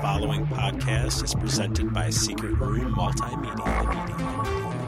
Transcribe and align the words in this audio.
following 0.00 0.46
podcast 0.46 1.22
is 1.22 1.34
presented 1.34 1.92
by 1.92 2.08
Secret 2.08 2.54
Room 2.58 2.94
Multimedia. 2.94 4.79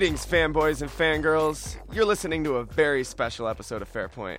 Greetings, 0.00 0.24
fanboys 0.24 0.80
and 0.80 0.90
fangirls. 0.90 1.76
You're 1.92 2.06
listening 2.06 2.42
to 2.44 2.56
a 2.56 2.64
very 2.64 3.04
special 3.04 3.46
episode 3.46 3.82
of 3.82 3.92
Fairpoint. 3.92 4.38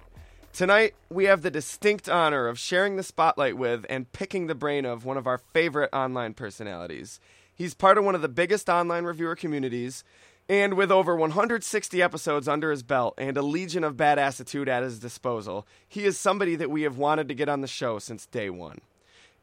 Tonight, 0.54 0.96
we 1.12 1.26
have 1.26 1.44
the 1.44 1.52
distinct 1.52 2.10
honor 2.10 2.48
of 2.48 2.58
sharing 2.58 2.96
the 2.96 3.04
spotlight 3.04 3.56
with 3.56 3.86
and 3.88 4.12
picking 4.12 4.48
the 4.48 4.56
brain 4.56 4.86
of 4.86 5.06
one 5.06 5.18
of 5.18 5.28
our 5.28 5.38
favorite 5.54 5.92
online 5.94 6.34
personalities. 6.34 7.20
He's 7.54 7.76
part 7.76 8.00
of 8.00 8.04
one 8.04 8.16
of 8.16 8.24
the 8.24 8.28
biggest 8.28 8.70
online 8.70 9.04
reviewer 9.04 9.36
communities, 9.36 10.04
and 10.50 10.74
with 10.74 10.92
over 10.92 11.16
160 11.16 12.02
episodes 12.02 12.48
under 12.48 12.72
his 12.72 12.82
belt 12.82 13.14
and 13.20 13.38
a 13.38 13.44
legion 13.44 13.84
of 13.84 13.96
badassitude 13.96 14.68
at 14.68 14.82
his 14.82 14.98
disposal, 14.98 15.68
he 15.88 16.06
is 16.06 16.18
somebody 16.18 16.56
that 16.56 16.72
we 16.72 16.82
have 16.82 16.98
wanted 16.98 17.28
to 17.28 17.36
get 17.36 17.50
on 17.50 17.62
the 17.62 17.68
show 17.68 18.00
since 18.00 18.26
day 18.26 18.50
one. 18.50 18.82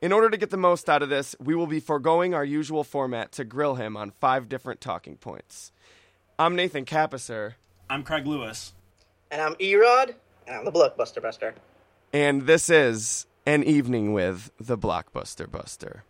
In 0.01 0.11
order 0.11 0.31
to 0.31 0.37
get 0.37 0.51
the 0.51 0.57
most 0.57 0.91
out 0.91 1.05
of 1.05 1.11
this, 1.11 1.37
we 1.39 1.55
will 1.55 1.69
be 1.69 1.79
foregoing 1.79 2.35
our 2.35 2.45
usual 2.45 2.83
format 2.83 3.31
to 3.33 3.45
grill 3.45 3.77
him 3.77 3.97
on 3.97 4.11
five 4.19 4.49
different 4.49 4.81
talking 4.81 5.17
points. 5.17 5.71
I'm 6.39 6.55
Nathan 6.55 6.85
Capisser, 6.85 7.55
I'm 7.91 8.03
Craig 8.03 8.27
Lewis. 8.27 8.73
And 9.31 9.41
I'm 9.43 9.55
Erod, 9.57 10.15
and 10.47 10.57
I'm 10.57 10.65
the 10.65 10.73
Blockbuster 10.73 11.21
Buster. 11.21 11.55
and 12.13 12.43
this 12.43 12.71
is 12.71 13.27
An 13.45 13.65
Evening 13.65 14.13
with 14.13 14.51
the 14.61 14.79
Blockbuster 14.79 15.51
Buster. 15.51 16.05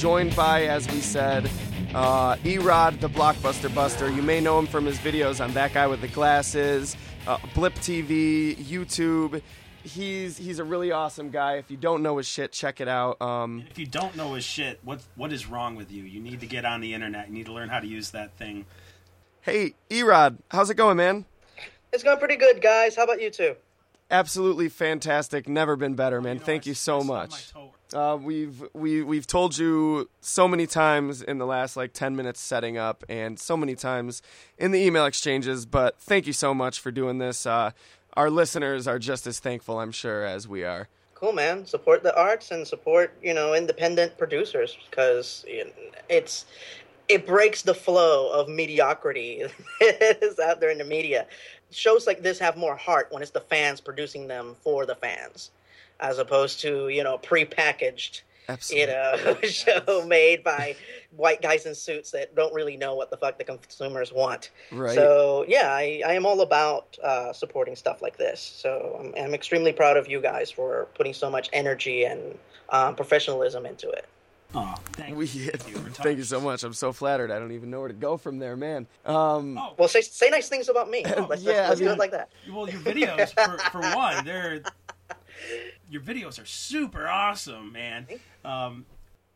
Joined 0.00 0.34
by, 0.34 0.64
as 0.64 0.90
we 0.90 0.98
said, 1.00 1.44
uh, 1.94 2.34
Erod, 2.36 3.00
the 3.00 3.08
Blockbuster 3.10 3.72
Buster. 3.74 4.10
You 4.10 4.22
may 4.22 4.40
know 4.40 4.58
him 4.58 4.66
from 4.66 4.86
his 4.86 4.96
videos 4.98 5.44
on 5.44 5.52
That 5.52 5.74
Guy 5.74 5.86
with 5.86 6.00
the 6.00 6.08
Glasses, 6.08 6.96
uh, 7.26 7.36
Blip 7.54 7.74
TV, 7.74 8.56
YouTube. 8.56 9.42
He's 9.82 10.38
he's 10.38 10.58
a 10.58 10.64
really 10.64 10.90
awesome 10.90 11.28
guy. 11.30 11.56
If 11.56 11.70
you 11.70 11.76
don't 11.76 12.02
know 12.02 12.16
his 12.16 12.26
shit, 12.26 12.50
check 12.52 12.80
it 12.80 12.88
out. 12.88 13.20
Um, 13.20 13.64
If 13.70 13.78
you 13.78 13.84
don't 13.86 14.16
know 14.16 14.32
his 14.34 14.44
shit, 14.44 14.80
what 14.84 15.02
what 15.16 15.32
is 15.32 15.46
wrong 15.46 15.74
with 15.76 15.90
you? 15.92 16.02
You 16.04 16.20
need 16.20 16.40
to 16.40 16.46
get 16.46 16.64
on 16.64 16.80
the 16.80 16.94
internet. 16.94 17.28
You 17.28 17.34
need 17.34 17.46
to 17.46 17.52
learn 17.52 17.68
how 17.68 17.80
to 17.80 17.86
use 17.86 18.10
that 18.12 18.32
thing. 18.36 18.64
hey, 19.42 19.74
Erod, 19.90 20.38
how's 20.50 20.70
it 20.70 20.74
going, 20.76 20.96
man? 20.96 21.24
It's 21.92 22.02
going 22.02 22.18
pretty 22.18 22.36
good, 22.36 22.62
guys. 22.62 22.96
How 22.96 23.04
about 23.04 23.20
you 23.20 23.28
two? 23.30 23.54
Absolutely 24.10 24.68
fantastic. 24.70 25.46
Never 25.48 25.76
been 25.76 25.94
better, 25.94 26.20
man. 26.22 26.36
You 26.36 26.40
know, 26.40 26.46
Thank 26.46 26.62
I- 26.64 26.66
you 26.66 26.72
I 26.72 26.74
so 26.74 27.00
stubbed 27.00 27.08
much. 27.08 27.52
Uh, 27.92 28.18
we've 28.20 28.64
we 28.72 29.02
we've 29.02 29.26
told 29.26 29.58
you 29.58 30.08
so 30.20 30.46
many 30.46 30.66
times 30.66 31.22
in 31.22 31.38
the 31.38 31.46
last 31.46 31.76
like 31.76 31.92
ten 31.92 32.14
minutes 32.14 32.40
setting 32.40 32.78
up, 32.78 33.04
and 33.08 33.38
so 33.38 33.56
many 33.56 33.74
times 33.74 34.22
in 34.58 34.70
the 34.70 34.78
email 34.78 35.06
exchanges. 35.06 35.66
But 35.66 35.98
thank 36.00 36.26
you 36.26 36.32
so 36.32 36.54
much 36.54 36.80
for 36.80 36.90
doing 36.90 37.18
this. 37.18 37.46
Uh, 37.46 37.72
our 38.14 38.30
listeners 38.30 38.86
are 38.86 38.98
just 38.98 39.26
as 39.26 39.38
thankful, 39.38 39.80
I'm 39.80 39.92
sure, 39.92 40.24
as 40.24 40.46
we 40.48 40.64
are. 40.64 40.88
Cool, 41.14 41.32
man. 41.32 41.66
Support 41.66 42.02
the 42.02 42.18
arts 42.18 42.50
and 42.50 42.66
support, 42.66 43.12
you 43.22 43.34
know, 43.34 43.54
independent 43.54 44.16
producers 44.16 44.76
because 44.88 45.44
it's 46.08 46.46
it 47.08 47.26
breaks 47.26 47.62
the 47.62 47.74
flow 47.74 48.30
of 48.30 48.48
mediocrity 48.48 49.44
that 49.80 50.18
is 50.22 50.38
out 50.38 50.60
there 50.60 50.70
in 50.70 50.78
the 50.78 50.84
media. 50.84 51.26
Shows 51.70 52.06
like 52.06 52.22
this 52.22 52.38
have 52.38 52.56
more 52.56 52.74
heart 52.76 53.08
when 53.10 53.20
it's 53.20 53.32
the 53.32 53.40
fans 53.40 53.80
producing 53.80 54.28
them 54.28 54.56
for 54.62 54.86
the 54.86 54.94
fans, 54.94 55.50
as 56.00 56.18
opposed 56.18 56.60
to 56.60 56.88
you 56.88 57.02
know 57.04 57.18
prepackaged 57.18 58.22
Absolutely. 58.48 58.80
you 58.80 58.86
know, 58.88 59.36
show 59.44 60.04
made 60.06 60.42
by 60.42 60.74
white 61.14 61.40
guys 61.40 61.66
in 61.66 61.74
suits 61.74 62.10
that 62.10 62.34
don't 62.34 62.52
really 62.52 62.76
know 62.76 62.96
what 62.96 63.10
the 63.10 63.16
fuck 63.16 63.38
the 63.38 63.44
consumers 63.44 64.12
want. 64.12 64.50
Right. 64.72 64.94
So 64.94 65.44
yeah, 65.46 65.72
I, 65.72 66.02
I 66.04 66.14
am 66.14 66.26
all 66.26 66.40
about 66.40 66.98
uh, 67.02 67.32
supporting 67.32 67.76
stuff 67.76 68.02
like 68.02 68.16
this. 68.16 68.40
So 68.40 68.98
I'm, 69.16 69.24
I'm 69.26 69.34
extremely 69.34 69.72
proud 69.72 69.96
of 69.96 70.08
you 70.08 70.20
guys 70.20 70.50
for 70.50 70.88
putting 70.96 71.14
so 71.14 71.30
much 71.30 71.48
energy 71.52 72.04
and 72.04 72.36
um, 72.70 72.96
professionalism 72.96 73.66
into 73.66 73.88
it. 73.90 74.06
Aw, 74.52 74.74
thank 74.94 75.16
We, 75.16 75.26
you. 75.26 75.50
Thank 75.92 76.18
you 76.18 76.24
so 76.24 76.40
much. 76.40 76.64
I'm 76.64 76.72
so 76.74 76.92
flattered. 76.92 77.30
I 77.30 77.38
don't 77.38 77.52
even 77.52 77.70
know 77.70 77.78
where 77.78 77.86
to 77.86 77.94
go 77.94 78.16
from 78.16 78.40
there, 78.40 78.56
man. 78.56 78.88
Um, 79.06 79.56
Oh, 79.56 79.74
Well, 79.78 79.86
say 79.86 80.00
say 80.00 80.28
nice 80.28 80.48
things 80.48 80.68
about 80.68 80.90
me. 80.90 81.04
Let's, 81.28 81.42
Yeah, 81.44 81.52
let's, 81.52 81.68
let's 81.68 81.78
do 81.78 81.84
mean- 81.84 81.94
it 81.94 81.98
like 82.00 82.10
that. 82.10 82.30
well, 82.52 82.68
your 82.68 82.80
videos 82.80 83.32
for, 83.32 83.58
for 83.70 83.80
one, 83.96 84.24
they're 84.24 84.60
your 85.90 86.02
videos 86.02 86.40
are 86.40 86.46
super 86.46 87.06
awesome, 87.08 87.72
man. 87.72 88.06
Um, 88.44 88.86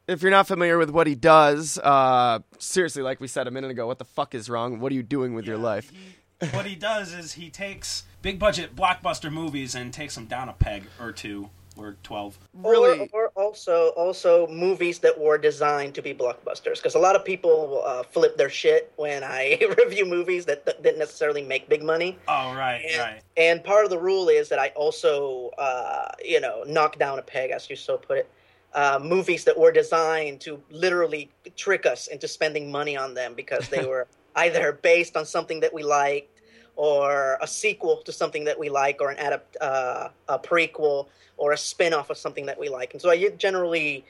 if 0.07 0.23
you're 0.23 0.31
not 0.31 0.47
familiar 0.47 0.79
with 0.79 0.91
what 0.91 1.07
he 1.07 1.15
does, 1.15 1.79
uh, 1.79 2.39
seriously, 2.59 3.03
like 3.03 3.21
we 3.21 3.27
said 3.29 3.47
a 3.47 3.51
minute 3.51 3.71
ago, 3.71 3.87
what 3.87 3.99
the 3.99 4.05
fuck 4.05 4.35
is 4.35 4.49
wrong? 4.49 4.79
What 4.81 4.93
are 4.93 4.95
you 4.95 5.03
doing 5.03 5.35
with 5.35 5.47
your 5.47 5.59
life? 5.59 5.91
he- 5.91 6.47
what 6.53 6.67
he 6.67 6.75
does 6.75 7.15
is 7.15 7.33
he 7.35 7.49
takes 7.49 8.03
big 8.21 8.39
budget 8.39 8.77
blockbuster 8.77 9.33
movies 9.33 9.75
and 9.75 9.95
takes 9.95 10.15
them 10.15 10.27
down 10.27 10.49
a 10.49 10.53
peg 10.53 10.85
or 11.01 11.11
two 11.11 11.49
or 11.77 11.97
twelve. 12.03 12.39
Really? 12.53 13.09
Or, 13.13 13.27
or 13.27 13.33
also 13.35 13.89
also 13.97 14.47
movies 14.49 14.99
that 15.01 15.19
were 15.19 15.39
designed 15.39 15.95
to 15.95 16.03
be 16.03 16.15
blockbusters 16.15 16.77
because 16.77 16.95
a 16.95 16.99
lot 16.99 17.17
of 17.17 17.25
people 17.25 17.83
uh, 17.85 18.03
flip 18.03 18.37
their 18.37 18.51
shit 18.51 18.93
when 18.97 19.23
I 19.25 19.59
review 19.79 20.05
movies 20.07 20.45
that, 20.47 20.65
didn't 20.83 20.99
necessarily 20.99 21.43
make 21.43 21.69
big 21.69 21.83
money. 21.83 22.19
Oh 22.29 22.55
right, 22.55 22.83
And, 22.89 22.99
right. 22.99 23.23
and 23.37 23.65
part 23.65 23.85
of 23.85 23.91
the 23.91 23.99
rule 23.99 24.29
is 24.29 24.49
that 24.49 24.59
I 24.59 24.69
also, 24.77 25.51
uh, 25.59 26.09
you 26.25 26.41
know, 26.41 26.65
knock 26.67 26.99
down 26.99 27.19
a 27.19 27.23
peg, 27.23 27.51
as 27.51 27.69
you 27.69 27.77
so 27.77 27.97
put 27.97 28.19
it. 28.19 28.31
Uh, 28.75 28.99
movies 29.03 29.45
that 29.45 29.57
were 29.57 29.71
designed 29.71 30.41
to 30.41 30.61
literally 30.71 31.31
trick 31.57 31.87
us 31.87 32.09
into 32.09 32.27
spending 32.27 32.73
money 32.73 32.97
on 32.97 33.15
them 33.15 33.35
because 33.35 33.69
they 33.69 33.85
were 33.93 34.09
either 34.37 34.73
based 34.83 35.17
on 35.17 35.25
something 35.25 35.61
that 35.61 35.73
we 35.73 35.83
liked, 35.83 36.34
or 36.77 37.39
a 37.41 37.47
sequel 37.47 37.99
to 37.99 38.13
something 38.13 38.45
that 38.45 38.59
we 38.59 38.69
like, 38.69 39.01
or 39.01 39.11
an 39.11 39.19
adapt, 39.19 39.57
uh, 39.61 40.09
a 40.29 40.39
prequel, 40.39 41.07
or 41.37 41.53
a 41.53 41.57
spin-off 41.59 42.11
of 42.11 42.17
something 42.17 42.47
that 42.47 42.59
we 42.59 42.69
like. 42.69 42.93
And 42.93 43.03
so 43.03 43.11
I 43.11 43.29
generally, 43.31 44.05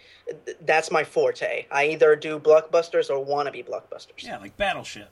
that's 0.63 0.91
my 0.91 1.05
forte. 1.05 1.67
I 1.71 1.89
either 1.89 2.17
do 2.17 2.39
blockbusters 2.39 3.11
or 3.11 3.25
wannabe 3.25 3.67
blockbusters. 3.67 4.23
Yeah, 4.23 4.39
like 4.39 4.57
Battleship. 4.57 5.09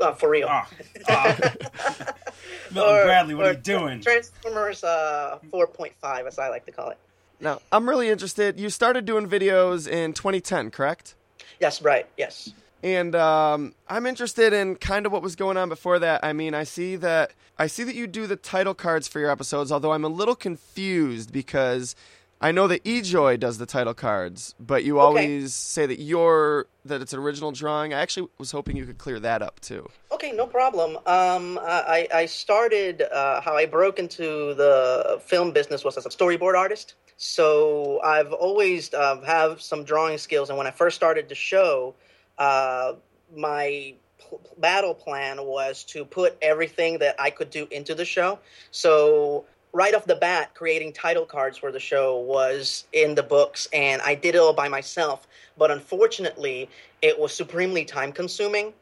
Uh, 0.00 0.12
for 0.12 0.30
real. 0.30 0.48
Oh, 0.50 0.62
oh. 1.08 1.36
Milton 2.72 2.94
Or- 2.94 3.04
Bradley, 3.04 3.34
what 3.34 3.46
are 3.46 3.52
you 3.52 3.58
doing? 3.58 4.00
Transformers 4.00 4.82
uh, 4.84 5.38
4.5, 5.52 6.26
as 6.26 6.38
I 6.38 6.48
like 6.48 6.64
to 6.66 6.72
call 6.72 6.90
it. 6.90 6.98
Now, 7.40 7.60
I'm 7.72 7.88
really 7.88 8.08
interested. 8.08 8.58
You 8.58 8.70
started 8.70 9.04
doing 9.04 9.28
videos 9.28 9.88
in 9.88 10.12
2010, 10.12 10.70
correct? 10.70 11.14
Yes, 11.60 11.82
right. 11.82 12.06
Yes. 12.16 12.52
And 12.82 13.14
um, 13.14 13.74
I'm 13.88 14.06
interested 14.06 14.52
in 14.52 14.76
kind 14.76 15.06
of 15.06 15.12
what 15.12 15.22
was 15.22 15.36
going 15.36 15.56
on 15.56 15.68
before 15.68 15.98
that. 16.00 16.24
I 16.24 16.32
mean, 16.32 16.52
I 16.54 16.64
see 16.64 16.96
that 16.96 17.32
I 17.58 17.66
see 17.68 17.84
that 17.84 17.94
you 17.94 18.06
do 18.06 18.26
the 18.26 18.36
title 18.36 18.74
cards 18.74 19.06
for 19.06 19.20
your 19.20 19.30
episodes, 19.30 19.70
although 19.70 19.92
I'm 19.92 20.04
a 20.04 20.08
little 20.08 20.34
confused 20.34 21.32
because 21.32 21.94
I 22.40 22.50
know 22.50 22.66
that 22.66 22.82
eJoy 22.82 23.38
does 23.38 23.58
the 23.58 23.66
title 23.66 23.94
cards, 23.94 24.56
but 24.58 24.82
you 24.82 24.98
Okay. 24.98 25.06
always 25.06 25.54
say 25.54 25.86
that 25.86 26.00
you're 26.00 26.66
that 26.84 27.00
it's 27.00 27.12
an 27.12 27.20
original 27.20 27.52
drawing. 27.52 27.94
I 27.94 28.00
actually 28.00 28.28
was 28.38 28.50
hoping 28.50 28.76
you 28.76 28.84
could 28.84 28.98
clear 28.98 29.20
that 29.20 29.42
up 29.42 29.60
too. 29.60 29.88
Okay, 30.10 30.32
no 30.32 30.46
problem. 30.48 30.96
Um, 31.06 31.60
I, 31.62 32.08
I 32.12 32.26
started 32.26 33.02
uh, 33.02 33.40
how 33.40 33.54
I 33.54 33.66
broke 33.66 34.00
into 34.00 34.54
the 34.54 35.20
film 35.24 35.52
business 35.52 35.84
was 35.84 35.96
as 35.96 36.04
a 36.04 36.08
storyboard 36.08 36.56
artist. 36.58 36.94
So 37.16 38.00
I've 38.02 38.32
always 38.32 38.92
uh, 38.92 39.20
have 39.20 39.62
some 39.62 39.84
drawing 39.84 40.18
skills, 40.18 40.48
and 40.48 40.58
when 40.58 40.66
I 40.66 40.72
first 40.72 40.96
started 40.96 41.28
the 41.28 41.36
show, 41.36 41.94
uh, 42.38 42.94
my 43.34 43.94
battle 44.58 44.94
plan 44.94 45.44
was 45.44 45.84
to 45.84 46.04
put 46.04 46.36
everything 46.40 46.98
that 46.98 47.16
I 47.20 47.30
could 47.30 47.50
do 47.50 47.66
into 47.70 47.94
the 47.94 48.04
show. 48.04 48.38
So 48.70 49.44
right 49.72 49.94
off 49.94 50.06
the 50.06 50.16
bat, 50.16 50.54
creating 50.54 50.92
title 50.92 51.26
cards 51.26 51.58
for 51.58 51.72
the 51.72 51.80
show 51.80 52.18
was 52.18 52.86
in 52.92 53.14
the 53.14 53.22
books, 53.22 53.68
and 53.72 54.00
I 54.02 54.14
did 54.14 54.34
it 54.34 54.38
all 54.38 54.54
by 54.54 54.68
myself. 54.68 55.26
But 55.58 55.70
unfortunately, 55.70 56.70
it 57.02 57.18
was 57.18 57.34
supremely 57.34 57.84
time 57.84 58.12
consuming 58.12 58.72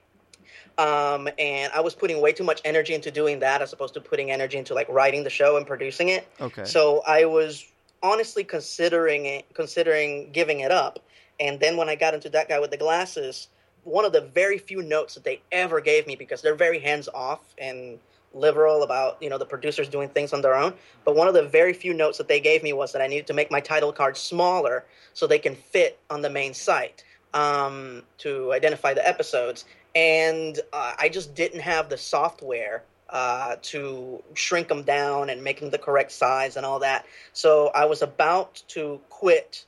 um, 0.81 1.29
and 1.39 1.71
I 1.75 1.81
was 1.81 1.95
putting 1.95 2.21
way 2.21 2.33
too 2.33 2.45
much 2.45 2.63
energy 2.65 2.95
into 2.95 3.11
doing 3.11 3.41
that 3.41 3.61
as 3.61 3.73
opposed 3.73 3.95
to 3.95 4.01
putting 4.01 4.31
energy 4.31 4.57
into 4.57 4.73
like 4.73 4.89
writing 4.89 5.25
the 5.25 5.31
show 5.31 5.57
and 5.57 5.67
producing 5.67 6.09
it. 6.09 6.27
Okay. 6.41 6.65
So 6.65 7.03
I 7.07 7.27
was 7.27 7.67
honestly 8.03 8.45
considering 8.45 9.27
it, 9.27 9.47
considering 9.53 10.31
giving 10.33 10.61
it 10.61 10.71
up. 10.71 11.01
And 11.41 11.59
then 11.59 11.77
when 11.77 11.89
I 11.89 11.97
got 11.97 12.15
into 12.15 12.29
that 12.31 12.49
guy 12.49 12.61
with 12.61 12.71
the 12.71 12.77
glasses, 12.77 13.49
one 13.85 14.05
of 14.05 14.13
the 14.13 14.21
very 14.21 14.59
few 14.59 14.83
notes 14.83 15.15
that 15.15 15.25
they 15.25 15.41
ever 15.51 15.81
gave 15.81 16.07
me 16.07 16.15
because 16.15 16.43
they're 16.43 16.55
very 16.55 16.79
hands 16.79 17.09
off 17.13 17.41
and 17.59 17.99
liberal 18.33 18.85
about 18.85 19.21
you 19.21 19.29
know 19.29 19.39
the 19.39 19.45
producers 19.45 19.89
doing 19.89 20.09
things 20.09 20.33
on 20.33 20.43
their 20.43 20.55
own. 20.55 20.75
But 21.05 21.17
one 21.17 21.29
of 21.29 21.35
the 21.35 21.43
very 21.43 21.73
few 21.73 21.95
notes 21.95 22.19
that 22.19 22.29
they 22.29 22.41
gave 22.41 22.63
me 22.63 22.73
was 22.73 22.93
that 22.93 23.03
I 23.03 23.07
needed 23.07 23.27
to 23.29 23.33
make 23.33 23.51
my 23.51 23.61
title 23.61 23.93
cards 23.93 24.21
smaller 24.21 24.85
so 25.15 25.27
they 25.27 25.39
can 25.39 25.57
fit 25.57 25.99
on 26.11 26.23
the 26.23 26.31
main 26.31 26.55
site 26.55 27.03
um, 27.35 28.03
to 28.19 28.53
identify 28.53 28.95
the 28.95 29.07
episodes. 29.07 29.65
And 29.95 30.61
uh, 30.73 30.95
I 30.99 31.09
just 31.09 31.35
didn't 31.35 31.61
have 31.61 31.89
the 31.89 31.97
software 31.97 32.85
uh, 33.09 33.57
to 33.61 34.23
shrink 34.35 34.69
them 34.69 34.85
down 34.85 35.31
and 35.31 35.43
make 35.43 35.59
them 35.59 35.71
the 35.71 35.79
correct 35.79 36.13
size 36.13 36.57
and 36.57 36.65
all 36.65 36.79
that. 36.79 37.07
So 37.33 37.69
I 37.75 37.87
was 37.87 38.03
about 38.03 38.63
to 38.69 39.01
quit 39.09 39.65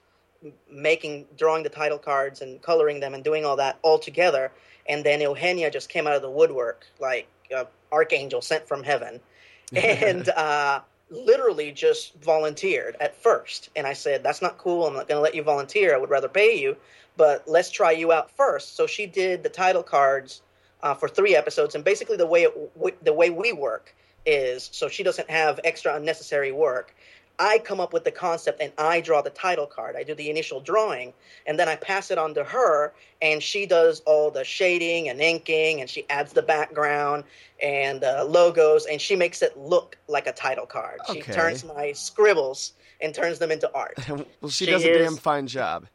making, 0.71 1.27
drawing 1.37 1.62
the 1.62 1.69
title 1.69 1.99
cards 1.99 2.41
and 2.41 2.61
coloring 2.62 3.00
them 3.00 3.15
and 3.15 3.23
doing 3.23 3.44
all 3.44 3.56
that 3.56 3.79
all 3.83 3.99
together. 3.99 4.50
And 4.89 5.05
then 5.05 5.21
Eugenia 5.21 5.71
just 5.71 5.89
came 5.89 6.06
out 6.06 6.15
of 6.15 6.23
the 6.23 6.31
woodwork 6.31 6.87
like 7.00 7.29
an 7.50 7.67
archangel 7.93 8.41
sent 8.41 8.67
from 8.67 8.83
heaven, 8.83 9.21
and 9.77 10.29
uh, 10.31 10.81
literally 11.11 11.71
just 11.73 12.15
volunteered 12.23 12.97
at 13.00 13.15
first. 13.15 13.71
And 13.77 13.87
I 13.87 13.93
said, 13.93 14.23
"That's 14.23 14.43
not 14.43 14.59
cool. 14.59 14.87
I'm 14.87 14.94
not 14.94 15.09
going 15.09 15.19
to 15.19 15.23
let 15.23 15.35
you 15.35 15.43
volunteer. 15.43 15.94
I 15.94 15.99
would 15.99 16.11
rather 16.11 16.29
pay 16.29 16.59
you, 16.59 16.77
but 17.17 17.44
let's 17.47 17.71
try 17.71 17.93
you 17.93 18.12
out 18.12 18.31
first. 18.31 18.77
So 18.77 18.87
she 18.87 19.06
did 19.06 19.43
the 19.43 19.49
title 19.49 19.83
cards 19.83 20.43
uh, 20.83 20.94
for 20.94 21.09
three 21.09 21.37
episodes, 21.37 21.75
and 21.75 21.85
basically 21.85 22.17
the 22.17 22.27
way 22.27 22.43
it, 22.43 22.75
w- 22.75 22.97
the 23.03 23.12
way 23.12 23.31
we 23.31 23.53
work 23.53 23.94
is 24.25 24.69
so 24.73 24.89
she 24.89 25.03
doesn't 25.03 25.29
have 25.31 25.61
extra 25.65 25.94
unnecessary 25.94 26.53
work. 26.53 26.94
I 27.38 27.58
come 27.58 27.81
up 27.81 27.93
with 27.93 28.05
the 28.05 28.11
concept 28.11 28.61
and 28.61 28.73
I 28.79 29.00
draw 29.00 29.23
the 29.23 29.31
title 29.31 29.67
card. 29.67 29.96
I 29.96 30.02
do 30.02 30.14
the 30.14 30.31
initial 30.31 30.61
drawing 30.61 31.12
and 31.46 31.58
then 31.58 31.69
I 31.69 31.76
pass 31.76 32.11
it 32.11 32.19
on 32.19 32.34
to 32.34 32.44
her 32.44 32.93
and 33.20 33.43
she 33.43 33.67
does 33.67 34.00
all 34.06 34.31
the 34.31 34.44
shading 34.44 35.08
and 35.08 35.20
inking 35.20 35.81
and 35.81 35.88
she 35.88 36.05
adds 36.11 36.32
the 36.32 36.43
background 36.43 37.25
and 37.62 38.05
uh, 38.05 38.25
logos 38.25 38.87
and 38.87 39.00
she 39.00 39.17
makes 39.17 39.43
it 39.43 39.56
look 39.56 39.96
like 40.08 40.26
a 40.26 40.32
title 40.32 40.67
card. 40.67 41.00
She 41.12 41.20
turns 41.23 41.64
my 41.64 41.93
scribbles 41.93 42.73
and 43.00 43.14
turns 43.14 43.38
them 43.38 43.50
into 43.50 43.70
art. 43.75 43.94
well, 44.08 44.25
she, 44.49 44.64
She 44.64 44.70
does 44.70 44.84
a 44.84 44.99
damn 44.99 45.17
fine 45.17 45.46
job. 45.46 45.87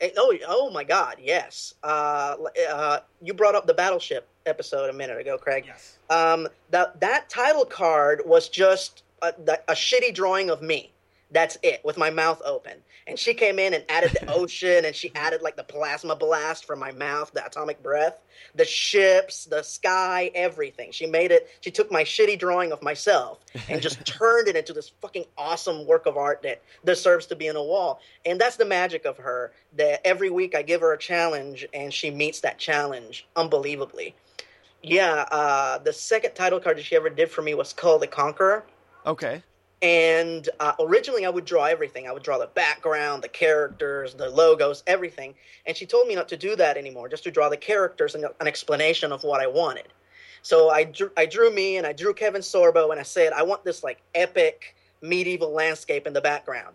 Eh, 0.00 0.10
Oh, 0.16 0.36
oh 0.46 0.70
my 0.70 0.84
God, 0.84 1.16
yes. 1.20 1.74
Uh, 1.82 2.36
uh, 2.70 3.00
you 3.20 3.34
brought 3.34 3.54
up 3.54 3.66
the 3.66 3.74
battleship 3.74 4.28
episode 4.46 4.90
a 4.90 4.92
minute 4.92 5.18
ago, 5.18 5.38
Craig. 5.38 5.64
Yes. 5.66 5.98
Um, 6.10 6.48
that 6.70 7.00
that 7.00 7.28
title 7.28 7.64
card 7.64 8.22
was 8.26 8.48
just 8.48 9.04
a, 9.22 9.32
the- 9.42 9.62
a 9.68 9.74
shitty 9.74 10.14
drawing 10.14 10.50
of 10.50 10.62
me. 10.62 10.92
That's 11.30 11.56
it, 11.62 11.80
with 11.82 11.96
my 11.96 12.10
mouth 12.10 12.42
open. 12.44 12.74
And 13.06 13.18
she 13.18 13.32
came 13.32 13.58
in 13.58 13.72
and 13.72 13.82
added 13.88 14.10
the 14.12 14.30
ocean, 14.34 14.84
and 14.84 14.94
she 14.94 15.10
added 15.14 15.40
like 15.40 15.56
the 15.56 15.64
plasma 15.64 16.14
blast 16.14 16.66
from 16.66 16.78
my 16.78 16.92
mouth, 16.92 17.32
the 17.32 17.44
atomic 17.44 17.82
breath, 17.82 18.18
the 18.54 18.66
ships, 18.66 19.46
the 19.46 19.62
sky, 19.62 20.30
everything. 20.34 20.92
She 20.92 21.06
made 21.06 21.32
it. 21.32 21.48
She 21.62 21.70
took 21.70 21.90
my 21.90 22.04
shitty 22.04 22.38
drawing 22.38 22.70
of 22.70 22.82
myself 22.82 23.38
and 23.70 23.80
just 23.80 24.04
turned 24.06 24.46
it 24.48 24.56
into 24.56 24.74
this 24.74 24.92
fucking 25.00 25.24
awesome 25.38 25.86
work 25.86 26.04
of 26.04 26.18
art 26.18 26.42
that 26.42 26.60
deserves 26.84 27.24
to 27.28 27.36
be 27.36 27.46
in 27.46 27.56
a 27.56 27.62
wall. 27.64 28.00
And 28.26 28.38
that's 28.38 28.56
the 28.56 28.66
magic 28.66 29.06
of 29.06 29.16
her. 29.16 29.52
That 29.78 30.06
every 30.06 30.28
week 30.28 30.54
I 30.54 30.60
give 30.60 30.82
her 30.82 30.92
a 30.92 30.98
challenge, 30.98 31.66
and 31.72 31.94
she 31.94 32.10
meets 32.10 32.40
that 32.40 32.58
challenge 32.58 33.26
unbelievably. 33.36 34.14
Yeah, 34.82 35.24
uh, 35.30 35.78
the 35.78 35.94
second 35.94 36.34
title 36.34 36.60
card 36.60 36.76
that 36.76 36.84
she 36.84 36.94
ever 36.94 37.08
did 37.08 37.30
for 37.30 37.40
me 37.40 37.54
was 37.54 37.72
called 37.72 38.02
The 38.02 38.06
Conqueror. 38.06 38.64
Okay. 39.06 39.42
And 39.82 40.48
uh, 40.60 40.74
originally, 40.78 41.26
I 41.26 41.30
would 41.30 41.44
draw 41.44 41.64
everything. 41.64 42.06
I 42.06 42.12
would 42.12 42.22
draw 42.22 42.38
the 42.38 42.46
background, 42.46 43.22
the 43.22 43.28
characters, 43.28 44.14
the 44.14 44.30
logos, 44.30 44.84
everything. 44.86 45.34
And 45.66 45.76
she 45.76 45.86
told 45.86 46.06
me 46.06 46.14
not 46.14 46.28
to 46.28 46.36
do 46.36 46.54
that 46.54 46.76
anymore, 46.76 47.08
just 47.08 47.24
to 47.24 47.32
draw 47.32 47.48
the 47.48 47.56
characters 47.56 48.14
and 48.14 48.24
an 48.24 48.46
explanation 48.46 49.10
of 49.10 49.24
what 49.24 49.40
I 49.40 49.48
wanted. 49.48 49.88
So 50.42 50.70
I 50.70 50.84
drew, 50.84 51.10
I 51.16 51.26
drew 51.26 51.52
me 51.52 51.78
and 51.78 51.86
I 51.86 51.92
drew 51.92 52.14
Kevin 52.14 52.42
Sorbo, 52.42 52.92
and 52.92 53.00
I 53.00 53.02
said, 53.02 53.32
I 53.32 53.42
want 53.42 53.64
this 53.64 53.82
like 53.82 54.00
epic 54.14 54.76
medieval 55.00 55.52
landscape 55.52 56.06
in 56.06 56.12
the 56.12 56.20
background. 56.20 56.74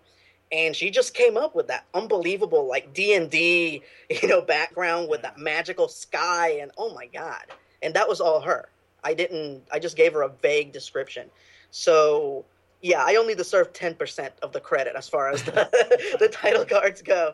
And 0.51 0.75
she 0.75 0.89
just 0.89 1.13
came 1.13 1.38
up 1.38 1.56
with 1.56 1.68
that 1.68 1.85
unbelievable 1.94 2.68
like 2.68 2.94
D 2.94 3.13
and 3.13 3.29
D, 3.29 3.83
you 4.09 4.27
know, 4.27 4.41
background 4.41 5.09
with 5.09 5.21
that 5.21 5.38
magical 5.38 5.88
sky, 5.88 6.59
and 6.62 6.71
oh 6.77 6.94
my 6.94 7.07
god! 7.07 7.44
And 7.81 7.94
that 7.94 8.07
was 8.07 8.21
all 8.21 8.41
her. 8.41 8.69
I 9.03 9.13
didn't. 9.13 9.63
I 9.71 9.79
just 9.79 9.97
gave 9.97 10.13
her 10.13 10.21
a 10.21 10.29
vague 10.29 10.71
description. 10.71 11.29
So 11.77 12.44
yeah, 12.81 13.03
I 13.06 13.18
only 13.18 13.35
deserve 13.35 13.71
ten 13.71 13.94
percent 13.94 14.33
of 14.41 14.51
the 14.51 14.59
credit 14.59 14.95
as 14.95 15.07
far 15.07 15.29
as 15.29 15.44
the, 15.44 15.51
the 16.19 16.27
title 16.27 16.65
cards 16.69 17.03
go. 17.03 17.33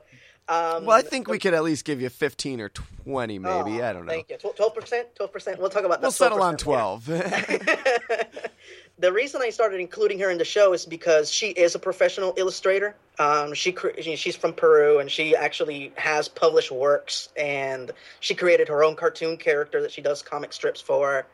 Um, 0.49 0.83
Well, 0.85 0.97
I 0.97 1.01
think 1.01 1.29
we 1.29 1.39
could 1.39 1.53
at 1.53 1.63
least 1.63 1.85
give 1.85 2.01
you 2.01 2.09
15 2.09 2.59
or 2.59 2.67
20, 2.67 3.39
maybe. 3.39 3.47
oh, 3.47 3.85
I 3.85 3.93
don't 3.93 4.05
know. 4.05 4.11
Thank 4.11 4.29
you. 4.29 4.37
Twelve 4.37 4.75
percent. 4.75 5.15
Twelve 5.15 5.31
percent. 5.31 5.57
We'll 5.61 5.69
talk 5.69 5.85
about 5.85 6.01
that. 6.01 6.07
We'll 6.07 6.11
settle 6.11 6.41
on 6.43 6.57
12% 6.57 7.07
later. 7.07 7.29
12. 7.29 8.27
the 8.99 9.13
reason 9.13 9.41
I 9.41 9.49
started 9.51 9.79
including 9.79 10.19
her 10.19 10.29
in 10.29 10.37
the 10.37 10.43
show 10.43 10.73
is 10.73 10.85
because 10.85 11.31
she 11.31 11.47
is 11.51 11.75
a 11.75 11.79
professional 11.79 12.33
illustrator. 12.35 12.93
Um, 13.19 13.53
she 13.53 13.73
she- 14.01 14.17
she's 14.17 14.35
from 14.35 14.51
Peru 14.53 14.99
and 14.99 15.09
she 15.09 15.33
actually 15.33 15.93
has 15.95 16.27
published 16.27 16.71
works 16.71 17.29
and 17.37 17.91
she 18.19 18.35
created 18.35 18.67
her 18.67 18.83
own 18.83 18.97
cartoon 18.97 19.37
character 19.37 19.81
that 19.81 19.93
she 19.93 20.01
does 20.01 20.21
comic 20.21 20.51
strips 20.51 20.81
for, 20.81 21.25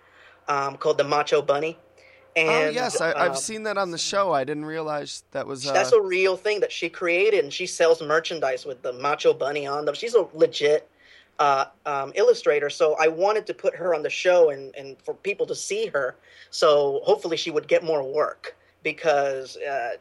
um, 0.47 0.77
called 0.77 0.99
the 0.99 1.03
Macho 1.03 1.41
Bunny. 1.41 1.79
And 2.35 2.49
oh, 2.49 2.69
yes. 2.69 3.01
I, 3.01 3.11
I've 3.13 3.31
um, 3.31 3.37
seen 3.37 3.63
that 3.63 3.77
on 3.77 3.91
the 3.91 3.97
show. 3.97 4.31
I 4.31 4.43
didn't 4.43 4.65
realize 4.65 5.23
that 5.31 5.47
was. 5.47 5.67
Uh, 5.67 5.73
that's 5.73 5.91
a 5.91 6.01
real 6.01 6.37
thing 6.37 6.59
that 6.61 6.71
she 6.71 6.87
created, 6.89 7.43
and 7.43 7.51
she 7.51 7.65
sells 7.65 8.01
merchandise 8.01 8.65
with 8.65 8.81
the 8.81 8.93
Macho 8.93 9.33
Bunny 9.33 9.65
on 9.67 9.85
them. 9.85 9.95
She's 9.95 10.15
a 10.15 10.27
legit 10.33 10.87
uh, 11.39 11.65
um, 11.85 12.11
illustrator, 12.15 12.69
so 12.69 12.95
I 12.99 13.07
wanted 13.07 13.47
to 13.47 13.53
put 13.53 13.75
her 13.75 13.95
on 13.95 14.03
the 14.03 14.09
show 14.09 14.51
and, 14.51 14.75
and 14.75 14.95
for 15.01 15.13
people 15.13 15.45
to 15.47 15.55
see 15.55 15.87
her. 15.87 16.15
So 16.51 17.01
hopefully 17.03 17.37
she 17.37 17.51
would 17.51 17.67
get 17.67 17.83
more 17.83 18.03
work 18.03 18.55
because, 18.83 19.57
uh, 19.57 19.91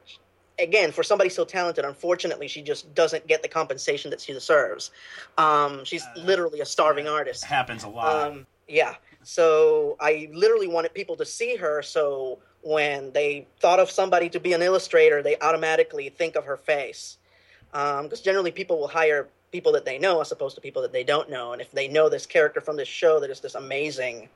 again, 0.59 0.93
for 0.93 1.03
somebody 1.03 1.31
so 1.31 1.45
talented, 1.45 1.85
unfortunately, 1.85 2.49
she 2.49 2.63
just 2.63 2.95
doesn't 2.95 3.27
get 3.27 3.43
the 3.43 3.49
compensation 3.49 4.11
that 4.11 4.21
she 4.21 4.33
deserves. 4.33 4.91
Um, 5.37 5.85
she's 5.85 6.05
Uh, 6.05 6.21
literally 6.21 6.61
a 6.61 6.67
starving 6.67 7.09
artist. 7.09 7.45
happens 7.45 7.85
a 7.85 7.89
lot. 7.89 8.31
Um, 8.31 8.47
yeah. 8.67 8.95
So 9.23 9.97
I 10.01 10.29
literally 10.33 10.69
wanted 10.69 10.95
people 10.95 11.17
to 11.17 11.25
see 11.25 11.57
her. 11.57 11.83
So 11.83 12.39
when 12.63 13.13
they 13.13 13.47
thought 13.61 13.81
of 13.81 13.91
somebody 13.91 14.29
to 14.31 14.41
be 14.41 14.53
an 14.53 14.63
illustrator, 14.63 15.23
they 15.23 15.37
automatically 15.39 16.09
think 16.09 16.37
of 16.37 16.45
her 16.45 16.57
face. 16.57 17.19
Because 17.73 18.21
generally, 18.21 18.51
people 18.51 18.79
will 18.79 18.89
hire 18.89 19.29
people 19.53 19.73
that 19.73 19.85
they 19.85 19.99
know 19.99 20.21
as 20.21 20.33
opposed 20.33 20.55
to 20.55 20.61
people 20.61 20.83
that 20.83 20.93
they 20.93 21.05
don't 21.05 21.31
know. 21.31 21.53
And 21.53 21.61
if 21.61 21.71
they 21.73 21.89
know 21.89 22.09
this 22.09 22.27
character 22.27 22.61
from 22.61 22.77
this 22.77 22.89
show, 22.89 23.21
that 23.21 23.31
is 23.31 23.41
this 23.41 23.55
amazing 23.55 24.29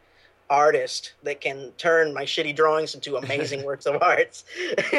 artist 0.50 1.12
that 1.22 1.40
can 1.40 1.72
turn 1.78 2.12
my 2.12 2.24
shitty 2.24 2.54
drawings 2.54 2.94
into 2.94 3.16
amazing 3.16 3.62
works 3.64 3.86
of 3.86 4.02
art. 4.02 4.42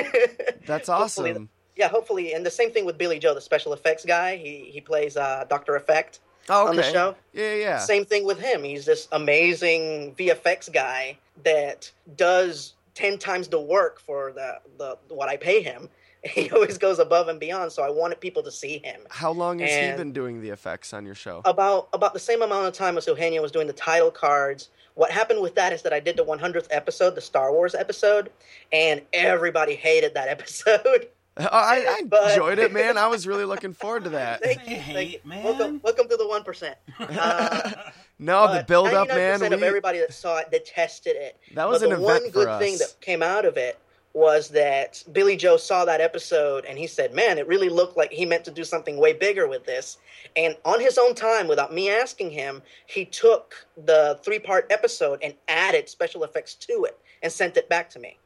That's 0.66 0.88
Hopefully- 0.88 1.32
awesome. 1.32 1.50
yeah, 1.76 1.88
hopefully. 1.90 2.34
And 2.34 2.46
the 2.46 2.50
same 2.52 2.72
thing 2.72 2.86
with 2.86 2.98
Billy 2.98 3.20
Joe, 3.20 3.34
the 3.36 3.42
special 3.42 3.74
effects 3.74 4.04
guy. 4.06 4.38
He 4.38 4.70
he 4.72 4.82
plays 4.82 5.16
uh, 5.18 5.46
Doctor 5.50 5.76
Effect 5.76 6.20
Oh, 6.50 6.68
on 6.68 6.76
the 6.76 6.84
show. 6.84 7.16
Yeah, 7.34 7.56
yeah. 7.56 7.78
Same 7.80 8.06
thing 8.06 8.26
with 8.26 8.40
him. 8.40 8.64
He's 8.64 8.86
this 8.86 9.08
amazing 9.12 10.16
VFX 10.16 10.72
guy 10.72 11.18
that 11.44 11.92
does 12.16 12.74
ten 12.96 13.18
times 13.18 13.48
the 13.48 13.60
work 13.60 14.00
for 14.00 14.32
the, 14.34 14.60
the 14.78 14.98
what 15.14 15.30
I 15.30 15.38
pay 15.38 15.62
him. 15.62 15.90
He 16.26 16.50
always 16.52 16.78
goes 16.78 17.00
above 17.00 17.28
and 17.28 17.38
beyond. 17.38 17.74
So 17.74 17.84
I 17.84 17.90
wanted 17.90 18.22
people 18.22 18.44
to 18.44 18.52
see 18.52 18.78
him. 18.78 19.02
How 19.10 19.32
long 19.32 19.60
has 19.60 19.70
he 19.70 19.98
been 19.98 20.14
doing 20.14 20.40
the 20.40 20.52
effects 20.52 20.94
on 20.94 21.06
your 21.06 21.16
show? 21.16 21.42
About 21.44 21.90
about 21.92 22.14
the 22.14 22.20
same 22.20 22.42
amount 22.42 22.66
of 22.66 22.74
time 22.74 22.98
as 22.98 23.06
Eugenia 23.08 23.42
was 23.42 23.52
doing 23.52 23.68
the 23.68 23.74
title 23.74 24.10
cards. 24.10 24.70
What 24.96 25.12
happened 25.12 25.42
with 25.42 25.56
that 25.56 25.74
is 25.74 25.82
that 25.82 25.92
I 25.92 26.00
did 26.00 26.16
the 26.16 26.24
100th 26.24 26.68
episode, 26.72 27.16
the 27.16 27.22
Star 27.22 27.52
Wars 27.52 27.76
episode, 27.76 28.32
and 28.72 29.02
everybody 29.12 29.76
hated 29.76 30.14
that 30.14 30.28
episode. 30.38 31.10
I, 31.38 31.86
I 32.00 32.04
but- 32.08 32.32
enjoyed 32.32 32.60
it, 32.60 32.72
man. 32.72 32.98
I 32.98 33.08
was 33.08 33.26
really 33.28 33.46
looking 33.46 33.74
forward 33.74 34.04
to 34.06 34.12
that. 34.12 34.44
Thank 34.44 34.68
you, 34.70 34.76
hate, 34.76 34.94
thank 34.94 35.14
you. 35.14 35.20
man. 35.26 35.44
Welcome, 35.44 35.82
welcome 35.84 36.08
to 36.10 36.18
the 36.18 36.28
one 36.28 36.44
percent. 36.44 36.78
Uh, 37.00 37.72
No, 38.20 38.54
the 38.54 38.64
build 38.64 38.88
up, 38.94 39.10
man. 39.10 39.40
99% 39.42 39.54
of 39.54 39.60
we- 39.62 39.68
everybody 39.68 40.00
that 40.00 40.14
saw 40.14 40.38
it 40.38 40.50
detested 40.52 41.16
it. 41.18 41.38
That 41.56 41.68
was 41.68 41.82
but 41.82 41.92
an 41.92 42.00
the 42.00 42.06
event 42.06 42.24
one 42.24 42.32
for 42.32 42.46
good 42.46 42.60
thing 42.60 42.78
that 42.78 42.96
came 43.02 43.22
out 43.24 43.44
of 43.44 43.58
it 43.58 43.80
was 44.14 44.50
that 44.50 45.04
Billy 45.12 45.36
Joe 45.36 45.58
saw 45.58 45.84
that 45.86 46.00
episode 46.00 46.64
and 46.66 46.78
he 46.78 46.86
said, 46.86 47.14
"Man, 47.16 47.40
it 47.40 47.48
really 47.48 47.68
looked 47.70 47.98
like 47.98 48.12
he 48.14 48.26
meant 48.26 48.46
to 48.46 48.52
do 48.52 48.64
something 48.64 48.98
way 48.98 49.12
bigger 49.12 49.48
with 49.48 49.66
this." 49.66 49.98
And 50.36 50.56
on 50.64 50.80
his 50.80 50.98
own 51.00 51.16
time, 51.16 51.48
without 51.48 51.74
me 51.74 51.90
asking 51.90 52.30
him, 52.32 52.62
he 52.86 53.04
took 53.06 53.66
the 53.76 54.20
three-part 54.24 54.68
episode 54.72 55.20
and 55.24 55.34
added 55.48 55.90
special 55.90 56.24
effects 56.24 56.54
to 56.56 56.86
it 56.86 56.98
and 57.24 57.32
sent 57.32 57.58
it 57.58 57.68
back 57.68 57.90
to 57.90 58.00
me. 58.00 58.20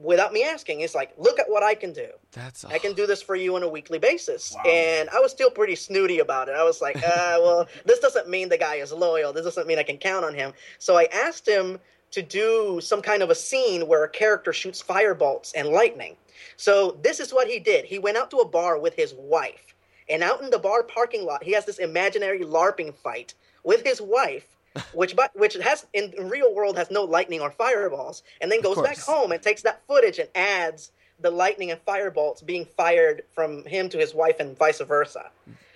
Without 0.00 0.32
me 0.32 0.44
asking, 0.44 0.80
it's 0.80 0.94
like, 0.94 1.12
"Look 1.18 1.38
at 1.38 1.48
what 1.48 1.62
I 1.62 1.74
can 1.74 1.92
do." 1.92 2.08
That's 2.32 2.64
I 2.64 2.78
can 2.78 2.94
do 2.94 3.06
this 3.06 3.22
for 3.22 3.36
you 3.36 3.56
on 3.56 3.62
a 3.62 3.68
weekly 3.68 3.98
basis. 3.98 4.54
Wow. 4.56 4.70
And 4.70 5.10
I 5.10 5.20
was 5.20 5.32
still 5.32 5.50
pretty 5.50 5.76
snooty 5.76 6.18
about 6.18 6.48
it. 6.48 6.54
I 6.54 6.64
was 6.64 6.80
like, 6.80 6.96
uh, 6.96 7.00
well, 7.42 7.68
this 7.84 7.98
doesn't 8.00 8.28
mean 8.28 8.48
the 8.48 8.58
guy 8.58 8.76
is 8.76 8.92
loyal. 8.92 9.32
This 9.32 9.44
doesn't 9.44 9.66
mean 9.66 9.78
I 9.78 9.82
can 9.82 9.98
count 9.98 10.24
on 10.24 10.34
him. 10.34 10.52
So 10.78 10.96
I 10.96 11.08
asked 11.12 11.46
him 11.46 11.78
to 12.12 12.22
do 12.22 12.80
some 12.82 13.02
kind 13.02 13.22
of 13.22 13.30
a 13.30 13.34
scene 13.34 13.86
where 13.88 14.04
a 14.04 14.08
character 14.08 14.52
shoots 14.52 14.82
firebolts 14.82 15.52
and 15.56 15.68
lightning. 15.68 16.16
So 16.56 16.98
this 17.02 17.20
is 17.20 17.32
what 17.32 17.48
he 17.48 17.58
did. 17.58 17.86
He 17.86 17.98
went 17.98 18.16
out 18.16 18.30
to 18.30 18.38
a 18.38 18.48
bar 18.48 18.78
with 18.78 18.94
his 18.94 19.14
wife. 19.14 19.74
And 20.08 20.22
out 20.22 20.42
in 20.42 20.50
the 20.50 20.58
bar 20.58 20.82
parking 20.82 21.24
lot, 21.24 21.42
he 21.42 21.52
has 21.52 21.64
this 21.64 21.78
imaginary 21.78 22.40
LARPing 22.40 22.94
fight 22.94 23.34
with 23.64 23.82
his 23.84 24.00
wife. 24.00 24.46
Which, 24.94 25.14
but 25.14 25.30
which 25.34 25.54
has 25.54 25.86
in, 25.92 26.14
real 26.18 26.54
world 26.54 26.76
has 26.76 26.90
no 26.90 27.04
lightning 27.04 27.40
or 27.40 27.50
fireballs, 27.50 28.22
and 28.40 28.50
then 28.50 28.60
goes 28.62 28.80
back 28.80 28.98
home 28.98 29.32
and 29.32 29.42
takes 29.42 29.62
that 29.62 29.82
footage 29.86 30.18
and 30.18 30.28
adds 30.34 30.92
the 31.22 31.30
lightning 31.30 31.70
and 31.70 31.84
firebolts 31.84 32.44
being 32.44 32.64
fired 32.64 33.22
from 33.34 33.64
him 33.64 33.88
to 33.90 33.98
his 33.98 34.14
wife 34.14 34.40
and 34.40 34.56
vice 34.56 34.80
versa. 34.80 35.30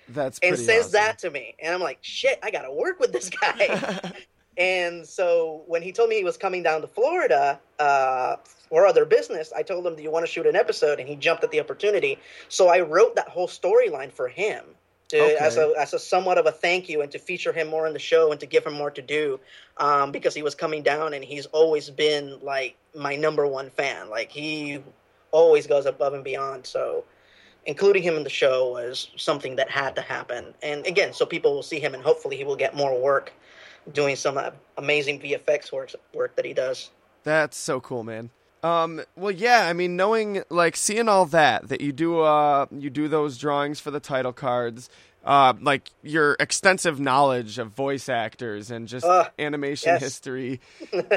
That's 0.09 0.39
and 0.39 0.57
sends 0.57 0.87
awesome. 0.87 0.91
that 0.93 1.19
to 1.19 1.29
me 1.29 1.55
and 1.59 1.73
i'm 1.73 1.81
like 1.81 1.99
shit 2.01 2.39
i 2.41 2.51
gotta 2.51 2.71
work 2.71 2.99
with 2.99 3.11
this 3.11 3.29
guy. 3.29 4.13
And 4.59 5.05
so 5.05 5.61
when 5.67 5.83
he 5.83 5.91
told 5.91 6.09
me 6.09 6.15
he 6.15 6.23
was 6.23 6.35
coming 6.35 6.63
down 6.63 6.81
to 6.81 6.87
florida 6.87 7.59
uh, 7.77 8.37
for 8.69 8.87
other 8.87 9.05
business 9.05 9.53
i 9.55 9.61
told 9.61 9.85
him 9.85 9.95
do 9.95 10.01
you 10.01 10.09
want 10.09 10.25
to 10.25 10.31
shoot 10.31 10.47
an 10.47 10.55
episode? 10.55 10.99
And 10.99 11.07
he 11.07 11.15
jumped 11.15 11.43
at 11.43 11.51
the 11.51 11.59
opportunity. 11.59 12.17
So 12.49 12.67
i 12.67 12.79
wrote 12.79 13.15
that 13.17 13.27
whole 13.27 13.47
storyline 13.47 14.11
for 14.11 14.27
him 14.27 14.63
to, 15.09 15.21
Okay. 15.21 15.35
as, 15.37 15.57
a, 15.57 15.73
as 15.77 15.93
a 15.93 15.99
somewhat 15.99 16.37
of 16.37 16.45
a 16.45 16.51
thank 16.51 16.89
you 16.89 17.01
and 17.01 17.11
to 17.11 17.19
feature 17.19 17.53
him 17.53 17.67
more 17.67 17.87
in 17.87 17.93
the 17.93 17.99
show 17.99 18.31
and 18.31 18.39
to 18.39 18.45
give 18.45 18.65
him 18.65 18.73
more 18.73 18.91
to 18.91 19.01
do 19.01 19.39
um, 19.77 20.11
because 20.11 20.33
he 20.33 20.43
was 20.43 20.55
coming 20.55 20.83
down 20.83 21.13
and 21.13 21.23
he's 21.23 21.45
always 21.47 21.89
been 21.89 22.39
like 22.41 22.75
my 22.95 23.15
number 23.15 23.47
one 23.47 23.69
fan 23.69 24.09
like 24.09 24.31
he 24.31 24.81
always 25.31 25.67
goes 25.67 25.85
above 25.85 26.13
and 26.13 26.23
beyond 26.23 26.65
so 26.65 27.03
including 27.67 28.01
him 28.01 28.15
in 28.15 28.23
the 28.23 28.29
show 28.29 28.71
was 28.71 29.11
something 29.17 29.57
that 29.57 29.69
had 29.69 29.95
to 29.95 30.01
happen. 30.01 30.53
And 30.63 30.87
again, 30.87 31.13
so 31.13 31.25
people 31.25 31.53
will 31.53 31.63
see 31.63 31.79
him, 31.79 31.93
and 31.93 32.01
hopefully 32.01 32.37
he 32.37 32.43
will 32.43 32.55
get 32.55 32.75
more 32.75 32.99
work 32.99 33.33
doing 33.93 34.15
some 34.15 34.37
uh, 34.37 34.51
amazing 34.77 35.19
VFX 35.19 35.71
work 35.71 35.91
work 36.13 36.35
that 36.37 36.45
he 36.45 36.53
does. 36.53 36.89
That's 37.23 37.57
so 37.57 37.79
cool, 37.79 38.03
man. 38.03 38.31
Um, 38.67 39.01
well, 39.15 39.31
yeah, 39.31 39.65
I 39.67 39.73
mean, 39.73 39.95
knowing, 39.95 40.43
like, 40.49 40.75
seeing 40.75 41.07
all 41.07 41.25
that, 41.27 41.69
that 41.69 41.79
you 41.79 41.93
do, 41.93 42.19
uh, 42.19 42.65
you 42.71 42.89
do 42.89 43.07
those 43.07 43.37
drawings 43.37 43.79
for 43.79 43.91
the 43.91 44.01
title 44.01 44.33
cards, 44.33 44.89
uh, 45.23 45.53
like, 45.61 45.89
your 46.03 46.35
extensive 46.39 46.99
knowledge 46.99 47.59
of 47.59 47.69
voice 47.69 48.09
actors 48.09 48.69
and 48.69 48.87
just 48.87 49.05
Ugh, 49.05 49.31
animation 49.39 49.93
yes. 49.93 50.01
history. 50.01 50.59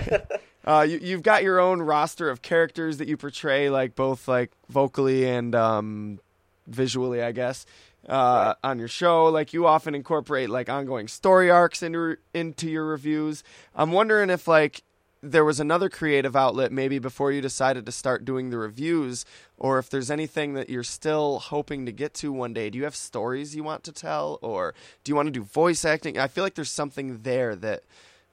uh, 0.65 0.87
you, 0.89 1.01
you've 1.03 1.23
got 1.25 1.43
your 1.43 1.59
own 1.59 1.83
roster 1.83 2.31
of 2.31 2.41
characters 2.41 2.99
that 2.99 3.09
you 3.09 3.17
portray, 3.17 3.69
like, 3.69 3.97
both, 3.97 4.29
like, 4.29 4.53
vocally 4.69 5.27
and, 5.27 5.55
um, 5.57 6.21
visually, 6.69 7.21
I 7.21 7.33
guess, 7.33 7.67
uh, 8.09 8.55
on 8.63 8.79
your 8.79 8.89
show. 8.89 9.27
Like, 9.27 9.53
you 9.53 9.67
often 9.67 9.97
incorporate, 9.97 10.51
like, 10.51 10.69
ongoing 10.69 11.09
story 11.09 11.51
arcs 11.51 11.83
into, 11.83 12.17
into 12.33 12.71
your 12.71 12.85
reviews. 12.85 13.43
I'm 13.75 13.91
wondering 13.91 14.31
if, 14.31 14.47
like, 14.47 14.83
there 15.23 15.45
was 15.45 15.61
another 15.61 15.89
creative 15.89 16.35
outlet 16.35 16.73
maybe 16.73 16.99
before 16.99 17.31
you 17.31 17.41
decided 17.41 17.85
to 17.85 17.93
start 17.93 18.25
doing 18.25 18.51
the 18.51 18.57
reviews 18.57 19.27
or 19.59 19.79
if 19.79 19.91
there's 19.91 20.11
anything 20.11 20.55
that 20.55 20.71
you're 20.71 20.83
still 20.83 21.39
hoping 21.39 21.85
to 21.85 21.93
get 21.93 22.15
to 22.15 22.33
one 22.33 22.55
day 22.55 22.71
do 22.71 22.79
you 22.79 22.85
have 22.85 22.97
stories 22.97 23.55
you 23.55 23.63
want 23.63 23.85
to 23.85 23.93
tell 23.93 24.39
or 24.41 24.75
do 25.05 25.11
you 25.11 25.17
want 25.17 25.27
to 25.27 25.31
do 25.31 25.43
voice 25.43 25.85
acting 25.85 26.19
i 26.19 26.27
feel 26.27 26.43
like 26.43 26.55
there's 26.55 26.71
something 26.71 27.21
there 27.23 27.55
that 27.55 27.83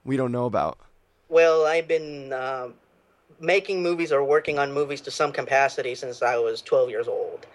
we 0.05 0.15
don't 0.15 0.31
know 0.31 0.45
about 0.45 0.79
Well, 1.27 1.65
I've 1.65 1.87
been 1.87 2.31
um 2.31 2.75
making 3.39 3.83
movies 3.83 4.11
or 4.11 4.23
working 4.23 4.57
on 4.59 4.73
movies 4.73 5.01
to 5.01 5.11
some 5.11 5.31
capacity 5.31 5.95
since 5.95 6.21
I 6.21 6.37
was 6.37 6.61
12 6.61 6.89
years 6.89 7.07
old. 7.07 7.45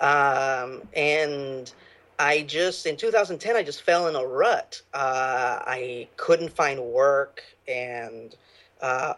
Um, 0.00 0.82
and 0.94 1.72
I 2.18 2.42
just, 2.42 2.86
in 2.86 2.96
2010, 2.96 3.56
I 3.56 3.62
just 3.62 3.82
fell 3.82 4.08
in 4.08 4.14
a 4.16 4.24
rut. 4.24 4.80
Uh, 4.94 5.58
I 5.66 6.08
couldn't 6.16 6.50
find 6.50 6.80
work 6.80 7.42
and, 7.66 8.36
uh, 8.82 9.14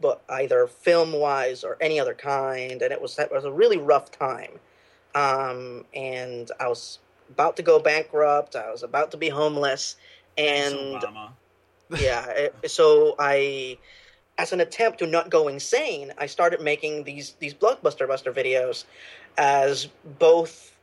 but 0.00 0.22
either 0.28 0.66
film 0.66 1.12
wise 1.12 1.64
or 1.64 1.78
any 1.80 1.98
other 1.98 2.14
kind. 2.14 2.82
And 2.82 2.92
it 2.92 3.00
was, 3.00 3.18
it 3.18 3.32
was 3.32 3.44
a 3.44 3.52
really 3.52 3.78
rough 3.78 4.10
time. 4.10 4.60
Um, 5.14 5.84
and 5.94 6.50
I 6.60 6.68
was 6.68 6.98
about 7.30 7.56
to 7.56 7.62
go 7.62 7.78
bankrupt. 7.78 8.56
I 8.56 8.70
was 8.70 8.82
about 8.82 9.12
to 9.12 9.16
be 9.16 9.30
homeless. 9.30 9.96
And 10.36 10.74
yeah 12.00 12.26
it- 12.30 12.70
so 12.70 13.14
i 13.18 13.78
as 14.38 14.52
an 14.52 14.60
attempt 14.60 14.98
to 14.98 15.06
not 15.06 15.30
go 15.30 15.48
insane 15.48 16.12
i 16.18 16.26
started 16.26 16.60
making 16.60 17.04
these 17.04 17.34
these 17.40 17.54
blockbuster 17.54 18.08
buster 18.08 18.32
videos 18.32 18.84
as 19.36 19.88
both 20.18 20.73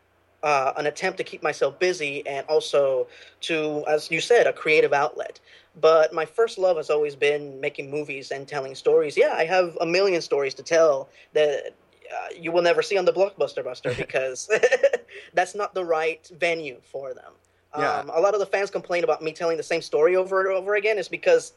uh, 0.43 0.73
an 0.77 0.87
attempt 0.87 1.17
to 1.17 1.23
keep 1.23 1.43
myself 1.43 1.77
busy 1.79 2.25
and 2.27 2.45
also 2.47 3.07
to 3.41 3.83
as 3.87 4.09
you 4.09 4.19
said 4.19 4.47
a 4.47 4.53
creative 4.53 4.93
outlet. 4.93 5.39
But 5.79 6.13
my 6.13 6.25
first 6.25 6.57
love 6.57 6.77
has 6.77 6.89
always 6.89 7.15
been 7.15 7.61
making 7.61 7.89
movies 7.89 8.31
and 8.31 8.47
telling 8.47 8.75
stories. 8.75 9.17
Yeah 9.17 9.33
i 9.33 9.45
have 9.45 9.77
a 9.81 9.85
million 9.85 10.21
stories 10.21 10.53
to 10.55 10.63
tell 10.63 11.09
that 11.33 11.75
uh, 12.11 12.27
you 12.37 12.51
will 12.51 12.61
never 12.61 12.81
see 12.81 12.97
on 12.97 13.05
the 13.05 13.13
blockbuster 13.13 13.63
buster 13.63 13.93
because 13.97 14.49
that's 15.33 15.55
not 15.55 15.73
the 15.73 15.85
right 15.85 16.29
venue 16.37 16.77
for 16.83 17.13
them. 17.13 17.33
Yeah. 17.77 17.99
um, 17.99 18.11
a 18.13 18.19
lot 18.19 18.33
of 18.33 18.41
the 18.41 18.45
fans 18.45 18.69
complain 18.69 19.05
about 19.05 19.21
me 19.21 19.31
telling 19.31 19.55
the 19.55 19.63
same 19.63 19.81
story 19.81 20.17
over 20.17 20.45
and 20.45 20.57
over 20.57 20.75
again. 20.75 20.97
Is 20.97 21.07
because 21.07 21.53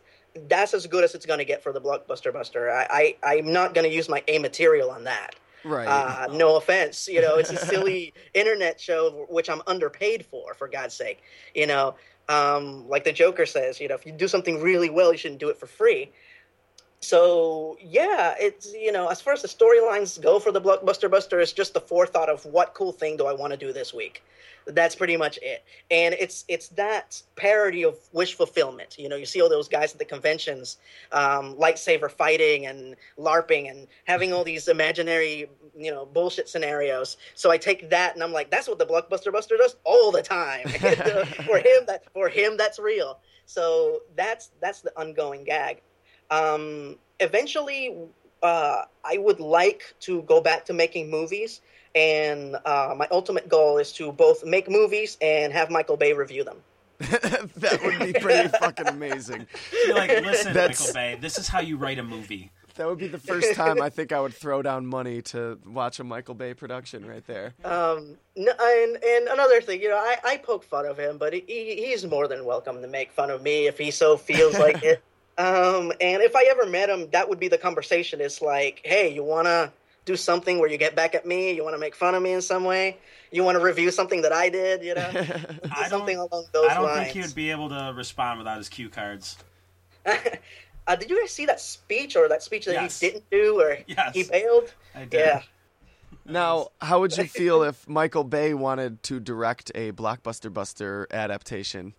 that's 0.49 0.75
as 0.75 0.87
good 0.87 1.03
as 1.05 1.15
it's 1.15 1.27
going 1.27 1.39
to 1.39 1.45
get 1.45 1.63
for 1.63 1.73
the 1.73 1.81
blockbuster 1.81 2.33
buster. 2.33 2.71
I, 2.71 3.17
I 3.23 3.37
i'm 3.37 3.53
not 3.53 3.75
going 3.75 3.89
to 3.89 3.95
use 3.95 4.09
my 4.09 4.23
a 4.29 4.39
material 4.39 4.91
on 4.91 5.05
that 5.05 5.35
right. 5.65 5.87
Uh, 5.87 6.29
no 6.33 6.57
offense 6.57 7.09
you 7.09 7.21
know 7.21 7.37
it's 7.37 7.51
a 7.51 7.57
silly 7.57 8.13
internet 8.35 8.81
show 8.81 9.27
which 9.29 9.49
i'm 9.49 9.63
underpaid 9.67 10.25
for 10.25 10.55
for 10.55 10.69
god's 10.69 10.95
sake 10.95 11.23
you 11.55 11.67
know? 11.67 11.95
Um, 12.27 12.89
like 12.89 13.05
the 13.05 13.13
joker 13.13 13.45
says 13.45 13.79
you 13.81 13.89
know 13.89 13.95
if 13.95 14.07
you 14.07 14.13
do 14.13 14.29
something 14.29 14.61
really 14.63 14.89
well 14.89 15.13
you 15.13 15.19
shouldn't 15.19 15.41
do 15.41 15.51
it 15.51 15.59
for 15.59 15.67
free 15.67 16.11
so 17.05 17.77
yeah 17.81 18.35
it's 18.39 18.73
you 18.73 18.93
know 18.93 19.09
as 19.09 19.21
far 19.21 19.33
as 19.33 19.43
the 19.43 19.49
storylines 19.49 20.21
go 20.21 20.39
for 20.39 20.53
the 20.53 20.61
blockbuster 20.61 21.11
buster 21.11 21.41
it's 21.41 21.53
just 21.53 21.75
the 21.75 21.81
forethought 21.81 22.29
of 22.29 22.45
what 22.47 22.75
cool 22.75 22.93
thing 22.93 23.17
do 23.17 23.27
i 23.27 23.33
want 23.33 23.53
to 23.53 23.57
do 23.57 23.73
this 23.73 23.93
week? 23.93 24.23
That's 24.67 24.95
pretty 24.95 25.19
much 25.19 25.39
it. 25.43 25.63
And 25.91 26.15
it's 26.19 26.45
it's 26.49 26.69
that 26.71 27.23
parody 27.37 27.85
of 27.85 27.99
wish 28.13 28.35
fulfillment. 28.35 28.97
You 28.99 29.11
know 29.11 29.17
you 29.17 29.27
see 29.27 29.43
all 29.43 29.51
those 29.51 29.69
guys 29.69 29.93
at 29.93 29.99
the 29.99 30.05
conventions 30.07 30.79
um, 31.13 31.55
lightsaber 31.57 32.11
fighting 32.11 32.67
and 32.67 32.97
larping 33.19 33.71
and 33.71 33.87
having 34.05 34.33
all 34.33 34.45
these 34.45 34.69
imaginary 34.69 35.51
you 35.77 35.91
know 35.91 36.07
bullshit 36.07 36.49
scenarios. 36.49 37.19
So 37.35 37.51
i 37.51 37.59
take 37.59 37.91
that 37.91 38.15
and 38.15 38.23
i'm 38.23 38.33
like 38.33 38.51
that's 38.51 38.69
what 38.69 38.79
the 38.79 38.87
blockbuster 38.87 39.31
buster 39.31 39.57
does 39.59 39.77
all 39.85 40.11
the 40.11 40.23
time. 40.23 40.69
For 41.45 41.59
him 41.59 41.85
that 41.87 42.05
for 42.13 42.29
him 42.29 42.57
that's 42.57 42.79
real. 42.79 43.19
So 43.45 44.01
that's 44.17 44.51
that's 44.61 44.81
the 44.81 44.99
ongoing 44.99 45.45
gag 45.45 45.83
um, 46.35 46.97
eventually 47.21 47.83
uh, 48.43 48.83
i 49.05 49.17
would 49.19 49.41
like 49.41 49.83
to 50.01 50.23
go 50.23 50.41
back 50.41 50.65
to 50.67 50.73
making 50.73 51.11
movies 51.11 51.61
and 51.95 52.57
uh, 52.65 52.93
my 52.97 53.07
ultimate 53.11 53.49
goal 53.49 53.79
is 53.79 53.93
to 53.93 54.11
both 54.13 54.45
make 54.45 54.69
movies 54.69 55.17
and 55.21 55.53
have 55.53 55.71
michael 55.71 55.97
bay 55.97 56.13
review 56.13 56.45
them 56.45 56.59
that 56.99 57.81
would 57.85 57.99
be 57.99 58.13
pretty 58.21 58.49
fucking 58.61 58.87
amazing 58.87 59.47
You're 59.87 59.97
like, 59.97 60.11
listen, 60.23 60.53
That's- 60.53 60.81
Michael 60.81 60.95
Bay, 60.95 61.19
this 61.21 61.39
is 61.39 61.49
how 61.49 61.61
you 61.61 61.77
write 61.77 61.99
a 61.99 62.05
movie. 62.05 62.53
that 62.77 62.87
would 62.89 62.99
be 62.99 63.09
the 63.09 63.19
first 63.19 63.55
time 63.55 63.81
i 63.83 63.89
think 63.91 64.13
i 64.13 64.21
would 64.21 64.33
throw 64.35 64.63
down 64.63 64.87
money 64.87 65.21
to 65.23 65.59
watch 65.67 65.99
a 66.01 66.05
michael 66.05 66.35
bay 66.35 66.55
production 66.55 67.05
right 67.07 67.27
there 67.27 67.53
Um, 67.65 68.17
and 68.37 68.97
and 69.13 69.29
another 69.29 69.61
thing, 69.61 69.81
you 69.83 69.89
know, 69.89 69.97
I, 69.97 70.17
I 70.33 70.37
poke 70.39 70.65
fun 70.65 70.87
of 70.87 70.99
him, 70.99 71.19
but 71.19 71.33
he, 71.33 71.43
he's 71.87 72.05
more 72.05 72.27
than 72.29 72.45
welcome 72.45 72.81
to 72.83 72.89
make 72.89 73.13
fun 73.13 73.31
of 73.31 73.43
me 73.43 73.67
if 73.67 73.77
he 73.79 73.91
so 73.93 74.17
feels 74.17 74.59
like 74.59 74.83
it. 74.93 75.03
Um, 75.37 75.93
and 76.01 76.23
if 76.23 76.37
I 76.37 76.45
ever 76.51 76.67
met 76.67 76.89
him, 76.89 77.11
that 77.11 77.29
would 77.29 77.41
be 77.41 77.49
the 77.49 77.59
conversation. 77.59 78.21
It's 78.21 78.41
like, 78.41 78.81
hey, 78.85 79.13
you 79.13 79.25
wanna 79.25 79.73
do 80.05 80.17
something 80.17 80.59
where 80.59 80.69
you 80.69 80.77
get 80.77 80.95
back 80.95 81.15
at 81.15 81.27
me. 81.27 81.53
You 81.53 81.65
want 81.65 81.75
to 81.75 81.79
make 81.79 81.95
fun 81.95 82.15
of 82.15 82.23
me 82.23 82.33
in 82.33 82.43
some 82.43 82.65
way. 82.65 82.99
You 83.33 83.43
want 83.43 83.57
to 83.57 83.65
review 83.65 83.91
something 83.91 84.21
that 84.21 84.33
I 84.35 84.51
did. 84.51 84.83
You 84.85 84.95
know, 84.95 85.11
I 85.75 85.89
something 85.89 86.17
don't, 86.19 86.31
along 86.31 86.45
those 86.53 86.71
I 86.71 86.75
don't 86.75 86.85
lines. 86.85 86.99
think 87.05 87.15
he 87.15 87.21
would 87.23 87.35
be 87.35 87.51
able 87.51 87.71
to 87.71 87.95
respond 87.97 88.39
without 88.39 88.59
his 88.59 88.69
cue 88.69 88.91
cards. 88.91 89.39
uh, 90.07 90.97
did 90.97 91.09
you 91.09 91.19
guys 91.21 91.31
see 91.31 91.47
that 91.47 91.59
speech 91.59 92.17
or 92.17 92.29
that 92.29 92.43
speech 92.43 92.67
that 92.67 92.75
Yes. 92.75 93.01
he 93.01 93.09
didn't 93.09 93.31
do 93.31 93.61
or 93.61 93.79
Yes. 93.87 94.15
he 94.15 94.25
bailed? 94.25 94.75
I 94.95 95.07
did. 95.07 95.21
Yeah. 95.21 95.43
Now, 96.27 96.69
how 96.83 97.01
would 97.01 97.17
you 97.17 97.25
feel 97.41 97.63
if 97.63 97.89
Michael 97.89 98.25
Bay 98.25 98.53
wanted 98.53 99.03
to 99.05 99.21
direct 99.21 99.73
a 99.75 99.93
Blockbuster 99.93 100.53
Buster 100.53 101.07
adaptation? 101.11 101.95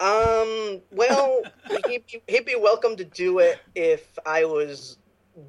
Um. 0.00 0.80
Well, 0.92 1.42
he'd, 1.88 2.04
be- 2.06 2.22
he'd 2.28 2.44
be 2.46 2.56
welcome 2.56 2.96
to 2.96 3.04
do 3.04 3.38
it 3.38 3.58
if 3.74 4.18
I 4.26 4.44
was 4.44 4.98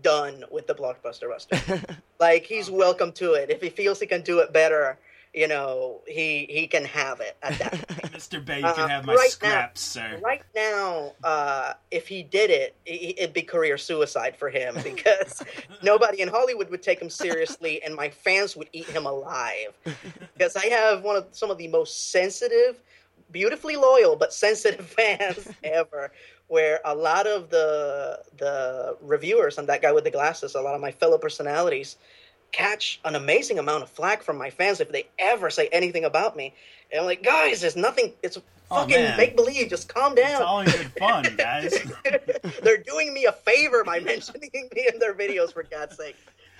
done 0.01 0.43
with 0.51 0.67
the 0.67 0.75
blockbuster 0.75 1.29
buster. 1.29 1.81
like 2.19 2.43
he's 2.45 2.69
welcome 2.69 3.11
to 3.13 3.33
it. 3.33 3.49
If 3.49 3.61
he 3.61 3.69
feels 3.69 3.99
he 3.99 4.05
can 4.07 4.21
do 4.21 4.39
it 4.39 4.51
better, 4.53 4.97
you 5.33 5.47
know, 5.47 6.01
he 6.07 6.45
he 6.49 6.67
can 6.67 6.85
have 6.85 7.19
it 7.19 7.37
at 7.43 7.57
that. 7.59 7.73
Mr. 8.17 8.43
Bay, 8.43 8.59
you 8.59 8.65
Uh, 8.65 8.73
can 8.73 8.89
have 8.89 9.05
my 9.05 9.13
right 9.13 9.23
now- 9.25 9.29
scraps, 9.29 9.81
sir. 9.81 10.19
right 10.23 10.41
now, 10.55 11.13
uh, 11.23 11.73
if 11.91 12.07
he 12.07 12.23
did 12.23 12.49
it, 12.49 12.75
it'd 12.85 13.33
be 13.33 13.43
career 13.43 13.77
suicide 13.77 14.35
for 14.35 14.49
him 14.49 14.75
because 14.83 15.43
nobody 15.83 16.21
in 16.21 16.27
Hollywood 16.27 16.69
would 16.71 16.81
take 16.81 16.99
him 16.99 17.09
seriously, 17.11 17.83
and 17.83 17.93
my 17.95 18.09
fans 18.09 18.55
would 18.55 18.69
eat 18.73 18.87
him 18.87 19.05
alive. 19.05 19.77
Because 20.35 20.55
I 20.55 20.65
have 20.67 21.03
one 21.03 21.15
of 21.15 21.27
some 21.31 21.51
of 21.51 21.57
the 21.59 21.67
most 21.67 22.11
sensitive, 22.11 22.81
beautifully 23.31 23.75
loyal 23.75 24.15
but 24.15 24.33
sensitive 24.33 24.85
fans 24.97 25.49
ever. 25.63 26.11
Where 26.47 26.79
a 26.85 26.95
lot 26.95 27.27
of 27.27 27.49
the 27.49 28.21
the 28.37 28.97
reviewers 29.01 29.57
and 29.57 29.67
that 29.67 29.81
guy 29.81 29.91
with 29.91 30.05
the 30.05 30.11
glasses, 30.11 30.55
a 30.55 30.61
lot 30.61 30.75
of 30.75 30.81
my 30.81 30.91
fellow 30.91 31.17
personalities, 31.17 31.97
catch 32.53 33.01
an 33.03 33.15
amazing 33.15 33.59
amount 33.59 33.83
of 33.83 33.89
flack 33.89 34.23
from 34.23 34.37
my 34.37 34.49
fans 34.49 34.79
if 34.79 34.89
they 34.89 35.07
ever 35.19 35.49
say 35.49 35.67
anything 35.73 36.05
about 36.05 36.37
me. 36.37 36.53
And 36.91 37.01
I'm 37.01 37.05
like, 37.05 37.21
guys, 37.21 37.59
there's 37.61 37.75
nothing. 37.75 38.13
It's 38.23 38.37
Oh, 38.69 38.81
fucking 38.81 38.95
man. 38.95 39.17
make 39.17 39.35
believe. 39.37 39.69
Just 39.69 39.87
calm 39.87 40.13
down. 40.13 40.29
It's 40.29 40.41
all 40.41 40.59
in 40.59 40.65
good 40.65 40.91
fun, 40.99 41.23
guys. 41.37 41.73
They're 42.61 42.77
doing 42.83 43.13
me 43.13 43.23
a 43.25 43.31
favor 43.31 43.83
by 43.85 44.01
mentioning 44.01 44.49
me 44.53 44.89
in 44.93 44.99
their 44.99 45.13
videos, 45.13 45.53
for 45.53 45.63
God's 45.63 45.95
sake. 45.95 46.17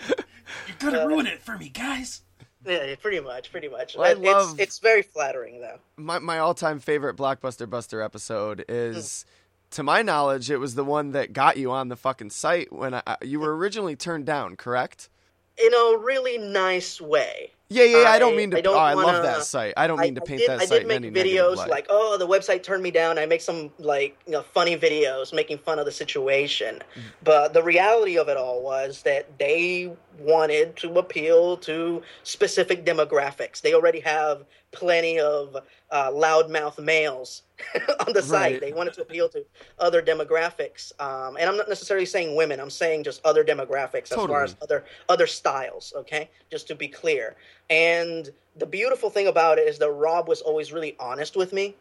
You're 0.07 0.75
gonna 0.79 1.03
uh, 1.03 1.07
ruin 1.07 1.27
it 1.27 1.41
for 1.41 1.57
me, 1.57 1.67
guys. 1.67 2.21
Yeah, 2.65 2.95
pretty 2.95 3.19
much, 3.19 3.51
pretty 3.51 3.67
much. 3.69 3.95
Well, 3.95 4.09
I 4.09 4.13
love- 4.13 4.53
It's, 4.53 4.59
it's 4.59 4.79
very 4.79 5.01
flattering, 5.01 5.61
though. 5.61 5.79
My 5.95 6.19
my 6.19 6.39
all 6.39 6.53
time 6.53 6.79
favorite 6.79 7.15
Blockbuster 7.15 7.69
Buster 7.69 8.01
episode 8.01 8.65
is, 8.67 9.25
hmm. 9.27 9.75
to 9.75 9.83
my 9.83 10.01
knowledge, 10.01 10.49
it 10.49 10.57
was 10.57 10.75
the 10.75 10.83
one 10.83 11.11
that 11.11 11.33
got 11.33 11.57
you 11.57 11.71
on 11.71 11.89
the 11.89 11.95
fucking 11.95 12.31
site 12.31 12.73
when 12.73 12.93
I, 12.95 13.17
you 13.21 13.39
were 13.39 13.55
originally 13.55 13.95
turned 13.95 14.25
down, 14.25 14.55
correct? 14.55 15.09
In 15.57 15.73
a 15.73 15.97
really 15.97 16.37
nice 16.37 16.99
way. 17.01 17.51
Yeah, 17.69 17.83
yeah. 17.83 18.03
yeah 18.03 18.09
I 18.09 18.19
don't 18.19 18.37
mean 18.37 18.51
to. 18.51 18.57
I 18.57 18.61
don't 18.61 18.75
oh, 18.75 18.77
wanna- 18.77 19.07
love 19.07 19.23
that 19.23 19.43
site. 19.43 19.73
I 19.75 19.87
don't 19.87 19.99
mean 19.99 20.15
to 20.15 20.21
paint 20.21 20.41
I 20.41 20.43
did, 20.43 20.49
that 20.49 20.61
I 20.61 20.65
site 20.65 20.87
did 20.87 21.01
make 21.01 21.13
videos 21.13 21.67
like, 21.67 21.87
oh, 21.89 22.17
the 22.17 22.27
website 22.27 22.63
turned 22.63 22.81
me 22.81 22.91
down. 22.91 23.17
I 23.17 23.25
make 23.25 23.41
some 23.41 23.71
like 23.77 24.17
you 24.25 24.31
know 24.31 24.41
funny 24.41 24.77
videos 24.77 25.33
making 25.33 25.57
fun 25.59 25.79
of 25.79 25.85
the 25.85 25.91
situation. 25.91 26.75
Mm-hmm. 26.75 27.07
But 27.23 27.53
the 27.53 27.63
reality 27.63 28.17
of 28.17 28.29
it 28.29 28.37
all 28.37 28.61
was 28.61 29.01
that 29.03 29.37
they 29.37 29.91
wanted 30.19 30.75
to 30.77 30.93
appeal 30.97 31.57
to 31.57 32.01
specific 32.23 32.85
demographics. 32.85 33.61
They 33.61 33.73
already 33.73 33.99
have 33.99 34.45
plenty 34.71 35.19
of 35.19 35.57
uh, 35.91 36.11
loudmouth 36.11 36.79
males 36.79 37.43
on 38.07 38.13
the 38.13 38.21
site. 38.21 38.53
Right. 38.53 38.61
They 38.61 38.73
wanted 38.73 38.93
to 38.95 39.01
appeal 39.01 39.29
to 39.29 39.45
other 39.79 40.01
demographics. 40.01 40.91
Um, 40.99 41.37
and 41.37 41.49
I'm 41.49 41.57
not 41.57 41.69
necessarily 41.69 42.05
saying 42.05 42.35
women. 42.35 42.59
I'm 42.59 42.69
saying 42.69 43.03
just 43.03 43.25
other 43.25 43.43
demographics 43.43 44.11
as 44.11 44.17
far 44.17 44.43
as 44.43 44.55
other 44.61 44.85
other 45.09 45.27
styles. 45.27 45.93
Okay, 45.95 46.29
just 46.51 46.67
to 46.67 46.75
be 46.75 46.87
clear. 46.87 47.35
And 47.69 48.29
the 48.55 48.65
beautiful 48.65 49.09
thing 49.09 49.27
about 49.27 49.59
it 49.59 49.67
is 49.67 49.77
that 49.79 49.91
Rob 49.91 50.27
was 50.27 50.41
always 50.41 50.71
really 50.71 50.95
honest 50.99 51.35
with 51.35 51.53
me 51.53 51.75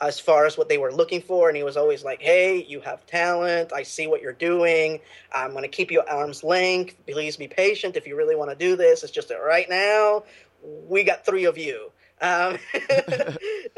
as 0.00 0.18
far 0.18 0.46
as 0.46 0.56
what 0.56 0.68
they 0.68 0.78
were 0.78 0.92
looking 0.92 1.20
for. 1.20 1.48
And 1.48 1.56
he 1.56 1.62
was 1.62 1.76
always 1.76 2.04
like, 2.04 2.22
hey, 2.22 2.64
you 2.64 2.80
have 2.80 3.06
talent. 3.06 3.72
I 3.72 3.82
see 3.82 4.06
what 4.06 4.22
you're 4.22 4.32
doing. 4.32 5.00
I'm 5.32 5.50
going 5.50 5.62
to 5.62 5.68
keep 5.68 5.90
you 5.90 6.00
at 6.00 6.08
arm's 6.08 6.42
length. 6.42 6.96
Please 7.06 7.36
be 7.36 7.48
patient 7.48 7.96
if 7.96 8.06
you 8.06 8.16
really 8.16 8.36
want 8.36 8.50
to 8.50 8.56
do 8.56 8.76
this. 8.76 9.02
It's 9.02 9.12
just 9.12 9.28
that 9.28 9.36
right 9.36 9.68
now, 9.68 10.24
we 10.62 11.04
got 11.04 11.26
three 11.26 11.44
of 11.44 11.58
you. 11.58 11.90
Um, 12.22 12.58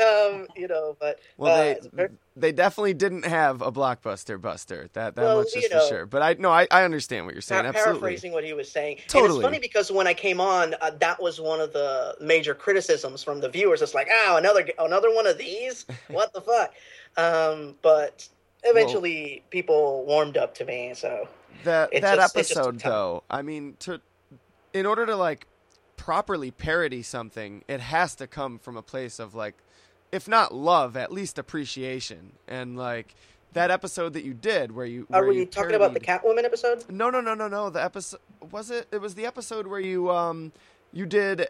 um, 0.01 0.47
you 0.57 0.67
know, 0.69 0.97
but 0.99 1.21
Well, 1.37 1.55
uh, 1.55 1.75
they 1.93 2.09
they 2.35 2.53
definitely 2.53 2.95
didn't 2.95 3.25
have 3.25 3.63
a 3.63 3.71
blockbuster 3.71 4.41
buster. 4.41 4.89
That 4.95 5.15
that 5.17 5.23
Well, 5.23 5.39
much 5.39 5.55
is 5.57 5.67
for 5.69 5.75
know, 5.77 5.89
sure. 5.89 6.07
But 6.07 6.23
I 6.23 6.35
no, 6.39 6.51
I, 6.51 6.67
I 6.71 6.85
understand 6.85 7.27
what 7.27 7.35
you're 7.35 7.43
saying. 7.43 7.63
Pa- 7.63 7.69
Absolutely. 7.69 8.01
paraphrasing 8.01 8.33
what 8.33 8.45
he 8.45 8.53
was 8.53 8.71
saying. 8.71 8.99
And 8.99 9.09
Totally. 9.09 9.39
it's 9.41 9.45
funny 9.45 9.59
because 9.59 9.93
when 9.93 10.07
I 10.07 10.15
came 10.15 10.41
on, 10.41 10.75
uh, 10.81 10.91
that 11.01 11.23
was 11.23 11.41
one 11.41 11.61
of 11.61 11.73
the 11.73 12.17
major 12.21 12.55
criticisms 12.55 13.23
from 13.23 13.41
the 13.41 13.49
viewers. 13.49 13.83
It's 13.83 13.95
like, 13.95 14.09
oh, 14.11 14.37
another 14.37 14.67
another 14.79 15.15
one 15.15 15.27
of 15.27 15.39
these? 15.39 15.87
What 16.09 16.33
the 16.33 16.41
fuck? 16.41 16.73
Um, 17.17 17.77
but 17.83 18.29
eventually, 18.65 19.45
people 19.51 20.05
warmed 20.07 20.37
up 20.37 20.55
to 20.57 20.65
me. 20.65 20.93
So 20.95 21.29
that 21.65 21.91
that 21.93 22.01
just- 22.17 22.37
it 22.37 22.39
just 22.41 22.53
took 22.55 22.59
episode 22.67 22.81
though. 22.81 23.23
I 23.31 23.43
mean, 23.43 23.77
to 23.81 24.01
in 24.73 24.87
order 24.87 25.07
to 25.07 25.15
like 25.17 25.47
properly 26.03 26.51
parody 26.51 27.01
something, 27.01 27.63
it 27.69 27.79
has 27.79 28.17
to 28.17 28.27
come 28.27 28.59
from 28.59 28.77
a 28.77 28.83
place 28.83 29.21
of 29.21 29.37
like, 29.37 29.55
if 30.11 30.27
not 30.27 30.53
love, 30.53 30.97
at 30.97 31.13
least 31.13 31.39
appreciation. 31.39 32.33
And 32.49 32.77
like 32.77 33.15
that 33.53 33.71
episode 33.71 34.15
that 34.15 34.25
you 34.25 34.35
did, 34.35 34.73
where 34.73 34.85
you 34.85 35.07
are 35.13 35.21
where 35.21 35.31
we 35.31 35.37
you 35.39 35.47
talking 35.47 35.77
about 35.77 35.95
the 35.95 36.01
Catwoman 36.01 36.43
episode? 36.43 36.85
No, 36.91 37.09
no, 37.09 37.21
no, 37.21 37.35
no, 37.35 37.47
no. 37.47 37.71
The 37.71 37.85
episode 37.85 38.19
was 38.51 38.69
it? 38.69 38.89
It 38.91 39.01
was 39.01 39.15
the 39.15 39.27
episode 39.27 39.69
where 39.69 39.79
you 39.79 40.11
um 40.11 40.51
you 40.93 41.07
did 41.07 41.47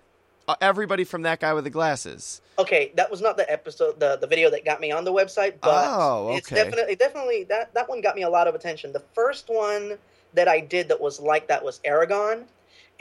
uh, 0.47 0.57
everybody 0.61 1.05
from 1.05 1.23
that 1.23 1.41
guy 1.41 1.55
with 1.55 1.65
the 1.65 1.71
glasses. 1.71 2.43
Okay, 2.59 2.93
that 2.97 3.11
was 3.11 3.23
not 3.23 3.39
the 3.39 3.51
episode, 3.51 3.99
the, 4.01 4.19
the 4.21 4.27
video 4.27 4.51
that 4.51 4.67
got 4.67 4.83
me 4.83 4.93
on 4.93 5.05
the 5.05 5.13
website, 5.15 5.55
but 5.63 5.87
Oh, 5.89 6.35
it's 6.37 6.53
okay. 6.53 6.63
definitely 6.63 6.97
definitely 6.97 7.45
that 7.45 7.73
that 7.73 7.89
one 7.89 8.03
got 8.03 8.17
me 8.17 8.23
a 8.23 8.29
lot 8.29 8.47
of 8.49 8.55
attention. 8.55 8.93
The 8.93 9.05
first 9.15 9.49
one 9.49 9.97
that 10.35 10.47
I 10.47 10.61
did 10.61 10.89
that 10.89 11.01
was 11.01 11.21
like 11.21 11.49
that 11.49 11.65
was 11.65 11.81
Eragon, 11.87 12.45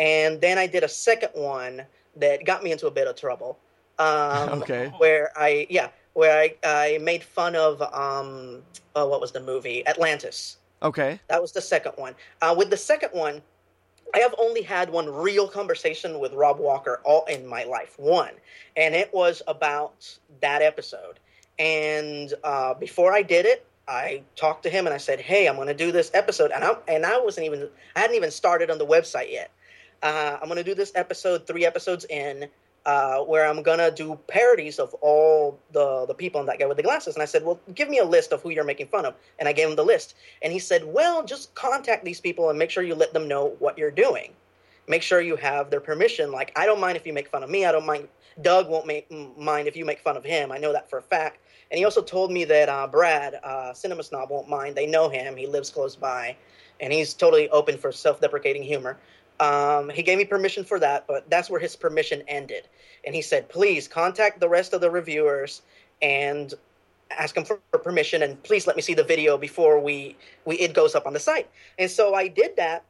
and 0.02 0.42
then 0.42 0.58
I 0.58 0.66
did 0.66 0.84
a 0.84 0.90
second 0.90 1.30
one 1.34 1.84
that 2.16 2.44
got 2.44 2.64
me 2.64 2.72
into 2.72 2.88
a 2.88 2.92
bit 2.92 3.08
of 3.08 3.16
trouble. 3.16 3.60
Um, 4.00 4.50
Okay. 4.62 4.92
Where 4.98 5.32
I 5.38 5.68
yeah, 5.70 5.90
where 6.14 6.38
I 6.42 6.56
I 6.64 6.98
made 6.98 7.24
fun 7.24 7.56
of 7.56 7.82
um 7.82 8.64
oh, 8.96 9.08
what 9.08 9.22
was 9.22 9.32
the 9.32 9.40
movie 9.40 9.88
Atlantis. 9.88 10.58
Okay. 10.82 11.20
That 11.28 11.40
was 11.40 11.52
the 11.52 11.62
second 11.62 11.94
one. 11.98 12.16
Uh, 12.42 12.56
with 12.58 12.72
the 12.72 12.78
second 12.78 13.12
one, 13.12 13.44
I 14.16 14.20
have 14.20 14.34
only 14.40 14.64
had 14.64 14.90
one 14.90 15.08
real 15.08 15.48
conversation 15.48 16.20
with 16.20 16.34
Rob 16.34 16.58
Walker 16.58 17.00
all 17.04 17.24
in 17.26 17.46
my 17.46 17.64
life. 17.66 17.94
One, 18.00 18.34
and 18.76 18.96
it 18.96 19.14
was 19.14 19.44
about 19.48 20.18
that 20.42 20.64
episode. 20.64 21.20
And 21.60 22.34
uh, 22.44 22.74
before 22.74 23.14
I 23.14 23.22
did 23.22 23.46
it, 23.46 23.64
I 23.88 24.24
talked 24.36 24.64
to 24.64 24.70
him 24.72 24.88
and 24.88 24.96
I 24.96 24.98
said, 24.98 25.20
"Hey, 25.20 25.48
I'm 25.48 25.56
going 25.56 25.68
to 25.68 25.76
do 25.76 25.92
this 25.92 26.10
episode," 26.16 26.50
and 26.50 26.64
I 26.64 26.76
and 26.88 27.06
I 27.06 27.20
wasn't 27.20 27.46
even 27.46 27.70
I 27.96 28.00
hadn't 28.00 28.16
even 28.16 28.32
started 28.32 28.72
on 28.72 28.80
the 28.80 28.88
website 28.88 29.32
yet. 29.32 29.52
Uh, 30.02 30.38
I'm 30.42 30.50
to 30.50 30.64
do 30.64 30.76
this 30.76 30.92
episode, 30.96 31.46
three 31.46 31.66
episodes 31.66 32.06
in, 32.10 32.48
uh, 32.86 33.20
where 33.20 33.48
I'm 33.48 33.62
gonna 33.62 33.92
do 33.92 34.18
parodies 34.28 34.80
of 34.80 34.94
all 34.96 35.60
the 35.72 36.06
the 36.08 36.16
people 36.16 36.40
and 36.40 36.50
that 36.50 36.58
guy 36.58 36.66
with 36.66 36.78
the 36.78 36.84
glasses. 36.84 37.14
And 37.14 37.22
I 37.22 37.26
said, 37.26 37.44
well, 37.46 37.60
give 37.76 37.90
me 37.90 38.00
a 38.00 38.06
list 38.06 38.32
of 38.32 38.42
who 38.42 38.50
you're 38.50 38.64
making 38.64 38.88
fun 38.88 39.06
of. 39.06 39.14
And 39.38 39.48
I 39.48 39.54
gave 39.54 39.70
him 39.70 39.76
the 39.76 39.86
list. 39.86 40.16
And 40.42 40.52
he 40.52 40.60
said, 40.60 40.84
well, 40.86 41.24
just 41.24 41.54
contact 41.54 42.04
these 42.04 42.20
people 42.20 42.50
and 42.50 42.58
make 42.58 42.72
sure 42.72 42.84
you 42.84 42.96
let 42.96 43.14
them 43.14 43.28
know 43.28 43.56
what 43.60 43.78
you're 43.78 43.92
doing. 43.92 44.34
Make 44.88 45.04
sure 45.04 45.22
you 45.22 45.36
have 45.36 45.70
their 45.70 45.80
permission. 45.80 46.32
Like, 46.32 46.52
I 46.56 46.66
don't 46.66 46.80
mind 46.80 46.98
if 46.98 47.06
you 47.06 47.14
make 47.14 47.30
fun 47.30 47.44
of 47.44 47.50
me. 47.50 47.66
I 47.66 47.72
don't 47.72 47.86
mind. 47.86 48.08
Doug 48.42 48.68
won't 48.68 48.88
make 48.88 49.12
mind 49.38 49.68
if 49.68 49.76
you 49.76 49.86
make 49.86 50.00
fun 50.00 50.18
of 50.18 50.24
him. 50.24 50.52
I 50.52 50.58
know 50.58 50.74
that 50.74 50.90
for 50.90 50.98
a 50.98 51.02
fact. 51.04 51.38
And 51.70 51.78
he 51.78 51.86
also 51.86 52.02
told 52.02 52.32
me 52.32 52.46
that 52.46 52.68
uh, 52.68 52.88
Brad, 52.88 53.36
uh, 53.36 53.74
Cinema 53.74 54.04
Snob, 54.04 54.30
won't 54.32 54.50
mind. 54.50 54.76
They 54.76 54.88
know 54.88 55.08
him. 55.08 55.38
He 55.38 55.48
lives 55.48 55.70
close 55.70 55.96
by, 55.96 56.36
and 56.80 56.92
he's 56.92 57.14
totally 57.14 57.48
open 57.50 57.78
for 57.78 57.92
self-deprecating 57.92 58.64
humor. 58.64 58.98
Um, 59.42 59.90
he 59.90 60.04
gave 60.04 60.20
me 60.20 60.26
permission 60.26 60.64
for 60.64 60.80
that, 60.80 61.08
but 61.08 61.28
that's 61.30 61.50
where 61.50 61.60
his 61.60 61.76
permission 61.76 62.22
ended. 62.28 62.68
And 63.04 63.16
he 63.16 63.24
said, 63.24 63.50
please 63.50 63.88
contact 63.88 64.40
the 64.40 64.48
rest 64.48 64.72
of 64.72 64.82
the 64.82 64.92
reviewers 64.92 65.64
and 66.00 66.54
ask 67.10 67.34
them 67.34 67.44
for, 67.44 67.58
permission, 67.72 68.22
and 68.22 68.42
please 68.44 68.68
let 68.68 68.76
me 68.76 68.84
see 68.84 68.94
the 68.94 69.04
video 69.04 69.40
before 69.40 69.80
we, 69.80 70.16
we 70.46 70.60
it 70.60 70.76
goes 70.76 70.94
up 70.94 71.08
on 71.08 71.14
the 71.14 71.20
site. 71.20 71.50
And 71.80 71.90
so 71.90 72.14
I 72.14 72.28
did 72.28 72.56
that. 72.58 72.86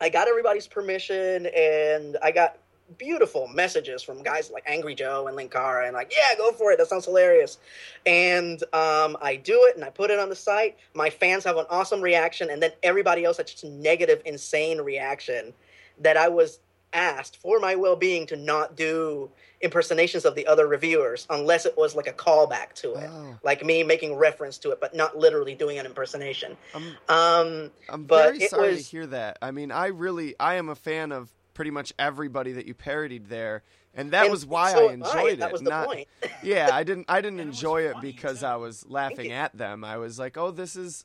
I 0.00 0.08
got 0.08 0.26
everybody's 0.26 0.66
permission, 0.66 1.46
and 1.56 2.18
I 2.20 2.32
got 2.32 2.58
beautiful 2.98 3.46
messages 3.48 4.02
from 4.02 4.22
guys 4.22 4.50
like 4.50 4.64
Angry 4.66 4.94
Joe 4.96 5.28
and 5.28 5.38
Linkara, 5.38 5.86
and 5.86 5.94
like, 5.94 6.12
yeah, 6.12 6.36
go 6.36 6.50
for 6.50 6.72
it. 6.72 6.78
That 6.78 6.88
sounds 6.88 7.04
hilarious. 7.04 7.58
And 8.04 8.60
um, 8.74 9.16
I 9.22 9.40
do 9.42 9.64
it, 9.70 9.76
and 9.76 9.84
I 9.84 9.90
put 9.90 10.10
it 10.10 10.18
on 10.18 10.30
the 10.30 10.36
site. 10.36 10.76
My 10.94 11.10
fans 11.10 11.44
have 11.44 11.56
an 11.56 11.66
awesome 11.70 12.00
reaction, 12.00 12.50
and 12.50 12.60
then 12.60 12.72
everybody 12.82 13.24
else 13.24 13.36
had 13.36 13.46
just 13.46 13.62
a 13.62 13.70
negative, 13.70 14.20
insane 14.24 14.80
reaction 14.80 15.54
that 16.00 16.16
I 16.16 16.28
was 16.28 16.58
asked 16.92 17.36
for 17.38 17.58
my 17.60 17.74
well-being 17.74 18.26
to 18.26 18.36
not 18.36 18.76
do 18.76 19.30
impersonations 19.60 20.24
of 20.24 20.34
the 20.34 20.46
other 20.46 20.66
reviewers 20.66 21.26
unless 21.30 21.66
it 21.66 21.76
was 21.76 21.94
like 21.94 22.06
a 22.06 22.12
callback 22.12 22.72
to 22.74 22.94
it, 22.94 23.10
Oh. 23.10 23.38
like 23.42 23.64
me 23.64 23.82
making 23.82 24.14
reference 24.14 24.58
to 24.58 24.70
it, 24.70 24.80
but 24.80 24.94
not 24.94 25.16
literally 25.16 25.54
doing 25.54 25.78
an 25.78 25.86
impersonation. 25.86 26.56
I'm, 26.74 26.96
Um, 27.08 27.70
I'm 27.88 28.04
But 28.04 28.24
very 28.34 28.42
it 28.44 28.50
sorry 28.50 28.68
was- 28.72 28.84
to 28.84 28.90
hear 28.90 29.06
that. 29.08 29.38
I 29.42 29.50
mean, 29.50 29.70
I 29.72 29.86
really, 29.88 30.34
I 30.38 30.54
am 30.54 30.68
a 30.68 30.74
fan 30.74 31.12
of 31.12 31.30
pretty 31.54 31.70
much 31.70 31.92
everybody 31.98 32.52
that 32.52 32.66
you 32.66 32.74
parodied 32.74 33.28
there, 33.28 33.62
and 33.94 34.10
that 34.12 34.24
and 34.24 34.30
was 34.30 34.44
why 34.46 34.72
so 34.72 34.88
I 34.88 34.92
am 34.92 35.02
enjoyed 35.02 35.38
That 35.40 35.48
it. 35.48 35.52
was 35.52 35.62
the 35.62 35.70
not, 35.70 35.86
point. 35.86 36.06
yeah, 36.42 36.68
I 36.72 36.84
didn't, 36.84 37.06
I 37.08 37.20
didn't 37.22 37.40
And 37.40 37.48
it 37.48 37.52
was 37.52 37.56
enjoy 37.58 37.82
it 37.82 37.94
funny, 37.94 38.12
because 38.12 38.40
too. 38.40 38.46
I 38.46 38.56
was 38.56 38.86
laughing 38.86 39.32
at 39.32 39.56
them. 39.56 39.82
I 39.84 39.96
was 39.96 40.18
like, 40.18 40.36
oh, 40.36 40.50
this 40.50 40.76
is, 40.76 41.04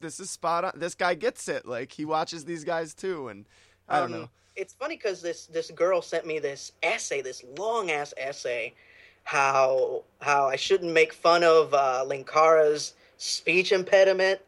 this 0.00 0.20
is 0.20 0.30
spot 0.30 0.64
on. 0.64 0.72
This 0.76 0.94
guy 0.94 1.14
gets 1.14 1.48
it. 1.48 1.66
Like 1.66 1.92
he 1.92 2.04
watches 2.04 2.44
these 2.44 2.62
guys 2.62 2.94
too, 2.94 3.26
and 3.28 3.44
I 3.88 4.00
don't 4.00 4.12
Um, 4.14 4.20
know. 4.22 4.30
It's 4.56 4.74
funny 4.74 4.96
because 4.96 5.22
this 5.22 5.46
this 5.46 5.70
girl 5.70 6.02
sent 6.02 6.26
me 6.26 6.38
this 6.40 6.72
essay, 6.82 7.20
this 7.22 7.44
long 7.58 7.90
ass 7.90 8.12
essay, 8.16 8.74
how 9.24 10.04
how 10.20 10.48
I 10.48 10.56
shouldn't 10.56 10.92
make 10.92 11.12
fun 11.12 11.44
of 11.44 11.72
uh, 11.74 12.04
Linkara's 12.06 12.94
speech 13.18 13.72
impediment. 13.72 14.40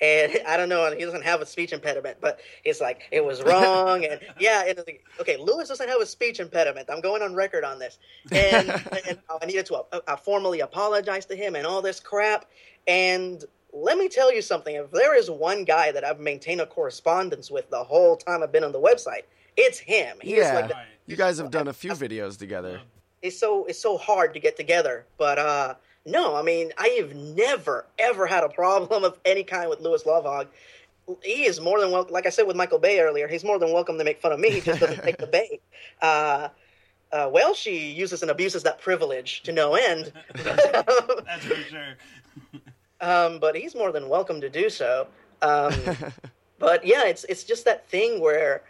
And 0.00 0.38
I 0.48 0.56
don't 0.56 0.68
know, 0.70 0.90
he 0.96 1.04
doesn't 1.04 1.24
have 1.24 1.42
a 1.42 1.46
speech 1.46 1.72
impediment, 1.72 2.18
but 2.20 2.40
it's 2.64 2.80
like 2.80 3.02
it 3.12 3.24
was 3.24 3.42
wrong, 3.42 4.04
and 4.04 4.20
yeah, 4.38 4.64
and 4.66 4.78
like, 4.78 5.04
okay, 5.20 5.36
Lewis 5.36 5.68
doesn't 5.68 5.88
have 5.88 6.00
a 6.00 6.06
speech 6.06 6.40
impediment. 6.40 6.88
I'm 6.90 7.00
going 7.02 7.22
on 7.22 7.34
record 7.34 7.64
on 7.64 7.78
this, 7.78 7.98
and, 8.32 8.70
and 9.08 9.18
I 9.42 9.44
needed 9.46 9.66
to 9.66 9.76
uh, 9.76 10.00
uh, 10.06 10.16
formally 10.16 10.60
apologize 10.60 11.26
to 11.26 11.36
him 11.36 11.54
and 11.54 11.66
all 11.66 11.82
this 11.82 12.00
crap. 12.00 12.46
And 12.86 13.44
let 13.72 13.98
me 13.98 14.08
tell 14.08 14.32
you 14.34 14.42
something: 14.42 14.74
if 14.74 14.90
there 14.90 15.16
is 15.16 15.30
one 15.30 15.64
guy 15.64 15.92
that 15.92 16.04
I've 16.04 16.20
maintained 16.20 16.60
a 16.60 16.66
correspondence 16.66 17.50
with 17.50 17.68
the 17.70 17.82
whole 17.84 18.16
time 18.16 18.42
I've 18.42 18.52
been 18.52 18.64
on 18.64 18.72
the 18.72 18.80
website, 18.80 19.22
it's 19.56 19.78
him. 19.78 20.16
He 20.22 20.34
is 20.34 20.46
Yeah. 20.46 20.54
like 20.54 20.68
the- 20.68 20.76
You 21.06 21.16
guys 21.16 21.38
have 21.38 21.50
done 21.50 21.68
a 21.68 21.72
few 21.72 21.92
videos 21.92 22.38
together. 22.38 22.80
it's 23.22 23.38
so 23.38 23.64
it's 23.66 23.78
so 23.78 23.96
hard 23.98 24.32
to 24.34 24.40
get 24.40 24.56
together. 24.56 25.04
But 25.18 25.38
uh 25.38 25.74
no, 26.06 26.34
I 26.34 26.42
mean 26.42 26.72
I 26.78 26.88
have 27.00 27.14
never 27.14 27.86
ever 27.98 28.26
had 28.26 28.44
a 28.44 28.48
problem 28.48 29.04
of 29.08 29.18
any 29.24 29.44
kind 29.44 29.68
with 29.68 29.80
Lewis 29.80 30.04
Lovhaug. 30.04 30.46
He 31.24 31.44
is 31.44 31.60
more 31.60 31.80
than 31.80 31.90
welcome. 31.90 32.12
Like 32.12 32.26
I 32.26 32.30
said 32.30 32.46
with 32.46 32.54
Michael 32.56 32.78
Bay 32.78 33.00
earlier, 33.00 33.26
he's 33.26 33.42
more 33.44 33.58
than 33.58 33.72
welcome 33.72 33.98
to 33.98 34.04
make 34.04 34.20
fun 34.20 34.30
of 34.32 34.38
me. 34.38 34.50
He 34.50 34.60
just 34.60 34.78
doesn't 34.80 35.02
take 35.02 35.18
the 35.18 35.26
bait. 35.38 35.60
Uh, 36.00 36.48
uh, 37.12 37.28
well, 37.32 37.52
she 37.52 37.90
uses 37.90 38.22
and 38.22 38.30
abuses 38.30 38.62
that 38.62 38.80
privilege 38.80 39.42
to 39.42 39.50
no 39.52 39.74
end. 39.74 40.12
That's 40.34 41.44
for 41.44 41.54
sure. 41.56 41.96
Um, 43.00 43.38
but 43.38 43.56
he's 43.56 43.74
more 43.74 43.92
than 43.92 44.08
welcome 44.08 44.40
to 44.40 44.50
do 44.50 44.70
so. 44.70 45.06
Um, 45.42 45.74
but 46.58 46.84
yeah, 46.84 47.04
it's 47.06 47.24
it's 47.24 47.44
just 47.44 47.64
that 47.64 47.88
thing 47.88 48.20
where, 48.20 48.62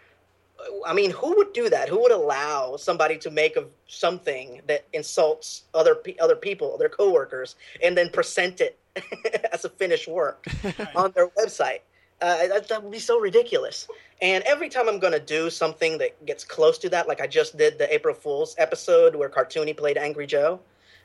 I 0.85 0.93
mean, 0.93 1.11
who 1.11 1.35
would 1.37 1.53
do 1.53 1.69
that? 1.69 1.89
Who 1.89 2.01
would 2.01 2.11
allow 2.11 2.77
somebody 2.77 3.17
to 3.19 3.31
make 3.31 3.55
of 3.55 3.71
something 3.87 4.61
that 4.67 4.85
insults 4.93 5.63
other 5.73 5.97
other 6.19 6.35
people, 6.35 6.77
their 6.77 6.89
coworkers, 6.89 7.55
and 7.83 7.97
then 7.97 8.09
present 8.09 8.61
it 8.61 8.79
as 9.53 9.65
a 9.65 9.69
finished 9.69 10.07
work 10.07 10.45
on 10.95 11.11
their 11.11 11.27
website? 11.29 11.79
Uh, 12.21 12.47
that, 12.47 12.67
that 12.67 12.83
would 12.83 12.91
be 12.91 12.99
so 12.99 13.19
ridiculous. 13.19 13.87
And 14.21 14.43
every 14.43 14.69
time 14.69 14.87
I'm 14.87 14.99
going 14.99 15.13
to 15.13 15.19
do 15.19 15.49
something 15.49 15.97
that 15.97 16.23
gets 16.27 16.43
close 16.43 16.77
to 16.79 16.89
that, 16.89 17.07
like 17.07 17.19
I 17.19 17.25
just 17.25 17.57
did 17.57 17.79
the 17.79 17.91
April 17.91 18.13
Fool's 18.13 18.53
episode 18.59 19.15
where 19.15 19.27
Cartoony 19.27 19.75
played 19.75 19.97
Angry 19.97 20.27
Joe, 20.27 20.59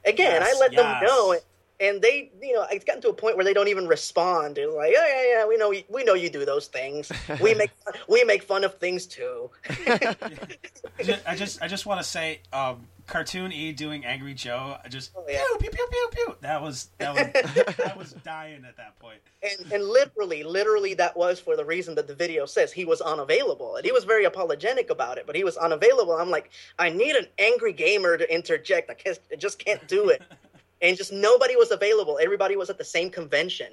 again, 0.04 0.42
Yes, 0.42 0.54
I 0.54 0.60
let 0.60 0.72
them 0.76 1.02
know 1.02 1.38
and 1.80 2.00
they 2.02 2.30
you 2.42 2.54
know 2.54 2.66
it's 2.70 2.84
gotten 2.84 3.02
to 3.02 3.08
a 3.08 3.12
point 3.14 3.36
where 3.36 3.44
they 3.44 3.52
don't 3.54 3.68
even 3.68 3.86
respond 3.86 4.56
they're 4.56 4.70
like 4.70 4.92
yeah 4.92 5.06
yeah 5.06 5.24
yeah 5.40 5.46
we 5.46 5.56
know 5.56 5.70
you- 5.70 5.82
we 5.88 6.04
know 6.04 6.14
you 6.14 6.30
do 6.30 6.44
those 6.44 6.66
things 6.68 7.10
we 7.40 7.54
make 7.54 7.70
we 8.08 8.24
make 8.24 8.42
fun 8.42 8.64
of 8.64 8.74
things 8.78 9.06
too 9.06 9.50
Ju- 11.02 11.14
I 11.26 11.36
just 11.36 11.62
I 11.62 11.68
just 11.68 11.84
want 11.86 12.00
to 12.00 12.04
say, 12.06 12.40
um, 12.52 12.86
cartoon 13.06 13.52
E 13.52 13.72
doing 13.72 14.04
Angry 14.04 14.32
Joe. 14.34 14.76
I 14.82 14.88
just 14.88 15.12
Oh, 15.14 15.24
yeah. 15.28 15.42
pew 15.60 15.68
pew 15.70 15.70
pew 15.70 15.86
pew 15.90 16.08
pew. 16.12 16.36
That 16.40 16.62
was 16.62 16.88
that 16.98 17.14
was 17.14 17.74
I 17.92 17.96
was 17.96 18.12
dying 18.24 18.64
at 18.66 18.76
that 18.78 18.98
point. 18.98 19.18
and 19.42 19.72
and 19.72 19.84
literally 19.84 20.42
literally 20.42 20.94
that 20.94 21.16
was 21.16 21.38
for 21.38 21.56
the 21.56 21.64
reason 21.64 21.94
that 21.96 22.06
the 22.08 22.14
video 22.14 22.46
says 22.46 22.72
he 22.72 22.84
was 22.84 23.00
unavailable 23.00 23.76
and 23.76 23.84
he 23.84 23.92
was 23.92 24.04
very 24.04 24.24
apologetic 24.24 24.88
about 24.90 25.18
it 25.18 25.26
but 25.26 25.36
he 25.36 25.44
was 25.44 25.56
unavailable 25.58 26.14
i'm 26.14 26.30
like 26.30 26.50
i 26.78 26.88
need 26.88 27.14
an 27.14 27.26
angry 27.38 27.72
gamer 27.72 28.16
to 28.16 28.34
interject 28.34 28.90
i, 28.90 28.94
can't, 28.94 29.18
I 29.30 29.36
just 29.36 29.58
can't 29.58 29.86
do 29.86 30.08
it 30.08 30.22
and 30.82 30.96
just 30.96 31.12
nobody 31.12 31.56
was 31.56 31.70
available 31.70 32.18
everybody 32.20 32.56
was 32.56 32.70
at 32.70 32.78
the 32.78 32.84
same 32.84 33.10
convention 33.10 33.72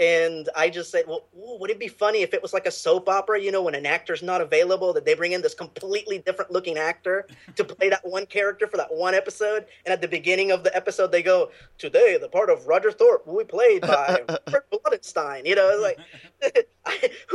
and 0.00 0.48
I 0.56 0.70
just 0.70 0.90
said, 0.90 1.04
"Well, 1.06 1.26
ooh, 1.36 1.58
would 1.58 1.70
it 1.70 1.78
be 1.78 1.86
funny 1.86 2.22
if 2.22 2.32
it 2.32 2.40
was 2.40 2.54
like 2.54 2.64
a 2.66 2.70
soap 2.70 3.08
opera? 3.08 3.38
You 3.40 3.52
know, 3.52 3.62
when 3.62 3.74
an 3.74 3.84
actor's 3.84 4.22
not 4.22 4.40
available, 4.40 4.94
that 4.94 5.04
they 5.04 5.14
bring 5.14 5.32
in 5.32 5.42
this 5.42 5.52
completely 5.52 6.18
different 6.18 6.50
looking 6.50 6.78
actor 6.78 7.26
to 7.56 7.64
play 7.64 7.90
that 7.90 8.00
one 8.06 8.24
character 8.24 8.66
for 8.66 8.78
that 8.78 8.92
one 8.92 9.14
episode, 9.14 9.66
and 9.84 9.92
at 9.92 10.00
the 10.00 10.08
beginning 10.08 10.52
of 10.52 10.64
the 10.64 10.74
episode, 10.74 11.12
they 11.12 11.22
go, 11.22 11.50
"Today, 11.76 12.16
the 12.18 12.28
part 12.28 12.48
of 12.48 12.66
Roger 12.66 12.90
Thorpe 12.90 13.26
will 13.26 13.38
be 13.38 13.44
played 13.44 13.82
by 13.82 14.22
Kurt 14.46 14.70
Blodenstein." 14.70 15.46
You 15.46 15.56
know, 15.56 15.78
like, 15.82 15.98
who 16.40 16.50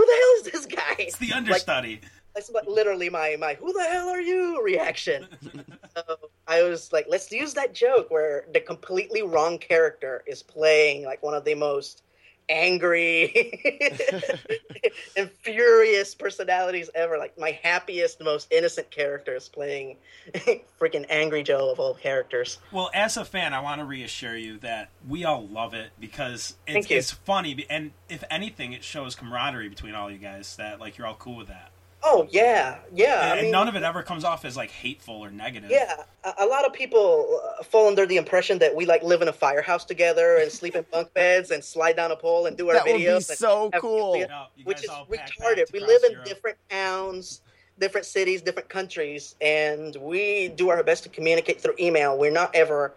the 0.05 0.17
hell 0.19 0.33
is 0.37 0.51
this 0.51 0.65
guy? 0.65 0.95
It's 0.97 1.17
the 1.17 1.27
Like, 1.27 1.35
understudy. 1.35 2.01
That's 2.35 2.51
like 2.51 2.67
literally 2.67 3.09
my 3.09 3.37
my 3.39 3.55
"Who 3.55 3.73
the 3.73 3.83
hell 3.83 4.09
are 4.09 4.21
you?" 4.21 4.61
reaction. 4.61 5.27
so 5.95 6.03
I 6.47 6.63
was 6.63 6.91
like, 6.93 7.07
let's 7.09 7.31
use 7.31 7.53
that 7.53 7.73
joke 7.73 8.11
where 8.11 8.45
the 8.53 8.59
completely 8.59 9.23
wrong 9.23 9.57
character 9.57 10.23
is 10.27 10.43
playing 10.43 11.05
like 11.05 11.23
one 11.23 11.33
of 11.33 11.45
the 11.45 11.55
most 11.55 12.03
angry 12.49 13.61
and 15.17 15.29
furious 15.41 16.15
personalities 16.15 16.89
ever. 16.95 17.17
Like 17.17 17.37
my 17.37 17.59
happiest, 17.63 18.21
most 18.23 18.51
innocent 18.51 18.91
character 18.91 19.35
is 19.35 19.49
playing 19.49 19.97
freaking 20.79 21.05
Angry 21.09 21.43
Joe 21.43 21.71
of 21.71 21.79
all 21.79 21.93
characters. 21.93 22.59
Well, 22.71 22.89
as 22.93 23.17
a 23.17 23.25
fan, 23.25 23.53
I 23.53 23.61
want 23.61 23.81
to 23.81 23.85
reassure 23.85 24.35
you 24.35 24.57
that 24.59 24.89
we 25.07 25.23
all 25.25 25.47
love 25.47 25.73
it 25.73 25.91
because 25.99 26.55
it's, 26.67 26.89
it's 26.89 27.11
funny, 27.11 27.65
and 27.69 27.91
if 28.09 28.23
anything, 28.29 28.73
it 28.73 28.83
shows 28.83 29.15
camaraderie 29.15 29.69
between 29.69 29.95
all 29.95 30.11
you 30.11 30.17
guys. 30.17 30.55
That 30.57 30.79
like 30.79 30.97
you're 30.97 31.07
all 31.07 31.15
cool 31.15 31.37
with 31.37 31.47
that, 31.47 31.71
Oh 32.07 32.27
yeah, 32.29 32.77
yeah. 32.93 33.23
and, 33.23 33.33
I 33.33 33.35
and 33.37 33.41
mean, 33.43 33.51
none 33.51 33.67
of 33.67 33.75
it 33.75 33.81
ever 33.81 34.03
comes 34.03 34.23
off 34.23 34.45
as 34.45 34.55
like 34.55 34.69
hateful 34.69 35.15
or 35.15 35.31
negative. 35.31 35.71
Yeah, 35.71 35.95
a, 36.23 36.33
a 36.41 36.45
lot 36.45 36.63
of 36.63 36.71
people 36.71 37.41
uh, 37.59 37.63
fall 37.63 37.87
under 37.87 38.05
the 38.05 38.17
impression 38.17 38.59
that 38.59 38.75
we 38.75 38.85
like 38.85 39.01
live 39.01 39.23
in 39.23 39.27
a 39.27 39.33
firehouse 39.33 39.83
together 39.85 40.37
and 40.37 40.51
sleep 40.51 40.75
in 40.75 40.85
bunk 40.91 41.11
beds 41.15 41.49
and 41.49 41.63
slide 41.63 41.95
down 41.95 42.11
a 42.11 42.15
pole 42.15 42.45
and 42.45 42.55
do 42.55 42.69
our 42.69 42.75
That 42.75 42.85
would 42.85 42.97
be 42.97 43.05
videos. 43.05 43.23
so 43.35 43.71
cool. 43.79 44.17
yeah, 44.17 44.27
No, 44.27 44.45
which 44.65 44.83
is 44.83 44.89
retarded. 44.89 45.71
We 45.73 45.79
live 45.79 46.03
in 46.03 46.11
Europe. 46.11 46.25
different 46.27 46.57
towns, 46.69 47.41
different 47.79 48.05
cities, 48.05 48.43
different 48.43 48.69
countries, 48.69 49.35
and 49.41 49.95
we 49.99 50.49
do 50.49 50.69
our 50.69 50.83
best 50.83 51.01
to 51.03 51.09
communicate 51.09 51.59
through 51.59 51.73
email. 51.79 52.17
We're 52.19 52.29
not 52.31 52.53
ever, 52.53 52.93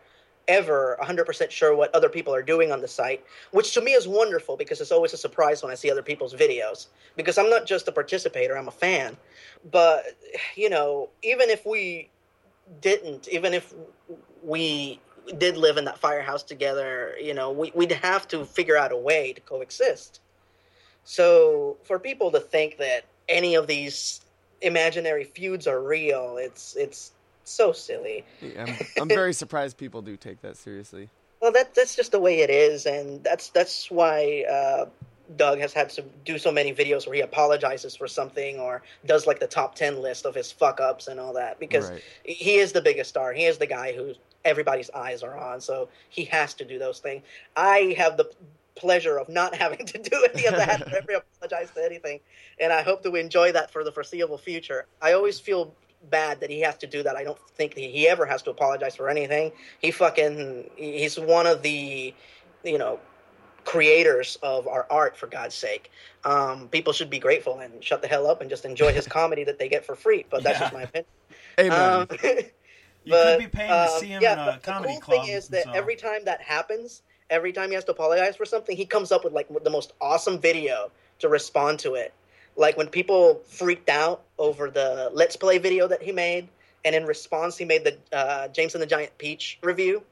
ever 0.48 0.98
100% 1.00 1.50
sure 1.50 1.76
what 1.76 1.94
other 1.94 2.08
people 2.08 2.34
are 2.34 2.42
doing 2.42 2.72
on 2.72 2.80
the 2.80 2.88
site, 2.88 3.24
which 3.52 3.74
to 3.74 3.80
me 3.80 3.92
is 3.92 4.08
wonderful 4.08 4.56
because 4.56 4.80
it's 4.80 4.90
always 4.90 5.12
a 5.12 5.16
surprise 5.16 5.62
when 5.62 5.70
I 5.70 5.74
see 5.74 5.90
other 5.90 6.02
people's 6.02 6.34
videos. 6.34 6.88
Because 7.16 7.38
I'm 7.38 7.50
not 7.50 7.66
just 7.66 7.86
a 7.86 7.92
participator, 7.92 8.56
I'm 8.56 8.68
a 8.68 8.72
fan. 8.72 9.16
But, 9.70 10.04
you 10.56 10.70
know, 10.70 11.10
even 11.22 11.50
if 11.50 11.66
we 11.66 12.08
didn't, 12.80 13.28
even 13.28 13.54
if 13.54 13.74
we 14.42 15.00
did 15.36 15.56
live 15.56 15.76
in 15.76 15.84
that 15.84 15.98
firehouse 15.98 16.42
together, 16.42 17.14
you 17.20 17.34
know, 17.34 17.50
we, 17.50 17.70
we'd 17.74 17.92
have 17.92 18.26
to 18.28 18.44
figure 18.44 18.76
out 18.76 18.92
a 18.92 18.96
way 18.96 19.32
to 19.34 19.40
coexist. 19.42 20.20
So 21.04 21.76
for 21.84 21.98
people 21.98 22.30
to 22.32 22.40
think 22.40 22.78
that 22.78 23.04
any 23.28 23.54
of 23.54 23.66
these 23.66 24.22
imaginary 24.62 25.24
feuds 25.24 25.66
are 25.66 25.82
real, 25.82 26.36
it's 26.38 26.76
it's 26.76 27.12
so 27.48 27.72
silly. 27.72 28.24
Yeah, 28.42 28.64
I'm, 28.64 28.78
I'm 29.02 29.08
very 29.08 29.32
surprised 29.32 29.76
people 29.76 30.02
do 30.02 30.16
take 30.16 30.42
that 30.42 30.56
seriously. 30.56 31.08
Well, 31.40 31.52
that 31.52 31.74
that's 31.74 31.94
just 31.94 32.12
the 32.12 32.18
way 32.18 32.40
it 32.40 32.50
is, 32.50 32.86
and 32.86 33.22
that's 33.22 33.50
that's 33.50 33.90
why 33.90 34.44
uh, 34.50 34.86
Doug 35.36 35.60
has 35.60 35.72
had 35.72 35.90
to 35.90 36.02
do 36.24 36.36
so 36.38 36.50
many 36.50 36.74
videos 36.74 37.06
where 37.06 37.14
he 37.14 37.20
apologizes 37.20 37.94
for 37.94 38.08
something 38.08 38.58
or 38.58 38.82
does 39.06 39.26
like 39.26 39.38
the 39.38 39.46
top 39.46 39.74
ten 39.76 40.02
list 40.02 40.26
of 40.26 40.34
his 40.34 40.50
fuck 40.50 40.80
ups 40.80 41.06
and 41.06 41.20
all 41.20 41.34
that 41.34 41.60
because 41.60 41.90
Right. 41.90 42.02
he 42.24 42.56
is 42.56 42.72
the 42.72 42.80
biggest 42.82 43.10
star. 43.10 43.32
He 43.32 43.44
is 43.44 43.58
the 43.58 43.66
guy 43.66 43.92
who 43.92 44.14
everybody's 44.44 44.90
eyes 44.90 45.22
are 45.22 45.36
on, 45.38 45.60
so 45.60 45.88
he 46.08 46.24
has 46.24 46.54
to 46.54 46.64
do 46.64 46.78
those 46.78 46.98
things. 46.98 47.22
I 47.56 47.94
have 47.98 48.16
the 48.16 48.28
pleasure 48.74 49.18
of 49.18 49.28
not 49.28 49.54
having 49.62 49.86
to 49.86 49.98
do 49.98 50.26
any 50.34 50.46
of 50.46 50.56
that 50.56 50.82
or 50.92 50.96
ever 50.96 51.22
apologize 51.40 51.70
to 51.76 51.84
anything, 51.84 52.18
and 52.58 52.72
I 52.72 52.82
hope 52.82 53.04
to 53.04 53.14
enjoy 53.14 53.52
that 53.52 53.70
for 53.70 53.84
the 53.84 53.92
foreseeable 53.92 54.38
future. 54.38 54.86
I 55.00 55.12
always 55.12 55.38
feel 55.38 55.72
bad 56.10 56.40
that 56.40 56.50
he 56.50 56.60
has 56.60 56.76
to 56.78 56.86
do 56.86 57.02
that. 57.02 57.16
I 57.16 57.24
don't 57.24 57.38
think 57.56 57.74
he 57.74 58.08
ever 58.08 58.26
has 58.26 58.42
to 58.42 58.50
apologize 58.50 58.96
for 58.96 59.08
anything. 59.08 59.52
He 59.80 59.90
fucking 59.90 60.70
he's 60.76 61.18
one 61.18 61.46
of 61.46 61.62
the 61.62 62.14
you 62.64 62.78
know 62.78 63.00
creators 63.64 64.38
of 64.42 64.66
our 64.66 64.86
art 64.90 65.16
for 65.16 65.26
God's 65.26 65.54
sake. 65.54 65.90
Um, 66.24 66.68
people 66.68 66.92
should 66.92 67.10
be 67.10 67.18
grateful 67.18 67.58
and 67.58 67.84
shut 67.84 68.00
the 68.00 68.08
hell 68.08 68.26
up 68.26 68.40
and 68.40 68.48
just 68.48 68.64
enjoy 68.64 68.92
his 68.92 69.06
comedy 69.18 69.44
that 69.44 69.58
they 69.58 69.68
get 69.68 69.84
for 69.84 69.94
free. 69.94 70.24
But 70.30 70.42
that's 70.42 70.56
Yeah. 70.58 70.64
just 70.64 70.72
my 70.72 70.82
opinion. 70.82 71.06
Amen. 71.60 72.06
Um, 72.10 72.18
You 73.04 73.14
but, 73.14 73.38
could 73.38 73.38
be 73.38 73.48
paying 73.48 73.70
to 73.70 73.88
um, 73.88 74.00
see 74.00 74.06
him 74.08 74.22
yeah, 74.22 74.32
in 74.34 74.38
a 74.56 74.58
comedy 74.60 74.94
the 74.94 75.00
cool 75.00 75.14
club. 75.16 75.26
thing 75.26 75.34
is 75.34 75.48
that 75.48 75.64
so- 75.64 75.72
every 75.72 75.96
time 75.96 76.24
that 76.26 76.42
happens, 76.42 77.02
every 77.30 77.52
time 77.52 77.70
he 77.70 77.74
has 77.74 77.84
to 77.84 77.92
apologize 77.92 78.36
for 78.36 78.44
something, 78.44 78.76
he 78.76 78.84
comes 78.84 79.12
up 79.12 79.24
with 79.24 79.32
like 79.32 79.48
the 79.64 79.70
most 79.70 79.92
awesome 80.00 80.38
video 80.38 80.90
to 81.20 81.28
respond 81.28 81.78
to 81.80 81.94
it. 81.94 82.12
Like 82.58 82.76
when 82.76 82.88
people 82.88 83.40
freaked 83.46 83.88
out 83.88 84.22
over 84.36 84.68
the 84.68 85.10
Let's 85.14 85.36
Play 85.36 85.58
video 85.58 85.86
that 85.88 86.02
he 86.02 86.10
made, 86.12 86.48
and 86.84 86.94
in 86.94 87.06
response, 87.06 87.56
he 87.56 87.64
made 87.64 87.84
the 87.84 87.96
uh, 88.12 88.48
James 88.48 88.74
and 88.74 88.82
the 88.82 88.86
Giant 88.86 89.16
Peach 89.16 89.58
review. 89.62 90.02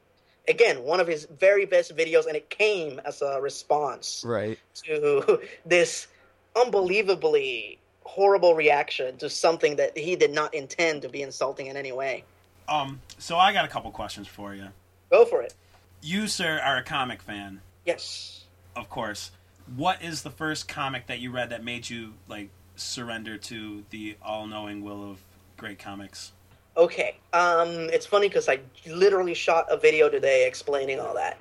Again, 0.47 0.83
one 0.83 1.01
of 1.01 1.07
his 1.07 1.25
very 1.25 1.65
best 1.65 1.93
videos, 1.95 2.25
and 2.25 2.37
it 2.37 2.49
came 2.49 3.01
as 3.05 3.21
a 3.21 3.41
response 3.41 4.23
Right. 4.25 4.57
to 4.85 5.41
this 5.65 6.07
unbelievably 6.55 7.79
horrible 8.03 8.55
reaction 8.55 9.17
to 9.17 9.29
something 9.29 9.75
that 9.75 9.97
he 9.97 10.15
did 10.15 10.31
not 10.31 10.53
intend 10.53 11.01
to 11.01 11.09
be 11.09 11.21
insulting 11.21 11.67
in 11.67 11.75
any 11.75 11.91
way. 11.91 12.23
Um, 12.69 13.01
so 13.19 13.37
I 13.37 13.51
got 13.51 13.65
a 13.65 13.67
couple 13.67 13.91
questions 13.91 14.25
for 14.27 14.55
you. 14.55 14.69
Go 15.11 15.25
for 15.25 15.41
it. 15.41 15.53
You, 16.01 16.27
sir, 16.27 16.61
are 16.63 16.77
a 16.77 16.83
comic 16.83 17.21
fan, 17.21 17.59
Yes. 17.85 18.45
of 18.77 18.89
course. 18.89 19.31
What 19.75 20.01
is 20.01 20.21
the 20.21 20.29
first 20.29 20.67
comic 20.67 21.07
that 21.07 21.19
you 21.19 21.31
read 21.31 21.49
that 21.49 21.63
made 21.63 21.89
you 21.89 22.13
like 22.27 22.49
surrender 22.75 23.37
to 23.37 23.83
the 23.89 24.15
all-knowing 24.21 24.83
will 24.83 25.11
of 25.11 25.19
great 25.57 25.79
comics? 25.79 26.31
Okay. 26.77 27.17
Um, 27.33 27.89
it's 27.91 28.05
funny 28.05 28.27
because 28.27 28.47
I 28.47 28.59
literally 28.87 29.33
shot 29.33 29.67
a 29.69 29.77
video 29.77 30.09
today 30.09 30.47
explaining 30.47 30.99
all 30.99 31.13
that. 31.15 31.37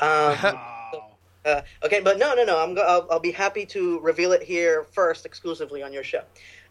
Um, 0.00 0.54
Wow. 0.92 1.10
uh, 1.44 1.60
okay, 1.84 2.00
but 2.00 2.18
no, 2.18 2.34
no, 2.34 2.44
no. 2.44 2.58
I'm 2.58 2.74
go- 2.74 2.82
I'll, 2.86 3.06
I'll 3.10 3.20
be 3.20 3.32
happy 3.32 3.66
to 3.66 3.98
reveal 4.00 4.32
it 4.32 4.42
here 4.42 4.84
first, 4.92 5.26
exclusively 5.26 5.82
on 5.82 5.92
your 5.92 6.04
show. 6.04 6.22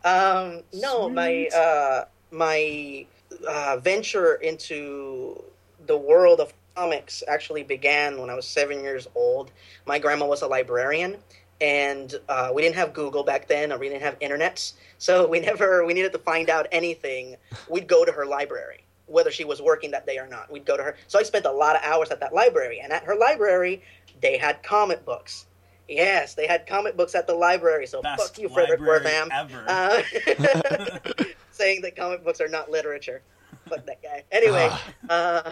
Um, 0.03 0.63
no, 0.73 1.09
my 1.09 1.47
uh, 1.55 2.05
my 2.31 3.05
uh, 3.47 3.77
venture 3.77 4.35
into 4.35 5.43
the 5.85 5.97
world 5.97 6.39
of 6.39 6.53
comics 6.75 7.23
actually 7.27 7.63
began 7.63 8.19
when 8.19 8.29
I 8.29 8.35
was 8.35 8.47
seven 8.47 8.81
years 8.81 9.07
old. 9.15 9.51
My 9.85 9.99
grandma 9.99 10.25
was 10.25 10.41
a 10.41 10.47
librarian, 10.47 11.17
and 11.61 12.13
uh, 12.27 12.51
we 12.53 12.61
didn't 12.61 12.75
have 12.75 12.93
Google 12.93 13.23
back 13.23 13.47
then, 13.47 13.71
or 13.71 13.77
we 13.77 13.89
didn't 13.89 14.03
have 14.03 14.19
internets, 14.19 14.73
so 14.97 15.27
we 15.29 15.39
never 15.39 15.85
we 15.85 15.93
needed 15.93 16.11
to 16.13 16.19
find 16.19 16.49
out 16.49 16.67
anything. 16.71 17.35
We'd 17.69 17.87
go 17.87 18.05
to 18.05 18.11
her 18.11 18.25
library, 18.25 18.83
whether 19.05 19.31
she 19.31 19.45
was 19.45 19.61
working 19.61 19.91
that 19.91 20.05
day 20.05 20.17
or 20.17 20.27
not. 20.27 20.51
We'd 20.51 20.65
go 20.65 20.77
to 20.77 20.83
her. 20.83 20.97
So 21.07 21.19
I 21.19 21.23
spent 21.23 21.45
a 21.45 21.51
lot 21.51 21.75
of 21.75 21.81
hours 21.83 22.11
at 22.11 22.19
that 22.19 22.33
library, 22.33 22.79
and 22.83 22.91
at 22.91 23.03
her 23.03 23.15
library, 23.15 23.81
they 24.21 24.37
had 24.37 24.61
comic 24.63 25.05
books. 25.05 25.47
Yes, 25.87 26.33
they 26.33 26.47
had 26.47 26.65
comic 26.65 26.97
books 26.97 27.13
at 27.13 27.27
the 27.27 27.35
library. 27.35 27.85
So 27.85 28.01
Best 28.01 28.21
fuck 28.21 28.39
you, 28.39 28.49
Fredric 28.49 28.79
Wertham. 28.79 29.29
Uh, 29.67 31.23
saying 31.51 31.81
that 31.83 31.95
comic 31.95 32.23
books 32.23 32.41
are 32.41 32.47
not 32.47 32.71
literature. 32.71 33.21
Fuck 33.69 33.85
that 33.85 34.01
guy. 34.01 34.23
Anyway, 34.31 34.69
uh, 35.09 35.51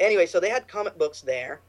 anyway, 0.00 0.26
so 0.26 0.40
they 0.40 0.50
had 0.50 0.68
comic 0.68 0.98
books 0.98 1.20
there. 1.20 1.60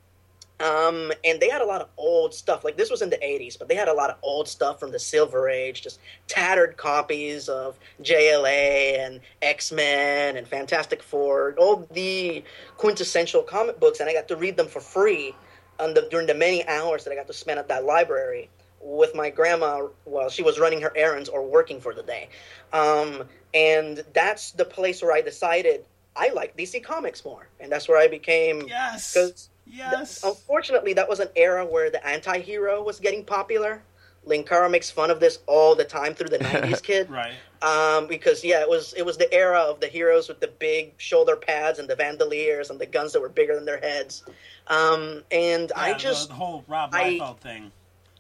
Um, 0.58 1.12
and 1.26 1.38
they 1.42 1.50
had 1.50 1.62
a 1.62 1.66
lot 1.66 1.82
of 1.82 1.90
old 1.98 2.34
stuff. 2.34 2.64
Like 2.64 2.78
this 2.78 2.90
was 2.90 3.02
in 3.02 3.10
the 3.10 3.18
'80s, 3.18 3.60
but 3.60 3.68
they 3.68 3.76
had 3.76 3.90
a 3.90 3.94
lot 3.94 4.10
of 4.10 4.16
old 4.22 4.48
stuff 4.48 4.80
from 4.80 4.92
the 4.92 5.00
Silver 5.00 5.50
Age, 5.50 5.82
just 5.82 6.00
tattered 6.28 6.78
copies 6.78 7.50
of 7.50 7.78
JLA 8.02 9.06
and 9.06 9.20
X 9.42 9.74
Men 9.74 10.38
and 10.38 10.48
Fantastic 10.48 11.04
Four, 11.04 11.56
all 11.58 11.86
the 11.92 12.42
quintessential 12.78 13.44
comic 13.44 13.82
books, 13.82 14.00
and 14.00 14.10
I 14.10 14.14
got 14.14 14.30
to 14.30 14.38
read 14.38 14.56
them 14.56 14.68
for 14.68 14.80
free 14.80 15.36
the, 15.78 16.08
during 16.10 16.28
the 16.28 16.34
many 16.34 16.66
hours 16.68 17.04
that 17.04 17.12
I 17.12 17.16
got 17.16 17.28
to 17.28 17.34
spend 17.34 17.60
at 17.60 17.68
that 17.68 17.84
library 17.84 18.50
with 18.82 19.16
my 19.16 19.30
grandma 19.30 19.88
while 20.04 20.30
she 20.30 20.44
was 20.44 20.60
running 20.60 20.82
her 20.82 20.92
errands 20.96 21.28
or 21.28 21.44
working 21.44 21.82
for 21.82 21.94
the 21.94 22.04
day. 22.04 22.30
Um, 22.72 23.24
and 23.54 24.04
that's 24.14 24.52
the 24.52 24.66
place 24.66 25.02
where 25.02 25.12
I 25.12 25.22
decided 25.22 25.86
I 26.16 26.30
like 26.30 26.56
DC 26.58 26.84
Comics 26.84 27.24
more, 27.26 27.48
and 27.60 27.72
that's 27.72 27.88
where 27.88 27.98
I 27.98 28.08
became. 28.08 28.68
Yes. 28.68 29.14
Because 29.14 29.50
Yes. 29.68 30.24
Unfortunately, 30.24 30.94
that 30.94 31.10
was 31.10 31.20
an 31.20 31.30
era 31.36 31.66
where 31.66 31.90
the 31.90 32.06
anti-hero 32.06 32.84
was 32.84 33.00
getting 33.00 33.26
popular. 33.26 33.82
Linkara 34.28 34.70
makes 34.72 34.90
fun 34.90 35.12
of 35.12 35.20
this 35.20 35.40
all 35.46 35.76
the 35.76 35.84
time 35.84 36.14
through 36.16 36.30
the 36.30 36.38
'90s, 36.44 36.82
kid. 36.82 37.10
Right. 37.10 37.34
Um, 37.62 38.08
because 38.08 38.44
yeah, 38.44 38.62
it 38.62 38.70
was 38.70 38.94
it 38.94 39.06
was 39.06 39.18
the 39.18 39.32
era 39.34 39.60
of 39.60 39.80
the 39.80 39.88
heroes 39.88 40.28
with 40.28 40.40
the 40.40 40.48
big 40.48 40.94
shoulder 40.98 41.36
pads 41.36 41.80
and 41.80 41.88
the 41.88 41.96
bandoliers 41.96 42.70
and 42.70 42.80
the 42.80 42.86
guns 42.86 43.14
that 43.14 43.22
were 43.22 43.30
bigger 43.30 43.56
than 43.56 43.66
their 43.66 43.80
heads. 43.80 44.24
Um, 44.68 45.24
and 45.32 45.72
I 45.76 45.94
just 45.94 46.30
the, 46.30 46.34
the 46.34 46.40
whole 46.40 46.64
Rob 46.68 46.92
I- 46.94 47.12
Liefeld 47.12 47.40
thing. 47.40 47.72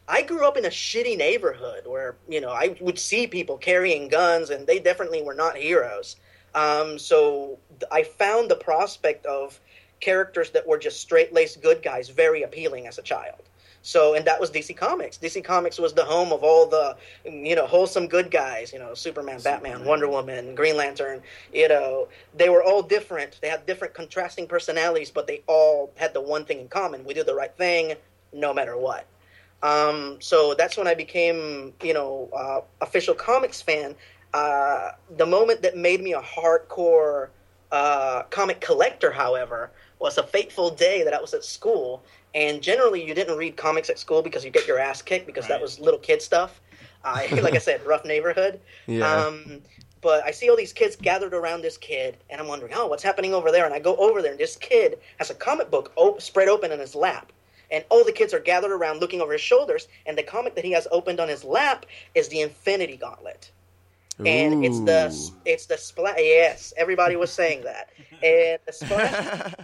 I 0.07 0.21
grew 0.21 0.45
up 0.47 0.55
in 0.55 0.65
a 0.65 0.69
shitty 0.69 1.17
neighborhood 1.17 1.87
where 1.87 2.15
you 2.29 2.39
know 2.39 2.51
I 2.51 2.75
would 2.79 2.99
see 2.99 3.25
people 3.25 3.57
carrying 3.57 4.07
guns, 4.07 4.51
and 4.51 4.67
they 4.67 4.77
definitely 4.77 5.23
were 5.23 5.33
not 5.33 5.57
heroes. 5.57 6.15
Um, 6.55 6.97
so 6.97 7.59
I 7.91 8.03
found 8.03 8.49
the 8.49 8.55
prospect 8.55 9.25
of 9.25 9.59
characters 9.99 10.51
that 10.51 10.65
were 10.65 10.77
just 10.77 11.01
straight 11.01 11.33
laced 11.33 11.61
good 11.61 11.83
guys 11.83 12.09
very 12.09 12.43
appealing 12.43 12.87
as 12.87 12.97
a 12.97 13.01
child. 13.01 13.43
So, 13.81 14.15
and 14.15 14.25
that 14.25 14.39
was 14.39 14.49
DC 14.49 14.75
Comics. 14.75 15.19
DC 15.19 15.43
Comics 15.43 15.77
was 15.77 15.93
the 15.93 16.03
home 16.03 16.33
of 16.33 16.43
all 16.43 16.65
the, 16.65 16.97
you 17.23 17.55
know, 17.55 17.67
wholesome 17.67 18.07
good 18.07 18.31
guys. 18.31 18.73
You 18.73 18.79
know, 18.79 18.95
Superman, 18.95 19.39
Batman, 19.43 19.85
Wonder 19.85 20.07
Woman, 20.07 20.55
Green 20.55 20.75
Lantern. 20.75 21.21
You 21.53 21.67
know, 21.67 22.07
they 22.35 22.49
were 22.49 22.63
all 22.63 22.81
different. 22.81 23.37
They 23.43 23.47
had 23.47 23.67
different 23.67 23.93
contrasting 23.93 24.47
personalities, 24.47 25.11
but 25.11 25.27
they 25.27 25.43
all 25.45 25.91
had 25.97 26.15
the 26.15 26.21
one 26.21 26.45
thing 26.45 26.61
in 26.61 26.67
common: 26.67 27.05
we 27.05 27.13
do 27.13 27.23
the 27.23 27.35
right 27.35 27.55
thing, 27.55 27.93
no 28.33 28.55
matter 28.55 28.75
what. 28.75 29.05
Um, 29.61 30.17
so 30.19 30.55
that's 30.55 30.77
when 30.77 30.87
I 30.87 30.95
became, 30.95 31.73
you 31.83 31.93
know, 31.93 32.29
uh, 32.35 32.61
official 32.81 33.13
comics 33.13 33.61
fan. 33.61 33.95
Uh, 34.35 34.91
the 35.15 35.25
moment 35.25 35.61
that 35.61 35.77
made 35.77 36.01
me 36.01 36.11
a 36.11 36.19
hardcore 36.19 37.29
uh, 37.71 38.23
comic 38.23 38.59
collector, 38.59 39.09
however, 39.09 39.71
was 39.99 40.17
a 40.17 40.23
fateful 40.23 40.69
day 40.69 41.05
that 41.05 41.13
I 41.13 41.21
was 41.21 41.33
at 41.33 41.45
school. 41.45 42.03
And 42.33 42.61
generally, 42.61 43.01
you 43.01 43.13
didn't 43.13 43.37
read 43.37 43.55
comics 43.55 43.89
at 43.89 43.97
school 43.97 44.21
because 44.21 44.43
you 44.43 44.51
get 44.51 44.67
your 44.67 44.77
ass 44.77 45.01
kicked 45.01 45.25
because 45.25 45.47
that 45.47 45.61
was 45.61 45.79
little 45.79 46.01
kid 46.01 46.21
stuff. 46.21 46.59
I, 47.05 47.27
like 47.41 47.55
I 47.55 47.59
said, 47.59 47.85
rough 47.85 48.03
neighborhood. 48.03 48.59
Yeah. 48.87 49.09
Um, 49.09 49.61
but 50.01 50.25
I 50.25 50.31
see 50.31 50.49
all 50.49 50.57
these 50.57 50.73
kids 50.73 50.97
gathered 50.97 51.33
around 51.33 51.61
this 51.61 51.77
kid, 51.77 52.17
and 52.29 52.41
I'm 52.41 52.49
wondering, 52.49 52.73
oh, 52.75 52.87
what's 52.87 53.03
happening 53.03 53.33
over 53.33 53.53
there? 53.53 53.63
And 53.63 53.73
I 53.73 53.79
go 53.79 53.95
over 53.95 54.21
there, 54.21 54.31
and 54.31 54.39
this 54.39 54.57
kid 54.57 54.99
has 55.17 55.29
a 55.29 55.33
comic 55.33 55.71
book 55.71 55.93
op- 55.95 56.21
spread 56.21 56.49
open 56.49 56.73
in 56.73 56.79
his 56.81 56.93
lap. 56.93 57.31
And 57.71 57.85
all 57.87 58.03
the 58.03 58.11
kids 58.11 58.33
are 58.33 58.41
gathered 58.41 58.73
around 58.73 58.99
looking 58.99 59.21
over 59.21 59.31
his 59.31 59.41
shoulders, 59.41 59.87
and 60.05 60.17
the 60.17 60.23
comic 60.23 60.55
that 60.55 60.65
he 60.65 60.73
has 60.73 60.89
opened 60.91 61.21
on 61.21 61.29
his 61.29 61.45
lap 61.45 61.85
is 62.13 62.27
the 62.27 62.41
Infinity 62.41 62.97
Gauntlet. 62.97 63.49
And 64.23 64.63
it's 64.63 64.79
the 64.81 65.31
it's 65.45 65.65
the 65.65 65.77
splash. 65.77 66.17
Yes, 66.19 66.73
everybody 66.77 67.15
was 67.15 67.31
saying 67.31 67.63
that. 67.63 67.89
And 68.23 68.59
the 68.65 68.71
splash, 68.73 69.11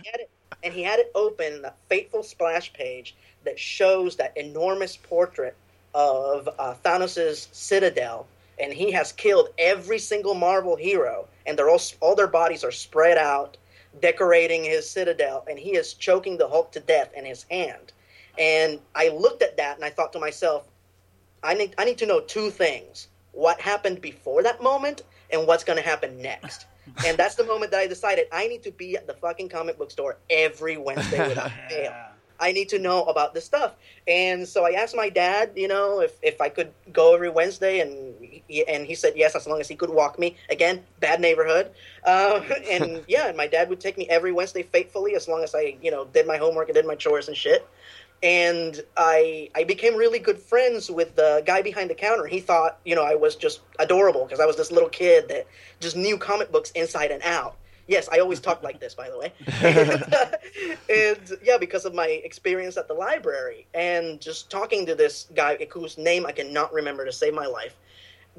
he 0.03 0.09
had 0.11 0.19
it, 0.19 0.29
and 0.63 0.73
he 0.73 0.83
had 0.83 0.99
it 0.99 1.11
open, 1.15 1.61
the 1.61 1.73
fateful 1.89 2.21
splash 2.21 2.73
page 2.73 3.15
that 3.45 3.57
shows 3.57 4.17
that 4.17 4.35
enormous 4.37 4.97
portrait 4.97 5.55
of 5.93 6.49
uh, 6.59 6.75
Thanos' 6.83 7.47
citadel, 7.51 8.27
and 8.59 8.73
he 8.73 8.91
has 8.91 9.11
killed 9.13 9.49
every 9.57 9.97
single 9.99 10.33
Marvel 10.35 10.75
hero, 10.75 11.27
and 11.45 11.57
they're 11.57 11.69
all 11.69 11.81
all 12.01 12.15
their 12.15 12.27
bodies 12.27 12.63
are 12.63 12.71
spread 12.71 13.17
out, 13.17 13.57
decorating 14.01 14.63
his 14.63 14.89
citadel, 14.89 15.45
and 15.49 15.57
he 15.57 15.75
is 15.75 15.93
choking 15.93 16.37
the 16.37 16.47
Hulk 16.47 16.71
to 16.73 16.79
death 16.79 17.11
in 17.15 17.25
his 17.25 17.43
hand. 17.49 17.93
And 18.37 18.79
I 18.95 19.09
looked 19.09 19.41
at 19.41 19.57
that 19.57 19.75
and 19.75 19.85
I 19.85 19.89
thought 19.89 20.13
to 20.13 20.19
myself, 20.19 20.67
I 21.43 21.53
need 21.53 21.73
I 21.77 21.85
need 21.85 21.97
to 21.99 22.05
know 22.05 22.21
two 22.21 22.49
things: 22.51 23.07
what 23.31 23.59
happened 23.61 24.01
before 24.01 24.43
that 24.43 24.61
moment 24.61 25.03
and 25.31 25.47
what's 25.47 25.63
going 25.63 25.77
to 25.77 25.87
happen 25.87 26.21
next. 26.21 26.65
and 27.05 27.17
that's 27.17 27.35
the 27.35 27.43
moment 27.43 27.71
that 27.71 27.79
I 27.79 27.87
decided 27.87 28.27
I 28.31 28.47
need 28.47 28.63
to 28.63 28.71
be 28.71 28.95
at 28.95 29.07
the 29.07 29.13
fucking 29.13 29.49
comic 29.49 29.77
book 29.77 29.91
store 29.91 30.17
every 30.29 30.77
Wednesday 30.77 31.27
without 31.29 31.51
fail. 31.69 31.93
I 32.41 32.51
need 32.51 32.69
to 32.69 32.79
know 32.79 33.03
about 33.03 33.35
this 33.35 33.45
stuff. 33.45 33.75
And 34.07 34.47
so 34.47 34.65
I 34.65 34.71
asked 34.71 34.95
my 34.95 35.09
dad, 35.09 35.51
you 35.55 35.67
know, 35.67 36.01
if, 36.01 36.17
if 36.23 36.41
I 36.41 36.49
could 36.49 36.71
go 36.91 37.13
every 37.13 37.29
Wednesday, 37.29 37.79
and 37.79 38.15
he, 38.47 38.67
and 38.67 38.85
he 38.85 38.95
said 38.95 39.13
yes, 39.15 39.35
as 39.35 39.45
long 39.45 39.61
as 39.61 39.67
he 39.67 39.75
could 39.75 39.91
walk 39.91 40.17
me. 40.17 40.35
Again, 40.49 40.83
bad 40.99 41.21
neighborhood. 41.21 41.69
Uh, 42.03 42.41
and 42.69 43.03
yeah, 43.07 43.27
and 43.27 43.37
my 43.37 43.45
dad 43.45 43.69
would 43.69 43.79
take 43.79 43.95
me 43.97 44.09
every 44.09 44.31
Wednesday 44.31 44.63
faithfully, 44.63 45.13
as 45.15 45.27
long 45.27 45.43
as 45.43 45.53
I, 45.53 45.77
you 45.83 45.91
know, 45.91 46.05
did 46.05 46.25
my 46.25 46.37
homework 46.37 46.67
and 46.67 46.75
did 46.75 46.87
my 46.87 46.95
chores 46.95 47.27
and 47.27 47.37
shit. 47.37 47.67
And 48.23 48.83
I 48.97 49.49
I 49.55 49.63
became 49.63 49.95
really 49.95 50.19
good 50.19 50.37
friends 50.37 50.91
with 50.91 51.15
the 51.15 51.41
guy 51.45 51.61
behind 51.61 51.89
the 51.89 51.95
counter. 51.95 52.27
He 52.27 52.39
thought, 52.39 52.79
you 52.85 52.95
know, 52.95 53.03
I 53.03 53.15
was 53.15 53.35
just 53.35 53.61
adorable 53.79 54.25
because 54.25 54.39
I 54.39 54.45
was 54.45 54.57
this 54.57 54.71
little 54.71 54.89
kid 54.89 55.27
that 55.29 55.47
just 55.79 55.95
knew 55.95 56.17
comic 56.17 56.51
books 56.51 56.71
inside 56.71 57.11
and 57.11 57.23
out. 57.23 57.55
Yes, 57.87 58.07
I 58.11 58.19
always 58.19 58.39
talk 58.39 58.63
like 58.63 58.79
this, 58.79 58.93
by 58.93 59.09
the 59.09 59.17
way. 59.17 59.33
and, 59.61 60.77
and 60.89 61.39
yeah, 61.43 61.57
because 61.57 61.83
of 61.83 61.93
my 61.93 62.07
experience 62.07 62.77
at 62.77 62.87
the 62.87 62.93
library 62.93 63.67
and 63.73 64.21
just 64.21 64.49
talking 64.49 64.85
to 64.85 64.95
this 64.95 65.27
guy 65.35 65.57
whose 65.71 65.97
name 65.97 66.25
I 66.25 66.31
cannot 66.31 66.71
remember 66.73 67.05
to 67.05 67.11
save 67.11 67.33
my 67.33 67.47
life. 67.47 67.75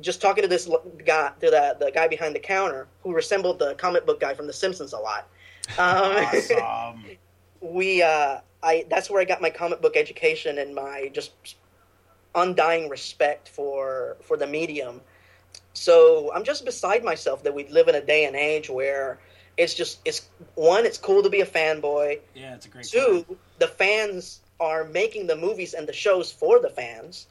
Just 0.01 0.23
talking 0.23 0.43
to 0.43 0.49
this 0.49 0.71
guy, 1.05 1.33
to 1.41 1.51
the 1.51 1.77
the 1.79 1.91
guy 1.91 2.09
behind 2.09 2.35
the 2.35 2.41
counter 2.41 2.87
who 3.03 3.13
resembled 3.13 3.59
the 3.59 3.75
comic 3.75 4.07
book 4.07 4.21
guy 4.21 4.33
from 4.33 4.47
The 4.47 4.53
Simpsons 4.53 4.95
a 4.95 4.99
lot. 4.99 5.29
Um, 5.77 6.25
Awesome. 6.25 7.05
we 7.63 8.03
uh 8.03 8.39
i 8.63 8.85
that's 8.91 9.09
where 9.09 9.21
i 9.21 9.25
got 9.25 9.41
my 9.41 9.51
comic 9.51 9.81
book 9.81 9.97
education 9.97 10.59
and 10.59 10.75
my 10.75 11.11
just 11.13 11.33
undying 12.35 12.89
respect 12.89 13.49
for 13.49 14.17
for 14.23 14.37
the 14.37 14.47
medium 14.47 15.01
so 15.75 16.31
i'm 16.35 16.45
just 16.45 16.65
beside 16.65 17.05
myself 17.05 17.43
that 17.45 17.55
we 17.55 17.67
live 17.69 17.89
in 17.89 17.95
a 17.95 18.01
day 18.01 18.25
and 18.25 18.37
age 18.37 18.69
where 18.69 19.19
it's 19.57 19.75
just 19.75 20.01
it's 20.05 20.29
one 20.55 20.85
it's 20.87 20.99
cool 20.99 21.23
to 21.23 21.31
be 21.31 21.41
a 21.41 21.47
fanboy 21.47 22.19
Yeah, 22.35 22.55
it's 22.55 22.67
a 22.67 22.69
great. 22.69 22.85
two 22.87 23.25
time. 23.29 23.37
the 23.59 23.69
fans 23.69 24.41
are 24.59 24.85
making 24.85 25.27
the 25.27 25.37
movies 25.37 25.75
and 25.75 25.87
the 25.87 25.93
shows 25.93 26.33
for 26.33 26.61
the 26.61 26.71
fans 26.71 27.27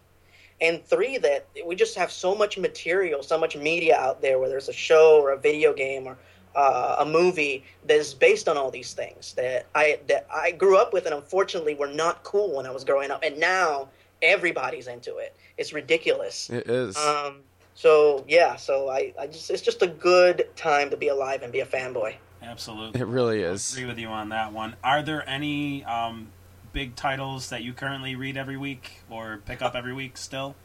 and 0.60 0.86
three 0.86 1.18
that 1.18 1.48
we 1.66 1.76
just 1.76 1.96
have 1.96 2.12
so 2.12 2.36
much 2.36 2.56
material, 2.60 3.24
so 3.24 3.40
much 3.40 3.58
media 3.58 3.98
out 3.98 4.22
there, 4.22 4.38
whether 4.38 4.58
it's 4.58 4.68
a 4.68 4.74
show 4.74 5.20
or 5.20 5.32
a 5.32 5.38
video 5.38 5.74
game 5.74 6.06
or 6.06 6.18
uh, 6.56 6.98
a 7.00 7.06
movie 7.06 7.64
that 7.86 7.98
is 7.98 8.14
based 8.14 8.48
on 8.50 8.58
all 8.58 8.72
these 8.72 8.94
things 8.94 9.34
that 9.34 9.68
I 9.76 10.00
that 10.08 10.28
I 10.34 10.52
grew 10.52 10.78
up 10.78 10.94
with, 10.94 11.06
and 11.06 11.16
unfortunately 11.16 11.76
were 11.76 11.88
not 11.88 12.24
cool 12.24 12.56
when 12.56 12.66
I 12.66 12.72
was 12.72 12.84
growing 12.84 13.12
up, 13.12 13.24
and 13.24 13.40
now 13.40 13.90
everybody's 14.22 14.88
into 14.88 15.18
it. 15.18 15.36
It's 15.58 15.74
ridiculous. 15.74 16.50
It 16.50 16.70
is. 16.70 16.98
Um, 16.98 17.40
so 17.74 18.26
yeah, 18.28 18.56
so 18.56 18.90
I, 18.90 19.14
I 19.20 19.28
just 19.28 19.50
it's 19.50 19.62
just 19.62 19.82
a 19.82 19.88
good 19.88 20.50
time 20.56 20.90
to 20.90 20.98
be 20.98 21.08
alive 21.08 21.44
and 21.44 21.52
be 21.52 21.62
a 21.62 21.66
fanboy. 21.66 22.16
Absolutely. 22.42 23.00
it 23.00 23.06
really 23.06 23.46
I 23.46 23.50
is. 23.50 23.74
agree 23.74 23.86
with 23.86 24.00
you 24.00 24.08
on 24.08 24.30
that 24.30 24.52
one. 24.52 24.76
Are 24.84 25.04
there 25.04 25.28
any 25.30 25.84
um, 25.86 26.30
big 26.74 26.96
titles 26.96 27.50
that 27.50 27.64
you 27.64 27.74
currently 27.74 28.16
read 28.16 28.36
every 28.36 28.58
week 28.58 29.04
or 29.10 29.42
pick 29.46 29.62
up 29.62 29.76
every 29.76 29.94
week 29.94 30.18
still? 30.18 30.56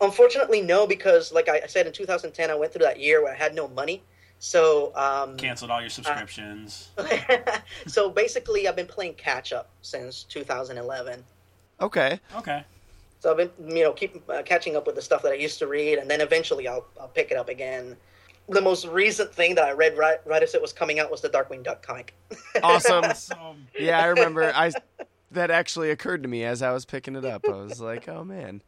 Unfortunately, 0.00 0.60
no, 0.60 0.86
because 0.86 1.32
like 1.32 1.48
I 1.48 1.66
said 1.66 1.86
in 1.86 1.92
2010, 1.92 2.50
I 2.50 2.54
went 2.54 2.72
through 2.72 2.84
that 2.84 3.00
year 3.00 3.22
where 3.22 3.32
I 3.32 3.36
had 3.36 3.54
no 3.54 3.68
money. 3.68 4.02
So 4.44 4.94
um, 4.94 5.38
Canceled 5.38 5.70
all 5.70 5.80
your 5.80 5.88
subscriptions. 5.88 6.90
so 7.86 8.10
basically, 8.10 8.68
I've 8.68 8.76
been 8.76 8.86
playing 8.86 9.14
catch 9.14 9.54
up 9.54 9.70
since 9.80 10.24
2011. 10.24 11.24
Okay. 11.80 12.20
okay. 12.36 12.62
So 13.20 13.30
I've 13.30 13.38
been, 13.38 13.50
you 13.74 13.84
know, 13.84 13.94
keep 13.94 14.22
uh, 14.28 14.42
catching 14.42 14.76
up 14.76 14.86
with 14.86 14.96
the 14.96 15.00
stuff 15.02 15.22
that 15.22 15.32
I 15.32 15.36
used 15.36 15.58
to 15.60 15.66
read, 15.66 15.96
and 15.96 16.10
then 16.10 16.20
eventually 16.20 16.68
I'll, 16.68 16.84
I'll 17.00 17.08
pick 17.08 17.30
it 17.30 17.38
up 17.38 17.48
again. 17.48 17.96
The 18.50 18.60
most 18.60 18.86
recent 18.86 19.34
thing 19.34 19.54
that 19.54 19.64
I 19.64 19.72
read 19.72 19.96
right, 19.96 20.18
right 20.26 20.42
as 20.42 20.54
it 20.54 20.60
was 20.60 20.74
coming 20.74 21.00
out 21.00 21.10
was 21.10 21.22
the 21.22 21.30
Darkwing 21.30 21.64
Duck 21.64 21.80
comic. 21.80 22.14
Awesome. 22.62 23.14
Yeah, 23.78 23.98
I 23.98 24.04
remember. 24.08 24.52
I 24.54 24.72
that 25.30 25.50
actually 25.50 25.90
occurred 25.90 26.22
to 26.22 26.28
me 26.28 26.44
as 26.44 26.60
I 26.60 26.70
was 26.72 26.84
picking 26.84 27.16
it 27.16 27.24
up. 27.24 27.46
I 27.48 27.52
was 27.52 27.80
like, 27.80 28.10
"Oh 28.10 28.24
man, 28.24 28.60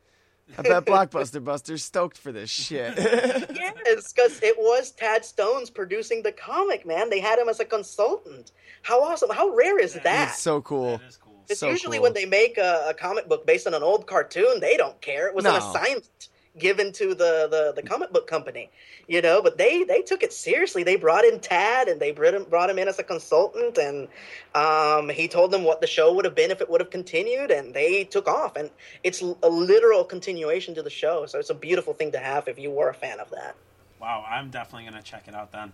I 0.56 0.62
bet 0.62 0.84
Blockbuster 0.84 1.42
Buster's 1.42 1.82
stoked 1.82 2.18
for 2.18 2.32
this 2.32 2.50
shit." 2.50 2.94
yes, 2.98 4.12
because 4.12 4.42
it 4.42 4.56
was 4.58 4.92
Tad 4.92 5.24
Stones 5.24 5.70
producing 5.70 6.22
the 6.22 6.32
comic, 6.32 6.86
man. 6.86 7.10
They 7.10 7.20
had 7.20 7.38
him 7.38 7.48
as 7.48 7.60
a 7.60 7.64
consultant. 7.64 8.52
How 8.82 9.02
awesome! 9.02 9.30
How 9.30 9.50
rare 9.50 9.78
is 9.78 9.94
that? 9.94 10.30
it's 10.30 10.40
so 10.40 10.60
cool. 10.62 10.98
that 10.98 11.08
is 11.08 11.16
cool. 11.16 11.44
It's 11.48 11.60
so 11.60 11.70
usually 11.70 11.98
cool. 11.98 12.04
when 12.04 12.14
they 12.14 12.26
make 12.26 12.58
a, 12.58 12.86
a 12.88 12.94
comic 12.94 13.28
book 13.28 13.46
based 13.46 13.66
on 13.66 13.74
an 13.74 13.82
old 13.82 14.06
cartoon, 14.06 14.60
they 14.60 14.76
don't 14.76 15.00
care. 15.00 15.28
It 15.28 15.34
was 15.34 15.44
an 15.44 15.54
assignment 15.54 16.28
given 16.58 16.92
to 16.92 17.08
the, 17.08 17.48
the, 17.50 17.72
the 17.80 17.86
comic 17.86 18.12
book 18.12 18.26
company, 18.26 18.70
you 19.06 19.20
know. 19.22 19.42
But 19.42 19.58
they, 19.58 19.84
they 19.84 20.02
took 20.02 20.22
it 20.22 20.32
seriously. 20.32 20.82
They 20.82 20.96
brought 20.96 21.24
in 21.24 21.40
Tad 21.40 21.88
and 21.88 22.00
they 22.00 22.12
brought 22.12 22.34
him, 22.34 22.44
brought 22.44 22.70
him 22.70 22.78
in 22.78 22.88
as 22.88 22.98
a 22.98 23.02
consultant, 23.02 23.78
and 23.78 24.08
um, 24.54 25.08
he 25.08 25.28
told 25.28 25.50
them 25.50 25.64
what 25.64 25.80
the 25.80 25.86
show 25.86 26.12
would 26.14 26.24
have 26.24 26.34
been 26.34 26.50
if 26.50 26.60
it 26.60 26.70
would 26.70 26.80
have 26.80 26.90
continued, 26.90 27.50
and 27.50 27.74
they 27.74 28.04
took 28.04 28.28
off. 28.28 28.56
And 28.56 28.70
it's 29.04 29.20
a 29.20 29.48
literal 29.48 30.04
continuation 30.04 30.74
to 30.74 30.82
the 30.82 30.90
show, 30.90 31.26
so 31.26 31.38
it's 31.38 31.50
a 31.50 31.54
beautiful 31.54 31.92
thing 31.94 32.12
to 32.12 32.18
have 32.18 32.48
if 32.48 32.58
you 32.58 32.70
were 32.70 32.88
a 32.88 32.94
fan 32.94 33.20
of 33.20 33.30
that. 33.30 33.54
Wow, 34.00 34.24
I'm 34.28 34.50
definitely 34.50 34.88
gonna 34.88 35.02
check 35.02 35.24
it 35.26 35.34
out 35.34 35.52
then. 35.52 35.72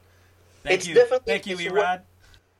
Thank 0.62 0.74
It's 0.78 0.88
you, 0.88 0.94
definitely- 0.94 1.32
thank 1.32 1.46
you, 1.46 1.56
Erod. 1.56 2.02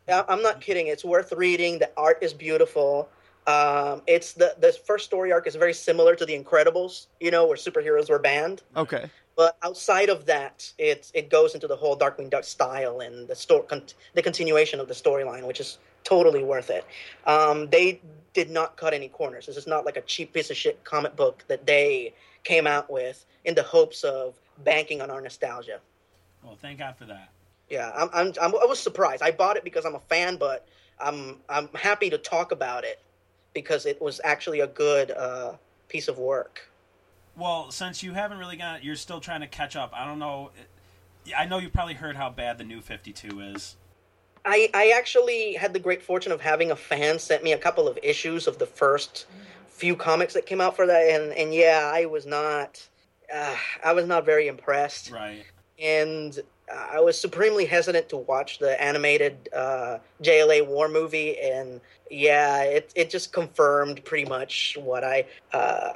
I'm 0.08 0.42
not 0.42 0.60
kidding. 0.60 0.88
It's 0.88 1.04
worth 1.04 1.32
reading. 1.32 1.78
The 1.78 1.90
art 1.96 2.18
is 2.22 2.34
beautiful. 2.34 3.08
Um, 3.46 4.02
it's 4.06 4.34
the 4.34 4.54
the 4.60 4.72
first 4.72 5.04
story 5.04 5.32
arc 5.32 5.46
is 5.46 5.56
very 5.56 5.74
similar 5.74 6.14
to 6.14 6.24
The 6.24 6.38
Incredibles, 6.38 7.06
you 7.20 7.30
know, 7.30 7.46
where 7.46 7.56
superheroes 7.56 8.08
were 8.08 8.18
banned. 8.18 8.62
Okay. 8.76 9.10
But 9.34 9.56
outside 9.62 10.10
of 10.10 10.26
that, 10.26 10.72
it 10.78 11.10
it 11.14 11.30
goes 11.30 11.54
into 11.54 11.66
the 11.66 11.76
whole 11.76 11.98
Darkwing 11.98 12.30
Duck 12.30 12.44
style 12.44 13.00
and 13.00 13.26
the 13.26 13.34
story, 13.34 13.64
con- 13.68 13.82
the 14.14 14.22
continuation 14.22 14.78
of 14.78 14.88
the 14.88 14.94
storyline, 14.94 15.46
which 15.46 15.58
is 15.58 15.78
totally 16.04 16.44
worth 16.44 16.70
it. 16.70 16.84
Um, 17.26 17.68
they 17.68 18.00
did 18.32 18.50
not 18.50 18.76
cut 18.76 18.94
any 18.94 19.08
corners. 19.08 19.46
This 19.46 19.56
is 19.56 19.66
not 19.66 19.84
like 19.84 19.96
a 19.96 20.02
cheap 20.02 20.32
piece 20.32 20.50
of 20.50 20.56
shit 20.56 20.84
comic 20.84 21.16
book 21.16 21.44
that 21.48 21.66
they 21.66 22.14
came 22.44 22.66
out 22.66 22.90
with 22.90 23.24
in 23.44 23.54
the 23.54 23.62
hopes 23.62 24.04
of 24.04 24.38
banking 24.64 25.00
on 25.00 25.10
our 25.10 25.20
nostalgia. 25.20 25.80
Well, 26.42 26.56
thank 26.60 26.78
God 26.78 26.96
for 26.96 27.04
that. 27.06 27.30
Yeah, 27.68 27.90
I'm, 27.96 28.08
I'm, 28.12 28.32
I'm, 28.40 28.54
I 28.54 28.66
was 28.66 28.80
surprised. 28.80 29.22
I 29.22 29.30
bought 29.30 29.56
it 29.56 29.64
because 29.64 29.84
I'm 29.84 29.94
a 29.94 30.00
fan, 30.00 30.36
but 30.36 30.66
I'm, 31.00 31.38
I'm 31.48 31.68
happy 31.74 32.10
to 32.10 32.18
talk 32.18 32.52
about 32.52 32.84
it 32.84 33.00
because 33.54 33.86
it 33.86 34.00
was 34.00 34.20
actually 34.24 34.60
a 34.60 34.66
good 34.66 35.10
uh, 35.10 35.54
piece 35.88 36.08
of 36.08 36.18
work. 36.18 36.68
Well, 37.36 37.70
since 37.70 38.02
you 38.02 38.12
haven't 38.12 38.38
really 38.38 38.56
got, 38.56 38.84
you're 38.84 38.96
still 38.96 39.20
trying 39.20 39.40
to 39.40 39.46
catch 39.46 39.76
up. 39.76 39.92
I 39.94 40.04
don't 40.04 40.18
know. 40.18 40.50
I 41.36 41.46
know 41.46 41.58
you 41.58 41.68
probably 41.68 41.94
heard 41.94 42.16
how 42.16 42.30
bad 42.30 42.58
the 42.58 42.64
new 42.64 42.80
52 42.80 43.40
is. 43.40 43.76
I, 44.44 44.68
I 44.74 44.92
actually 44.96 45.54
had 45.54 45.72
the 45.72 45.78
great 45.78 46.02
fortune 46.02 46.32
of 46.32 46.40
having 46.40 46.70
a 46.70 46.76
fan 46.76 47.18
sent 47.18 47.44
me 47.44 47.52
a 47.52 47.58
couple 47.58 47.86
of 47.86 47.98
issues 48.02 48.46
of 48.46 48.58
the 48.58 48.66
first 48.66 49.26
few 49.68 49.94
comics 49.96 50.34
that 50.34 50.46
came 50.46 50.60
out 50.60 50.76
for 50.76 50.86
that, 50.86 51.02
and, 51.10 51.32
and 51.32 51.54
yeah, 51.54 51.90
I 51.92 52.06
was 52.06 52.26
not, 52.26 52.86
uh, 53.34 53.56
I 53.84 53.92
was 53.92 54.06
not 54.06 54.26
very 54.26 54.48
impressed. 54.48 55.10
Right. 55.10 55.44
and 55.78 56.38
I 56.70 57.00
was 57.00 57.18
supremely 57.18 57.64
hesitant 57.66 58.08
to 58.10 58.16
watch 58.18 58.58
the 58.58 58.80
animated 58.82 59.48
uh, 59.54 59.98
JLA 60.22 60.66
war 60.66 60.88
movie, 60.88 61.38
and 61.38 61.80
yeah, 62.10 62.62
it 62.62 62.92
it 62.94 63.10
just 63.10 63.32
confirmed 63.32 64.04
pretty 64.04 64.28
much 64.28 64.76
what 64.80 65.04
I 65.04 65.26
uh, 65.52 65.92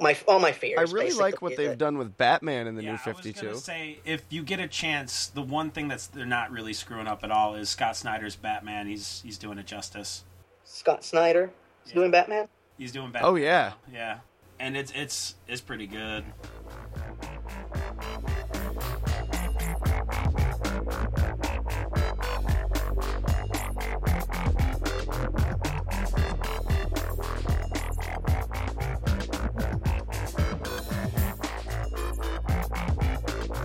my 0.00 0.16
all 0.26 0.38
my 0.40 0.52
fears. 0.52 0.78
I 0.78 0.92
really 0.92 1.12
like 1.12 1.42
what 1.42 1.56
they've 1.56 1.70
that- 1.70 1.78
done 1.78 1.98
with 1.98 2.16
Batman 2.16 2.66
in 2.66 2.74
the 2.76 2.82
yeah, 2.82 2.92
new 2.92 2.98
52. 2.98 3.40
gonna 3.46 3.56
say 3.58 3.98
if 4.04 4.22
you 4.30 4.42
get 4.42 4.58
a 4.60 4.68
chance, 4.68 5.26
the 5.28 5.42
one 5.42 5.70
thing 5.70 5.86
that's 5.88 6.06
they're 6.08 6.24
not 6.26 6.50
really 6.50 6.72
screwing 6.72 7.06
up 7.06 7.22
at 7.22 7.30
all 7.30 7.54
is 7.54 7.68
Scott 7.68 7.96
Snyder's 7.96 8.36
Batman. 8.36 8.86
He's 8.86 9.20
he's 9.24 9.38
doing 9.38 9.58
it 9.58 9.66
justice. 9.66 10.24
Scott 10.64 11.04
Snyder 11.04 11.50
is 11.84 11.90
Yeah. 11.90 11.94
doing 11.96 12.10
Batman. 12.10 12.48
He's 12.78 12.92
doing 12.92 13.10
Batman. 13.12 13.30
Oh 13.32 13.34
yeah. 13.36 13.72
Yeah, 13.92 14.18
and 14.58 14.76
it's 14.76 14.92
it's 14.94 15.34
it's 15.46 15.60
pretty 15.60 15.86
good. 15.86 16.24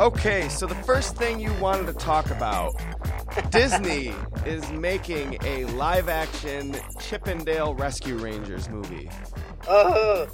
Okay, 0.03 0.49
so 0.49 0.65
the 0.65 0.75
first 0.75 1.15
thing 1.15 1.39
you 1.39 1.53
wanted 1.61 1.87
to 1.87 1.93
talk 1.93 2.29
about 2.29 2.73
Disney 3.51 4.13
is 4.45 4.69
making 4.69 5.37
a 5.45 5.63
live 5.63 6.09
action 6.09 6.75
Chip 6.99 7.25
'n 7.25 7.37
Dale 7.45 7.73
Rescue 7.73 8.17
Rangers 8.17 8.67
movie. 8.67 9.09
Oh, 9.65 10.27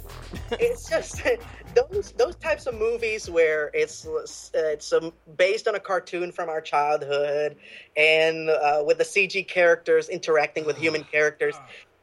it's 0.50 0.90
just 0.90 1.22
those 1.76 2.10
those 2.18 2.34
types 2.34 2.66
of 2.66 2.74
movies 2.74 3.30
where 3.30 3.70
it's 3.72 4.08
it's 4.54 4.92
um, 4.92 5.12
based 5.36 5.68
on 5.68 5.76
a 5.76 5.80
cartoon 5.80 6.32
from 6.32 6.48
our 6.48 6.60
childhood, 6.60 7.54
and 7.96 8.50
uh, 8.50 8.82
with 8.84 8.98
the 8.98 9.04
CG 9.04 9.46
characters 9.46 10.08
interacting 10.08 10.64
with 10.64 10.78
human 10.78 11.04
characters. 11.04 11.54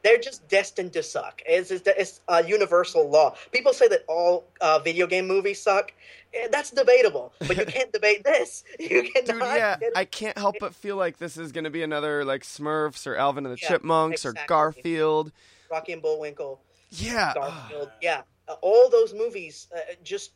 They're 0.04 0.18
just 0.18 0.46
destined 0.48 0.92
to 0.92 1.02
suck. 1.02 1.42
It's, 1.46 1.70
it's, 1.70 1.86
it's 1.88 2.20
a 2.28 2.44
universal 2.46 3.08
law. 3.10 3.34
People 3.52 3.72
say 3.72 3.88
that 3.88 4.04
all 4.08 4.46
uh, 4.60 4.78
video 4.78 5.06
game 5.06 5.26
movies 5.26 5.60
suck. 5.60 5.92
Eh, 6.32 6.46
That's 6.52 6.70
debatable, 6.70 7.32
but 7.40 7.56
you 7.56 7.66
can't 7.66 7.92
debate 7.98 8.22
this. 8.24 8.62
You 8.78 9.10
cannot. 9.12 9.26
Dude, 9.26 9.42
yeah, 9.42 9.76
I 9.96 10.04
can't 10.04 10.38
help 10.38 10.56
but 10.60 10.74
feel 10.74 10.96
like 10.96 11.18
this 11.18 11.36
is 11.36 11.50
going 11.52 11.64
to 11.64 11.70
be 11.70 11.82
another 11.82 12.24
like 12.24 12.42
Smurfs 12.42 13.06
or 13.06 13.16
Alvin 13.16 13.44
and 13.44 13.54
the 13.56 13.60
Yeah, 13.60 13.68
Chipmunks 13.70 14.24
or. 14.24 14.34
Garfield. 14.46 15.32
Rocky 15.70 15.92
and 15.92 16.02
Bullwinkle. 16.02 16.60
Yeah. 16.90 17.34
Garfield. 17.34 17.90
yeah, 18.00 18.22
uh, 18.46 18.54
all 18.62 18.88
those 18.88 19.12
movies 19.14 19.68
uh, 19.74 19.80
just 20.04 20.32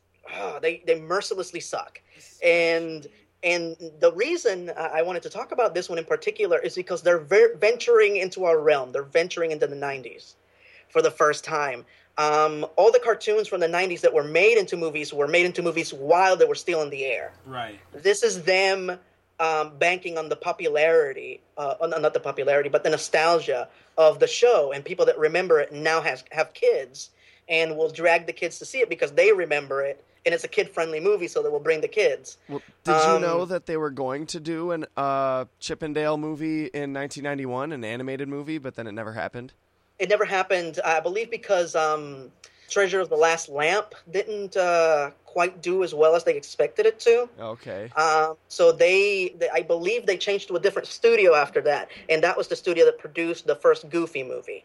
they 0.60 0.82
they 0.86 1.00
mercilessly 1.00 1.60
suck. 1.60 2.00
And 2.42 3.06
and 3.42 3.76
the 4.00 4.12
reason 4.12 4.70
I 4.76 4.98
I 4.98 5.02
wanted 5.02 5.22
to 5.24 5.30
talk 5.30 5.52
about 5.52 5.74
this 5.74 5.88
one 5.88 5.98
in 5.98 6.04
particular 6.04 6.58
is 6.58 6.74
because 6.74 7.02
they're 7.02 7.18
ver- 7.18 7.54
venturing 7.56 8.16
into 8.16 8.44
our 8.44 8.58
realm. 8.58 8.92
They're 8.92 9.02
venturing 9.02 9.50
into 9.50 9.66
the 9.66 9.76
'90s 9.76 10.34
for 10.88 11.02
the 11.02 11.10
first 11.10 11.44
time. 11.44 11.84
Um, 12.18 12.66
all 12.76 12.92
the 12.92 13.00
cartoons 13.00 13.48
from 13.48 13.60
the 13.60 13.68
'90s 13.68 14.00
that 14.02 14.12
were 14.12 14.24
made 14.24 14.58
into 14.58 14.76
movies 14.76 15.12
were 15.12 15.28
made 15.28 15.46
into 15.46 15.62
movies 15.62 15.92
while 15.94 16.36
they 16.36 16.44
were 16.44 16.54
still 16.54 16.82
in 16.82 16.90
the 16.90 17.04
air 17.04 17.32
Right. 17.46 17.80
this 17.94 18.22
is 18.22 18.42
them 18.42 18.98
um, 19.40 19.76
banking 19.78 20.18
on 20.18 20.28
the 20.28 20.36
popularity, 20.36 21.40
uh, 21.56 21.74
not 21.80 22.14
the 22.14 22.20
popularity, 22.20 22.68
but 22.68 22.84
the 22.84 22.90
nostalgia 22.90 23.68
of 23.98 24.20
the 24.20 24.26
show, 24.26 24.72
and 24.72 24.84
people 24.84 25.06
that 25.06 25.18
remember 25.18 25.58
it 25.58 25.72
now 25.72 26.00
has 26.00 26.22
have 26.30 26.52
kids 26.54 27.10
and 27.48 27.76
will 27.76 27.90
drag 27.90 28.26
the 28.26 28.32
kids 28.32 28.58
to 28.60 28.64
see 28.64 28.78
it 28.78 28.88
because 28.88 29.12
they 29.12 29.32
remember 29.32 29.82
it, 29.82 30.04
and 30.24 30.34
it's 30.34 30.44
a 30.44 30.48
kid-friendly 30.48 31.00
movie, 31.00 31.28
so 31.28 31.42
they 31.42 31.48
will 31.48 31.60
bring 31.60 31.80
the 31.80 31.88
kids. 31.88 32.38
Well, 32.48 32.62
did 32.84 32.92
you 32.92 32.96
Um, 33.16 33.22
know 33.22 33.44
that 33.44 33.66
they 33.66 33.76
were 33.76 33.90
going 33.90 34.26
to 34.26 34.40
do 34.40 34.70
an 34.70 34.86
uh, 34.96 35.46
Chip 35.58 35.82
'n 35.82 35.92
Dale 35.92 36.16
movie 36.16 36.66
in 36.66 36.92
1991, 36.92 37.72
an 37.72 37.84
animated 37.84 38.28
movie, 38.28 38.58
but 38.58 38.74
then 38.76 38.86
it 38.86 38.92
never 38.92 39.12
happened? 39.12 39.52
It 39.98 40.08
never 40.08 40.24
happened, 40.24 40.80
I 40.84 41.00
believe, 41.00 41.30
because 41.30 41.74
um, 41.74 42.30
Treasure 42.68 43.00
of 43.00 43.08
the 43.08 43.16
Lost 43.16 43.48
Lamp 43.48 43.94
didn't 44.10 44.56
uh, 44.56 45.10
quite 45.26 45.60
do 45.62 45.82
as 45.84 45.94
well 45.94 46.14
as 46.14 46.24
they 46.24 46.36
expected 46.36 46.86
it 46.86 46.98
to. 47.00 47.28
Okay. 47.38 47.90
Um, 47.96 48.36
so 48.48 48.72
they, 48.72 49.34
they, 49.38 49.48
I 49.50 49.62
believe, 49.62 50.06
they 50.06 50.16
changed 50.16 50.48
to 50.48 50.56
a 50.56 50.60
different 50.60 50.88
studio 50.88 51.34
after 51.34 51.60
that, 51.62 51.88
and 52.08 52.22
that 52.22 52.36
was 52.36 52.48
the 52.48 52.56
studio 52.56 52.84
that 52.86 52.98
produced 52.98 53.46
the 53.46 53.56
first 53.56 53.88
Goofy 53.90 54.22
movie, 54.22 54.64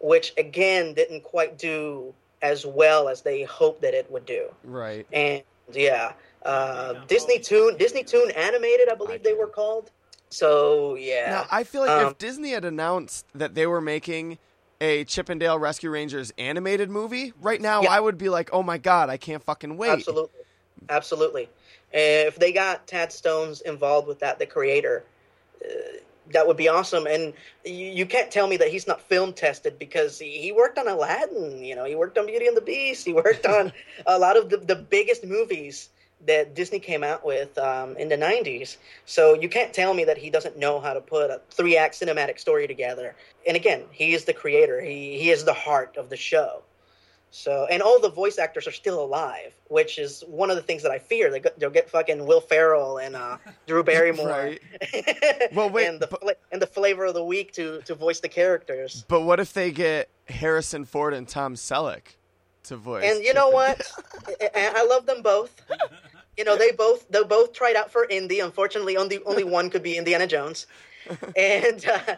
which 0.00 0.32
again 0.36 0.94
didn't 0.94 1.22
quite 1.22 1.56
do 1.58 2.12
as 2.44 2.66
well 2.66 3.08
as 3.08 3.22
they 3.22 3.42
hoped 3.42 3.80
that 3.80 3.94
it 3.94 4.08
would 4.10 4.26
do. 4.26 4.46
Right. 4.62 5.06
And 5.12 5.42
yeah, 5.72 6.12
uh, 6.44 6.92
Disney 7.08 7.38
Toon, 7.38 7.78
Disney 7.78 8.04
Toon 8.04 8.30
Animated, 8.32 8.90
I 8.90 8.94
believe 8.94 9.22
they 9.22 9.32
were 9.32 9.46
called. 9.46 9.90
So 10.28 10.94
yeah, 10.96 11.30
Now, 11.30 11.46
I 11.50 11.64
feel 11.64 11.80
like 11.80 11.90
Um, 11.90 12.08
if 12.08 12.18
Disney 12.18 12.50
had 12.50 12.64
announced 12.66 13.24
that 13.34 13.54
they 13.54 13.66
were 13.66 13.80
making 13.80 14.38
a 14.80 15.04
Chip 15.04 15.30
'n 15.30 15.38
Dale 15.38 15.58
Rescue 15.58 15.88
Rangers 15.88 16.32
animated 16.36 16.90
movie, 16.90 17.32
right 17.40 17.60
now 17.60 17.80
Yeah. 17.82 17.92
I 17.92 18.00
would 18.00 18.18
be 18.18 18.28
like, 18.28 18.50
"Oh 18.52 18.62
my 18.62 18.76
god, 18.76 19.08
I 19.08 19.16
can't 19.16 19.42
fucking 19.42 19.78
wait." 19.78 19.90
absolutely, 19.90 20.40
absolutely. 20.90 21.48
If 21.92 22.36
they 22.36 22.52
got 22.52 22.86
Tad 22.86 23.10
Stones 23.10 23.62
involved 23.62 24.06
with 24.06 24.18
that, 24.18 24.38
the 24.38 24.46
creator, 24.46 25.04
uh, 25.64 25.68
that 26.32 26.46
would 26.46 26.56
be 26.56 26.68
awesome. 26.68 27.06
And 27.06 27.32
you, 27.64 27.86
you 27.86 28.06
can't 28.06 28.30
tell 28.30 28.46
me 28.46 28.56
that 28.56 28.68
he's 28.68 28.86
not 28.86 29.00
film 29.00 29.32
tested 29.32 29.78
because 29.78 30.18
he, 30.18 30.38
he 30.38 30.52
worked 30.52 30.78
on 30.78 30.88
Aladdin. 30.88 31.64
You 31.64 31.74
know, 31.74 31.84
he 31.84 31.94
worked 31.94 32.18
on 32.18 32.26
Beauty 32.26 32.46
and 32.46 32.56
the 32.56 32.62
Beast. 32.62 33.04
He 33.04 33.12
worked 33.12 33.46
on 33.46 33.72
a 34.06 34.18
lot 34.18 34.36
of 34.36 34.50
the, 34.50 34.58
the 34.58 34.76
biggest 34.76 35.24
movies 35.24 35.90
that 36.26 36.54
Disney 36.54 36.78
came 36.78 37.04
out 37.04 37.24
with 37.24 37.56
um, 37.58 37.96
in 37.96 38.08
the 38.08 38.16
90s. 38.16 38.76
So 39.04 39.34
you 39.34 39.48
can't 39.48 39.74
tell 39.74 39.92
me 39.92 40.04
that 40.04 40.16
he 40.16 40.30
doesn't 40.30 40.58
know 40.58 40.80
how 40.80 40.94
to 40.94 41.00
put 41.00 41.30
a 41.30 41.40
three 41.50 41.76
act 41.76 42.00
cinematic 42.00 42.38
story 42.38 42.66
together. 42.66 43.14
And 43.46 43.56
again, 43.56 43.84
he 43.90 44.14
is 44.14 44.24
the 44.24 44.32
creator, 44.32 44.80
he, 44.80 45.18
he 45.18 45.30
is 45.30 45.44
the 45.44 45.52
heart 45.52 45.96
of 45.96 46.08
the 46.08 46.16
show. 46.16 46.62
So, 47.36 47.66
and 47.68 47.82
all 47.82 47.98
the 47.98 48.08
voice 48.10 48.38
actors 48.38 48.68
are 48.68 48.72
still 48.72 49.02
alive, 49.02 49.52
which 49.66 49.98
is 49.98 50.22
one 50.28 50.50
of 50.50 50.56
the 50.56 50.62
things 50.62 50.84
that 50.84 50.92
I 50.92 51.00
fear. 51.00 51.32
They 51.32 51.42
they'll 51.58 51.68
get 51.68 51.90
fucking 51.90 52.24
Will 52.24 52.40
Ferrell 52.40 52.98
and 52.98 53.16
uh, 53.16 53.38
Drew 53.66 53.82
Barrymore, 53.92 54.28
Right. 54.28 54.60
Well, 55.52 55.68
wait, 55.74 55.88
and 55.88 55.98
the 55.98 56.06
but- 56.06 56.40
and 56.52 56.62
the 56.62 56.66
flavor 56.68 57.06
of 57.06 57.14
the 57.14 57.24
week 57.24 57.52
to 57.54 57.80
to 57.86 57.96
voice 57.96 58.20
the 58.20 58.28
characters. 58.28 59.04
But 59.08 59.22
what 59.22 59.40
if 59.40 59.52
they 59.52 59.72
get 59.72 60.10
Harrison 60.28 60.84
Ford 60.84 61.12
and 61.12 61.26
Tom 61.26 61.56
Selleck 61.56 62.02
to 62.64 62.76
voice? 62.76 63.02
And 63.04 63.24
you 63.24 63.34
know 63.34 63.48
what? 63.48 63.82
I, 64.54 64.72
I 64.76 64.86
love 64.86 65.04
them 65.06 65.20
both. 65.20 65.60
You 66.36 66.44
know, 66.44 66.56
they 66.56 66.70
both 66.70 67.08
they 67.08 67.24
both 67.24 67.52
tried 67.52 67.74
out 67.74 67.90
for 67.90 68.06
Indy. 68.08 68.38
Unfortunately, 68.38 68.96
only 68.96 69.18
only 69.24 69.42
one 69.42 69.70
could 69.70 69.82
be 69.82 69.96
Indiana 69.96 70.28
Jones, 70.28 70.68
and 71.34 71.84
uh, 71.84 72.14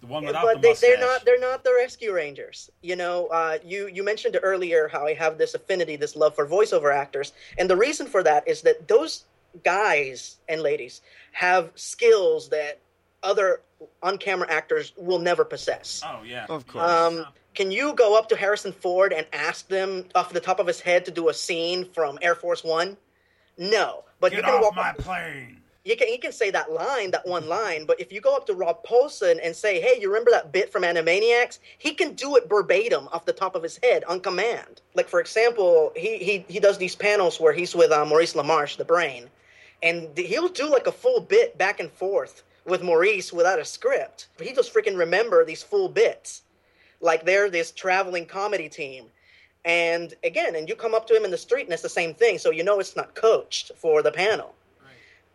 The 0.00 0.06
one 0.06 0.24
without 0.24 0.44
but 0.44 0.62
the 0.62 0.68
they, 0.68 0.74
they're 0.74 1.00
not 1.00 1.24
they're 1.24 1.40
not 1.40 1.64
the 1.64 1.74
Rescue 1.74 2.12
Rangers. 2.12 2.70
You 2.82 2.96
know, 2.96 3.26
uh, 3.28 3.58
you 3.64 3.88
you 3.88 4.04
mentioned 4.04 4.38
earlier 4.42 4.88
how 4.88 5.06
I 5.06 5.14
have 5.14 5.38
this 5.38 5.54
affinity, 5.54 5.96
this 5.96 6.14
love 6.14 6.34
for 6.34 6.46
voiceover 6.46 6.94
actors, 6.94 7.32
and 7.58 7.68
the 7.68 7.76
reason 7.76 8.06
for 8.06 8.22
that 8.22 8.46
is 8.46 8.62
that 8.62 8.86
those 8.86 9.24
guys 9.64 10.36
and 10.48 10.62
ladies 10.62 11.00
have 11.32 11.70
skills 11.74 12.50
that 12.50 12.78
other 13.22 13.60
on-camera 14.02 14.48
actors 14.50 14.92
will 14.96 15.18
never 15.18 15.44
possess. 15.44 16.02
Oh 16.04 16.22
yeah. 16.24 16.46
Of 16.48 16.66
course. 16.66 16.88
Um, 16.88 17.26
can 17.54 17.72
you 17.72 17.92
go 17.94 18.16
up 18.16 18.28
to 18.28 18.36
Harrison 18.36 18.72
Ford 18.72 19.12
and 19.12 19.26
ask 19.32 19.66
them 19.66 20.04
off 20.14 20.32
the 20.32 20.40
top 20.40 20.60
of 20.60 20.66
his 20.66 20.80
head 20.80 21.04
to 21.06 21.10
do 21.10 21.28
a 21.28 21.34
scene 21.34 21.84
from 21.84 22.18
Air 22.22 22.36
Force 22.36 22.62
One? 22.62 22.96
No, 23.56 24.04
but 24.20 24.32
you 24.32 24.42
can 24.42 24.54
off 24.54 24.62
walk 24.62 24.76
my 24.76 24.90
up, 24.90 24.98
plane. 24.98 25.60
You 25.88 25.96
can 25.96 26.18
can 26.18 26.32
say 26.32 26.50
that 26.50 26.70
line, 26.70 27.12
that 27.12 27.26
one 27.26 27.48
line. 27.48 27.86
But 27.86 27.98
if 27.98 28.12
you 28.12 28.20
go 28.20 28.36
up 28.36 28.44
to 28.48 28.52
Rob 28.52 28.84
Paulsen 28.84 29.40
and 29.42 29.56
say, 29.56 29.80
"Hey, 29.80 29.98
you 29.98 30.08
remember 30.08 30.30
that 30.30 30.52
bit 30.52 30.70
from 30.70 30.82
Animaniacs?" 30.82 31.60
He 31.78 31.94
can 31.94 32.12
do 32.12 32.36
it 32.36 32.46
verbatim 32.46 33.08
off 33.10 33.24
the 33.24 33.32
top 33.32 33.54
of 33.54 33.62
his 33.62 33.80
head 33.82 34.04
on 34.04 34.20
command. 34.20 34.82
Like 34.92 35.08
for 35.08 35.18
example, 35.18 35.94
he 35.96 36.18
he 36.18 36.44
he 36.46 36.60
does 36.60 36.76
these 36.76 36.94
panels 36.94 37.40
where 37.40 37.54
he's 37.54 37.74
with 37.74 37.90
uh, 37.90 38.04
Maurice 38.04 38.34
LaMarche, 38.34 38.76
the 38.76 38.84
brain, 38.84 39.30
and 39.82 40.14
he'll 40.18 40.50
do 40.50 40.68
like 40.70 40.86
a 40.86 40.92
full 40.92 41.20
bit 41.20 41.56
back 41.56 41.80
and 41.80 41.90
forth 41.90 42.42
with 42.66 42.82
Maurice 42.82 43.32
without 43.32 43.58
a 43.58 43.64
script. 43.64 44.28
But 44.36 44.46
He 44.46 44.52
just 44.52 44.74
freaking 44.74 44.98
remember 44.98 45.42
these 45.42 45.62
full 45.62 45.88
bits 45.88 46.42
like 47.00 47.24
they're 47.24 47.48
this 47.48 47.72
traveling 47.72 48.26
comedy 48.26 48.68
team. 48.68 49.06
And 49.64 50.12
again, 50.22 50.54
and 50.54 50.68
you 50.68 50.76
come 50.76 50.94
up 50.94 51.06
to 51.06 51.16
him 51.16 51.24
in 51.24 51.30
the 51.30 51.38
street 51.38 51.64
and 51.64 51.72
it's 51.72 51.82
the 51.82 51.88
same 51.88 52.12
thing, 52.12 52.36
so 52.36 52.50
you 52.50 52.62
know 52.62 52.78
it's 52.78 52.94
not 52.94 53.14
coached 53.14 53.72
for 53.74 54.02
the 54.02 54.12
panel. 54.12 54.54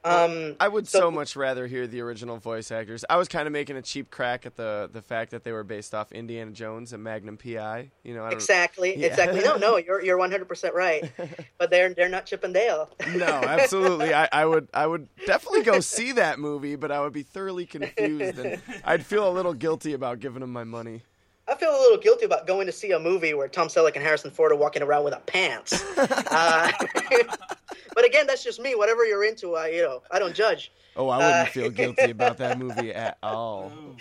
Um, 0.05 0.55
I 0.59 0.67
would 0.67 0.87
so, 0.87 0.99
so- 0.99 1.11
much 1.11 1.35
rather 1.35 1.65
hear 1.67 1.87
the 1.87 2.01
original 2.01 2.37
voice 2.37 2.71
actors. 2.71 3.05
I 3.09 3.15
was 3.17 3.27
kind 3.27 3.47
of 3.47 3.53
making 3.53 3.77
a 3.77 3.81
cheap 3.81 4.11
crack 4.11 4.45
at 4.45 4.55
the 4.55 4.89
the 4.91 5.01
fact 5.01 5.31
that 5.31 5.43
they 5.43 5.51
were 5.51 5.63
based 5.63 5.93
off 5.95 6.11
Indiana 6.11 6.51
Jones 6.51 6.91
and 6.93 7.03
Magnum 7.03 7.37
PI. 7.37 7.89
You 8.03 8.13
know, 8.15 8.25
exactly, 8.27 8.97
Yeah. 8.97 9.07
exactly. 9.07 9.41
No, 9.41 9.55
no, 9.55 9.77
you're 9.77 10.03
you're 10.03 10.17
100 10.17 10.47
percent 10.47 10.75
right. 10.75 11.11
But 11.57 11.69
they're 11.69 11.93
they're 11.93 12.09
not 12.09 12.25
Chip 12.25 12.43
and 12.43 12.53
Dale. 12.53 12.89
No, 13.15 13.25
absolutely. 13.25 14.13
I, 14.13 14.27
I 14.31 14.45
would 14.45 14.67
I 14.73 14.85
would 14.85 15.07
definitely 15.25 15.63
go 15.63 15.79
see 15.79 16.11
that 16.13 16.39
movie, 16.39 16.75
but 16.75 16.91
I 16.91 16.99
would 16.99 17.13
be 17.13 17.23
thoroughly 17.23 17.65
confused 17.65 18.37
and 18.39 18.61
I'd 18.83 19.05
feel 19.05 19.27
a 19.29 19.31
little 19.31 19.53
guilty 19.53 19.93
about 19.93 20.19
giving 20.19 20.41
them 20.41 20.51
my 20.51 20.63
money. 20.65 21.03
I 21.47 21.55
feel 21.55 21.71
a 21.71 21.77
little 21.81 21.97
guilty 21.97 22.25
about 22.25 22.47
going 22.47 22.65
to 22.67 22.71
see 22.71 22.91
a 22.91 22.99
movie 22.99 23.33
where 23.33 23.47
Tom 23.49 23.67
Selleck 23.67 23.95
and 23.95 24.03
Harrison 24.03 24.31
Ford 24.31 24.51
are 24.51 24.55
walking 24.55 24.81
around 24.81 25.03
with 25.03 25.13
without 25.13 25.25
pants. 25.25 25.83
uh, 25.97 26.71
but 27.95 28.05
again, 28.05 28.25
that's 28.27 28.43
just 28.43 28.61
me. 28.61 28.75
Whatever 28.75 29.05
you're 29.05 29.25
into, 29.25 29.55
I 29.55 29.67
you 29.69 29.81
know 29.81 30.01
I 30.11 30.19
don't 30.19 30.33
judge. 30.33 30.71
Oh, 30.95 31.09
I 31.09 31.17
wouldn't 31.17 31.35
Uh, 31.35 31.45
feel 31.51 31.69
guilty 31.71 32.11
about 32.11 32.37
that 32.37 32.57
movie 32.59 32.93
at 32.93 33.17
all. 33.21 33.71
oh 33.75 33.95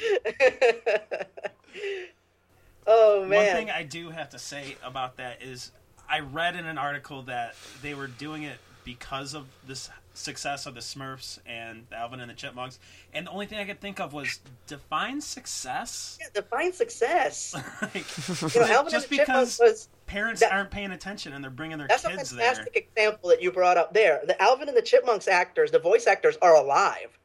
oh 2.87 3.21
One 3.21 3.29
man, 3.31 3.57
thing 3.57 3.71
I 3.71 3.83
do 3.83 4.11
have 4.11 4.31
to 4.31 4.39
say 4.39 4.77
about 4.85 5.17
that 5.17 5.43
is 5.43 5.73
I 6.09 6.21
read 6.21 6.57
in 6.57 6.67
an 6.67 6.79
article 6.79 7.23
that 7.23 7.55
they 7.83 7.95
were 7.95 8.07
doing 8.07 8.43
it 8.43 8.59
because 8.85 9.35
of 9.35 9.47
this 9.67 9.89
success 10.15 10.67
of 10.67 10.75
the 10.75 10.81
Smurfs 10.81 11.39
and 11.47 11.87
the 11.91 11.97
Alvin 11.97 12.21
and 12.21 12.31
the 12.31 12.35
Chipmunks, 12.35 12.79
and 13.15 13.27
the 13.27 13.31
only 13.31 13.47
thing 13.47 13.59
I 13.59 13.65
could 13.65 13.81
think 13.81 13.99
of 14.01 14.13
was 14.13 14.41
define 14.67 15.21
success. 15.21 16.19
Yeah, 16.21 16.29
define 16.35 16.73
success. 16.73 17.55
like, 17.83 17.95
You 18.55 18.61
know, 18.61 18.67
Alvin 18.67 18.93
just 18.93 19.11
and 19.11 19.19
the 19.21 19.25
Chipmunks 19.25 19.59
was 19.59 19.89
parents 20.07 20.41
that- 20.41 20.53
aren't 20.53 20.71
paying 20.71 20.93
attention 20.93 21.33
and 21.33 21.43
they're 21.43 21.51
bringing 21.51 21.79
their 21.79 21.89
That's 21.89 22.05
a 22.05 22.11
fantastic 22.11 22.75
there. 22.75 22.83
example 23.07 23.31
that 23.31 23.43
you 23.43 23.51
brought 23.53 23.77
up 23.79 23.95
there. 23.95 24.21
The 24.27 24.41
Alvin 24.43 24.69
and 24.69 24.77
the 24.77 24.83
Chipmunks 24.83 25.29
actors, 25.29 25.71
the 25.71 25.79
voice 25.79 26.07
actors, 26.07 26.37
are 26.43 26.55
alive. 26.57 27.19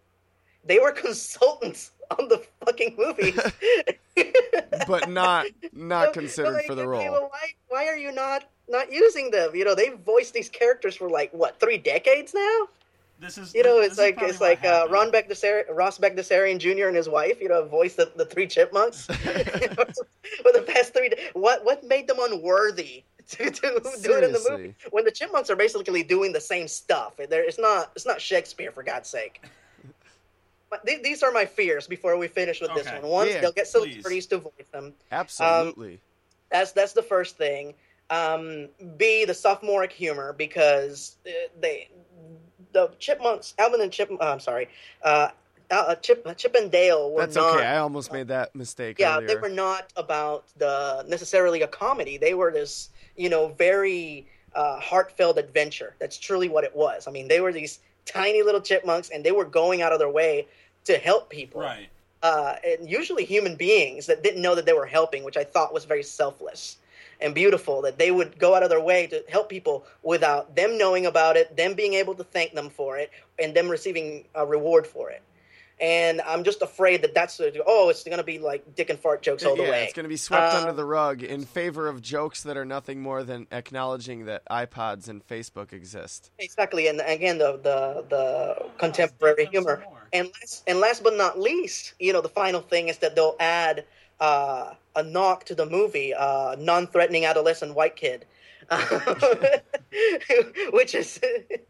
They 0.66 0.80
were 0.80 0.92
consultants 0.94 1.92
on 2.18 2.28
the 2.30 2.42
fucking 2.66 2.96
movie, 2.98 3.34
But 4.88 5.10
not 5.10 5.46
not 5.74 6.08
So- 6.08 6.12
considered 6.22 6.62
so, 6.62 6.68
for 6.68 6.76
the 6.76 6.88
role. 6.88 7.04
well, 7.12 7.30
Why, 7.32 7.54
why 7.68 7.88
are 7.88 7.98
you 7.98 8.12
not 8.14 8.46
not 8.70 8.92
using 8.92 9.32
them? 9.32 9.56
You 9.56 9.66
know, 9.66 9.76
they've 9.76 9.98
voiced 10.00 10.34
these 10.34 10.50
characters 10.50 10.96
for 10.96 11.10
like 11.10 11.32
what 11.34 11.60
three 11.60 11.78
decades 11.78 12.34
now. 12.34 12.68
This 13.20 13.38
is 13.38 13.54
You 13.56 13.64
know, 13.64 13.78
this 13.78 13.88
it's 13.88 13.94
is 13.94 14.00
like 14.00 14.22
it's 14.22 14.42
like 14.42 14.64
uh, 14.64 14.88
happened. 14.88 14.94
Ron 14.94 15.12
Bagdasarian, 15.12 15.64
Ross 15.76 15.98
Bagdasarian 15.98 16.60
Jr. 16.60 16.88
and 16.88 16.96
his 16.96 17.10
wife. 17.10 17.42
You 17.42 17.50
know, 17.50 17.66
voiced 17.66 17.98
the, 17.98 18.12
the 18.16 18.26
three 18.26 18.46
chipmunks 18.48 19.06
for 19.06 19.16
the 19.16 20.64
past 20.68 20.94
three. 20.94 21.10
da- 21.10 21.18
What 21.34 21.66
what 21.66 21.84
made 21.84 22.08
them 22.08 22.18
unworthy 22.20 23.04
to, 23.30 23.50
to 23.50 23.82
do 24.04 24.14
it 24.18 24.24
in 24.24 24.32
the 24.34 24.46
movie 24.50 24.76
when 24.92 25.04
the 25.04 25.12
chipmunks 25.12 25.50
are 25.50 25.56
basically 25.56 26.04
doing 26.04 26.32
the 26.32 26.42
same 26.42 26.68
stuff? 26.68 27.14
There, 27.18 27.44
it's 27.44 27.58
not 27.60 27.92
it's 27.96 28.06
not 28.06 28.22
Shakespeare 28.22 28.72
for 28.72 28.84
God's 28.84 29.10
sake. 29.10 29.44
But 30.70 30.86
th- 30.86 31.02
these 31.02 31.24
are 31.24 31.32
my 31.32 31.46
fears 31.46 31.88
before 31.88 32.18
we 32.18 32.28
finish 32.28 32.60
with 32.62 32.74
this 32.76 32.86
one. 32.92 33.02
One, 33.04 33.28
Yeah, 33.30 33.40
they'll 33.42 33.52
get 33.54 33.72
please. 33.72 33.94
celebrities 33.94 34.26
to 34.28 34.38
voice 34.40 34.52
them. 34.72 34.94
Absolutely. 35.12 36.00
That's 36.52 36.72
that's 36.74 36.94
the 36.94 37.02
first 37.04 37.38
thing. 37.38 37.74
Um, 38.10 38.68
B, 38.98 39.26
the 39.26 39.34
sophomoric 39.34 39.92
humor 39.92 40.34
because 40.34 41.16
uh, 41.26 41.32
they 41.60 41.90
the 42.78 42.92
chipmunks, 43.00 43.54
Alvin 43.58 43.82
and 43.82 43.92
Chip. 43.92 44.10
Uh, 44.12 44.18
I'm 44.34 44.40
sorry, 44.40 44.70
uh, 45.04 45.30
uh, 45.72 45.96
Chip 45.96 46.26
Chip 46.38 46.56
and 46.56 46.72
Dale 46.72 47.12
were 47.12 47.22
That's 47.22 47.36
not. 47.36 47.56
okay. 47.58 47.66
I 47.66 47.78
almost 47.80 48.12
made 48.14 48.28
that 48.30 48.56
mistake 48.56 48.98
yeah, 49.00 49.16
earlier. 49.18 49.28
they 49.28 49.36
were 49.36 49.50
not 49.50 49.92
about 49.96 50.46
the 50.58 51.04
necessarily 51.08 51.62
a 51.64 51.68
comedy. 51.68 52.18
They 52.18 52.34
were 52.34 52.52
this, 52.52 52.90
you 53.16 53.30
know, 53.30 53.50
very 53.50 54.28
uh, 54.56 54.80
heartfelt 54.80 55.38
adventure. 55.38 55.96
That's 56.00 56.18
truly 56.18 56.50
what 56.50 56.64
it 56.64 56.76
was. 56.76 57.08
I 57.08 57.12
mean, 57.12 57.28
they 57.28 57.42
were 57.42 57.52
these 57.52 57.80
tiny 58.06 58.42
little 58.44 58.62
chipmunks, 58.62 59.10
and 59.10 59.24
they 59.24 59.32
were 59.34 59.46
going 59.46 59.82
out 59.82 59.92
of 59.92 60.00
their 60.00 60.10
way 60.10 60.48
to 60.86 60.98
help 60.98 61.30
people 61.30 61.60
Right. 61.62 61.90
uh, 62.24 62.56
and 62.66 62.90
usually 62.90 63.26
human 63.26 63.56
beings 63.58 64.06
that 64.06 64.24
didn't 64.24 64.42
know 64.42 64.56
that 64.56 64.66
they 64.66 64.72
were 64.74 64.86
helping, 64.86 65.26
which 65.26 65.36
I 65.36 65.44
thought 65.44 65.74
was 65.74 65.84
very 65.84 66.04
selfless 66.04 66.78
and 67.22 67.34
beautiful. 67.34 67.82
That 67.82 67.98
they 67.98 68.12
would 68.12 68.40
go 68.40 68.56
out 68.56 68.64
of 68.64 68.70
their 68.70 68.82
way 68.82 69.08
to 69.08 69.24
help 69.30 69.50
people 69.50 69.86
without 70.04 70.56
them 70.56 70.78
knowing 70.78 71.06
about 71.06 71.38
it, 71.38 71.56
them 71.56 71.74
being 71.74 71.94
able 71.94 72.16
to 72.16 72.24
thank 72.24 72.54
them 72.54 72.70
for 72.70 72.98
it, 72.98 73.12
and 73.40 73.56
them 73.56 73.70
receiving 73.70 74.26
a 74.36 74.46
reward 74.46 74.88
for 74.88 75.10
it. 75.10 75.22
And 75.80 76.22
I'm 76.22 76.44
just 76.44 76.64
afraid 76.64 77.04
that 77.04 77.14
that's 77.14 77.40
oh, 77.68 77.90
it's 77.90 78.04
going 78.04 78.18
to 78.18 78.24
be 78.24 78.40
like 78.40 78.76
dick 78.76 78.90
and 78.90 78.98
fart 78.98 79.22
jokes 79.22 79.46
all 79.46 79.56
the 79.56 79.62
yeah, 79.62 79.70
way. 79.70 79.84
it's 79.84 79.94
going 79.94 80.06
to 80.06 80.10
be 80.10 80.18
swept 80.18 80.56
Uh, 80.56 80.62
under 80.62 80.74
the 80.74 80.86
rug 80.86 81.22
in 81.22 81.46
favor 81.46 81.88
of 81.88 82.02
jokes 82.02 82.42
that 82.44 82.58
are 82.58 82.66
nothing 82.66 83.00
more 83.00 83.24
than 83.24 83.46
acknowledging 83.52 84.26
that 84.26 84.42
iPods 84.50 85.08
and 85.08 85.26
Facebook 85.28 85.74
exist. 85.74 86.32
Exactly, 86.40 86.88
and 86.88 87.00
again, 87.06 87.38
the 87.38 87.60
the 87.62 88.06
the 88.10 88.70
contemporary 88.80 89.46
give 89.46 89.66
them 89.66 89.76
some 89.76 89.82
humor. 89.82 90.08
And 90.14 90.32
last, 90.42 90.64
and 90.66 90.80
last 90.80 91.04
but 91.04 91.16
not 91.16 91.40
least, 91.40 91.94
you 92.00 92.12
know, 92.12 92.22
the 92.22 92.30
final 92.30 92.62
thing 92.62 92.88
is 92.88 92.98
that 93.00 93.16
they'll 93.16 93.36
add 93.40 93.86
uh, 94.20 94.74
a 94.96 95.04
knock 95.04 95.44
to 95.46 95.56
the 95.56 95.66
movie, 95.66 96.14
uh, 96.14 96.56
non-threatening 96.60 97.26
adolescent 97.26 97.76
white 97.76 97.96
kid, 97.96 98.26
which 100.72 100.96
is 100.96 101.20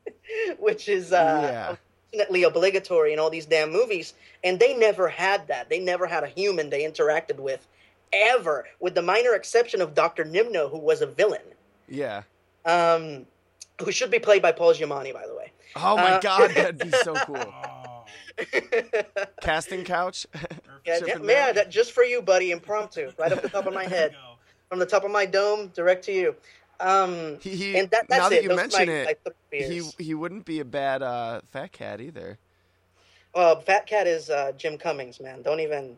which 0.59 0.89
is 0.89 1.13
uh, 1.13 1.39
Yeah. 1.51 1.75
unfortunately 2.11 2.43
obligatory 2.43 3.13
in 3.13 3.19
all 3.19 3.29
these 3.29 3.45
damn 3.45 3.71
movies. 3.71 4.13
And 4.43 4.59
they 4.59 4.75
never 4.75 5.07
had 5.07 5.47
that. 5.47 5.69
They 5.69 5.79
never 5.79 6.07
had 6.07 6.23
a 6.23 6.27
human 6.27 6.69
they 6.69 6.83
interacted 6.83 7.39
with 7.39 7.65
ever, 8.13 8.65
with 8.79 8.95
the 8.95 9.01
minor 9.01 9.33
exception 9.33 9.81
of 9.81 9.93
Doctor 9.93 10.23
Nimnul, 10.23 10.69
who 10.71 10.77
was 10.77 11.01
a 11.01 11.05
villain, 11.07 11.41
Yeah. 11.89 12.23
um, 12.65 13.25
who 13.81 13.91
should 13.91 14.09
be 14.11 14.19
played 14.19 14.41
by 14.41 14.51
Paul 14.53 14.73
Giamatti, 14.73 15.13
by 15.13 15.27
the 15.27 15.35
way. 15.35 15.51
Oh 15.75 15.97
my 15.97 16.13
Uh, 16.13 16.19
god, 16.21 16.51
that'd 16.51 16.77
be 16.79 16.91
so 16.91 17.13
cool. 17.25 17.53
Casting 19.41 19.83
couch. 19.83 20.25
Yeah, 20.85 20.99
yeah, 21.05 21.15
man, 21.17 21.47
Dale? 21.47 21.53
that, 21.55 21.69
just 21.69 21.91
for 21.91 22.03
you, 22.05 22.21
buddy, 22.21 22.51
impromptu, 22.51 23.11
right 23.17 23.29
off 23.33 23.41
the 23.41 23.49
top 23.49 23.65
of 23.65 23.73
my 23.73 23.83
head, 23.89 24.15
from 24.69 24.79
the 24.79 24.85
top 24.85 25.03
of 25.03 25.11
my 25.11 25.25
dome, 25.25 25.67
direct 25.75 26.05
to 26.05 26.13
you. 26.13 26.33
Um, 26.79 27.39
He, 27.41 27.49
he 27.57 27.77
and 27.77 27.89
that, 27.89 28.07
that's 28.07 28.21
now 28.21 28.29
that 28.29 28.37
it. 28.37 28.43
you 28.43 28.47
Those 28.49 28.57
are 28.57 28.61
mention 28.61 28.87
my, 28.87 28.93
it, 28.93 29.19
my 29.25 29.57
he 29.57 29.81
he 29.99 30.13
wouldn't 30.13 30.45
be 30.45 30.61
a 30.61 30.65
bad 30.65 31.01
uh, 31.01 31.41
fat 31.51 31.73
cat 31.73 31.99
either. 31.99 32.37
Well, 33.35 33.59
Fat 33.59 33.85
Cat 33.85 34.07
is 34.07 34.29
uh, 34.29 34.53
Jim 34.57 34.77
Cummings, 34.77 35.19
man. 35.19 35.41
Don't 35.41 35.59
even. 35.59 35.95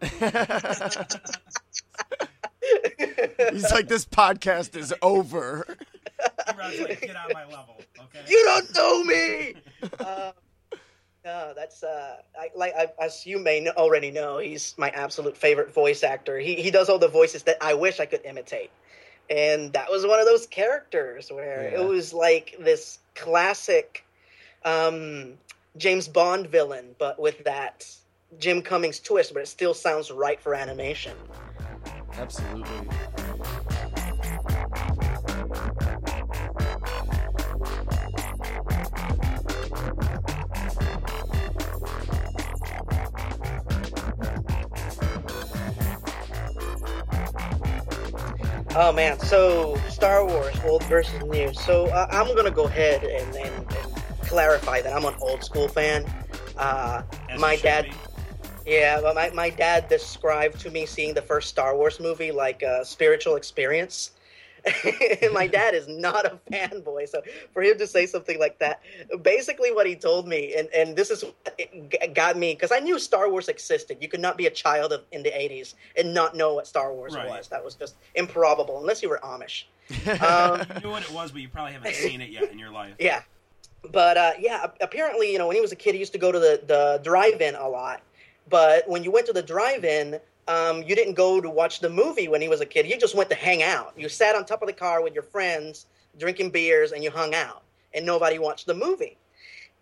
He's 3.52 3.72
like, 3.72 3.88
this 3.88 4.06
podcast 4.06 4.76
is 4.76 4.94
over. 5.02 5.66
Like, 6.58 7.02
get 7.02 7.16
on 7.16 7.32
my 7.34 7.46
level, 7.46 7.80
okay? 8.00 8.26
you 8.28 8.44
don't 8.46 8.76
know 8.76 9.04
me. 9.04 9.54
uh, 10.00 10.32
no, 11.26 11.54
that's 11.56 11.84
uh, 11.84 12.18
I, 12.40 12.50
like 12.56 12.74
I, 12.76 12.88
as 13.04 13.26
you 13.26 13.40
may 13.40 13.60
know, 13.60 13.72
already 13.78 14.12
know, 14.12 14.38
he's 14.38 14.74
my 14.78 14.90
absolute 14.90 15.36
favorite 15.38 15.74
voice 15.74 16.04
actor. 16.04 16.40
He 16.40 16.56
he 16.56 16.72
does 16.72 16.90
all 16.90 17.00
the 17.00 17.08
voices 17.10 17.44
that 17.44 17.58
I 17.62 17.74
wish 17.74 18.00
I 18.00 18.06
could 18.06 18.22
imitate, 18.26 18.72
and 19.30 19.74
that 19.74 19.92
was 19.92 20.06
one 20.06 20.20
of 20.20 20.26
those 20.26 20.48
characters 20.48 21.32
where 21.32 21.70
Yeah. 21.72 21.82
it 21.82 21.88
was 21.88 22.14
like 22.14 22.56
this 22.60 23.00
classic 23.16 24.06
um, 24.64 25.34
James 25.78 26.08
Bond 26.08 26.48
villain, 26.48 26.96
but 26.98 27.20
with 27.20 27.44
that 27.44 27.86
Jim 28.40 28.62
Cummings 28.62 29.00
twist. 29.00 29.34
But 29.34 29.42
it 29.44 29.48
still 29.48 29.74
sounds 29.74 30.12
right 30.12 30.40
for 30.40 30.54
animation. 30.54 31.16
Absolutely. 32.18 32.88
Oh 48.76 48.92
man, 48.92 49.20
so 49.20 49.76
Star 49.90 50.26
Wars, 50.26 50.56
old 50.64 50.84
versus 50.84 51.20
new. 51.24 51.52
So 51.54 51.88
uh, 51.88 52.08
I'm 52.12 52.36
gonna 52.36 52.52
go 52.52 52.66
ahead 52.66 53.04
and, 53.04 53.36
and, 53.36 53.66
and 53.72 53.96
clarify 54.22 54.82
that 54.82 54.96
I'm 54.96 55.06
an 55.06 55.16
old 55.22 55.44
school 55.44 55.68
fan. 55.68 56.06
Uh, 56.56 57.02
my 57.40 57.56
dad, 57.56 57.86
be. 57.86 58.72
yeah, 58.72 59.02
but 59.02 59.16
my, 59.16 59.32
my 59.32 59.50
dad 59.50 59.88
described 59.90 60.60
to 60.62 60.70
me 60.70 60.86
seeing 60.86 61.16
the 61.16 61.22
first 61.22 61.50
Star 61.50 61.76
Wars 61.76 62.00
movie 62.00 62.32
like 62.32 62.62
a 62.62 62.86
spiritual 62.86 63.38
experience. 63.38 64.12
and 65.22 65.34
my 65.34 65.48
dad 65.48 65.74
is 65.74 65.88
not 65.88 66.26
a 66.26 66.40
fanboy, 66.52 67.08
so 67.08 67.22
for 67.54 67.62
him 67.64 67.78
to 67.78 67.88
say 67.88 68.06
something 68.06 68.40
like 68.40 68.60
that, 68.60 68.82
basically 69.22 69.72
what 69.72 69.88
he 69.88 69.96
told 69.96 70.28
me, 70.28 70.54
and, 70.58 70.70
and 70.74 70.96
this 70.96 71.10
is 71.12 71.24
got 72.14 72.38
me 72.38 72.54
because 72.54 72.72
I 72.72 72.80
knew 72.80 73.00
Star 73.00 73.30
Wars 73.30 73.48
existed. 73.48 73.98
You 74.02 74.08
could 74.08 74.20
not 74.20 74.38
be 74.38 74.46
a 74.48 74.52
child 74.52 74.92
of 74.94 75.04
in 75.12 75.24
the 75.24 75.30
'80s 75.32 75.74
and 75.98 76.14
not 76.14 76.36
know 76.36 76.54
what 76.56 76.68
Star 76.68 76.94
Wars 76.94 77.16
Right. 77.16 77.28
was. 77.28 77.48
That 77.50 77.64
was 77.64 77.76
just 77.76 77.96
improbable, 78.16 78.80
unless 78.80 79.02
you 79.02 79.10
were 79.10 79.20
Amish. 79.24 79.64
Um, 80.22 80.68
You 80.76 80.82
knew 80.82 80.92
what 80.92 81.04
it 81.04 81.12
was, 81.12 81.32
but 81.32 81.42
you 81.42 81.50
probably 81.50 81.74
haven't 81.74 81.96
seen 81.96 82.22
it 82.22 82.30
yet 82.30 82.52
in 82.52 82.60
your 82.60 82.72
life. 82.72 82.94
yeah, 83.00 83.24
but 83.92 84.18
uh, 84.18 84.32
yeah, 84.40 84.68
apparently, 84.82 85.32
you 85.32 85.38
know, 85.40 85.48
when 85.48 85.56
he 85.56 85.62
was 85.62 85.72
a 85.72 85.76
kid, 85.76 85.94
he 85.94 86.00
used 86.00 86.14
to 86.14 86.20
go 86.20 86.32
to 86.32 86.40
the 86.40 86.62
the 86.66 87.00
drive-in 87.04 87.56
a 87.56 87.68
lot. 87.68 88.02
But 88.50 88.88
when 88.90 89.04
you 89.04 89.12
went 89.12 89.28
to 89.28 89.34
the 89.34 89.44
drive-in, 89.44 90.20
um, 90.50 90.82
you 90.82 90.96
didn't 90.96 91.14
go 91.14 91.40
to 91.40 91.50
watch 91.50 91.80
the 91.80 91.90
movie 91.90 92.28
when 92.28 92.42
he 92.42 92.48
was 92.50 92.60
a 92.60 92.66
kid. 92.66 92.88
You 92.88 92.98
just 92.98 93.16
went 93.16 93.30
to 93.30 93.36
hang 93.36 93.62
out. 93.62 93.94
You 93.96 94.10
sat 94.10 94.36
on 94.36 94.46
top 94.46 94.64
of 94.64 94.68
the 94.68 94.74
car 94.74 95.04
with 95.04 95.14
your 95.14 95.24
friends, 95.24 95.86
drinking 96.18 96.50
beers, 96.50 96.92
and 96.92 97.04
you 97.04 97.12
hung 97.12 97.36
out, 97.36 97.62
and 97.94 98.04
nobody 98.04 98.40
watched 98.40 98.66
the 98.66 98.74
movie. 98.74 99.16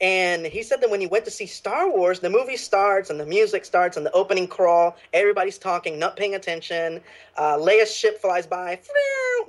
And 0.01 0.45
he 0.45 0.61
said 0.61 0.82
that 0.82 0.91
when 0.91 0.99
he 0.99 1.07
went 1.07 1.24
to 1.26 1.32
see 1.32 1.45
Star 1.45 1.89
Wars, 1.89 2.20
the 2.20 2.30
movie 2.30 2.57
starts 2.57 3.09
and 3.09 3.20
the 3.20 3.26
music 3.26 3.63
starts 3.63 3.95
and 3.97 4.05
the 4.05 4.11
opening 4.11 4.47
crawl. 4.47 4.97
Everybody's 5.13 5.57
talking, 5.57 5.97
not 5.97 6.18
paying 6.18 6.36
attention. 6.36 7.01
Uh, 7.38 7.57
Leia's 7.57 7.91
ship 7.91 8.22
flies 8.22 8.45
by. 8.45 8.80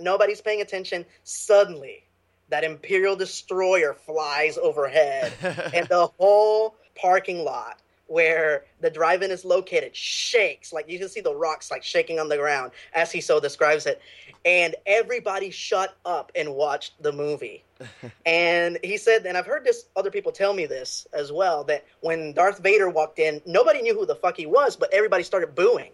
Nobody's 0.00 0.40
paying 0.40 0.62
attention. 0.62 1.04
Suddenly, 1.24 2.04
that 2.48 2.62
Imperial 2.62 3.16
destroyer 3.16 3.92
flies 3.92 4.56
overhead, 4.56 5.32
and 5.74 5.86
the 5.88 6.06
whole 6.16 6.76
parking 6.94 7.44
lot 7.44 7.82
where 8.08 8.64
the 8.80 8.90
drive-in 8.90 9.30
is 9.30 9.44
located 9.44 9.94
shakes. 9.94 10.72
Like 10.72 10.90
you 10.90 10.98
can 10.98 11.08
see 11.08 11.20
the 11.20 11.34
rocks 11.34 11.70
like 11.70 11.84
shaking 11.84 12.18
on 12.18 12.28
the 12.28 12.36
ground, 12.36 12.72
as 12.94 13.12
he 13.12 13.20
so 13.20 13.38
describes 13.38 13.86
it. 13.86 14.00
And 14.44 14.74
everybody 14.86 15.50
shut 15.50 15.96
up 16.04 16.32
and 16.34 16.54
watched 16.54 17.00
the 17.02 17.12
movie. 17.12 17.64
and 18.26 18.78
he 18.82 18.96
said, 18.96 19.26
and 19.26 19.36
I've 19.36 19.46
heard 19.46 19.64
this 19.64 19.86
other 19.94 20.10
people 20.10 20.32
tell 20.32 20.54
me 20.54 20.66
this 20.66 21.06
as 21.12 21.30
well, 21.30 21.64
that 21.64 21.84
when 22.00 22.32
Darth 22.32 22.58
Vader 22.58 22.88
walked 22.90 23.18
in, 23.18 23.40
nobody 23.46 23.82
knew 23.82 23.94
who 23.94 24.06
the 24.06 24.16
fuck 24.16 24.36
he 24.36 24.46
was, 24.46 24.74
but 24.74 24.92
everybody 24.92 25.22
started 25.22 25.54
booing. 25.54 25.92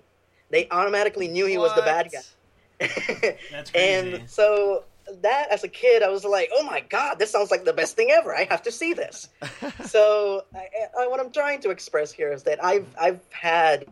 They 0.51 0.69
automatically 0.71 1.29
knew 1.29 1.47
he 1.47 1.59
was 1.59 1.75
the 1.75 1.83
bad 1.83 2.11
guy. 2.13 2.21
That's 3.51 3.71
crazy. 3.71 4.15
and 4.15 4.31
so 4.31 4.85
that 5.21 5.49
as 5.51 5.65
a 5.65 5.69
kid 5.69 6.03
i 6.03 6.09
was 6.09 6.25
like 6.25 6.51
oh 6.55 6.63
my 6.63 6.81
god 6.81 7.19
this 7.19 7.31
sounds 7.31 7.51
like 7.51 7.65
the 7.65 7.73
best 7.73 7.97
thing 7.97 8.11
ever 8.11 8.35
i 8.35 8.45
have 8.45 8.63
to 8.63 8.73
see 8.73 8.93
this 8.93 9.29
so 9.85 10.45
I, 10.55 10.69
I, 11.01 11.07
what 11.07 11.21
i'm 11.21 11.31
trying 11.31 11.61
to 11.61 11.71
express 11.71 12.13
here 12.13 12.33
is 12.33 12.43
that 12.45 12.63
i've 12.65 12.87
i've 13.01 13.21
had 13.31 13.87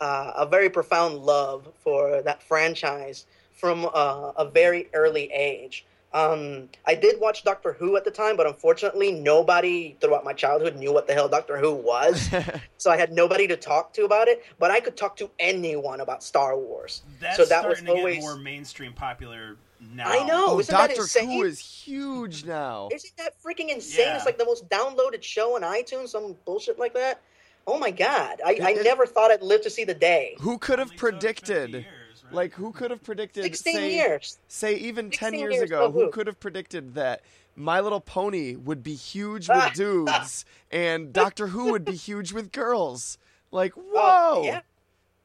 uh, 0.00 0.32
a 0.36 0.46
very 0.46 0.70
profound 0.70 1.18
love 1.18 1.68
for 1.80 2.22
that 2.22 2.42
franchise 2.42 3.26
from 3.52 3.86
uh, 3.92 4.32
a 4.36 4.48
very 4.48 4.88
early 4.94 5.30
age 5.32 5.84
um, 6.12 6.70
I 6.86 6.94
did 6.94 7.20
watch 7.20 7.44
Doctor 7.44 7.74
Who 7.74 7.96
at 7.96 8.04
the 8.04 8.10
time, 8.10 8.36
but 8.36 8.46
unfortunately, 8.46 9.12
nobody 9.12 9.94
throughout 10.00 10.24
my 10.24 10.32
childhood 10.32 10.76
knew 10.76 10.92
what 10.92 11.06
the 11.06 11.12
hell 11.12 11.28
Doctor 11.28 11.58
Who 11.58 11.74
was. 11.74 12.30
so 12.78 12.90
I 12.90 12.96
had 12.96 13.12
nobody 13.12 13.46
to 13.48 13.56
talk 13.56 13.92
to 13.94 14.04
about 14.04 14.26
it. 14.28 14.42
But 14.58 14.70
I 14.70 14.80
could 14.80 14.96
talk 14.96 15.16
to 15.18 15.30
anyone 15.38 16.00
about 16.00 16.22
Star 16.22 16.56
Wars. 16.56 17.02
That's 17.20 17.36
so 17.36 17.44
that 17.44 17.60
starting 17.60 17.84
was 17.84 17.94
to 17.94 17.98
always 17.98 18.16
get 18.16 18.22
more 18.22 18.36
mainstream 18.36 18.94
popular 18.94 19.56
now. 19.94 20.08
I 20.08 20.24
know. 20.26 20.46
oh, 20.48 20.60
isn't 20.60 20.72
that 20.72 20.88
Doctor 20.88 21.02
insane? 21.02 21.30
Who 21.30 21.42
is 21.44 21.58
huge 21.58 22.44
now. 22.44 22.88
Isn't 22.92 23.16
that 23.16 23.34
freaking 23.42 23.68
insane? 23.70 24.06
Yeah. 24.06 24.16
It's 24.16 24.26
like 24.26 24.38
the 24.38 24.44
most 24.44 24.68
downloaded 24.68 25.22
show 25.22 25.56
on 25.56 25.62
iTunes, 25.62 26.08
some 26.08 26.36
bullshit 26.44 26.78
like 26.78 26.94
that. 26.94 27.20
Oh 27.66 27.78
my 27.78 27.90
god! 27.90 28.40
I, 28.44 28.58
I 28.62 28.70
It- 28.70 28.78
it- 28.78 28.84
never 28.84 29.04
thought 29.06 29.30
I'd 29.30 29.42
live 29.42 29.60
to 29.62 29.70
see 29.70 29.84
the 29.84 29.94
day. 29.94 30.36
Who 30.40 30.58
could 30.58 30.78
have 30.78 30.88
Only 30.88 30.96
took 30.96 31.10
50 31.12 31.18
predicted? 31.18 31.70
years, 31.72 31.84
right? 32.24 32.32
Like, 32.34 32.54
who 32.54 32.72
could 32.72 32.90
have 32.90 33.02
predicted? 33.02 33.44
Sixteen 33.44 33.74
say, 33.74 33.94
years. 33.94 34.38
Say 34.48 34.74
even 34.76 35.10
ten 35.10 35.34
years 35.34 35.54
years, 35.54 35.64
ago, 35.70 35.82
oh, 35.84 35.90
who 35.90 36.04
who? 36.06 36.10
could 36.10 36.26
have 36.28 36.40
predicted 36.40 36.94
that 36.94 37.20
My 37.56 37.80
Little 37.80 38.00
Pony 38.00 38.56
would 38.56 38.82
be 38.82 38.94
huge 38.94 39.48
with 39.50 39.74
dudes 39.74 40.44
and 40.70 41.12
Doctor 41.12 41.48
Who 41.48 41.70
would 41.72 41.84
be 41.84 41.92
huge 41.94 42.32
with 42.32 42.52
girls? 42.52 43.18
Like, 43.50 43.72
whoa! 43.74 43.92
Oh, 44.00 44.42
yeah. 44.44 44.60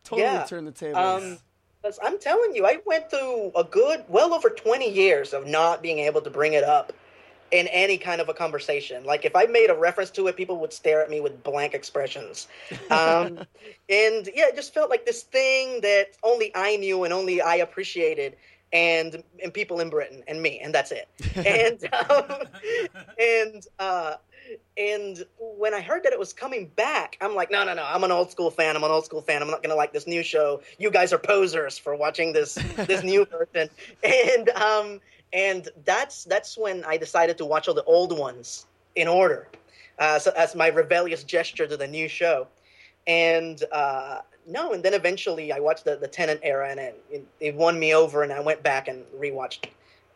Totally 0.03 0.27
yeah. 0.27 0.43
turn 0.43 0.65
the 0.65 0.71
tables. 0.71 0.97
Um, 1.23 1.37
'cause 1.83 1.99
I'm 2.01 2.17
telling 2.19 2.55
you, 2.55 2.65
I 2.65 2.79
went 2.85 3.09
through 3.09 3.51
a 3.55 3.63
good, 3.63 4.05
well 4.07 4.33
over 4.33 4.49
20 4.49 4.89
years 4.89 5.33
of 5.33 5.45
not 5.45 5.81
being 5.83 5.99
able 5.99 6.21
to 6.21 6.29
bring 6.29 6.53
it 6.53 6.63
up 6.63 6.93
in 7.51 7.67
any 7.67 7.97
kind 7.97 8.21
of 8.21 8.29
a 8.29 8.33
conversation. 8.33 9.03
Like 9.03 9.25
if 9.25 9.35
I 9.35 9.45
made 9.45 9.69
a 9.69 9.75
reference 9.75 10.09
to 10.11 10.27
it, 10.27 10.35
people 10.37 10.59
would 10.61 10.73
stare 10.73 11.03
at 11.03 11.09
me 11.09 11.19
with 11.19 11.43
blank 11.43 11.73
expressions. 11.73 12.47
Um, 12.89 13.43
and 13.89 14.27
yeah, 14.33 14.47
it 14.47 14.55
just 14.55 14.73
felt 14.73 14.89
like 14.89 15.05
this 15.05 15.23
thing 15.23 15.81
that 15.81 16.17
only 16.23 16.51
I 16.55 16.77
knew 16.77 17.03
and 17.03 17.13
only 17.13 17.41
I 17.41 17.55
appreciated. 17.55 18.37
And 18.71 19.23
and 19.43 19.53
people 19.53 19.79
in 19.81 19.91
Britain 19.91 20.23
and 20.27 20.41
me 20.41 20.59
and 20.59 20.73
that's 20.73 20.91
it. 20.91 21.07
And 21.45 21.79
um, 22.09 22.47
and 23.19 23.63
uh, 23.77 24.15
and 24.77 25.25
when 25.39 25.73
I 25.73 25.81
heard 25.81 26.03
that 26.03 26.13
it 26.13 26.19
was 26.19 26.33
coming 26.33 26.67
back, 26.75 27.17
I'm 27.21 27.35
like, 27.35 27.51
no, 27.51 27.63
no, 27.63 27.73
no. 27.73 27.83
I'm 27.83 28.03
an 28.03 28.11
old 28.11 28.31
school 28.31 28.51
fan. 28.51 28.75
I'm 28.75 28.83
an 28.83 28.91
old 28.91 29.05
school 29.05 29.21
fan. 29.21 29.41
I'm 29.41 29.49
not 29.49 29.63
gonna 29.63 29.75
like 29.75 29.93
this 29.93 30.07
new 30.07 30.23
show. 30.23 30.61
You 30.77 30.91
guys 30.91 31.13
are 31.13 31.17
posers 31.17 31.77
for 31.77 31.95
watching 31.95 32.33
this 32.33 32.55
this 32.75 33.03
new 33.03 33.25
version. 33.25 33.69
And 34.03 34.49
um 34.49 34.99
and 35.33 35.67
that's 35.85 36.23
that's 36.25 36.57
when 36.57 36.83
I 36.85 36.97
decided 36.97 37.37
to 37.39 37.45
watch 37.45 37.67
all 37.67 37.73
the 37.73 37.83
old 37.83 38.17
ones 38.17 38.67
in 38.95 39.07
order, 39.07 39.47
uh, 39.97 40.19
so 40.19 40.31
as 40.37 40.55
my 40.55 40.67
rebellious 40.67 41.23
gesture 41.23 41.67
to 41.67 41.75
the 41.75 41.87
new 41.87 42.07
show. 42.07 42.47
And 43.07 43.61
uh, 43.71 44.19
no, 44.47 44.73
and 44.73 44.83
then 44.83 44.93
eventually 44.93 45.51
I 45.51 45.59
watched 45.59 45.85
the 45.85 45.95
the 45.95 46.07
Tennant 46.07 46.39
era, 46.43 46.69
and 46.69 46.79
it, 46.79 47.03
it, 47.09 47.27
it 47.39 47.55
won 47.55 47.79
me 47.79 47.93
over, 47.95 48.23
and 48.23 48.31
I 48.31 48.39
went 48.39 48.61
back 48.63 48.87
and 48.87 49.03
rewatched 49.19 49.65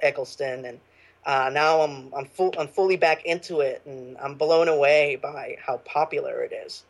Eccleston, 0.01 0.65
and 0.65 0.79
uh, 1.27 1.51
now 1.53 1.81
I'm 1.81 2.11
I'm 2.15 2.25
full 2.25 2.55
I'm 2.57 2.69
fully 2.69 2.95
back 2.97 3.25
into 3.25 3.59
it, 3.59 3.81
and 3.85 4.17
I'm 4.17 4.35
blown 4.35 4.67
away 4.69 5.17
by 5.21 5.57
how 5.63 5.77
popular 5.77 6.41
it 6.41 6.53
is. 6.53 6.83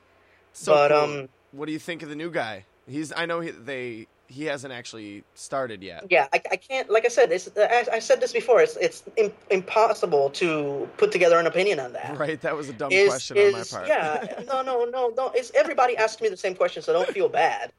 so 0.53 0.73
but, 0.73 0.91
cool. 0.91 0.97
um, 1.21 1.29
what 1.51 1.65
do 1.65 1.71
you 1.73 1.79
think 1.79 2.03
of 2.03 2.09
the 2.09 2.15
new 2.15 2.29
guy? 2.31 2.63
He's. 2.88 3.11
I 3.11 3.25
know 3.25 3.41
he, 3.41 3.51
they. 3.51 4.07
He 4.29 4.43
hasn't 4.43 4.73
actually 4.73 5.23
started 5.35 5.81
yet. 5.81 6.07
Yeah, 6.09 6.27
I, 6.33 6.41
I 6.51 6.55
can't. 6.57 6.89
Like 6.89 7.05
I 7.05 7.07
said, 7.07 7.31
it's, 7.31 7.49
I, 7.57 7.85
I 7.93 7.99
said 7.99 8.19
this 8.19 8.33
before. 8.33 8.61
It's 8.61 8.75
it's 8.75 9.01
im- 9.15 9.31
impossible 9.49 10.29
to 10.31 10.88
put 10.97 11.11
together 11.13 11.39
an 11.39 11.47
opinion 11.47 11.79
on 11.79 11.93
that. 11.93 12.17
Right, 12.19 12.39
that 12.41 12.55
was 12.55 12.67
a 12.69 12.73
dumb 12.73 12.91
Is- 12.91 13.09
question 13.09 13.38
on 13.38 13.51
my 13.53 13.63
part. 13.63 13.88
Yeah, 13.88 14.43
no, 14.47 14.61
no, 14.61 14.83
no, 14.85 15.13
no. 15.15 15.31
It's 15.33 15.51
everybody 15.55 15.97
asks 15.97 16.21
me 16.21 16.29
the 16.29 16.38
same 16.38 16.55
question, 16.55 16.83
so 16.83 16.93
don't 16.93 17.07
feel 17.09 17.29
bad. 17.29 17.71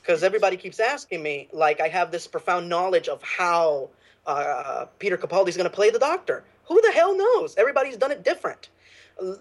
because 0.00 0.22
everybody 0.22 0.56
keeps 0.56 0.78
asking 0.78 1.22
me. 1.22 1.48
Like 1.52 1.80
I 1.80 1.88
have 1.88 2.10
this 2.12 2.26
profound 2.28 2.68
knowledge 2.68 3.08
of 3.08 3.20
how 3.22 3.90
uh, 4.26 4.86
Peter 4.98 5.16
Capaldi's 5.16 5.56
going 5.56 5.68
to 5.68 5.74
play 5.74 5.90
the 5.90 5.98
Doctor. 5.98 6.44
Who 6.66 6.80
the 6.82 6.92
hell 6.92 7.16
knows? 7.16 7.54
Everybody's 7.56 7.96
done 7.96 8.10
it 8.10 8.24
different. 8.24 8.68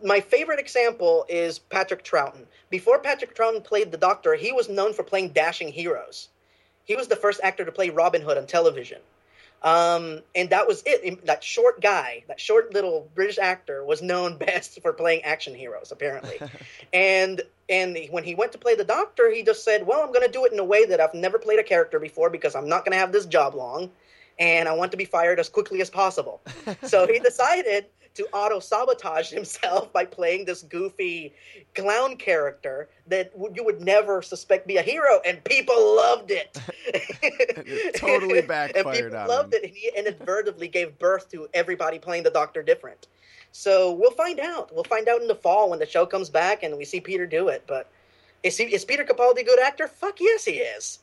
My 0.03 0.21
favorite 0.21 0.59
example 0.59 1.25
is 1.27 1.59
Patrick 1.59 2.03
Troughton. 2.03 2.45
Before 2.69 2.99
Patrick 2.99 3.35
Troughton 3.35 3.63
played 3.63 3.91
the 3.91 3.97
Doctor, 3.97 4.35
he 4.35 4.51
was 4.51 4.69
known 4.69 4.93
for 4.93 5.03
playing 5.03 5.29
dashing 5.29 5.69
heroes. 5.69 6.29
He 6.85 6.95
was 6.95 7.07
the 7.07 7.15
first 7.15 7.41
actor 7.43 7.65
to 7.65 7.71
play 7.71 7.89
Robin 7.89 8.21
Hood 8.21 8.37
on 8.37 8.45
television. 8.45 8.99
Um, 9.63 10.19
and 10.35 10.51
that 10.51 10.67
was 10.67 10.83
it. 10.85 11.25
That 11.25 11.43
short 11.43 11.81
guy, 11.81 12.23
that 12.27 12.39
short 12.39 12.73
little 12.73 13.09
British 13.15 13.39
actor, 13.39 13.83
was 13.83 14.01
known 14.01 14.37
best 14.37 14.79
for 14.81 14.93
playing 14.93 15.23
action 15.23 15.55
heroes, 15.55 15.91
apparently. 15.91 16.39
and 16.93 17.41
and 17.67 17.97
when 18.11 18.23
he 18.23 18.35
went 18.35 18.51
to 18.51 18.59
play 18.59 18.75
the 18.75 18.83
Doctor, 18.83 19.33
he 19.33 19.41
just 19.41 19.63
said, 19.63 19.87
"Well, 19.87 20.01
I'm 20.01 20.13
going 20.13 20.25
to 20.25 20.31
do 20.31 20.45
it 20.45 20.53
in 20.53 20.59
a 20.59 20.63
way 20.63 20.85
that 20.85 21.01
I've 21.01 21.15
never 21.15 21.39
played 21.39 21.59
a 21.59 21.63
character 21.63 21.99
before 21.99 22.29
because 22.29 22.55
I'm 22.55 22.69
not 22.69 22.85
going 22.85 22.91
to 22.91 22.99
have 22.99 23.11
this 23.11 23.25
job 23.25 23.55
long, 23.55 23.89
and 24.39 24.67
I 24.67 24.73
want 24.73 24.91
to 24.91 24.97
be 24.97 25.05
fired 25.05 25.39
as 25.39 25.49
quickly 25.49 25.81
as 25.81 25.89
possible." 25.89 26.41
so 26.83 27.07
he 27.07 27.19
decided 27.31 27.85
to 28.15 28.25
auto 28.31 28.59
sabotage 28.59 29.29
himself 29.29 29.91
by 29.91 30.05
playing 30.05 30.45
this 30.45 30.63
goofy 30.63 31.33
clown 31.75 32.15
character 32.15 32.89
that 33.07 33.31
you 33.53 33.63
would 33.63 33.81
never 33.81 34.21
suspect 34.21 34.65
be 34.65 34.77
a 34.77 34.81
hero, 34.81 35.19
and 35.25 35.43
people 35.43 35.95
loved 35.95 36.31
it. 36.31 36.57
it 36.87 37.95
totally 37.95 38.41
backfired 38.47 38.85
and 38.85 38.95
people 38.95 39.19
on 39.19 39.27
loved 39.27 39.53
him. 39.53 39.59
it, 39.63 39.65
and 39.65 39.75
he 39.75 39.91
inadvertently 39.95 40.67
gave 40.67 40.97
birth 40.97 41.29
to 41.29 41.47
everybody 41.53 41.99
playing 41.99 42.23
the 42.23 42.31
Doctor 42.31 42.63
different. 42.63 43.07
So 43.51 43.93
we'll 43.93 44.11
find 44.11 44.39
out. 44.39 44.73
We'll 44.73 44.83
find 44.85 45.07
out 45.07 45.21
in 45.21 45.27
the 45.27 45.35
fall 45.35 45.69
when 45.69 45.79
the 45.79 45.85
show 45.85 46.05
comes 46.05 46.29
back 46.29 46.63
and 46.63 46.77
we 46.77 46.85
see 46.85 46.99
Peter 46.99 47.25
do 47.25 47.49
it. 47.49 47.63
But 47.67 47.89
is, 48.43 48.57
he, 48.57 48.65
is 48.65 48.83
Peter 48.83 49.03
Capaldi 49.03 49.39
a 49.39 49.43
good 49.43 49.59
actor? 49.59 49.87
Fuck 49.87 50.19
yes, 50.19 50.45
he 50.45 50.53
is. 50.53 50.99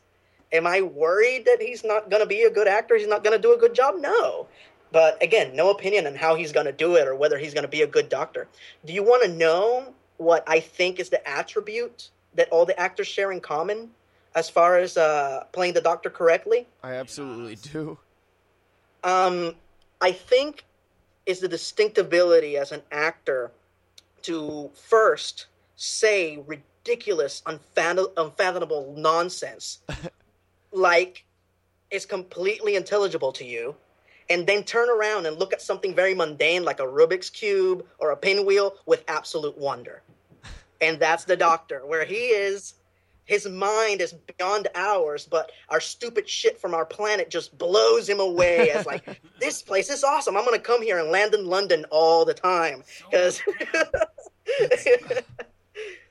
Am 0.53 0.66
I 0.66 0.82
worried 0.82 1.46
that 1.46 1.59
he's 1.61 1.82
not 1.82 2.11
going 2.11 2.22
to 2.22 2.26
be 2.26 2.42
a 2.42 2.50
good 2.50 2.68
actor? 2.68 2.96
He's 2.96 3.07
not 3.07 3.24
going 3.24 3.36
to 3.36 3.42
do 3.42 3.55
a 3.55 3.59
good 3.59 3.74
job? 3.74 3.94
No. 3.98 4.46
But 4.92 5.22
again, 5.22 5.57
no 5.57 5.70
opinion 5.70 6.07
on 6.07 6.14
how 6.14 6.34
he's 6.34 6.53
going 6.53 6.66
to 6.66 6.72
do 6.72 6.96
it 6.96 7.09
or 7.09 7.14
whether 7.14 7.38
he's 7.38 7.55
going 7.55 7.62
to 7.62 7.68
be 7.68 7.82
a 7.82 7.86
good 7.86 8.09
doctor. 8.09 8.46
Do 8.84 8.92
you 8.92 9.03
want 9.03 9.22
to 9.22 9.28
know 9.28 9.94
what 10.18 10.44
I 10.46 10.61
think 10.61 11.00
is 11.00 11.09
the 11.09 11.26
attribute 11.26 12.11
that 12.34 12.48
all 12.50 12.66
the 12.66 12.78
actors 12.78 13.07
share 13.07 13.32
in 13.32 13.40
common 13.40 13.90
as 14.34 14.50
far 14.50 14.78
as 14.78 14.96
uh, 14.96 15.44
playing 15.53 15.74
the 15.74 15.80
doctor 15.80 16.11
correctly? 16.11 16.66
I 16.82 16.92
absolutely 16.94 17.57
do. 17.57 17.98
Um, 19.03 19.55
I 20.00 20.12
think 20.12 20.64
is 21.24 21.40
the 21.40 21.48
distinct 21.48 21.98
ability 21.98 22.57
as 22.57 22.72
an 22.72 22.82
actor 22.90 23.50
to 24.22 24.70
first 24.74 25.46
say 25.76 26.42
ridiculous, 26.46 27.42
unfathom- 27.46 28.12
unfathomable 28.16 28.94
nonsense, 28.96 29.78
like 30.72 31.24
it's 31.90 32.06
completely 32.06 32.74
intelligible 32.76 33.32
to 33.32 33.44
you, 33.44 33.74
and 34.30 34.46
then 34.46 34.64
turn 34.64 34.88
around 34.88 35.26
and 35.26 35.38
look 35.38 35.52
at 35.52 35.60
something 35.60 35.94
very 35.94 36.14
mundane 36.14 36.64
like 36.64 36.80
a 36.80 36.84
Rubik's 36.84 37.30
cube 37.30 37.84
or 37.98 38.10
a 38.10 38.16
pinwheel 38.16 38.74
with 38.86 39.04
absolute 39.08 39.56
wonder. 39.58 40.02
And 40.80 40.98
that's 40.98 41.24
the 41.24 41.36
doctor, 41.36 41.86
where 41.86 42.04
he 42.04 42.26
is 42.26 42.74
his 43.24 43.46
mind 43.46 44.00
is 44.00 44.12
beyond 44.12 44.68
ours, 44.74 45.26
but 45.30 45.52
our 45.68 45.80
stupid 45.80 46.28
shit 46.28 46.60
from 46.60 46.74
our 46.74 46.84
planet 46.84 47.30
just 47.30 47.56
blows 47.56 48.08
him 48.08 48.20
away 48.20 48.70
as 48.70 48.84
like, 48.84 49.20
this 49.40 49.62
place 49.62 49.90
is 49.90 50.02
awesome. 50.02 50.36
I'm 50.36 50.44
gonna 50.44 50.58
come 50.58 50.82
here 50.82 50.98
and 50.98 51.10
land 51.10 51.32
in 51.34 51.46
London 51.46 51.86
all 51.90 52.24
the 52.24 52.34
time 52.34 52.82
because 53.10 53.40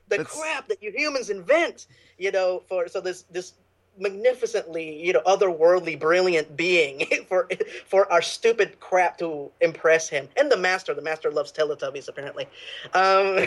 the 0.08 0.24
crap 0.24 0.68
that 0.70 0.82
you 0.82 0.92
humans 0.96 1.30
invent, 1.30 1.88
you 2.18 2.32
know, 2.32 2.64
for 2.68 2.88
so 2.88 3.02
this 3.02 3.24
this 3.24 3.54
magnificently, 4.02 5.02
you 5.02 5.14
know, 5.14 5.22
otherworldly, 5.26 6.00
brilliant 6.00 6.58
being 6.58 7.06
for 7.30 7.48
for 7.88 8.12
our 8.12 8.22
stupid 8.22 8.80
crap 8.80 9.18
to 9.20 9.52
impress 9.62 10.10
him 10.10 10.28
and 10.36 10.52
the 10.52 10.58
master. 10.58 10.94
The 10.94 11.02
master 11.02 11.32
loves 11.32 11.52
Teletubbies 11.52 12.08
apparently. 12.10 12.46
Um, 12.94 13.46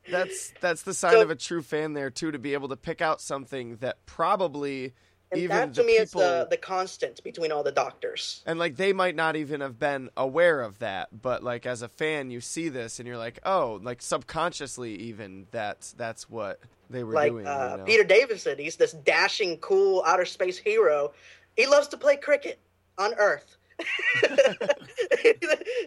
That's 0.10 0.52
that's 0.60 0.82
the 0.82 0.94
sign 0.94 1.12
So- 1.12 1.22
of 1.22 1.30
a 1.30 1.36
true 1.36 1.62
fan 1.62 1.92
there 1.92 2.10
too 2.10 2.30
to 2.32 2.38
be 2.38 2.54
able 2.54 2.68
to 2.70 2.76
pick 2.76 3.00
out 3.00 3.20
something 3.20 3.76
that 3.76 4.04
probably 4.06 4.94
and 5.34 5.42
even 5.42 5.56
that 5.56 5.74
to 5.74 5.84
me 5.84 5.92
is 5.92 6.10
the 6.10 6.46
the 6.48 6.56
constant 6.56 7.22
between 7.22 7.52
all 7.52 7.62
the 7.62 7.72
doctors. 7.72 8.42
and 8.46 8.58
like 8.58 8.76
they 8.76 8.92
might 8.92 9.14
not 9.16 9.36
even 9.36 9.60
have 9.60 9.78
been 9.78 10.10
aware 10.16 10.60
of 10.60 10.78
that, 10.78 11.08
but 11.22 11.42
like 11.42 11.66
as 11.66 11.82
a 11.82 11.88
fan 11.88 12.30
you 12.30 12.40
see 12.40 12.68
this 12.68 12.98
and 12.98 13.06
you're 13.06 13.18
like, 13.18 13.38
"Oh, 13.44 13.80
like 13.82 14.02
subconsciously 14.02 14.94
even 14.96 15.46
that's 15.50 15.92
that's 15.92 16.28
what 16.30 16.60
they 16.90 17.04
were 17.04 17.14
like 17.14 17.32
doing." 17.32 17.46
uh, 17.46 17.68
you 17.72 17.76
know? 17.78 17.84
Peter 17.84 18.04
Davison. 18.04 18.58
He's 18.58 18.76
this 18.76 18.92
dashing, 18.92 19.58
cool 19.58 20.02
outer 20.06 20.24
space 20.24 20.58
hero. 20.58 21.12
He 21.56 21.66
loves 21.66 21.88
to 21.88 21.96
play 21.96 22.16
cricket 22.16 22.58
on 22.98 23.14
Earth. 23.14 23.56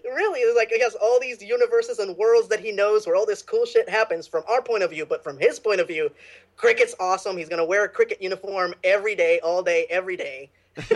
really, 0.03 0.39
it's 0.41 0.57
like 0.57 0.69
he 0.69 0.79
has 0.81 0.95
all 0.95 1.19
these 1.19 1.41
universes 1.41 1.99
and 1.99 2.15
worlds 2.17 2.47
that 2.49 2.59
he 2.59 2.71
knows 2.71 3.05
where 3.07 3.15
all 3.15 3.25
this 3.25 3.41
cool 3.41 3.65
shit 3.65 3.87
happens 3.89 4.27
from 4.27 4.43
our 4.49 4.61
point 4.61 4.83
of 4.83 4.89
view, 4.89 5.05
but 5.05 5.23
from 5.23 5.37
his 5.37 5.59
point 5.59 5.79
of 5.79 5.87
view, 5.87 6.11
cricket's 6.55 6.95
awesome. 6.99 7.37
He's 7.37 7.49
gonna 7.49 7.65
wear 7.65 7.85
a 7.85 7.89
cricket 7.89 8.21
uniform 8.21 8.73
every 8.83 9.15
day, 9.15 9.39
all 9.41 9.63
day, 9.63 9.85
every 9.89 10.17
day. 10.17 10.49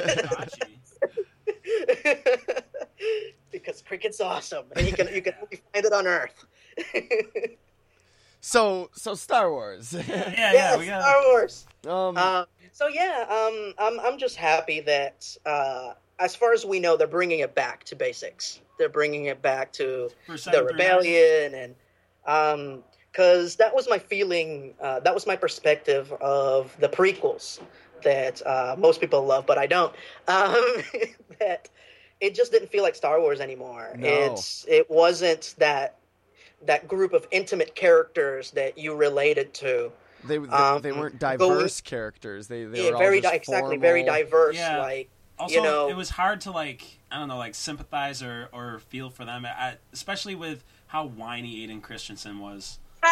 Because 3.52 3.82
cricket's 3.82 4.22
awesome, 4.22 4.66
and 4.76 4.88
you 4.88 4.94
can 4.94 5.14
you 5.14 5.22
can 5.22 5.34
only 5.42 5.62
find 5.74 5.86
it 5.86 5.92
on 5.94 6.08
Earth. 6.08 6.46
So 8.42 8.90
so 8.94 9.14
Star 9.14 9.52
Wars. 9.52 9.94
Yeah, 9.94 10.04
yeah, 10.08 10.54
yeah, 10.54 10.78
we 10.78 10.88
got. 10.88 11.02
Star 11.04 11.22
Wars. 11.26 11.68
um, 11.88 12.18
Uh, 12.18 12.46
so 12.72 12.88
yeah, 12.88 13.26
um, 13.30 13.74
I'm 13.78 14.00
I'm 14.00 14.18
just 14.18 14.36
happy 14.36 14.82
that 14.82 15.38
uh, 15.46 15.94
as 16.22 16.36
far 16.36 16.54
as 16.54 16.66
we 16.66 16.80
know, 16.80 16.96
they're 16.96 17.08
bringing 17.08 17.40
it 17.40 17.56
back 17.56 17.84
to 17.86 17.96
basics. 17.96 18.60
They're 18.78 18.90
bringing 18.90 19.26
it 19.26 19.42
back 19.42 19.72
to 19.74 20.10
the 20.28 20.38
seven 20.38 20.60
through 20.60 20.68
nine. 20.68 20.74
rebellion 20.78 21.54
and 21.56 21.76
um, 22.26 22.84
because 23.12 23.56
that 23.58 23.76
was 23.76 23.90
my 23.90 23.98
feeling. 24.00 24.74
Uh, 24.80 25.00
that 25.02 25.14
was 25.14 25.28
my 25.28 25.36
perspective 25.36 26.12
of 26.22 26.76
the 26.80 26.88
prequels 26.88 27.60
that 28.04 28.42
uh, 28.48 28.76
most 28.78 29.02
people 29.02 29.24
love, 29.26 29.46
but 29.46 29.58
I 29.58 29.68
don't. 29.68 29.94
Um, 30.28 30.56
that 31.40 31.70
it 32.22 32.36
just 32.36 32.52
didn't 32.52 32.70
feel 32.72 32.84
like 32.84 32.96
Star 32.96 33.20
Wars 33.20 33.40
anymore. 33.42 33.94
No. 33.98 34.08
It's 34.08 34.66
it 34.68 34.90
wasn't 34.90 35.56
that 35.58 35.98
that 36.66 36.88
group 36.88 37.14
of 37.14 37.28
intimate 37.32 37.74
characters 37.76 38.52
that 38.52 38.78
you 38.78 38.96
related 38.96 39.54
to. 39.56 39.92
they 40.24 40.38
they, 40.38 40.48
um, 40.50 40.82
they 40.82 40.92
weren't 40.92 41.20
going- 41.20 41.38
diverse 41.38 41.82
characters. 41.82 42.48
They 42.48 42.64
they 42.66 42.86
Yeah, 42.86 42.92
were 42.92 42.98
very 42.98 43.20
di- 43.22 43.34
exactly 43.36 43.78
very 43.78 44.04
diverse. 44.04 44.56
Yeah. 44.56 44.78
Like 44.80 45.10
Also, 45.42 45.56
you 45.56 45.64
know, 45.64 45.90
it 45.90 45.96
was 45.96 46.12
hard 46.12 46.42
to 46.42 46.52
like 46.52 46.84
I 47.12 47.18
don't 47.18 47.28
know, 47.28 47.38
like 47.38 47.56
sympathize 47.56 48.22
or 48.22 48.48
or 48.54 48.80
feel 48.90 49.10
for 49.10 49.26
them, 49.26 49.46
I, 49.46 49.78
especially 49.92 50.36
with 50.36 50.64
how 50.88 51.08
whiny 51.08 51.62
Hayden 51.62 51.82
Christensen 51.82 52.40
was. 52.40 52.78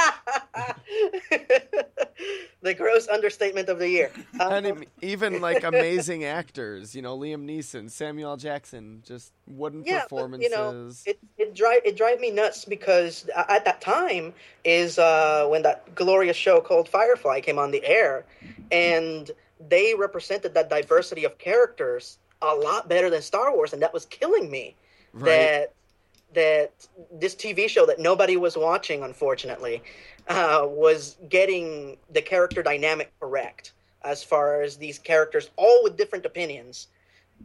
the 2.62 2.74
gross 2.74 3.08
understatement 3.08 3.70
of 3.70 3.80
the 3.80 3.90
year. 3.90 4.12
Um, 4.40 4.54
And 4.66 4.86
even 5.02 5.42
like 5.42 5.64
amazing 5.64 6.24
actors, 6.24 6.96
you 6.96 7.02
know, 7.02 7.18
Liam 7.18 7.46
Neeson, 7.46 7.90
Samuel 7.90 8.38
Jackson, 8.38 9.02
just 9.06 9.34
wooden 9.48 9.84
yeah, 9.86 10.06
but, 10.10 10.40
you 10.40 10.50
know, 10.50 10.92
it 11.06 11.20
it 11.38 11.56
drive 11.56 11.82
it 11.84 11.98
drive 11.98 12.20
me 12.20 12.32
nuts 12.32 12.64
because 12.64 13.28
at 13.36 13.66
that 13.66 13.82
time 13.82 14.34
is 14.64 14.98
uh, 15.00 15.46
when 15.50 15.64
that 15.64 15.94
glorious 15.96 16.38
show 16.38 16.62
called 16.62 16.88
Firefly 16.88 17.42
came 17.42 17.58
on 17.58 17.72
the 17.72 17.84
air, 17.84 18.24
and 18.72 19.32
they 19.68 19.94
represented 19.94 20.54
that 20.54 20.70
diversity 20.70 21.26
of 21.26 21.38
characters 21.38 22.18
a 22.42 22.54
lot 22.56 22.88
better 22.88 23.10
than 23.10 23.22
Star 23.22 23.54
Wars, 23.54 23.74
and 23.74 23.82
that 23.82 23.94
was 23.94 24.06
killing 24.06 24.50
me. 24.50 24.76
right? 25.14 25.26
That 25.26 25.74
that 26.34 26.72
this 27.12 27.36
TV 27.36 27.68
show 27.68 27.86
that 27.88 28.00
nobody 28.00 28.38
was 28.38 28.56
watching, 28.56 29.04
unfortunately, 29.04 29.82
uh, 30.28 30.62
was 30.64 31.18
getting 31.28 31.98
the 32.12 32.22
character 32.22 32.62
dynamic 32.62 33.12
correct 33.20 33.74
as 34.04 34.24
far 34.24 34.62
as 34.62 34.78
these 34.78 35.00
characters, 35.00 35.50
all 35.58 35.84
with 35.84 35.98
different 35.98 36.26
opinions, 36.26 36.88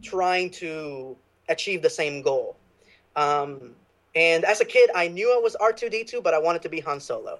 trying 0.03 0.51
to 0.51 1.17
achieve 1.49 1.81
the 1.81 1.89
same 1.89 2.21
goal. 2.21 2.55
Um, 3.15 3.75
and 4.15 4.45
as 4.45 4.61
a 4.61 4.65
kid, 4.65 4.89
I 4.95 5.07
knew 5.07 5.33
I 5.35 5.39
was 5.41 5.55
R 5.55 5.73
two 5.73 5.89
D 5.89 6.03
two, 6.03 6.21
but 6.21 6.33
I 6.33 6.37
wanted 6.39 6.61
to 6.61 6.69
be 6.69 6.79
Han 6.81 6.99
Solo. 6.99 7.39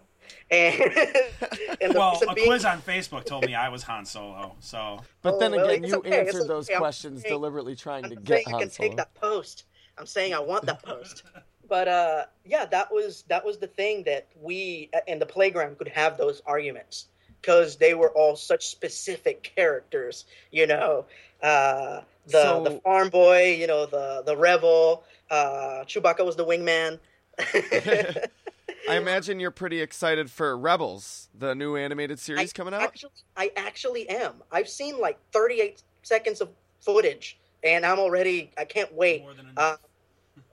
And, 0.52 0.82
and 1.82 1.94
Well, 1.96 2.22
a 2.28 2.34
being- 2.34 2.48
quiz 2.48 2.66
on 2.66 2.82
Facebook 2.82 3.26
told 3.26 3.46
me 3.46 3.56
I 3.56 3.70
was 3.70 3.84
Han 3.84 4.06
Solo, 4.06 4.56
so 4.60 5.00
But 5.22 5.36
Oh, 5.36 5.40
then 5.40 5.54
again, 5.54 5.84
it's 5.84 5.92
you 5.92 5.98
okay, 6.00 6.10
it's 6.22 6.34
answered 6.36 6.48
those 6.48 6.68
okay. 6.68 6.76
I'm 6.76 6.80
questions 6.82 7.22
saying- 7.24 7.34
deliberately 7.34 7.76
trying 7.76 8.04
to 8.04 8.16
I'm 8.16 8.24
get 8.24 8.46
you 8.46 8.52
Han 8.52 8.62
can 8.62 8.70
Solo. 8.70 8.90
take 8.90 8.98
that 8.98 9.14
post. 9.16 9.66
I'm 9.98 10.06
saying 10.06 10.34
I 10.34 10.40
want 10.40 10.66
that 10.66 10.84
post. 10.84 11.24
But 11.68 11.88
uh, 11.88 12.26
yeah, 12.46 12.66
that 12.66 12.94
was 12.94 13.24
that 13.28 13.44
was 13.44 13.58
the 13.58 13.66
thing 13.66 14.04
that 14.04 14.28
we 14.40 14.92
in 15.08 15.18
the 15.18 15.26
playground 15.26 15.80
could 15.80 15.88
have 15.88 16.16
those 16.16 16.40
arguments 16.46 17.08
because 17.42 17.78
they 17.78 17.96
were 17.96 18.12
all 18.12 18.36
such 18.36 18.68
specific 18.68 19.52
characters. 19.56 20.26
You 20.52 20.68
know, 20.68 21.06
uh, 21.42 22.02
the 22.28 22.32
So- 22.44 22.64
the 22.66 22.80
farm 22.82 23.10
boy. 23.10 23.56
You 23.60 23.66
know, 23.66 23.88
the 23.88 24.22
the 24.24 24.38
rebel. 24.38 25.06
Uh, 25.32 25.86
Chewbacca 25.88 26.24
was 26.24 26.36
the 26.36 26.46
wingman. 26.46 27.00
I 28.90 28.98
imagine 28.98 29.40
you're 29.40 29.52
pretty 29.52 29.82
excited 29.82 30.30
for 30.30 30.58
Rebels, 30.58 31.30
the 31.38 31.56
new 31.56 31.76
animated 31.76 32.20
series 32.20 32.52
I 32.52 32.54
coming 32.54 32.74
out. 32.74 32.82
Actually, 32.82 33.12
I 33.36 33.52
actually 33.56 34.10
am. 34.10 34.36
I've 34.52 34.70
seen 34.70 35.00
like 35.00 35.20
38 35.32 35.84
seconds 36.04 36.42
of 36.42 36.50
footage, 36.82 37.38
and 37.64 37.86
I'm 37.86 38.00
already. 38.00 38.52
I 38.58 38.66
can't 38.66 38.94
wait. 38.94 39.22
More 39.22 39.34
than. 39.34 39.52
Uh, 39.58 39.78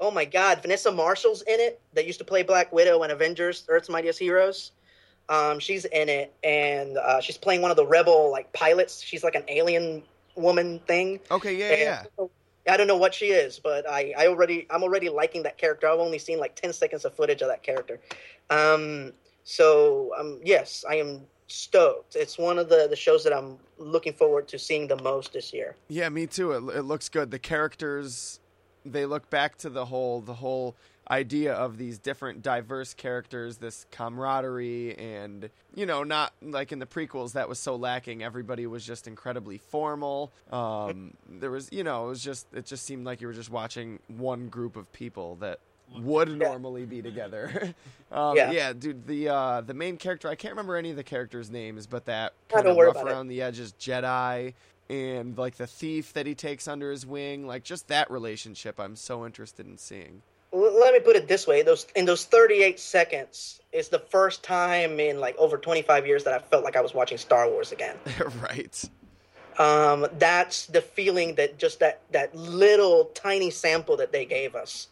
oh 0.00 0.10
my 0.10 0.24
God, 0.24 0.62
Vanessa 0.62 0.90
Marshall's 0.90 1.42
in 1.42 1.60
it. 1.60 1.80
That 1.94 2.06
used 2.06 2.18
to 2.18 2.24
play 2.24 2.42
Black 2.42 2.72
Widow 2.72 3.02
and 3.02 3.12
Avengers: 3.12 3.64
Earth's 3.68 3.88
Mightiest 3.88 4.18
Heroes. 4.18 4.72
Um, 5.28 5.58
she's 5.58 5.84
in 5.86 6.08
it, 6.08 6.34
and 6.42 6.98
uh, 6.98 7.20
she's 7.20 7.36
playing 7.36 7.62
one 7.62 7.70
of 7.70 7.76
the 7.76 7.86
rebel 7.86 8.30
like 8.30 8.52
pilots. 8.52 9.02
She's 9.02 9.24
like 9.24 9.34
an 9.34 9.44
alien 9.48 10.02
woman 10.34 10.80
thing. 10.80 11.20
Okay, 11.30 11.56
yeah, 11.56 11.70
And 11.70 11.80
yeah. 11.80 12.26
I 12.68 12.76
don't 12.76 12.86
know 12.86 12.96
what 12.96 13.14
she 13.14 13.26
is, 13.26 13.58
but 13.58 13.88
I, 13.88 14.14
I 14.16 14.26
already 14.28 14.66
I'm 14.70 14.82
already 14.82 15.08
liking 15.08 15.42
that 15.44 15.58
character. 15.58 15.88
I've 15.88 15.98
only 15.98 16.18
seen 16.18 16.38
like 16.38 16.54
ten 16.54 16.72
seconds 16.72 17.04
of 17.04 17.14
footage 17.14 17.42
of 17.42 17.48
that 17.48 17.62
character. 17.62 18.00
Um, 18.50 19.12
so 19.44 20.12
um, 20.18 20.40
yes, 20.44 20.84
I 20.88 20.96
am 20.96 21.22
stoked. 21.48 22.14
It's 22.14 22.38
one 22.38 22.58
of 22.58 22.68
the 22.68 22.86
the 22.88 22.96
shows 22.96 23.24
that 23.24 23.32
I'm 23.32 23.58
looking 23.78 24.12
forward 24.12 24.48
to 24.48 24.58
seeing 24.58 24.86
the 24.86 25.00
most 25.02 25.32
this 25.32 25.52
year. 25.52 25.76
Yeah, 25.88 26.08
me 26.08 26.26
too. 26.26 26.52
It, 26.52 26.76
it 26.76 26.82
looks 26.82 27.08
good. 27.08 27.30
The 27.30 27.38
characters, 27.38 28.40
they 28.84 29.06
look 29.06 29.28
back 29.28 29.56
to 29.58 29.70
the 29.70 29.86
whole 29.86 30.20
the 30.20 30.34
whole 30.34 30.76
idea 31.12 31.52
of 31.52 31.76
these 31.76 31.98
different 31.98 32.42
diverse 32.42 32.94
characters, 32.94 33.58
this 33.58 33.86
camaraderie, 33.90 34.96
and 34.96 35.50
you 35.74 35.84
know, 35.84 36.02
not 36.02 36.32
like 36.40 36.72
in 36.72 36.78
the 36.78 36.86
prequels 36.86 37.32
that 37.34 37.48
was 37.48 37.58
so 37.58 37.76
lacking. 37.76 38.22
Everybody 38.22 38.66
was 38.66 38.84
just 38.84 39.06
incredibly 39.06 39.58
formal. 39.58 40.32
Um, 40.50 41.14
there 41.28 41.50
was, 41.50 41.68
you 41.70 41.84
know, 41.84 42.06
it 42.06 42.08
was 42.08 42.24
just 42.24 42.46
it 42.54 42.64
just 42.64 42.84
seemed 42.84 43.04
like 43.04 43.20
you 43.20 43.26
were 43.26 43.32
just 43.34 43.50
watching 43.50 43.98
one 44.08 44.48
group 44.48 44.74
of 44.74 44.90
people 44.92 45.36
that 45.36 45.60
would 46.00 46.30
normally 46.38 46.86
be 46.86 47.02
together. 47.02 47.74
um, 48.12 48.34
Yeah. 48.36 48.50
yeah. 48.50 48.72
dude. 48.72 49.06
The 49.06 49.28
uh, 49.28 49.60
the 49.60 49.74
main 49.74 49.98
character, 49.98 50.28
I 50.28 50.34
can't 50.34 50.52
remember 50.52 50.76
any 50.76 50.90
of 50.90 50.96
the 50.96 51.04
characters' 51.04 51.50
names, 51.50 51.86
but 51.86 52.06
that 52.06 52.32
kind 52.48 52.66
of 52.66 52.76
rough 52.76 52.96
about 52.96 53.06
it. 53.06 53.12
around 53.12 53.28
the 53.28 53.42
edges 53.42 53.74
Jedi 53.78 54.54
and 54.88 55.36
like 55.36 55.56
the 55.56 55.66
thief 55.66 56.14
that 56.14 56.26
he 56.26 56.34
takes 56.34 56.66
under 56.66 56.90
his 56.90 57.04
wing, 57.04 57.46
like 57.46 57.64
just 57.64 57.88
that 57.88 58.10
relationship. 58.10 58.80
I'm 58.80 58.96
so 58.96 59.26
interested 59.26 59.66
in 59.66 59.76
seeing. 59.76 60.22
Let 60.52 60.92
me 60.92 61.00
put 61.00 61.16
it 61.16 61.28
this 61.28 61.46
way: 61.46 61.62
those 61.62 61.86
in 61.96 62.04
those 62.04 62.24
38 62.24 62.78
seconds 62.78 63.60
is 63.72 63.88
the 63.88 63.98
first 63.98 64.42
time 64.42 65.00
in 65.00 65.18
like 65.18 65.36
over 65.38 65.56
25 65.56 66.06
years 66.06 66.24
that 66.24 66.34
I 66.34 66.38
felt 66.38 66.62
like 66.62 66.76
I 66.76 66.82
was 66.82 66.92
watching 66.92 67.16
Star 67.18 67.48
Wars 67.48 67.72
again. 67.72 67.96
right. 68.42 68.84
um, 69.58 70.06
that's 70.18 70.66
the 70.66 70.82
feeling 70.82 71.34
that 71.36 71.58
just 71.58 71.80
that 71.80 72.00
that 72.12 72.34
little 72.34 73.06
tiny 73.14 73.50
sample 73.50 73.96
that 73.96 74.12
they 74.12 74.24
gave 74.24 74.54
us 74.54 74.88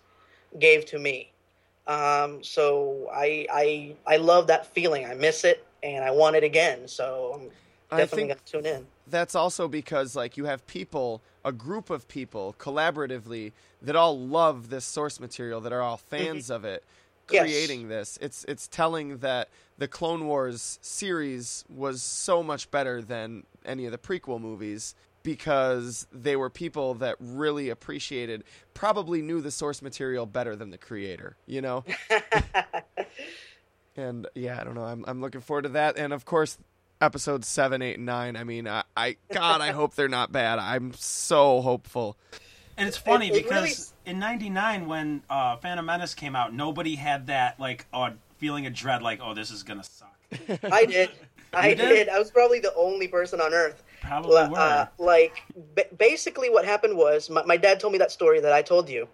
gave 0.59 0.87
to 0.87 0.99
me. 0.99 1.31
Um, 1.87 2.43
so 2.43 3.09
I 3.13 3.47
I 3.53 3.97
I 4.07 4.17
love 4.17 4.47
that 4.47 4.67
feeling. 4.67 5.05
I 5.05 5.15
miss 5.15 5.45
it 5.45 5.67
and 5.83 6.05
I 6.05 6.11
want 6.11 6.37
it 6.37 6.45
again. 6.45 6.89
So 6.89 7.51
I'm 7.93 8.01
I 8.01 8.07
think 8.07 8.45
tune 8.45 8.67
in. 8.67 8.87
that's 9.09 9.35
also 9.35 9.69
because 9.69 10.15
like 10.15 10.37
you 10.37 10.45
have 10.45 10.67
people, 10.67 11.23
a 11.45 11.53
group 11.53 11.91
of 11.91 12.07
people 12.09 12.55
collaboratively 12.59 13.53
that 13.83 13.97
all 13.97 14.19
love 14.19 14.71
this 14.71 14.85
source 14.85 15.19
material, 15.21 15.61
that 15.63 15.73
are 15.73 15.83
all 15.83 15.97
fans 15.97 16.51
of 16.51 16.65
it, 16.65 16.83
Mm-hmm. 16.83 17.35
Yes. 17.35 17.43
creating 17.45 17.89
this. 17.89 18.19
It's 18.21 18.45
it's 18.49 18.67
telling 18.67 19.19
that 19.19 19.49
the 19.79 19.87
Clone 19.87 20.27
Wars 20.27 20.81
series 20.83 21.65
was 21.69 22.03
so 22.03 22.43
much 22.43 22.69
better 22.73 23.03
than 23.03 23.45
any 23.65 23.87
of 23.87 23.93
the 23.93 23.99
prequel 23.99 24.41
movies 24.41 24.97
because 25.23 26.09
they 26.11 26.35
were 26.35 26.51
people 26.51 26.95
that 26.95 27.15
really 27.21 27.69
appreciated 27.69 28.43
probably 28.75 29.23
knew 29.23 29.41
the 29.41 29.53
source 29.53 29.81
material 29.81 30.27
better 30.27 30.57
than 30.57 30.71
the 30.71 30.79
creator, 30.79 31.37
you 31.47 31.61
know? 31.61 31.85
and 33.97 34.27
yeah, 34.35 34.61
I 34.61 34.65
don't 34.65 34.75
know. 34.75 34.85
I'm 34.85 35.05
I'm 35.07 35.21
looking 35.21 35.41
forward 35.41 35.63
to 35.63 35.69
that 35.71 35.97
and 35.99 36.13
of 36.13 36.25
course 36.25 36.59
episodes 37.01 37.49
7, 37.49 37.83
8 37.83 37.97
and 37.97 38.07
9. 38.07 38.37
I 38.37 38.45
mean, 38.45 38.69
I, 38.69 38.85
I 38.97 39.17
god, 39.33 39.61
I 39.61 39.73
hope 39.73 39.95
they're 39.95 40.09
not 40.09 40.33
bad. 40.33 40.59
I'm 40.59 40.93
so 40.95 41.61
hopeful. 41.61 42.17
And 42.77 42.89
it's 42.89 42.97
funny 42.97 43.29
it 43.29 43.35
because 43.35 43.93
in 44.07 44.19
'99 44.19 44.89
when 44.89 45.23
uh, 45.29 45.57
Phantom 45.57 45.85
Menace 45.85 46.15
came 46.15 46.35
out, 46.35 46.55
nobody 46.55 46.95
had 46.95 47.27
that 47.27 47.61
like 47.61 47.85
uh, 47.93 48.11
feeling 48.39 48.65
of 48.67 48.73
dread, 48.73 49.03
like, 49.03 49.21
"Oh, 49.23 49.35
this 49.35 49.51
is 49.51 49.63
gonna 49.63 49.85
suck." 49.85 50.17
I 50.73 50.87
did. 50.87 51.11
I 51.53 51.75
did? 51.75 51.79
did? 51.79 52.09
I 52.09 52.19
was 52.19 52.31
probably 52.31 52.61
the 52.61 52.73
only 52.75 53.07
person 53.09 53.41
on 53.41 53.53
earth. 53.53 53.83
Probably 54.01 54.37
Uh, 54.37 54.49
were. 54.97 55.05
like 55.05 55.43
ba- 55.75 55.89
basically, 55.99 56.49
what 56.49 56.65
happened 56.65 56.97
was 56.97 57.29
my, 57.29 57.45
my 57.45 57.57
dad 57.59 57.81
told 57.81 57.93
me 57.93 57.99
that 57.99 58.13
story 58.13 58.41
that 58.41 58.53
I 58.53 58.63
told 58.63 58.89
you, 58.89 59.09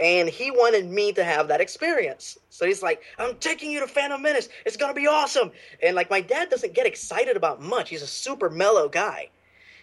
and 0.00 0.28
he 0.28 0.50
wanted 0.50 0.86
me 0.90 1.12
to 1.12 1.24
have 1.24 1.48
that 1.48 1.60
experience. 1.60 2.38
So 2.50 2.66
he's 2.66 2.82
like, 2.82 3.02
"I'm 3.18 3.36
taking 3.36 3.70
you 3.70 3.80
to 3.80 3.86
Phantom 3.86 4.20
Menace. 4.20 4.48
It's 4.64 4.76
gonna 4.76 4.94
be 4.94 5.06
awesome." 5.06 5.52
And 5.82 5.94
like 5.96 6.10
my 6.10 6.20
dad 6.20 6.50
doesn't 6.50 6.74
get 6.74 6.86
excited 6.86 7.36
about 7.36 7.60
much. 7.60 7.90
He's 7.90 8.02
a 8.02 8.06
super 8.06 8.50
mellow 8.50 8.88
guy. 8.88 9.28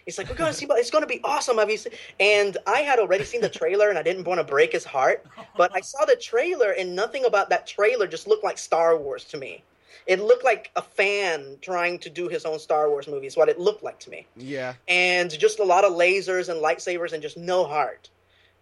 He's 0.05 0.17
like, 0.19 0.29
"We're 0.29 0.35
gonna 0.35 0.53
see, 0.53 0.67
it's 0.69 0.91
gonna 0.91 1.07
be 1.07 1.19
awesome." 1.23 1.57
Have 1.57 1.69
you 1.71 1.77
seen? 1.77 1.93
And 2.19 2.57
I 2.67 2.81
had 2.81 2.99
already 2.99 3.23
seen 3.23 3.41
the 3.41 3.49
trailer, 3.49 3.89
and 3.89 3.97
I 3.97 4.03
didn't 4.03 4.25
want 4.25 4.39
to 4.39 4.43
break 4.43 4.71
his 4.71 4.85
heart. 4.85 5.25
But 5.57 5.71
I 5.73 5.81
saw 5.81 6.05
the 6.05 6.15
trailer, 6.15 6.71
and 6.71 6.95
nothing 6.95 7.25
about 7.25 7.49
that 7.49 7.65
trailer 7.65 8.05
just 8.07 8.27
looked 8.27 8.43
like 8.43 8.57
Star 8.57 8.95
Wars 8.97 9.23
to 9.25 9.37
me. 9.37 9.63
It 10.05 10.19
looked 10.19 10.43
like 10.43 10.69
a 10.75 10.83
fan 10.83 11.57
trying 11.61 11.97
to 11.99 12.11
do 12.11 12.27
his 12.27 12.45
own 12.45 12.59
Star 12.59 12.87
Wars 12.89 13.07
movie. 13.07 13.25
Is 13.25 13.35
what 13.35 13.49
it 13.49 13.59
looked 13.59 13.81
like 13.81 13.97
to 14.01 14.11
me 14.11 14.27
Yeah. 14.35 14.75
and 14.87 15.31
just 15.39 15.57
a 15.57 15.63
lot 15.63 15.83
of 15.83 15.93
lasers 15.93 16.49
and 16.49 16.61
lightsabers 16.61 17.11
and 17.11 17.23
just 17.23 17.37
no 17.37 17.63
heart. 17.65 18.09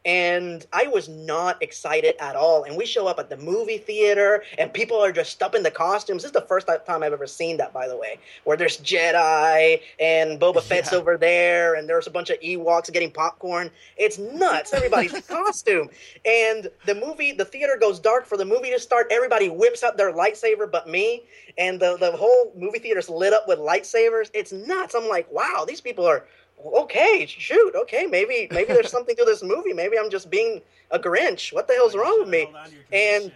And 0.05 0.65
I 0.73 0.87
was 0.87 1.07
not 1.07 1.61
excited 1.63 2.15
at 2.19 2.35
all. 2.35 2.63
And 2.63 2.75
we 2.75 2.85
show 2.85 3.07
up 3.07 3.19
at 3.19 3.29
the 3.29 3.37
movie 3.37 3.77
theater, 3.77 4.43
and 4.57 4.73
people 4.73 4.97
are 4.97 5.11
dressed 5.13 5.41
up 5.41 5.55
in 5.55 5.63
the 5.63 5.71
costumes. 5.71 6.23
This 6.23 6.29
is 6.29 6.33
the 6.33 6.41
first 6.41 6.67
time 6.67 7.03
I've 7.03 7.13
ever 7.13 7.25
seen 7.27 7.55
that, 7.57 7.71
by 7.71 7.87
the 7.87 7.95
way, 7.95 8.19
where 8.43 8.57
there's 8.57 8.79
Jedi 8.79 9.79
and 9.99 10.39
Boba 10.41 10.61
Fett's 10.69 10.91
Yeah. 10.91 10.97
over 10.97 11.17
there, 11.17 11.75
and 11.75 11.87
there's 11.87 12.07
a 12.07 12.11
bunch 12.11 12.29
of 12.29 12.39
Ewoks 12.41 12.91
getting 12.91 13.11
popcorn. 13.11 13.71
It's 13.97 14.17
nuts. 14.17 14.73
Everybody's 14.73 15.13
in 15.13 15.21
costume. 15.27 15.89
And 16.25 16.69
the 16.85 16.95
movie, 16.95 17.31
the 17.31 17.45
theater 17.45 17.77
goes 17.79 17.99
dark 17.99 18.25
for 18.25 18.37
the 18.37 18.45
movie 18.45 18.71
to 18.71 18.79
start. 18.79 19.07
Everybody 19.09 19.49
whips 19.49 19.83
out 19.83 19.95
their 19.95 20.11
lightsaber 20.11 20.69
but 20.69 20.87
me. 20.89 21.23
And 21.57 21.79
the, 21.79 21.97
the 21.97 22.11
whole 22.11 22.51
movie 22.57 22.79
theater's 22.79 23.09
lit 23.09 23.31
up 23.31 23.47
with 23.47 23.59
lightsabers. 23.59 24.29
It's 24.33 24.51
nuts. 24.51 24.95
I'm 24.95 25.07
like, 25.07 25.31
wow, 25.31 25.63
these 25.67 25.79
people 25.81 26.05
are 26.05 26.25
okay, 26.65 27.25
shoot, 27.27 27.73
okay, 27.75 28.05
maybe 28.05 28.47
maybe 28.51 28.73
there's 28.73 28.91
something 28.97 29.15
to 29.15 29.25
this 29.25 29.43
movie. 29.43 29.73
Maybe 29.73 29.97
I'm 29.97 30.09
just 30.09 30.29
being 30.29 30.61
a 30.91 30.99
Grinch. 30.99 31.53
What 31.53 31.67
the 31.67 31.73
hell's 31.73 31.95
wrong 31.95 32.19
with 32.19 32.29
me? 32.29 32.43
Hold 32.45 32.55
on 32.55 32.65
to 32.69 32.75
your 32.75 32.83
And 32.91 33.31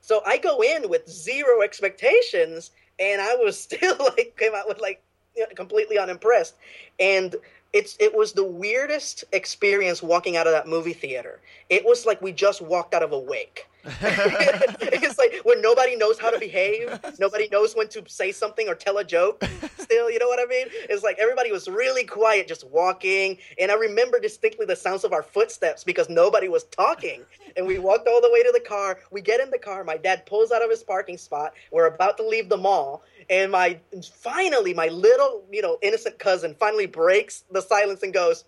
so 0.00 0.22
I 0.26 0.38
go 0.38 0.62
in 0.62 0.88
with 0.88 1.08
zero 1.08 1.62
expectations, 1.62 2.70
and 2.98 3.20
I 3.20 3.34
was 3.36 3.58
still 3.62 3.96
like 3.98 4.36
came 4.38 4.54
out 4.54 4.68
with 4.68 4.80
like 4.80 5.02
you 5.36 5.42
know, 5.42 5.48
completely 5.54 5.98
unimpressed. 5.98 6.54
And 7.00 7.36
it's 7.72 7.96
it 7.98 8.14
was 8.14 8.32
the 8.32 8.44
weirdest 8.44 9.24
experience 9.32 10.02
walking 10.02 10.36
out 10.36 10.46
of 10.46 10.52
that 10.52 10.68
movie 10.68 10.92
theater. 10.92 11.40
It 11.68 11.84
was 11.84 12.06
like 12.06 12.22
we 12.22 12.32
just 12.32 12.62
walked 12.62 12.94
out 12.94 13.02
of 13.02 13.12
a 13.12 13.18
wake. 13.18 13.66
it's 14.00 15.18
like 15.18 15.40
when 15.44 15.60
nobody 15.60 15.94
knows 15.94 16.18
how 16.18 16.30
to 16.30 16.38
behave, 16.38 16.98
nobody 17.18 17.48
knows 17.52 17.74
when 17.74 17.88
to 17.88 18.02
say 18.06 18.32
something 18.32 18.66
or 18.66 18.74
tell 18.74 18.96
a 18.96 19.04
joke. 19.04 19.44
Still, 19.78 20.10
you 20.10 20.18
know 20.18 20.26
what 20.26 20.40
I 20.40 20.46
mean? 20.46 20.68
It's 20.88 21.02
like 21.02 21.18
everybody 21.18 21.52
was 21.52 21.68
really 21.68 22.04
quiet, 22.04 22.48
just 22.48 22.66
walking. 22.68 23.36
And 23.58 23.70
I 23.70 23.74
remember 23.74 24.18
distinctly 24.18 24.64
the 24.64 24.76
sounds 24.76 25.04
of 25.04 25.12
our 25.12 25.22
footsteps 25.22 25.84
because 25.84 26.08
nobody 26.08 26.48
was 26.48 26.64
talking. 26.64 27.24
And 27.56 27.66
we 27.66 27.78
walked 27.78 28.08
all 28.08 28.22
the 28.22 28.30
way 28.32 28.42
to 28.42 28.50
the 28.54 28.60
car. 28.66 29.00
We 29.10 29.20
get 29.20 29.40
in 29.40 29.50
the 29.50 29.58
car. 29.58 29.84
My 29.84 29.98
dad 29.98 30.24
pulls 30.24 30.50
out 30.50 30.62
of 30.62 30.70
his 30.70 30.82
parking 30.82 31.18
spot. 31.18 31.52
We're 31.70 31.86
about 31.86 32.16
to 32.16 32.26
leave 32.26 32.48
the 32.48 32.56
mall. 32.56 33.02
And 33.28 33.52
my 33.52 33.78
finally, 34.14 34.72
my 34.72 34.88
little, 34.88 35.44
you 35.50 35.60
know, 35.60 35.78
innocent 35.82 36.18
cousin 36.18 36.56
finally 36.58 36.86
breaks 36.86 37.44
the 37.50 37.60
silence 37.60 38.02
and 38.02 38.14
goes, 38.14 38.44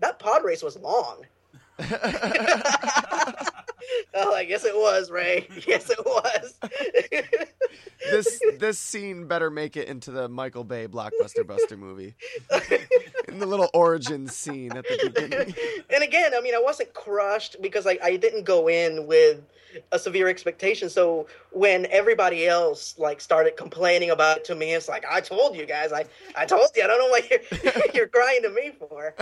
That 0.00 0.18
pod 0.18 0.42
race 0.44 0.62
was 0.62 0.76
long. 0.76 1.24
Oh, 4.14 4.34
I 4.34 4.44
guess 4.44 4.64
it 4.64 4.74
was, 4.74 5.10
Ray. 5.10 5.48
Yes, 5.66 5.88
it 5.90 5.98
was. 6.04 6.54
this 8.10 8.40
this 8.58 8.78
scene 8.78 9.26
better 9.26 9.50
make 9.50 9.76
it 9.76 9.88
into 9.88 10.10
the 10.10 10.28
Michael 10.28 10.64
Bay 10.64 10.86
blockbuster 10.86 11.46
buster 11.46 11.76
movie. 11.76 12.14
In 13.28 13.38
the 13.38 13.46
little 13.46 13.70
origin 13.72 14.28
scene 14.28 14.72
at 14.76 14.84
the 14.84 15.10
beginning. 15.14 15.54
and 15.90 16.02
again, 16.02 16.32
I 16.36 16.40
mean, 16.40 16.54
I 16.54 16.60
wasn't 16.60 16.92
crushed 16.92 17.56
because 17.62 17.86
I, 17.86 17.98
I 18.02 18.16
didn't 18.16 18.44
go 18.44 18.68
in 18.68 19.06
with 19.06 19.40
a 19.92 19.98
severe 19.98 20.28
expectation. 20.28 20.90
So 20.90 21.26
when 21.50 21.86
everybody 21.86 22.46
else 22.46 22.98
like 22.98 23.20
started 23.20 23.56
complaining 23.56 24.10
about 24.10 24.38
it 24.38 24.44
to 24.46 24.54
me, 24.54 24.74
it's 24.74 24.88
like 24.88 25.04
I 25.10 25.20
told 25.20 25.56
you 25.56 25.64
guys, 25.64 25.92
I, 25.92 26.04
I 26.36 26.44
told 26.44 26.68
you, 26.76 26.84
I 26.84 26.86
don't 26.86 26.98
know 26.98 27.08
what 27.08 27.30
you're 27.30 27.40
you're 27.94 28.08
crying 28.08 28.42
to 28.42 28.50
me 28.50 28.72
for. 28.78 29.14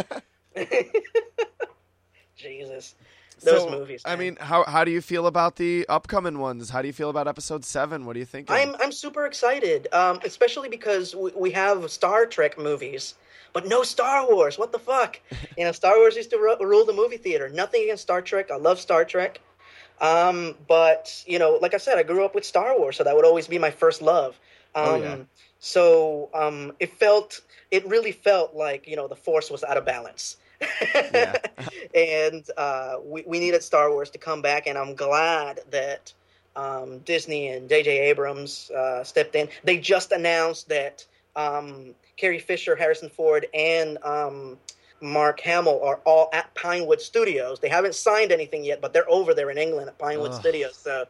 Jesus, 2.36 2.94
those 3.42 3.62
So, 3.62 3.70
movies. 3.70 4.02
I 4.04 4.16
mean, 4.16 4.36
how 4.40 4.64
how 4.64 4.84
do 4.84 4.90
you 4.90 5.00
feel 5.00 5.26
about 5.26 5.56
the 5.56 5.86
upcoming 5.88 6.38
ones? 6.38 6.70
How 6.70 6.82
do 6.82 6.88
you 6.88 6.92
feel 6.94 7.10
about 7.10 7.26
episode 7.28 7.64
seven? 7.64 8.04
What 8.06 8.14
do 8.14 8.18
you 8.18 8.24
think? 8.26 8.50
I'm 8.50 8.74
I'm 8.80 8.92
super 8.92 9.26
excited, 9.26 9.88
um, 9.92 10.20
especially 10.24 10.68
because 10.68 11.14
we, 11.14 11.30
we 11.36 11.50
have 11.52 11.90
Star 11.90 12.26
Trek 12.26 12.58
movies, 12.58 13.14
but 13.52 13.66
no 13.66 13.82
Star 13.82 14.26
Wars. 14.30 14.58
What 14.58 14.72
the 14.72 14.78
fuck? 14.78 15.20
You 15.58 15.64
know, 15.64 15.72
Star 15.72 15.96
Wars 15.98 16.16
used 16.16 16.30
to 16.30 16.38
ru- 16.38 16.56
rule 16.60 16.84
the 16.86 16.92
movie 16.92 17.18
theater. 17.18 17.48
Nothing 17.48 17.82
against 17.82 18.02
Star 18.02 18.22
Trek. 18.22 18.50
I 18.50 18.56
love 18.56 18.78
Star 18.80 19.04
Trek. 19.04 19.40
Um, 20.00 20.54
but 20.66 21.22
you 21.26 21.38
know, 21.38 21.58
like 21.60 21.74
I 21.74 21.76
said, 21.78 21.98
I 21.98 22.02
grew 22.02 22.24
up 22.24 22.34
with 22.34 22.44
Star 22.44 22.78
Wars, 22.78 22.96
so 22.96 23.04
that 23.04 23.14
would 23.14 23.24
always 23.26 23.46
be 23.46 23.58
my 23.58 23.70
first 23.70 24.00
love. 24.02 24.38
Um, 24.74 24.84
Oh, 24.88 24.94
yeah. 24.96 25.16
So 25.58 26.30
um, 26.32 26.72
it 26.80 26.94
felt, 26.98 27.42
it 27.70 27.86
really 27.86 28.12
felt 28.12 28.54
like 28.54 28.88
you 28.88 28.96
know 28.96 29.08
the 29.08 29.16
Force 29.16 29.50
was 29.50 29.62
out 29.62 29.76
of 29.76 29.84
balance. 29.84 30.36
Yeah. 30.60 31.36
and 31.94 32.44
uh, 32.56 32.96
we, 33.04 33.24
we 33.26 33.40
needed 33.40 33.62
Star 33.62 33.90
Wars 33.90 34.10
to 34.10 34.18
come 34.18 34.42
back, 34.42 34.66
and 34.66 34.76
I'm 34.76 34.94
glad 34.94 35.60
that 35.70 36.12
um, 36.56 36.98
Disney 37.00 37.48
and 37.48 37.68
J.J. 37.68 37.98
Abrams 38.10 38.70
uh, 38.70 39.04
stepped 39.04 39.34
in. 39.34 39.48
They 39.64 39.78
just 39.78 40.12
announced 40.12 40.68
that 40.68 41.04
um, 41.36 41.94
Carrie 42.16 42.38
Fisher, 42.38 42.76
Harrison 42.76 43.08
Ford, 43.08 43.46
and 43.54 43.98
um, 44.04 44.58
Mark 45.00 45.40
Hamill 45.40 45.82
are 45.82 46.00
all 46.04 46.28
at 46.32 46.54
Pinewood 46.54 47.00
Studios. 47.00 47.60
They 47.60 47.68
haven't 47.68 47.94
signed 47.94 48.32
anything 48.32 48.64
yet, 48.64 48.80
but 48.80 48.92
they're 48.92 49.10
over 49.10 49.32
there 49.34 49.50
in 49.50 49.58
England 49.58 49.88
at 49.88 49.98
Pinewood 49.98 50.32
Ugh. 50.32 50.40
Studios. 50.40 50.76
So 50.76 51.06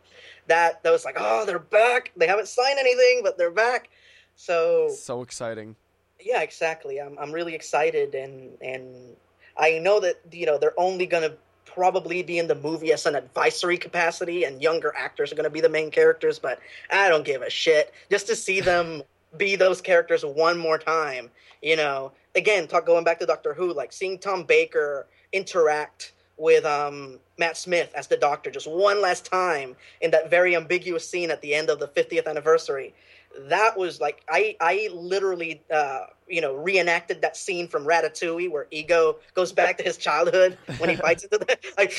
that 0.46 0.82
that 0.82 0.90
was 0.90 1.05
like, 1.05 1.16
oh, 1.18 1.44
they're 1.44 1.59
back. 1.59 2.12
They 2.16 2.26
haven't 2.26 2.48
signed 2.48 2.78
anything, 2.78 3.20
but 3.22 3.36
they're 3.38 3.51
back. 3.51 3.90
So 4.36 4.88
So 4.90 5.22
exciting. 5.22 5.76
yeah, 6.20 6.42
exactly. 6.42 7.01
I'm 7.01 7.18
I'm 7.18 7.32
really 7.32 7.55
excited, 7.55 8.14
and 8.14 8.57
and 8.61 9.16
I 9.57 9.78
know 9.78 10.01
that 10.01 10.20
you 10.32 10.46
know 10.46 10.59
they're 10.59 10.78
only 10.78 11.07
gonna 11.07 11.32
probably 11.64 12.22
be 12.22 12.38
in 12.38 12.48
the 12.48 12.55
movie 12.55 12.92
as 12.92 13.07
an 13.07 13.14
advisory 13.14 13.78
capacity, 13.78 14.44
and 14.44 14.62
younger 14.62 14.94
actors 14.96 15.32
are 15.32 15.36
gonna 15.36 15.51
be 15.51 15.61
the 15.61 15.68
main 15.68 15.90
characters. 15.90 16.38
But 16.38 16.61
I 16.90 17.09
don't 17.09 17.24
give 17.24 17.42
a 17.42 17.51
shit. 17.51 17.92
Just 18.11 18.26
to 18.28 18.36
see 18.36 18.61
them 18.61 19.03
be 19.36 19.57
those 19.57 19.80
characters 19.80 20.24
one 20.24 20.59
more 20.59 20.78
time, 20.78 21.30
you 21.62 21.76
know. 21.76 22.12
Again, 22.36 22.68
talk 22.68 22.86
going 22.86 23.05
back 23.05 23.18
to 23.20 23.26
Doctor 23.26 23.55
Who, 23.55 23.72
like 23.72 23.92
seeing 23.92 24.18
Tom 24.18 24.44
Baker 24.44 25.07
interact 25.32 26.12
with 26.36 26.64
um, 26.64 27.18
Matt 27.38 27.57
Smith 27.57 27.92
as 27.94 28.07
the 28.07 28.16
Doctor 28.16 28.51
just 28.51 28.68
one 28.68 29.03
last 29.03 29.26
time 29.26 29.76
in 30.01 30.11
that 30.12 30.30
very 30.30 30.57
ambiguous 30.57 31.09
scene 31.09 31.30
at 31.30 31.42
the 31.42 31.55
end 31.55 31.68
of 31.68 31.78
the 31.78 31.88
50th 31.88 32.26
anniversary 32.26 32.94
that 33.39 33.78
was 33.78 34.01
like 34.01 34.22
I 34.28 34.57
I 34.61 34.89
literally 34.93 35.62
uh, 35.72 36.07
you 36.28 36.41
know 36.41 36.55
reenacted 36.55 37.22
that 37.22 37.37
scene 37.37 37.68
from 37.68 37.85
Ratatouille 37.85 38.51
where 38.51 38.66
Ego 38.70 39.16
goes 39.35 39.53
back 39.53 39.78
to 39.78 39.85
his 39.85 39.97
childhood 39.97 40.59
when 40.78 40.91
he 40.91 40.97
bites 40.97 41.24
into 41.24 41.39
the 41.39 41.59
like, 41.78 41.95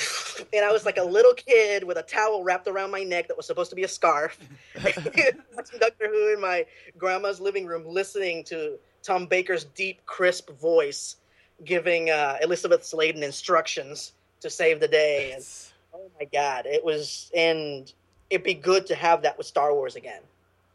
and 0.54 0.66
I 0.66 0.72
was 0.72 0.86
like 0.86 0.98
a 0.98 1.04
little 1.04 1.34
kid 1.34 1.84
with 1.84 1.98
a 1.98 2.04
towel 2.04 2.44
wrapped 2.44 2.68
around 2.68 2.92
my 2.92 3.04
neck 3.04 3.28
that 3.28 3.38
was 3.38 3.46
supposed 3.48 3.70
to 3.70 3.76
be 3.76 3.84
a 3.84 3.88
scarf, 3.88 4.38
watching 4.84 5.04
Doctor 5.80 6.10
Who 6.10 6.34
in 6.34 6.42
my 6.42 6.66
grandma's 6.98 7.40
living 7.40 7.66
room, 7.66 7.84
listening 7.86 8.44
to 8.46 8.78
Tom 9.04 9.26
Baker's 9.26 9.64
deep, 9.64 10.06
crisp 10.06 10.52
voice 10.60 11.16
giving 11.64 12.10
uh, 12.10 12.38
Elizabeth 12.42 12.84
Sladen 12.84 13.24
instructions 13.24 14.14
to 14.42 14.50
save 14.50 14.80
the 14.80 14.88
day, 14.88 15.34
and 15.34 15.46
oh 15.94 16.10
my 16.20 16.26
god, 16.26 16.66
it 16.66 16.84
was 16.84 17.32
and 17.36 17.92
it'd 18.30 18.44
be 18.44 18.54
good 18.54 18.86
to 18.88 18.96
have 18.96 19.22
that 19.22 19.38
with 19.38 19.48
Star 19.48 19.74
Wars 19.74 19.96
again. 19.96 20.22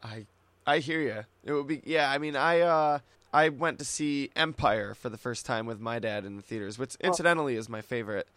I 0.03 0.25
I 0.67 0.79
hear 0.79 0.99
you. 1.01 1.23
It 1.45 1.53
would 1.53 1.65
be 1.67 1.81
yeah. 1.85 2.11
I 2.11 2.17
mean, 2.17 2.35
I 2.35 2.59
uh 2.59 2.99
I 3.33 3.49
went 3.49 3.79
to 3.79 3.85
see 3.85 4.29
Empire 4.35 4.93
for 4.93 5.09
the 5.09 5.17
first 5.17 5.45
time 5.45 5.65
with 5.65 5.79
my 5.79 5.97
dad 5.99 6.25
in 6.25 6.35
the 6.35 6.41
theaters, 6.41 6.77
which 6.77 6.95
incidentally 7.01 7.55
is 7.55 7.69
my 7.69 7.81
favorite. 7.81 8.27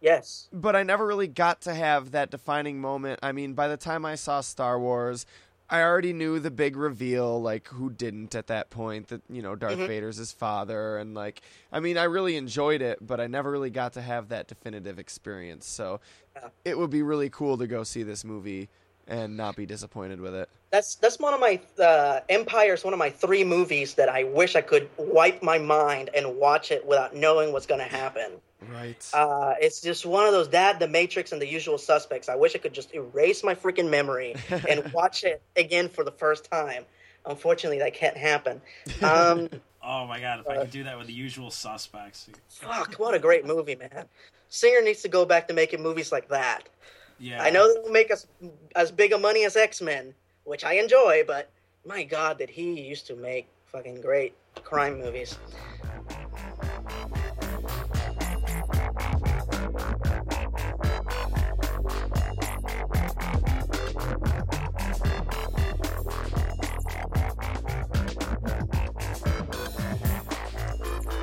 Yes. 0.00 0.48
But 0.52 0.74
I 0.74 0.82
never 0.82 1.06
really 1.06 1.28
got 1.28 1.60
to 1.62 1.74
have 1.74 2.10
that 2.10 2.30
defining 2.30 2.80
moment. 2.80 3.20
I 3.22 3.30
mean, 3.30 3.54
by 3.54 3.68
the 3.68 3.76
time 3.76 4.04
I 4.04 4.16
saw 4.16 4.40
Star 4.40 4.78
Wars, 4.80 5.26
I 5.70 5.80
already 5.80 6.12
knew 6.12 6.40
the 6.40 6.50
big 6.50 6.76
reveal, 6.76 7.40
like 7.40 7.68
who 7.68 7.88
didn't 7.88 8.34
at 8.34 8.48
that 8.48 8.68
point, 8.68 9.08
that 9.08 9.22
you 9.30 9.40
know 9.40 9.54
Darth 9.54 9.78
Mhm. 9.78 9.86
Vader's 9.86 10.16
his 10.16 10.32
father, 10.32 10.98
and 10.98 11.14
like 11.14 11.42
I 11.70 11.78
mean, 11.78 11.96
I 11.96 12.04
really 12.04 12.36
enjoyed 12.36 12.82
it, 12.82 12.98
but 13.00 13.20
I 13.20 13.28
never 13.28 13.50
really 13.52 13.70
got 13.70 13.92
to 13.92 14.02
have 14.02 14.28
that 14.30 14.48
definitive 14.48 14.98
experience. 14.98 15.66
So 15.66 16.00
Yeah. 16.34 16.48
it 16.64 16.76
would 16.76 16.90
be 16.90 17.02
really 17.02 17.30
cool 17.30 17.56
to 17.58 17.68
go 17.68 17.84
see 17.84 18.02
this 18.02 18.24
movie 18.24 18.68
and 19.06 19.36
not 19.36 19.54
be 19.54 19.64
disappointed 19.66 20.20
with 20.20 20.34
it. 20.34 20.48
That's 20.72 20.94
that's 20.96 21.18
one 21.18 21.34
of 21.34 21.40
my 21.40 21.60
uh, 21.78 22.20
Empire's 22.30 22.82
one 22.82 22.94
of 22.94 22.98
my 22.98 23.10
three 23.10 23.44
movies 23.44 23.94
that 23.94 24.08
I 24.08 24.24
wish 24.24 24.56
I 24.56 24.62
could 24.62 24.88
wipe 24.96 25.42
my 25.42 25.58
mind 25.58 26.08
and 26.16 26.36
watch 26.36 26.72
it 26.72 26.86
without 26.86 27.14
knowing 27.14 27.52
what's 27.52 27.66
going 27.66 27.80
to 27.80 27.86
happen. 27.86 28.32
Right. 28.72 29.06
Uh, 29.12 29.54
it's 29.60 29.82
just 29.82 30.06
one 30.06 30.24
of 30.24 30.32
those 30.32 30.48
that 30.48 30.80
The 30.80 30.88
Matrix 30.88 31.32
and 31.32 31.42
The 31.42 31.46
Usual 31.46 31.76
Suspects. 31.76 32.30
I 32.30 32.36
wish 32.36 32.54
I 32.54 32.58
could 32.58 32.72
just 32.72 32.94
erase 32.94 33.44
my 33.44 33.54
freaking 33.54 33.90
memory 33.90 34.34
and 34.66 34.90
watch 34.94 35.24
it 35.24 35.42
again 35.56 35.90
for 35.90 36.04
the 36.04 36.12
first 36.12 36.50
time. 36.50 36.84
Unfortunately, 37.26 37.78
that 37.80 37.92
can't 37.92 38.16
happen. 38.16 38.62
Um, 39.02 39.48
Oh 39.84 40.06
my 40.06 40.20
god, 40.20 40.40
if 40.40 40.48
I 40.48 40.58
could 40.58 40.70
do 40.70 40.84
that 40.84 40.96
with 40.96 41.08
the 41.08 41.12
usual 41.12 41.50
suspects. 41.50 42.30
fuck, 42.48 42.94
what 42.94 43.14
a 43.14 43.18
great 43.18 43.44
movie, 43.44 43.74
man! 43.74 44.04
Singer 44.48 44.80
needs 44.80 45.02
to 45.02 45.08
go 45.08 45.24
back 45.24 45.48
to 45.48 45.54
making 45.54 45.82
movies 45.82 46.12
like 46.12 46.28
that. 46.28 46.68
Yeah. 47.18 47.42
I 47.42 47.50
know 47.50 47.66
they 47.66 47.82
don't 47.82 47.92
make 47.92 48.12
us 48.12 48.28
as 48.76 48.92
big 48.92 49.12
a 49.12 49.18
money 49.18 49.44
as 49.44 49.56
X 49.56 49.82
Men, 49.82 50.14
which 50.44 50.64
I 50.64 50.74
enjoy, 50.74 51.24
but 51.26 51.50
my 51.84 52.02
God, 52.02 52.38
that 52.38 52.50
he 52.50 52.80
used 52.80 53.06
to 53.08 53.16
make 53.16 53.48
fucking 53.66 54.00
great 54.00 54.34
crime 54.62 54.98
movies? 54.98 55.38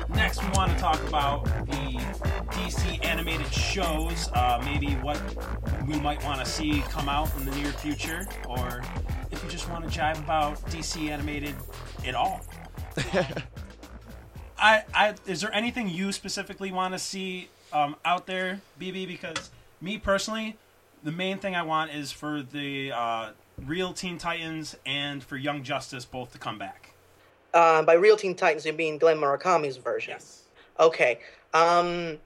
Next, 0.08 0.42
we 0.42 0.50
want 0.50 0.72
to 0.72 0.78
talk 0.78 1.02
about 1.08 1.44
the 1.44 2.29
DC 2.60 3.04
animated 3.04 3.52
shows. 3.52 4.28
Uh, 4.34 4.60
maybe 4.64 4.92
what 4.96 5.20
we 5.86 5.98
might 6.00 6.22
want 6.24 6.40
to 6.40 6.46
see 6.46 6.80
come 6.88 7.08
out 7.08 7.34
in 7.36 7.46
the 7.46 7.54
near 7.56 7.72
future, 7.72 8.26
or 8.48 8.82
if 9.30 9.42
you 9.42 9.48
just 9.48 9.68
want 9.70 9.90
to 9.90 9.98
jive 9.98 10.18
about 10.18 10.60
DC 10.66 11.08
animated 11.08 11.54
at 12.06 12.14
all. 12.14 12.42
I, 14.58 14.84
I, 14.94 15.14
is 15.26 15.40
there 15.40 15.52
anything 15.54 15.88
you 15.88 16.12
specifically 16.12 16.70
want 16.70 16.92
to 16.92 16.98
see 16.98 17.48
um, 17.72 17.96
out 18.04 18.26
there, 18.26 18.60
BB? 18.78 19.06
Because 19.08 19.50
me 19.80 19.96
personally, 19.96 20.56
the 21.02 21.12
main 21.12 21.38
thing 21.38 21.56
I 21.56 21.62
want 21.62 21.94
is 21.94 22.12
for 22.12 22.42
the 22.42 22.92
uh, 22.92 23.30
real 23.64 23.94
Teen 23.94 24.18
Titans 24.18 24.76
and 24.84 25.24
for 25.24 25.38
Young 25.38 25.62
Justice 25.62 26.04
both 26.04 26.32
to 26.32 26.38
come 26.38 26.58
back. 26.58 26.92
Uh, 27.54 27.82
by 27.82 27.94
Real 27.94 28.16
Teen 28.16 28.34
Titans, 28.34 28.66
you 28.66 28.74
mean 28.74 28.98
Glen 28.98 29.16
Murakami's 29.16 29.78
version? 29.78 30.12
Yes. 30.12 30.42
Okay. 30.78 31.20
Um, 31.52 32.18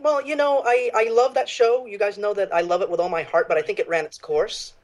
well, 0.00 0.22
you 0.22 0.36
know, 0.36 0.62
I, 0.64 0.90
I 0.94 1.08
love 1.10 1.34
that 1.34 1.48
show. 1.48 1.86
You 1.86 1.98
guys 1.98 2.18
know 2.18 2.34
that 2.34 2.54
I 2.54 2.60
love 2.60 2.82
it 2.82 2.90
with 2.90 3.00
all 3.00 3.08
my 3.08 3.22
heart, 3.22 3.48
but 3.48 3.56
I 3.56 3.62
think 3.62 3.78
it 3.78 3.88
ran 3.88 4.04
its 4.04 4.18
course. 4.18 4.74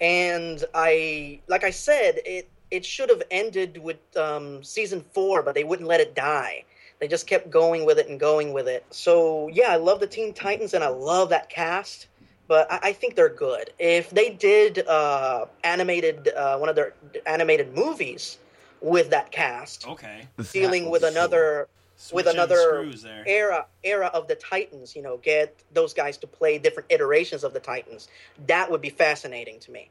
And 0.00 0.64
I, 0.74 1.40
like 1.48 1.64
I 1.64 1.70
said, 1.70 2.20
it 2.24 2.48
it 2.70 2.84
should 2.84 3.08
have 3.10 3.22
ended 3.30 3.78
with 3.78 3.98
um, 4.16 4.62
season 4.64 5.00
four, 5.12 5.42
but 5.42 5.54
they 5.54 5.64
wouldn't 5.64 5.88
let 5.88 6.00
it 6.00 6.14
die. 6.14 6.64
They 6.98 7.08
just 7.08 7.26
kept 7.26 7.50
going 7.50 7.84
with 7.86 7.98
it 7.98 8.08
and 8.08 8.18
going 8.18 8.52
with 8.52 8.66
it. 8.68 8.84
So 8.90 9.48
yeah, 9.52 9.70
I 9.70 9.76
love 9.76 10.00
the 10.00 10.06
Teen 10.06 10.34
Titans 10.34 10.74
and 10.74 10.82
I 10.82 10.88
love 10.88 11.30
that 11.30 11.48
cast. 11.48 12.08
But 12.48 12.70
I, 12.70 12.78
I 12.84 12.92
think 12.92 13.14
they're 13.16 13.28
good. 13.28 13.70
If 13.78 14.10
they 14.10 14.30
did 14.30 14.86
uh, 14.86 15.46
animated 15.64 16.28
uh, 16.28 16.58
one 16.58 16.68
of 16.68 16.76
their 16.76 16.94
animated 17.26 17.74
movies 17.74 18.38
with 18.80 19.10
that 19.10 19.30
cast, 19.30 19.86
Okay. 19.86 20.28
dealing 20.52 20.90
with 20.90 21.02
another 21.04 21.68
with 22.12 22.26
another 22.26 22.90
era 23.26 23.66
era 23.82 24.06
of 24.12 24.28
the 24.28 24.34
Titans, 24.34 24.94
you 24.94 25.02
know, 25.02 25.16
get 25.18 25.54
those 25.72 25.94
guys 25.94 26.16
to 26.18 26.26
play 26.26 26.58
different 26.58 26.90
iterations 26.90 27.44
of 27.44 27.52
the 27.52 27.60
Titans. 27.60 28.08
That 28.46 28.70
would 28.70 28.80
be 28.80 28.90
fascinating 28.90 29.58
to 29.60 29.70
me. 29.70 29.90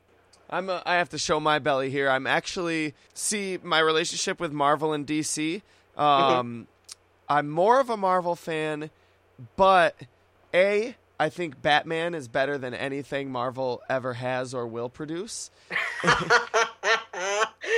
I'm 0.49 0.69
a, 0.69 0.83
I 0.85 0.95
have 0.95 1.09
to 1.09 1.17
show 1.17 1.39
my 1.39 1.57
belly 1.59 1.89
here. 1.89 2.09
I'm 2.09 2.27
actually 2.27 2.93
see 3.13 3.57
my 3.63 3.79
relationship 3.79 4.39
with 4.39 4.51
Marvel 4.51 4.93
and 4.93 5.05
DC. 5.05 5.61
Um, 5.97 6.67
I'm 7.27 7.49
more 7.49 7.79
of 7.79 7.89
a 7.89 7.97
Marvel 7.97 8.35
fan, 8.35 8.91
but 9.55 9.95
a 10.53 10.95
I 11.19 11.29
think 11.29 11.61
Batman 11.61 12.13
is 12.13 12.27
better 12.27 12.57
than 12.57 12.73
anything 12.73 13.31
Marvel 13.31 13.81
ever 13.89 14.13
has 14.13 14.53
or 14.53 14.67
will 14.67 14.89
produce. 14.89 15.49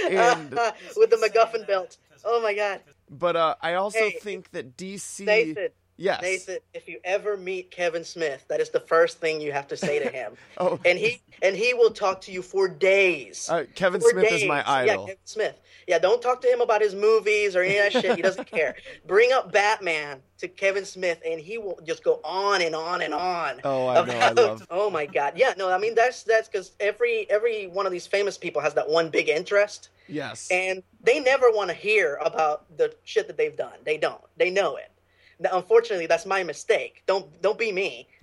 And- 0.09 0.51
with 0.95 1.09
the 1.09 1.17
MacGuffin 1.17 1.67
belt. 1.67 1.97
Oh 2.25 2.41
my 2.41 2.53
God, 2.53 2.81
But 3.09 3.35
uh, 3.35 3.55
I 3.61 3.75
also 3.75 3.99
Hey, 3.99 4.17
think 4.21 4.51
that 4.51 4.75
DC. 4.77 5.25
Nathan! 5.25 5.69
Yes. 5.97 6.21
Nathan, 6.21 6.57
if 6.73 6.87
you 6.87 6.99
ever 7.03 7.35
meet 7.37 7.71
Kevin 7.71 8.03
Smith, 8.03 8.45
that 8.47 8.59
is 8.61 8.69
the 8.69 8.79
first 8.79 9.19
thing 9.19 9.41
you 9.41 9.51
have 9.51 9.67
to 9.67 9.77
say 9.77 9.99
to 9.99 10.09
him, 10.09 10.33
Oh, 10.57 10.79
and 10.85 10.97
he 10.97 11.21
and 11.41 11.55
he 11.55 11.73
will 11.73 11.91
talk 11.91 12.21
to 12.21 12.31
you 12.31 12.41
for 12.41 12.67
days. 12.67 13.49
uh, 13.49 13.65
Kevin 13.75 14.01
for 14.01 14.09
Smith 14.11 14.31
is 14.31 14.45
my 14.45 14.63
idol. 14.69 14.87
Yeah, 14.87 14.95
Kevin 15.13 15.17
Smith. 15.25 15.59
Yeah, 15.87 15.99
don't 15.99 16.21
talk 16.21 16.41
to 16.41 16.47
him 16.47 16.59
about 16.59 16.81
his 16.81 16.93
movies 16.95 17.55
or 17.55 17.61
any 17.63 17.77
of 17.77 17.93
that 17.93 18.01
shit. 18.01 18.15
He 18.17 18.21
doesn't 18.21 18.49
care. 18.51 18.75
Bring 19.05 19.31
up 19.31 19.53
Batman 19.53 20.21
to 20.39 20.47
Kevin 20.49 20.83
Smith, 20.83 21.21
and 21.25 21.39
he 21.39 21.57
will 21.57 21.79
just 21.85 22.03
go 22.03 22.19
on 22.25 22.61
and 22.61 22.75
on 22.75 23.01
and 23.01 23.13
on. 23.13 23.61
Oh, 23.63 23.87
I 23.87 24.05
know, 24.05 24.13
I 24.19 24.31
love. 24.31 24.67
Oh 24.69 24.89
my 24.89 25.05
god. 25.05 25.33
Yeah, 25.37 25.53
no, 25.57 25.69
I 25.71 25.77
mean 25.77 25.95
that's 25.95 26.23
that's 26.23 26.47
because 26.49 26.71
every 26.79 27.29
every 27.29 27.67
one 27.67 27.85
of 27.85 27.91
these 27.91 28.05
famous 28.07 28.37
people 28.37 28.61
has 28.61 28.73
that 28.73 28.89
one 28.89 29.09
big 29.09 29.29
interest, 29.29 29.89
Yes. 30.09 30.47
and 30.51 30.83
they 31.01 31.19
never 31.21 31.45
want 31.51 31.69
to 31.69 31.75
hear 31.75 32.19
about 32.23 32.65
the 32.77 32.93
shit 33.05 33.27
that 33.27 33.37
they've 33.37 33.55
done. 33.55 33.73
They 33.85 33.97
don't. 33.97 34.21
They 34.35 34.49
know 34.49 34.75
it. 34.75 34.91
Now, 35.39 35.51
unfortunately, 35.53 36.07
that's 36.07 36.25
my 36.25 36.43
mistake. 36.43 37.03
Don't 37.05 37.41
don't 37.41 37.59
be 37.59 37.71
me. 37.71 38.07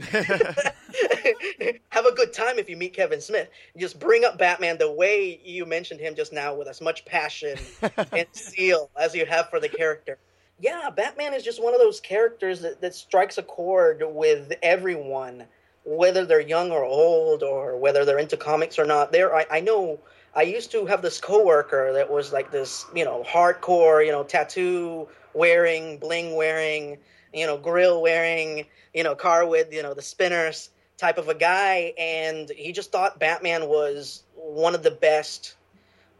Have 1.90 2.06
a 2.06 2.12
good 2.12 2.32
time 2.32 2.58
if 2.58 2.68
you 2.68 2.76
meet 2.76 2.92
Kevin 2.92 3.20
Smith. 3.20 3.48
Just 3.76 3.98
bring 4.00 4.24
up 4.24 4.38
Batman 4.38 4.78
the 4.78 4.90
way 4.90 5.40
you 5.44 5.64
mentioned 5.66 6.00
him 6.00 6.14
just 6.14 6.32
now, 6.32 6.54
with 6.54 6.68
as 6.68 6.80
much 6.80 7.04
passion 7.04 7.58
and 8.12 8.26
zeal 8.34 8.90
as 8.98 9.14
you 9.14 9.26
have 9.26 9.48
for 9.48 9.60
the 9.60 9.68
character. 9.68 10.18
Yeah, 10.60 10.90
Batman 10.90 11.34
is 11.34 11.42
just 11.42 11.62
one 11.62 11.74
of 11.74 11.80
those 11.80 12.00
characters 12.00 12.60
that, 12.60 12.80
that 12.80 12.94
strikes 12.94 13.38
a 13.38 13.42
chord 13.42 14.02
with 14.06 14.52
everyone, 14.62 15.44
whether 15.84 16.24
they're 16.24 16.40
young 16.40 16.70
or 16.70 16.84
old, 16.84 17.42
or 17.42 17.76
whether 17.76 18.04
they're 18.04 18.18
into 18.18 18.36
comics 18.36 18.78
or 18.78 18.84
not. 18.84 19.12
There, 19.12 19.34
I, 19.34 19.46
I 19.50 19.60
know. 19.60 19.98
I 20.36 20.42
used 20.42 20.72
to 20.72 20.84
have 20.86 21.00
this 21.00 21.20
coworker 21.20 21.92
that 21.92 22.10
was 22.10 22.32
like 22.32 22.50
this, 22.50 22.86
you 22.94 23.04
know, 23.04 23.24
hardcore, 23.24 24.04
you 24.04 24.10
know, 24.10 24.24
tattoo 24.24 25.06
wearing, 25.34 25.98
bling 25.98 26.36
wearing, 26.36 26.98
you 27.32 27.46
know, 27.46 27.56
grill 27.56 28.00
wearing, 28.00 28.66
you 28.92 29.02
know, 29.02 29.14
car 29.14 29.46
with, 29.46 29.72
you 29.72 29.82
know, 29.82 29.94
the 29.94 30.02
spinners 30.02 30.70
type 30.96 31.18
of 31.18 31.28
a 31.28 31.34
guy. 31.34 31.92
And 31.98 32.50
he 32.50 32.72
just 32.72 32.92
thought 32.92 33.18
Batman 33.18 33.68
was 33.68 34.22
one 34.34 34.74
of 34.74 34.82
the 34.82 34.90
best 34.90 35.56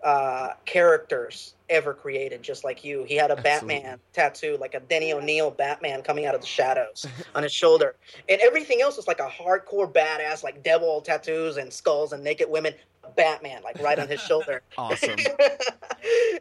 uh, 0.05 0.51
characters 0.67 1.55
ever 1.71 1.95
created, 1.95 2.43
just 2.43 2.63
like 2.63 2.85
you. 2.85 3.05
He 3.05 3.15
had 3.15 3.31
a 3.31 3.39
Absolutely. 3.39 3.77
Batman 3.77 3.99
tattoo, 4.13 4.59
like 4.61 4.75
a 4.75 4.81
Denny 4.81 5.13
O'Neil 5.15 5.51
Batman 5.51 6.03
coming 6.03 6.27
out 6.27 6.35
of 6.35 6.43
the 6.43 6.47
shadows 6.47 7.07
on 7.35 7.43
his 7.43 7.53
shoulder. 7.53 7.97
And 8.29 8.41
everything 8.43 8.83
else 8.83 8.99
was 8.99 9.09
like 9.09 9.21
a 9.21 9.29
hardcore 9.29 9.91
badass, 9.91 10.45
like 10.45 10.63
devil 10.63 11.01
tattoos 11.01 11.57
and 11.57 11.73
skulls 11.73 12.13
and 12.13 12.23
naked 12.23 12.49
women. 12.51 12.75
Batman, 13.17 13.63
like 13.63 13.79
right 13.81 13.99
on 13.99 14.09
his 14.09 14.21
shoulder. 14.29 14.63
Awesome. 14.79 15.11
and 15.19 15.19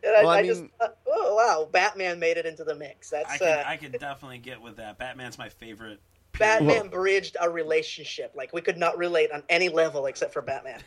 well, 0.04 0.30
I, 0.30 0.36
I, 0.36 0.40
I 0.40 0.42
mean, 0.42 0.52
just 0.52 0.64
thought, 0.80 0.98
oh 1.08 1.36
wow, 1.36 1.68
Batman 1.72 2.20
made 2.20 2.38
it 2.38 2.46
into 2.46 2.64
the 2.64 2.74
mix. 2.74 3.10
That's 3.10 3.30
I 3.30 3.38
can, 3.38 3.48
uh, 3.48 3.64
I 3.66 3.78
can 3.78 3.92
definitely 3.92 4.38
get 4.38 4.62
with 4.62 4.78
that. 4.78 4.98
Batman's 4.98 5.38
my 5.38 5.50
favorite. 5.50 6.00
Batman 6.40 6.88
bridged 6.88 7.36
a 7.40 7.50
relationship. 7.50 8.32
Like 8.34 8.54
we 8.54 8.62
could 8.62 8.78
not 8.78 8.98
relate 8.98 9.32
on 9.32 9.44
any 9.50 9.70
level 9.70 10.06
except 10.06 10.34
for 10.34 10.42
Batman. 10.42 10.80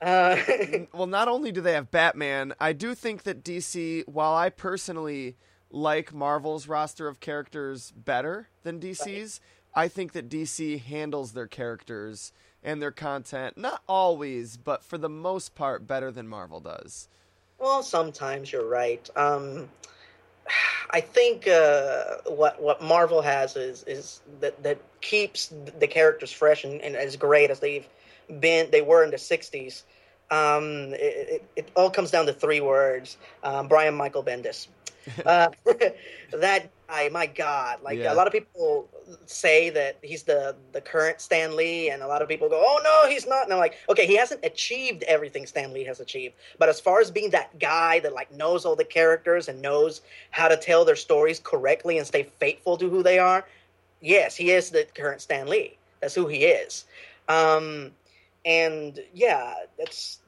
Uh, 0.00 0.36
well, 0.92 1.06
not 1.06 1.28
only 1.28 1.52
do 1.52 1.60
they 1.60 1.72
have 1.72 1.90
Batman, 1.90 2.54
I 2.60 2.72
do 2.72 2.94
think 2.94 3.24
that 3.24 3.44
DC, 3.44 4.06
while 4.08 4.34
I 4.34 4.50
personally 4.50 5.36
like 5.70 6.12
Marvel's 6.12 6.66
roster 6.66 7.06
of 7.06 7.20
characters 7.20 7.92
better 7.92 8.48
than 8.62 8.80
DC's, 8.80 9.40
right. 9.74 9.84
I 9.84 9.88
think 9.88 10.12
that 10.12 10.28
DC 10.28 10.80
handles 10.82 11.32
their 11.32 11.46
characters 11.46 12.32
and 12.62 12.82
their 12.82 12.90
content 12.90 13.56
not 13.56 13.82
always, 13.88 14.56
but 14.56 14.84
for 14.84 14.98
the 14.98 15.08
most 15.08 15.54
part 15.54 15.86
better 15.86 16.10
than 16.10 16.28
Marvel 16.28 16.60
does. 16.60 17.08
Well, 17.58 17.82
sometimes 17.82 18.52
you're 18.52 18.68
right. 18.68 19.08
Um, 19.16 19.68
I 20.92 21.00
think 21.00 21.46
uh, 21.46 22.16
what 22.26 22.60
what 22.60 22.82
Marvel 22.82 23.22
has 23.22 23.54
is 23.54 23.84
is 23.84 24.22
that 24.40 24.60
that 24.64 24.78
keeps 25.00 25.52
the 25.78 25.86
characters 25.86 26.32
fresh 26.32 26.64
and, 26.64 26.80
and 26.80 26.96
as 26.96 27.14
great 27.14 27.48
as 27.48 27.60
they've 27.60 27.86
been 28.38 28.70
they 28.70 28.82
were 28.82 29.04
in 29.04 29.10
the 29.10 29.16
'60s. 29.16 29.82
Um, 30.30 30.94
it, 30.94 31.28
it, 31.28 31.44
it, 31.56 31.70
all 31.74 31.90
comes 31.90 32.10
down 32.10 32.26
to 32.26 32.32
three 32.32 32.60
words: 32.60 33.16
um, 33.42 33.68
Brian 33.68 33.94
Michael 33.94 34.22
Bendis. 34.22 34.68
Uh, 35.24 35.48
that 36.32 36.68
guy, 36.86 37.08
my 37.08 37.26
God! 37.26 37.78
Like 37.82 37.98
yeah. 37.98 38.12
a 38.12 38.14
lot 38.14 38.26
of 38.26 38.32
people 38.32 38.86
say 39.26 39.70
that 39.70 39.96
he's 40.02 40.24
the 40.24 40.54
the 40.72 40.80
current 40.80 41.20
Stan 41.20 41.56
Lee, 41.56 41.90
and 41.90 42.02
a 42.02 42.06
lot 42.06 42.22
of 42.22 42.28
people 42.28 42.48
go, 42.48 42.62
"Oh 42.64 42.80
no, 42.84 43.10
he's 43.10 43.26
not." 43.26 43.44
And 43.44 43.52
I'm 43.52 43.58
like, 43.58 43.78
okay, 43.88 44.06
he 44.06 44.16
hasn't 44.16 44.44
achieved 44.44 45.02
everything 45.04 45.46
Stan 45.46 45.72
Lee 45.72 45.84
has 45.84 46.00
achieved, 46.00 46.34
but 46.58 46.68
as 46.68 46.80
far 46.80 47.00
as 47.00 47.10
being 47.10 47.30
that 47.30 47.58
guy 47.58 48.00
that 48.00 48.12
like 48.12 48.30
knows 48.32 48.64
all 48.64 48.76
the 48.76 48.84
characters 48.84 49.48
and 49.48 49.62
knows 49.62 50.02
how 50.30 50.48
to 50.48 50.56
tell 50.56 50.84
their 50.84 50.96
stories 50.96 51.40
correctly 51.40 51.98
and 51.98 52.06
stay 52.06 52.24
faithful 52.38 52.76
to 52.76 52.88
who 52.90 53.02
they 53.02 53.18
are, 53.18 53.46
yes, 54.00 54.36
he 54.36 54.50
is 54.50 54.70
the 54.70 54.86
current 54.94 55.22
Stan 55.22 55.48
Lee. 55.48 55.76
That's 56.00 56.14
who 56.14 56.26
he 56.26 56.44
is. 56.44 56.84
Um, 57.28 57.92
and 58.44 58.98
yeah, 59.12 59.54
that's 59.78 60.18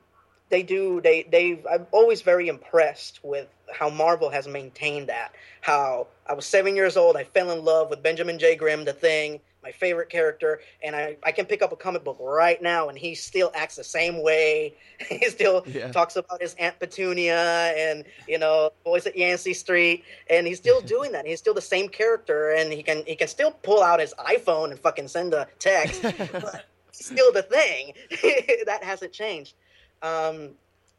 they 0.51 0.63
do 0.63 1.01
they 1.01 1.25
they 1.25 1.63
I'm 1.71 1.87
always 1.93 2.23
very 2.23 2.49
impressed 2.49 3.21
with 3.23 3.49
how 3.73 3.89
Marvel 3.89 4.31
has 4.31 4.47
maintained 4.47 5.09
that. 5.09 5.35
How 5.61 6.09
I 6.27 6.35
was 6.35 6.47
seven 6.47 6.77
years 6.77 6.97
old, 6.97 7.17
I 7.17 7.25
fell 7.25 7.51
in 7.51 7.65
love 7.65 7.91
with 7.91 8.03
Benjamin 8.03 8.39
J. 8.39 8.55
Grimm, 8.55 8.85
the 8.85 8.93
thing, 8.93 9.41
my 9.63 9.73
favorite 9.73 10.09
character, 10.09 10.61
and 10.83 10.95
I, 10.95 11.17
I 11.23 11.33
can 11.33 11.47
pick 11.47 11.63
up 11.63 11.73
a 11.73 11.77
comic 11.77 12.05
book 12.05 12.19
right 12.21 12.61
now 12.61 12.89
and 12.89 12.99
he 12.99 13.15
still 13.15 13.51
acts 13.55 13.77
the 13.77 13.85
same 13.85 14.23
way. 14.23 14.75
he 15.09 15.29
still 15.31 15.65
yeah. 15.67 15.91
talks 15.93 16.17
about 16.17 16.43
his 16.43 16.55
Aunt 16.55 16.79
Petunia 16.79 17.73
and, 17.77 18.05
you 18.29 18.39
know, 18.39 18.71
Boys 18.85 19.07
at 19.07 19.17
Yancey 19.17 19.55
Street, 19.55 20.05
and 20.29 20.47
he's 20.47 20.59
still 20.59 20.81
doing 20.83 21.13
that. 21.13 21.27
He's 21.27 21.39
still 21.39 21.55
the 21.55 21.61
same 21.61 21.89
character 21.89 22.51
and 22.51 22.73
he 22.73 22.83
can 22.83 23.05
he 23.07 23.17
can 23.17 23.29
still 23.29 23.53
pull 23.53 23.83
out 23.83 24.01
his 24.01 24.15
iPhone 24.19 24.71
and 24.71 24.79
fucking 24.79 25.09
send 25.09 25.33
a 25.33 25.47
text. 25.59 26.05
still 27.07 27.33
the 27.33 27.43
thing. 27.43 27.95
that 28.67 28.83
hasn't 28.83 29.13
changed. 29.13 29.55
Um, 30.03 30.51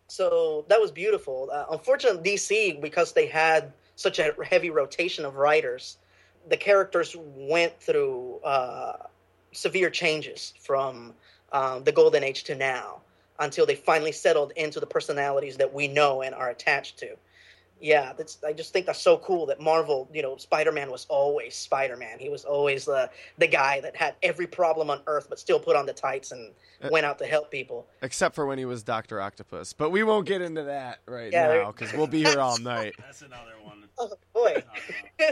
so 0.08 0.66
that 0.70 0.80
was 0.80 0.92
beautiful. 0.92 1.50
Uh, 1.52 1.66
unfortunately, 1.72 2.32
DC 2.32 2.82
because 2.82 3.14
they 3.14 3.26
had 3.26 3.74
such 3.96 4.20
a 4.20 4.34
heavy 4.44 4.70
rotation 4.70 5.26
of 5.26 5.36
writers, 5.36 5.98
the 6.50 6.58
characters 6.58 7.16
went 7.18 7.80
through 7.80 8.40
uh, 8.44 8.94
severe 9.52 9.90
changes 9.90 10.54
from 10.60 11.14
um, 11.52 11.84
the 11.84 11.92
golden 11.92 12.24
age 12.24 12.44
to 12.46 12.56
now 12.56 13.02
until 13.40 13.66
they 13.66 13.76
finally 13.76 14.12
settled 14.12 14.52
into 14.56 14.80
the 14.80 14.86
personalities 14.86 15.58
that 15.58 15.74
we 15.74 15.88
know 15.88 16.22
and 16.22 16.36
are 16.36 16.50
attached 16.50 16.98
to 17.00 17.16
yeah, 17.84 18.14
that's 18.14 18.38
I 18.48 18.54
just 18.54 18.72
think 18.72 18.86
that's 18.86 19.02
so 19.02 19.18
cool 19.18 19.46
that 19.48 19.60
Marvel, 19.60 20.10
you 20.14 20.22
know, 20.22 20.38
Spider-Man 20.38 20.90
was 20.90 21.06
always 21.10 21.54
Spider-Man. 21.54 22.18
He 22.18 22.30
was 22.30 22.46
always 22.46 22.86
the 22.86 23.10
the 23.38 23.48
guy 23.48 23.82
that 23.82 23.94
had 23.94 24.16
every 24.24 24.48
problem 24.48 24.90
on 24.90 25.02
Earth, 25.06 25.28
but 25.28 25.38
still 25.38 25.60
put 25.60 25.76
on 25.76 25.86
the 25.86 25.92
tights 25.92 26.32
and 26.32 26.54
uh, 26.82 26.88
went 26.94 27.06
out 27.06 27.20
to 27.20 27.26
help 27.26 27.52
people. 27.52 27.86
Except 28.02 28.36
for 28.36 28.46
when 28.46 28.58
he 28.58 28.64
was 28.64 28.84
Doctor 28.84 29.20
Octopus, 29.20 29.74
but 29.74 29.90
we 29.90 30.02
won't 30.04 30.26
get 30.26 30.42
into 30.42 30.64
that 30.64 31.00
right 31.06 31.34
yeah, 31.34 31.48
now 31.48 31.72
because 31.74 31.92
we'll 31.92 32.08
be 32.08 32.24
here 32.24 32.40
all 32.40 32.58
night. 32.58 32.96
That's 33.00 33.22
another 33.22 33.52
one. 33.62 33.84
Oh 34.00 34.10
boy. 34.34 34.64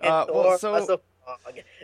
uh, 0.00 0.26
well, 0.28 0.58
so 0.58 1.00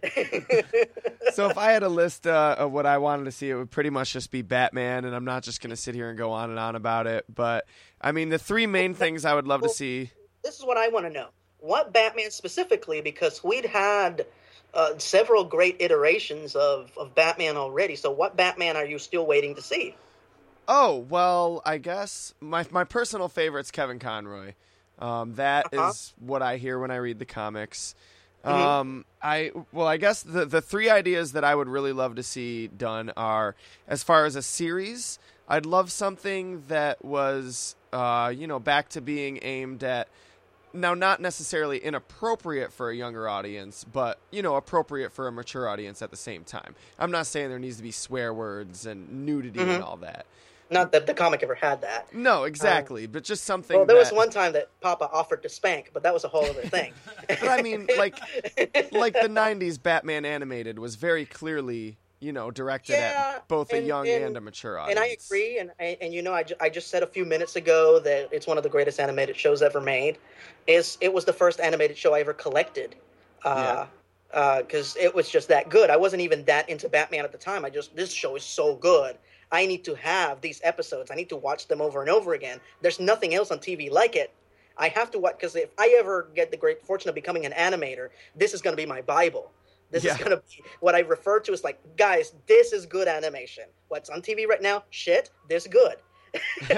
so 1.32 1.48
if 1.48 1.58
I 1.58 1.72
had 1.72 1.82
a 1.82 1.88
list 1.88 2.26
uh, 2.26 2.56
of 2.58 2.72
what 2.72 2.86
I 2.86 2.98
wanted 2.98 3.24
to 3.24 3.32
see, 3.32 3.50
it 3.50 3.54
would 3.54 3.70
pretty 3.70 3.90
much 3.90 4.12
just 4.12 4.30
be 4.30 4.42
Batman, 4.42 5.04
and 5.04 5.14
I'm 5.14 5.24
not 5.24 5.42
just 5.42 5.60
going 5.60 5.70
to 5.70 5.76
sit 5.76 5.94
here 5.94 6.08
and 6.08 6.18
go 6.18 6.32
on 6.32 6.50
and 6.50 6.58
on 6.58 6.76
about 6.76 7.06
it. 7.06 7.24
But 7.32 7.66
I 8.02 8.12
mean, 8.12 8.28
the 8.28 8.38
three 8.38 8.66
main 8.66 8.94
things 8.94 9.24
I 9.24 9.34
would 9.34 9.46
love 9.46 9.62
to 9.62 9.68
see. 9.68 10.10
This 10.42 10.58
is 10.58 10.64
what 10.64 10.76
I 10.76 10.88
want 10.88 11.06
to 11.06 11.12
know: 11.12 11.28
what 11.58 11.92
Batman 11.92 12.30
specifically, 12.30 13.00
because 13.00 13.44
we'd 13.44 13.66
had 13.66 14.26
uh, 14.74 14.98
several 14.98 15.44
great 15.44 15.76
iterations 15.80 16.56
of 16.56 16.90
of 16.96 17.14
Batman 17.14 17.56
already. 17.56 17.96
So, 17.96 18.10
what 18.10 18.36
Batman 18.36 18.76
are 18.76 18.84
you 18.84 18.98
still 18.98 19.26
waiting 19.26 19.54
to 19.54 19.62
see? 19.62 19.94
Oh 20.68 21.06
well, 21.08 21.62
I 21.64 21.78
guess 21.78 22.34
my 22.40 22.66
my 22.70 22.84
personal 22.84 23.28
favorite's 23.28 23.70
Kevin 23.70 23.98
Conroy. 23.98 24.54
Um, 24.98 25.34
that 25.34 25.66
uh-huh. 25.72 25.88
is 25.88 26.14
what 26.18 26.42
I 26.42 26.58
hear 26.58 26.78
when 26.78 26.90
I 26.90 26.96
read 26.96 27.18
the 27.18 27.24
comics. 27.24 27.94
Mm-hmm. 28.44 28.62
Um, 28.62 29.04
I 29.20 29.52
well, 29.72 29.86
I 29.86 29.96
guess 29.96 30.22
the 30.22 30.44
the 30.44 30.60
three 30.60 30.90
ideas 30.90 31.32
that 31.32 31.44
I 31.44 31.54
would 31.54 31.68
really 31.68 31.92
love 31.92 32.16
to 32.16 32.22
see 32.22 32.68
done 32.68 33.12
are 33.16 33.54
as 33.86 34.02
far 34.02 34.24
as 34.24 34.36
a 34.36 34.42
series. 34.42 35.18
I'd 35.48 35.66
love 35.66 35.92
something 35.92 36.64
that 36.68 37.04
was, 37.04 37.76
uh, 37.92 38.32
you 38.34 38.46
know, 38.46 38.58
back 38.58 38.88
to 38.90 39.00
being 39.00 39.38
aimed 39.42 39.84
at 39.84 40.08
now 40.74 40.94
not 40.94 41.20
necessarily 41.20 41.78
inappropriate 41.78 42.72
for 42.72 42.90
a 42.90 42.96
younger 42.96 43.28
audience, 43.28 43.84
but 43.84 44.18
you 44.30 44.42
know, 44.42 44.56
appropriate 44.56 45.12
for 45.12 45.28
a 45.28 45.32
mature 45.32 45.68
audience 45.68 46.02
at 46.02 46.10
the 46.10 46.16
same 46.16 46.44
time. 46.44 46.74
I'm 46.98 47.10
not 47.10 47.26
saying 47.26 47.50
there 47.50 47.58
needs 47.58 47.76
to 47.76 47.82
be 47.82 47.90
swear 47.90 48.32
words 48.32 48.86
and 48.86 49.26
nudity 49.26 49.58
mm-hmm. 49.58 49.70
and 49.70 49.82
all 49.82 49.96
that. 49.98 50.26
Not 50.70 50.90
that 50.92 51.06
the 51.06 51.12
comic 51.12 51.42
ever 51.42 51.54
had 51.54 51.82
that. 51.82 52.14
No, 52.14 52.44
exactly, 52.44 53.04
um, 53.04 53.12
but 53.12 53.24
just 53.24 53.44
something. 53.44 53.76
Well, 53.76 53.84
there 53.84 53.96
that... 53.96 54.10
was 54.10 54.12
one 54.12 54.30
time 54.30 54.54
that 54.54 54.68
Papa 54.80 55.08
offered 55.12 55.42
to 55.42 55.48
spank, 55.50 55.90
but 55.92 56.02
that 56.02 56.14
was 56.14 56.24
a 56.24 56.28
whole 56.28 56.46
other 56.46 56.62
thing. 56.62 56.94
but 57.28 57.46
I 57.46 57.60
mean, 57.60 57.86
like, 57.98 58.18
like 58.90 59.12
the 59.12 59.28
'90s 59.28 59.82
Batman 59.82 60.24
animated 60.24 60.78
was 60.78 60.94
very 60.94 61.26
clearly, 61.26 61.98
you 62.22 62.32
know, 62.32 62.50
directed 62.50 62.94
yeah, 62.94 63.34
at 63.36 63.48
both 63.48 63.72
and, 63.72 63.84
a 63.84 63.86
young 63.86 64.08
and, 64.08 64.24
and, 64.24 64.36
a 64.36 64.40
mature 64.40 64.78
audience. 64.78 64.98
And 64.98 65.04
I 65.04 65.16
agree, 65.24 65.58
and 65.58 65.72
and 65.78 66.14
you 66.14 66.22
know, 66.22 66.32
I, 66.32 66.42
ju- 66.44 66.54
I 66.60 66.68
just 66.68 66.88
said 66.88 67.02
a 67.02 67.06
few 67.06 67.24
minutes 67.24 67.56
ago 67.56 67.98
that 68.00 68.28
it's 68.32 68.46
one 68.46 68.56
of 68.56 68.62
the 68.62 68.68
greatest 68.68 69.00
animated 69.00 69.36
shows 69.36 69.62
ever 69.62 69.80
made. 69.80 70.18
Is 70.66 70.98
it 71.00 71.12
was 71.12 71.24
the 71.24 71.32
first 71.32 71.60
animated 71.60 71.98
show 71.98 72.14
I 72.14 72.20
ever 72.20 72.34
collected. 72.34 72.94
Uh, 73.44 73.54
yeah 73.56 73.86
because 74.32 74.96
uh, 74.96 75.00
it 75.00 75.14
was 75.14 75.28
just 75.28 75.48
that 75.48 75.68
good. 75.68 75.90
I 75.90 75.98
wasn't 75.98 76.22
even 76.22 76.42
that 76.46 76.66
into 76.70 76.88
Batman 76.88 77.22
at 77.22 77.32
the 77.32 77.36
time. 77.36 77.66
I 77.66 77.68
just 77.68 77.94
this 77.94 78.10
show 78.10 78.34
is 78.34 78.42
so 78.42 78.76
good, 78.76 79.18
I 79.52 79.66
need 79.66 79.84
to 79.84 79.94
have 79.96 80.40
these 80.40 80.60
episodes. 80.64 81.10
I 81.10 81.14
need 81.14 81.28
to 81.28 81.36
watch 81.36 81.68
them 81.68 81.82
over 81.82 82.00
and 82.00 82.08
over 82.08 82.32
again. 82.32 82.58
There's 82.80 82.98
nothing 82.98 83.34
else 83.34 83.50
on 83.50 83.58
TV 83.58 83.90
like 83.90 84.16
it. 84.16 84.32
I 84.78 84.88
have 84.88 85.10
to 85.10 85.18
watch 85.18 85.36
because 85.36 85.54
if 85.54 85.68
I 85.78 85.94
ever 85.98 86.28
get 86.34 86.50
the 86.50 86.56
great 86.56 86.82
fortune 86.82 87.10
of 87.10 87.14
becoming 87.14 87.44
an 87.44 87.52
animator, 87.52 88.08
this 88.34 88.54
is 88.54 88.62
going 88.62 88.74
to 88.74 88.82
be 88.82 88.86
my 88.86 89.02
Bible. 89.02 89.52
This 89.92 90.04
yeah. 90.04 90.12
is 90.12 90.18
going 90.18 90.30
to 90.30 90.38
be 90.38 90.64
what 90.80 90.94
I 90.94 91.00
refer 91.00 91.38
to 91.40 91.52
as 91.52 91.62
like, 91.62 91.78
guys, 91.96 92.32
this 92.46 92.72
is 92.72 92.86
good 92.86 93.06
animation. 93.06 93.64
What's 93.88 94.08
on 94.08 94.22
TV 94.22 94.48
right 94.48 94.62
now? 94.62 94.84
Shit, 94.90 95.30
this 95.48 95.66
good. 95.66 95.96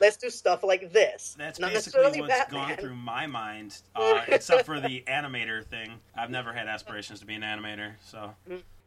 Let's 0.00 0.16
do 0.16 0.30
stuff 0.30 0.64
like 0.64 0.90
this. 0.90 1.36
That's 1.38 1.58
Not 1.58 1.72
basically 1.72 2.02
necessarily 2.02 2.20
what's 2.22 2.32
Batman. 2.32 2.68
gone 2.68 2.76
through 2.78 2.96
my 2.96 3.26
mind, 3.26 3.82
uh, 3.94 4.22
except 4.28 4.64
for 4.64 4.80
the 4.80 5.04
animator 5.06 5.64
thing. 5.64 5.92
I've 6.16 6.30
never 6.30 6.50
had 6.52 6.66
aspirations 6.66 7.20
to 7.20 7.26
be 7.26 7.34
an 7.34 7.42
animator, 7.42 7.92
so 8.02 8.34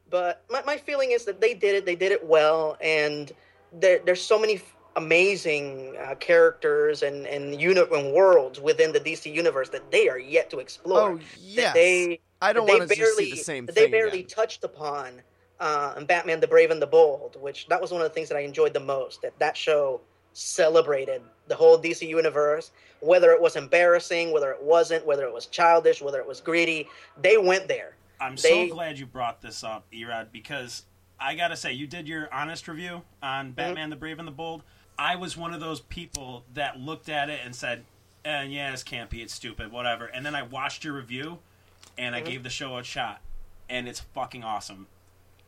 But 0.10 0.44
my, 0.50 0.64
my 0.64 0.78
feeling 0.78 1.12
is 1.12 1.26
that 1.26 1.40
they 1.40 1.54
did 1.54 1.76
it. 1.76 1.86
They 1.86 1.96
did 1.96 2.12
it 2.12 2.26
well, 2.26 2.76
and 2.82 3.32
there, 3.72 4.00
there's 4.04 4.22
so 4.22 4.40
many 4.40 4.56
f- 4.56 4.76
amazing 4.96 5.96
uh, 6.04 6.16
characters 6.16 7.04
and 7.04 7.28
and, 7.28 7.62
uni- 7.62 7.82
and 7.92 8.14
worlds 8.14 8.60
within 8.60 8.94
the 8.94 9.00
DC 9.00 9.32
universe 9.32 9.70
that 9.70 9.92
they 9.92 10.10
are 10.10 10.20
yet 10.20 10.50
to 10.50 10.60
explore. 10.60 11.12
Oh 11.12 11.20
that 11.56 11.76
they 11.76 12.20
I 12.44 12.54
don't 12.54 12.68
they 12.68 12.78
want 12.78 12.90
to 12.90 12.96
just 12.96 13.18
see 13.18 13.32
the 13.32 13.38
same 13.38 13.66
thing. 13.68 13.76
they 13.76 13.90
barely 13.90 14.20
again. 14.20 14.28
touched 14.30 14.64
upon 14.64 15.22
uh, 15.60 16.00
Batman: 16.04 16.40
The 16.40 16.48
Brave 16.48 16.72
and 16.72 16.82
the 16.82 16.88
Bold, 16.88 17.38
which 17.42 17.68
that 17.68 17.82
was 17.82 17.92
one 17.92 18.02
of 18.02 18.08
the 18.08 18.14
things 18.14 18.30
that 18.30 18.38
I 18.38 18.42
enjoyed 18.42 18.74
the 18.74 18.80
most. 18.80 19.22
That 19.22 19.38
that 19.40 19.56
show 19.58 20.02
celebrated 20.34 21.22
the 21.48 21.56
whole 21.56 21.78
DC 21.80 22.08
universe, 22.08 22.72
whether 23.00 23.32
it 23.32 23.42
was 23.42 23.56
embarrassing, 23.56 24.32
whether 24.32 24.52
it 24.52 24.62
wasn't, 24.62 25.06
whether 25.06 25.26
it 25.26 25.34
was 25.34 25.46
childish, 25.48 26.02
whether 26.02 26.20
it 26.20 26.28
was 26.28 26.42
greedy. 26.42 26.88
They 27.22 27.38
went 27.38 27.68
there. 27.68 27.96
I'm 28.20 28.36
They- 28.36 28.68
so 28.70 28.74
glad 28.74 28.98
you 29.00 29.06
brought 29.06 29.42
this 29.42 29.64
up, 29.64 29.86
Erod, 29.92 30.32
because 30.32 30.86
I 31.20 31.36
gotta 31.36 31.56
say, 31.56 31.74
you 31.74 31.88
did 31.88 32.08
your 32.08 32.34
honest 32.34 32.68
review 32.68 33.04
on 33.22 33.48
Mm-hmm. 33.48 33.54
Batman: 33.56 33.90
The 33.90 33.96
Brave 33.96 34.20
and 34.20 34.28
the 34.28 34.32
Bold. 34.32 34.64
I 34.98 35.16
was 35.16 35.36
one 35.36 35.54
of 35.54 35.60
those 35.60 35.82
people 35.82 36.44
that 36.54 36.80
looked 36.80 37.10
at 37.10 37.30
it 37.30 37.40
and 37.44 37.56
said, 37.56 37.84
eh, 38.26 38.44
"Yeah, 38.44 38.74
it's 38.74 38.84
campy, 38.84 39.22
it's 39.24 39.34
stupid, 39.34 39.72
whatever." 39.72 40.06
And 40.06 40.26
then 40.26 40.36
I 40.36 40.44
watched 40.44 40.84
your 40.84 40.94
review, 40.94 41.40
and 41.98 42.16
I 42.16 42.22
Mm-hmm. 42.22 42.30
gave 42.30 42.44
the 42.44 42.50
show 42.50 42.78
a 42.78 42.84
shot, 42.84 43.22
and 43.70 43.88
it's 43.88 44.00
fucking 44.00 44.44
awesome. 44.44 44.88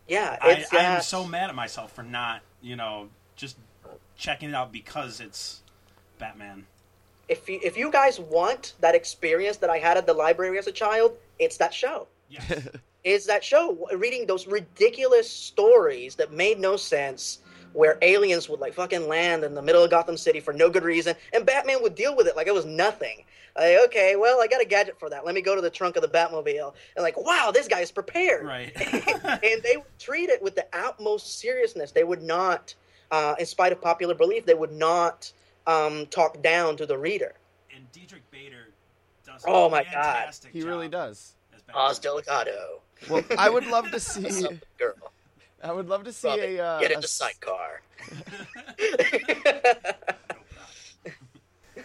Yeah, 0.07 0.37
I, 0.41 0.51
it's 0.53 0.73
I 0.73 0.83
am 0.83 1.01
so 1.01 1.25
mad 1.25 1.49
at 1.49 1.55
myself 1.55 1.91
for 1.93 2.03
not, 2.03 2.41
you 2.61 2.75
know, 2.75 3.09
just 3.35 3.57
checking 4.17 4.49
it 4.49 4.55
out 4.55 4.71
because 4.71 5.19
it's 5.19 5.61
Batman. 6.19 6.65
if 7.27 7.49
you, 7.49 7.59
if 7.63 7.75
you 7.75 7.89
guys 7.91 8.19
want 8.19 8.73
that 8.81 8.93
experience 8.95 9.57
that 9.57 9.69
I 9.69 9.79
had 9.79 9.97
at 9.97 10.05
the 10.05 10.13
library 10.13 10.57
as 10.59 10.67
a 10.67 10.71
child, 10.71 11.13
it's 11.39 11.57
that 11.57 11.73
show. 11.73 12.07
Yes. 12.29 12.67
Is 13.03 13.25
that 13.27 13.43
show 13.43 13.87
reading 13.95 14.25
those 14.25 14.47
ridiculous 14.47 15.29
stories 15.29 16.15
that 16.15 16.31
made 16.33 16.59
no 16.59 16.75
sense, 16.75 17.39
where 17.73 17.99
aliens 18.01 18.49
would 18.49 18.59
like 18.59 18.73
fucking 18.73 19.07
land 19.07 19.43
in 19.43 19.53
the 19.53 19.61
middle 19.61 19.83
of 19.83 19.91
Gotham 19.91 20.17
City 20.17 20.39
for 20.39 20.53
no 20.53 20.69
good 20.71 20.83
reason, 20.83 21.15
and 21.33 21.45
Batman 21.45 21.83
would 21.83 21.93
deal 21.93 22.15
with 22.15 22.25
it 22.27 22.35
like 22.35 22.47
it 22.47 22.53
was 22.53 22.65
nothing. 22.65 23.23
Like, 23.57 23.77
okay, 23.85 24.15
well, 24.17 24.41
I 24.41 24.47
got 24.47 24.61
a 24.61 24.65
gadget 24.65 24.99
for 24.99 25.09
that. 25.09 25.25
Let 25.25 25.33
me 25.33 25.41
go 25.41 25.55
to 25.55 25.61
the 25.61 25.69
trunk 25.69 25.95
of 25.95 26.01
the 26.01 26.07
Batmobile, 26.09 26.73
and 26.95 27.03
like, 27.03 27.17
wow, 27.17 27.51
this 27.53 27.67
guy 27.67 27.79
is 27.79 27.91
prepared. 27.91 28.45
right. 28.45 28.71
and 29.23 29.63
they 29.63 29.77
would 29.77 29.97
treat 29.99 30.29
it 30.29 30.41
with 30.43 30.55
the 30.55 30.65
utmost 30.73 31.39
seriousness. 31.39 31.91
They 31.91 32.03
would 32.03 32.21
not, 32.21 32.73
uh, 33.11 33.35
in 33.39 33.45
spite 33.45 33.71
of 33.71 33.81
popular 33.81 34.13
belief, 34.13 34.45
they 34.45 34.53
would 34.55 34.73
not 34.73 35.31
um, 35.67 36.05
talk 36.07 36.41
down 36.41 36.75
to 36.77 36.85
the 36.85 36.97
reader. 36.97 37.33
and 37.73 37.89
Diedrich 37.93 38.29
Bader 38.29 38.67
does. 39.25 39.43
Oh 39.47 39.67
a 39.67 39.69
my 39.69 39.83
God. 39.83 39.93
fantastic 39.93 40.51
He 40.51 40.61
really 40.63 40.89
does. 40.89 41.35
as 41.55 41.61
Batman. 41.63 41.85
Oz 41.85 41.99
Delicado. 41.99 42.79
Well, 43.09 43.23
I 43.37 43.49
would 43.49 43.65
love 43.67 43.89
to 43.91 43.99
see. 44.01 44.45
up, 44.45 44.53
girl? 44.77 44.93
I 45.63 45.71
would 45.71 45.87
love 45.87 46.03
to 46.03 46.11
see 46.11 46.27
Robin, 46.27 46.57
a. 46.57 46.59
Uh, 46.59 46.79
get 46.81 46.91
a 46.91 46.95
in 46.95 46.99
the 46.99 47.05
s- 47.05 47.11
sidecar. 47.11 47.81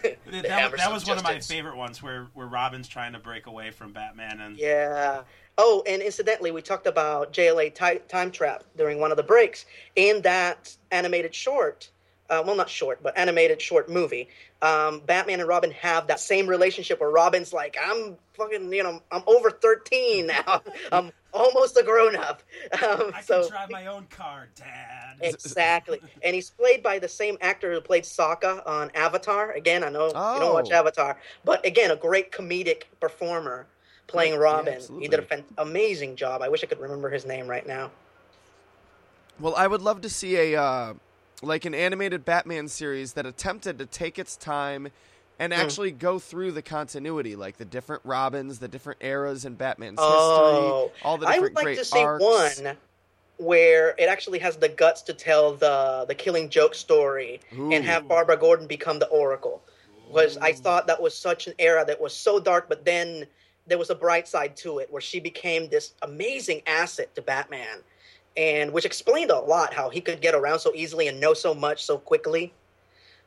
That, 0.03 0.43
that, 0.43 0.77
that 0.77 0.91
was 0.91 1.05
one 1.05 1.17
of 1.17 1.23
my 1.23 1.39
favorite 1.39 1.75
ones 1.75 2.01
where, 2.01 2.27
where 2.33 2.47
Robin's 2.47 2.87
trying 2.87 3.13
to 3.13 3.19
break 3.19 3.47
away 3.47 3.71
from 3.71 3.93
Batman 3.93 4.39
and 4.39 4.57
Yeah. 4.57 5.23
Oh, 5.57 5.83
and 5.87 6.01
incidentally, 6.01 6.51
we 6.51 6.61
talked 6.61 6.87
about 6.87 7.33
JLA 7.33 7.73
ti- 7.73 8.01
Time 8.07 8.31
Trap 8.31 8.63
during 8.77 8.99
one 8.99 9.11
of 9.11 9.17
the 9.17 9.23
breaks. 9.23 9.65
In 9.95 10.21
that 10.21 10.75
animated 10.91 11.35
short, 11.35 11.89
uh, 12.29 12.41
well, 12.45 12.55
not 12.55 12.69
short, 12.69 13.03
but 13.03 13.17
animated 13.17 13.61
short 13.61 13.89
movie, 13.89 14.29
um, 14.61 15.01
Batman 15.01 15.39
and 15.41 15.49
Robin 15.49 15.71
have 15.71 16.07
that 16.07 16.19
same 16.19 16.47
relationship 16.47 17.01
where 17.01 17.09
Robin's 17.09 17.51
like, 17.51 17.77
I'm 17.83 18.15
fucking, 18.33 18.71
you 18.71 18.83
know, 18.83 19.01
I'm 19.11 19.23
over 19.27 19.51
13 19.51 20.27
now. 20.27 20.61
I'm 20.91 21.11
almost 21.33 21.77
a 21.77 21.83
grown 21.83 22.15
up. 22.15 22.43
Um, 22.83 23.11
I 23.13 23.21
so 23.21 23.41
can 23.41 23.51
drive 23.51 23.69
my 23.71 23.85
own 23.87 24.05
car, 24.09 24.49
Dad. 24.55 25.17
Exactly. 25.21 25.99
and 26.23 26.33
he's 26.35 26.49
played 26.49 26.81
by 26.81 26.99
the 26.99 27.07
same 27.07 27.37
actor 27.41 27.71
who 27.71 27.81
played 27.81 28.03
Sokka 28.03 28.65
on 28.67 28.91
Avatar. 28.95 29.51
Again, 29.51 29.83
I 29.83 29.89
know 29.89 30.07
you 30.07 30.13
don't 30.13 30.53
watch 30.53 30.69
Oh. 30.71 30.75
Avatar, 30.75 31.17
but 31.45 31.65
again, 31.65 31.91
a 31.91 31.95
great 31.95 32.31
comedic 32.31 32.83
performer 32.99 33.67
playing 34.07 34.33
Yeah, 34.33 34.39
Robin. 34.39 34.81
he 34.99 35.07
did 35.07 35.19
an 35.19 35.25
fan- 35.25 35.45
amazing 35.57 36.15
job. 36.15 36.41
I 36.41 36.49
wish 36.49 36.63
I 36.63 36.67
could 36.67 36.79
remember 36.79 37.09
his 37.09 37.25
name 37.25 37.47
right 37.47 37.65
now. 37.65 37.91
Well, 39.39 39.55
I 39.55 39.67
would 39.67 39.81
love 39.81 40.01
to 40.01 40.09
see 40.09 40.53
a 40.53 40.61
uh, 40.61 40.93
like 41.41 41.65
an 41.65 41.73
animated 41.73 42.25
Batman 42.25 42.67
series 42.67 43.13
that 43.13 43.25
attempted 43.25 43.79
to 43.79 43.85
take 43.85 44.19
its 44.19 44.35
time 44.35 44.89
and 45.41 45.53
Hmm. 45.53 45.59
actually 45.59 45.91
go 45.91 46.19
through 46.19 46.51
the 46.51 46.61
continuity, 46.61 47.35
like 47.35 47.57
the 47.57 47.65
different 47.65 48.03
Robins, 48.05 48.59
the 48.59 48.67
different 48.67 48.99
eras 49.03 49.43
in 49.43 49.55
Batman's 49.55 49.99
Oh, 49.99 50.05
history, 50.05 50.93
all 51.01 51.17
the 51.17 51.25
I 51.25 51.33
different 51.33 51.53
would 51.55 51.55
like 51.55 51.65
great 51.65 51.77
to 51.79 51.85
see 51.85 51.97
arcs. 51.97 52.23
one 52.23 52.77
where 53.37 53.95
it 53.97 54.07
actually 54.07 54.37
has 54.39 54.57
the 54.57 54.69
guts 54.69 55.01
to 55.03 55.13
tell 55.13 55.53
the 55.53 56.05
the 56.07 56.13
Killing 56.15 56.49
Joke 56.49 56.75
story 56.75 57.41
and 57.51 57.83
have 57.83 58.07
Barbara 58.07 58.37
Gordon 58.37 58.67
become 58.67 58.99
the 58.99 59.07
Oracle. 59.07 59.61
Was 60.11 60.37
I 60.37 60.51
thought 60.53 60.87
that 60.87 61.01
was 61.01 61.17
such 61.17 61.47
an 61.47 61.53
era 61.57 61.83
that 61.87 61.99
was 61.99 62.13
so 62.15 62.39
dark, 62.39 62.69
but 62.69 62.85
then 62.85 63.25
there 63.65 63.77
was 63.79 63.89
a 63.89 63.95
bright 63.95 64.27
side 64.27 64.55
to 64.57 64.79
it 64.79 64.91
where 64.91 65.01
she 65.01 65.19
became 65.19 65.69
this 65.69 65.93
amazing 66.03 66.61
asset 66.67 67.15
to 67.15 67.21
Batman, 67.21 67.79
and 68.37 68.73
which 68.73 68.85
explained 68.85 69.31
a 69.31 69.39
lot 69.39 69.73
how 69.73 69.89
he 69.89 70.01
could 70.01 70.21
get 70.21 70.35
around 70.35 70.59
so 70.59 70.71
easily 70.75 71.07
and 71.07 71.19
know 71.19 71.33
so 71.33 71.53
much 71.55 71.83
so 71.83 71.97
quickly. 71.97 72.53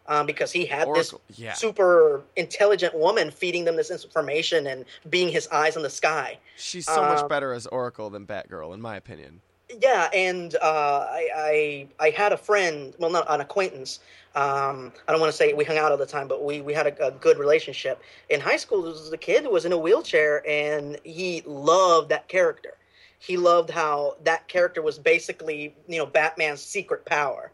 Um, 0.07 0.27
because 0.27 0.53
he 0.53 0.67
had 0.67 0.87
Oracle, 0.87 1.23
this 1.29 1.39
yeah. 1.39 1.55
super 1.55 2.23
intelligent 2.37 2.95
woman 2.95 3.31
feeding 3.31 3.65
them 3.65 3.77
this 3.77 3.91
information 3.91 4.67
and 4.67 4.85
being 5.09 5.31
his 5.31 5.49
eyes 5.49 5.77
in 5.77 5.83
the 5.83 5.89
sky. 5.89 6.39
She's 6.59 6.85
so 6.85 7.01
much 7.01 7.21
Um, 7.21 7.29
better 7.29 7.55
as 7.55 7.67
Oracle 7.69 8.11
than 8.11 8.27
Batgirl, 8.27 8.75
in 8.75 8.83
my 8.83 8.97
opinion. 8.97 9.41
Yeah, 9.81 10.11
and 10.13 10.55
uh, 10.57 11.07
I, 11.11 11.29
I 11.35 11.87
I 11.99 12.11
had 12.11 12.33
a 12.33 12.37
friend, 12.37 12.95
well, 12.99 13.11
not 13.11 13.25
an 13.31 13.41
acquaintance. 13.41 14.01
Um, 14.35 14.93
I 15.09 15.13
don't 15.13 15.21
want 15.23 15.33
to 15.33 15.37
say 15.37 15.55
we 15.55 15.65
hung 15.65 15.79
out 15.79 15.91
all 15.91 15.97
the 15.97 16.05
time, 16.05 16.29
but 16.29 16.45
we, 16.45 16.61
we 16.61 16.75
had 16.75 16.87
a, 16.87 17.07
a 17.07 17.11
good 17.13 17.39
relationship. 17.39 18.03
In 18.29 18.41
high 18.41 18.59
school, 18.59 18.83
there 18.83 18.93
was 18.93 19.11
a 19.11 19.17
kid 19.17 19.45
who 19.45 19.51
was 19.51 19.65
in 19.65 19.73
a 19.73 19.79
wheelchair, 19.79 20.47
and 20.47 20.99
he 21.03 21.43
loved 21.47 22.11
that 22.11 22.29
character. 22.29 22.75
He 23.21 23.39
loved 23.39 23.71
how 23.71 24.17
that 24.25 24.49
character 24.49 24.83
was 24.83 24.99
basically, 24.99 25.75
you 25.89 25.97
know, 25.97 26.05
Batman's 26.05 26.61
secret 26.61 27.07
power. 27.07 27.51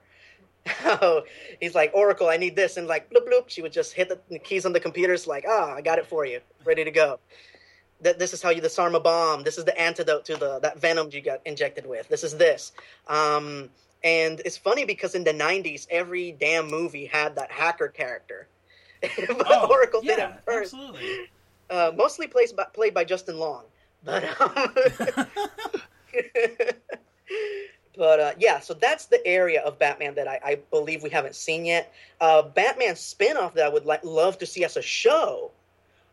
How 0.66 1.22
he's 1.60 1.74
like, 1.74 1.90
Oracle, 1.94 2.28
I 2.28 2.36
need 2.36 2.56
this, 2.56 2.76
and 2.76 2.86
like, 2.86 3.10
bloop 3.10 3.28
bloop, 3.28 3.48
she 3.48 3.62
would 3.62 3.72
just 3.72 3.92
hit 3.92 4.08
the, 4.08 4.38
keys 4.38 4.66
on 4.66 4.72
the 4.72 4.80
computers, 4.80 5.26
like, 5.26 5.44
ah, 5.48 5.72
I 5.74 5.80
got 5.80 5.98
it 5.98 6.06
for 6.06 6.24
you, 6.24 6.40
ready 6.64 6.84
to 6.84 6.90
go 6.90 7.18
that 8.02 8.18
this 8.18 8.32
is 8.32 8.42
how 8.42 8.50
you 8.50 8.60
disarm 8.60 8.94
a 8.94 9.00
bomb. 9.00 9.42
This 9.42 9.58
is 9.58 9.64
the 9.64 9.78
antidote 9.78 10.24
to 10.26 10.36
the 10.36 10.58
that 10.60 10.80
venom 10.80 11.10
you 11.12 11.20
got 11.20 11.40
injected 11.44 11.86
with. 11.86 12.08
This 12.08 12.24
is 12.24 12.36
this. 12.36 12.72
Um, 13.08 13.68
and 14.02 14.40
it's 14.44 14.56
funny 14.56 14.84
because 14.84 15.14
in 15.14 15.24
the 15.24 15.32
'90s, 15.32 15.86
every 15.90 16.32
damn 16.32 16.68
movie 16.68 17.06
had 17.06 17.36
that 17.36 17.50
hacker 17.50 17.88
character. 17.88 18.48
but 19.02 19.46
Oh, 19.46 19.68
Oracle 19.70 20.00
did 20.00 20.18
yeah, 20.18 20.34
it 20.34 20.40
first. 20.44 20.74
absolutely. 20.74 21.28
Uh, 21.68 21.92
mostly 21.94 22.26
played 22.26 22.48
by, 22.56 22.64
played 22.72 22.94
by 22.94 23.04
Justin 23.04 23.38
Long, 23.38 23.64
but 24.02 24.24
um, 24.40 24.74
but 28.00 28.18
uh, 28.18 28.32
yeah. 28.38 28.60
So 28.60 28.72
that's 28.72 29.04
the 29.04 29.24
area 29.26 29.60
of 29.60 29.78
Batman 29.78 30.14
that 30.14 30.26
I, 30.26 30.40
I 30.42 30.54
believe 30.70 31.02
we 31.02 31.10
haven't 31.10 31.34
seen 31.34 31.66
yet. 31.66 31.92
Uh, 32.18 32.40
Batman 32.40 32.94
spinoff 32.94 33.52
that 33.52 33.66
I 33.66 33.68
would 33.68 33.84
like 33.84 34.02
love 34.02 34.38
to 34.38 34.46
see 34.46 34.64
as 34.64 34.78
a 34.78 34.82
show 34.82 35.50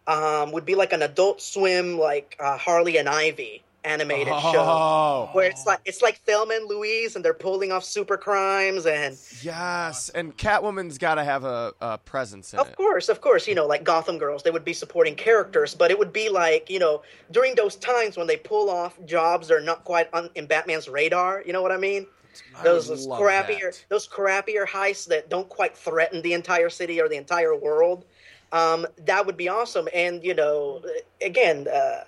um, 0.05 0.51
would 0.51 0.65
be 0.65 0.75
like 0.75 0.91
an 0.91 1.01
Adult 1.01 1.41
Swim, 1.41 1.97
like 1.97 2.35
uh, 2.41 2.57
Harley 2.57 2.97
and 2.97 3.07
Ivy 3.07 3.63
animated 3.87 4.27
show, 4.27 4.53
Oh, 4.61 5.29
where 5.33 5.49
it's 5.49 5.65
like 5.65 5.79
it's 5.85 6.01
like 6.01 6.19
Thelma 6.21 6.55
and 6.55 6.67
Louise, 6.67 7.15
and 7.15 7.23
they're 7.25 7.33
pulling 7.33 7.71
off 7.71 7.83
super 7.83 8.17
crimes, 8.17 8.85
and 8.85 9.17
yes, 9.41 10.09
and 10.09 10.35
Catwoman's 10.37 10.97
got 10.97 11.15
to 11.15 11.23
have 11.23 11.43
a, 11.43 11.73
a 11.81 11.97
presence 11.97 12.53
in 12.53 12.59
of 12.59 12.67
it. 12.67 12.75
course, 12.75 13.09
of 13.09 13.21
course, 13.21 13.47
you 13.47 13.55
know, 13.55 13.65
like 13.65 13.83
Gotham 13.83 14.17
Girls, 14.17 14.43
they 14.43 14.51
would 14.51 14.65
be 14.65 14.73
supporting 14.73 15.15
characters, 15.15 15.73
but 15.73 15.91
it 15.91 15.97
would 15.99 16.13
be 16.13 16.29
like 16.29 16.69
you 16.69 16.79
know 16.79 17.01
during 17.31 17.55
those 17.55 17.75
times 17.75 18.17
when 18.17 18.27
they 18.27 18.37
pull 18.37 18.69
off 18.69 18.97
jobs 19.05 19.47
that 19.47 19.55
are 19.55 19.61
not 19.61 19.83
quite 19.83 20.07
on 20.13 20.29
in 20.35 20.45
Batman's 20.47 20.87
radar. 20.89 21.41
You 21.45 21.53
know 21.53 21.61
what 21.61 21.71
I 21.71 21.77
mean? 21.77 22.07
I 22.55 22.63
those, 22.63 22.87
those 22.87 23.07
crappier 23.07 23.71
that. 23.71 23.85
those 23.89 24.07
crappier 24.07 24.67
heists 24.67 25.07
that 25.07 25.29
don't 25.29 25.49
quite 25.49 25.75
threaten 25.75 26.21
the 26.21 26.33
entire 26.33 26.69
city 26.69 27.01
or 27.01 27.09
the 27.09 27.15
entire 27.17 27.55
world 27.55 28.05
um, 28.51 28.85
that 29.05 29.25
would 29.25 29.37
be 29.37 29.49
awesome 29.49 29.87
and 29.93 30.23
you 30.23 30.35
know 30.35 30.81
again 31.21 31.67
uh, 31.67 32.03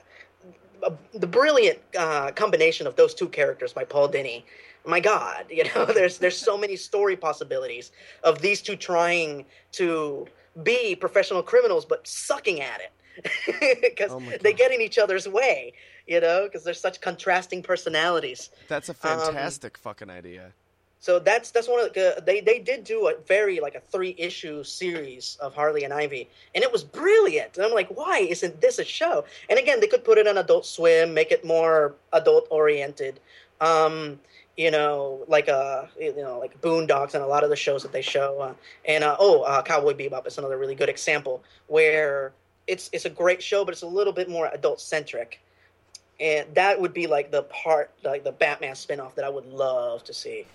the 1.13 1.27
brilliant 1.27 1.79
uh, 1.97 2.31
combination 2.31 2.87
of 2.87 2.95
those 2.95 3.13
two 3.13 3.27
characters 3.29 3.73
by 3.73 3.83
paul 3.83 4.07
dini 4.09 4.43
my 4.85 4.99
god 4.99 5.45
you 5.49 5.63
know 5.75 5.85
there's 5.85 6.17
there's 6.19 6.37
so 6.37 6.57
many 6.57 6.75
story 6.75 7.15
possibilities 7.15 7.91
of 8.23 8.41
these 8.41 8.61
two 8.61 8.75
trying 8.75 9.45
to 9.71 10.25
be 10.63 10.95
professional 10.95 11.43
criminals 11.43 11.85
but 11.85 12.05
sucking 12.07 12.61
at 12.61 12.81
it. 12.81 12.91
Because 13.81 14.11
Oh 14.11 14.21
they 14.41 14.53
get 14.53 14.71
in 14.71 14.79
each 14.81 14.97
other's 14.97 15.27
way 15.27 15.73
you 16.07 16.19
know 16.21 16.45
because 16.45 16.63
they're 16.63 16.73
such 16.73 17.01
contrasting 17.01 17.61
personalities. 17.61 18.49
That's 18.67 18.87
a 18.89 18.93
Um, 18.93 18.97
fantastic 18.97 19.77
fucking 19.77 20.09
idea. 20.09 20.53
So 21.01 21.17
that's 21.17 21.51
that's 21.51 21.69
one 21.69 21.79
of 21.79 21.93
the 21.93 22.21
they 22.25 22.41
they 22.41 22.59
did 22.59 22.83
do 22.83 23.07
a 23.07 23.15
very 23.25 23.61
like 23.61 23.75
a 23.75 23.79
three 23.79 24.15
issue 24.17 24.63
series 24.63 25.37
of 25.39 25.55
Harley 25.55 25.85
and 25.85 25.93
Ivy, 25.93 26.29
and 26.53 26.63
it 26.63 26.71
was 26.71 26.83
brilliant. 26.83 27.55
And 27.55 27.65
I'm 27.65 27.71
like, 27.71 27.89
why 27.89 28.19
isn't 28.19 28.59
this 28.59 28.79
a 28.79 28.83
show? 28.83 29.23
And 29.49 29.57
again, 29.57 29.79
they 29.79 29.87
could 29.87 30.03
put 30.03 30.17
it 30.17 30.27
on 30.27 30.37
Adult 30.37 30.65
Swim, 30.65 31.13
make 31.13 31.31
it 31.31 31.45
more 31.45 31.95
adult 32.11 32.47
oriented. 32.49 33.21
Um, 33.61 34.19
you 34.57 34.71
know, 34.71 35.23
like 35.29 35.47
uh, 35.47 35.85
you 35.97 36.13
know, 36.17 36.37
like 36.37 36.59
Boondocks 36.59 37.13
and 37.13 37.23
a 37.23 37.27
lot 37.27 37.45
of 37.45 37.49
the 37.49 37.55
shows 37.55 37.81
that 37.83 37.93
they 37.93 38.01
show. 38.01 38.41
Uh, 38.41 38.53
and 38.83 39.05
uh, 39.05 39.15
oh, 39.19 39.43
uh, 39.43 39.61
Cowboy 39.61 39.93
Bebop 39.93 40.27
is 40.27 40.37
another 40.37 40.57
really 40.57 40.75
good 40.75 40.89
example 40.89 41.41
where 41.67 42.33
it's 42.67 42.89
it's 42.91 43.05
a 43.05 43.09
great 43.09 43.41
show, 43.41 43.63
but 43.63 43.71
it's 43.71 43.83
a 43.83 43.87
little 43.87 44.11
bit 44.11 44.29
more 44.29 44.49
adult 44.53 44.81
centric. 44.81 45.39
And 46.19 46.53
that 46.55 46.81
would 46.81 46.93
be 46.93 47.07
like 47.07 47.31
the 47.31 47.43
part, 47.43 47.91
like 48.03 48.25
the 48.25 48.33
Batman 48.33 48.73
spinoff 48.73 49.15
that 49.15 49.23
I 49.23 49.29
would 49.29 49.45
love 49.45 50.03
to 50.03 50.13
see. 50.13 50.45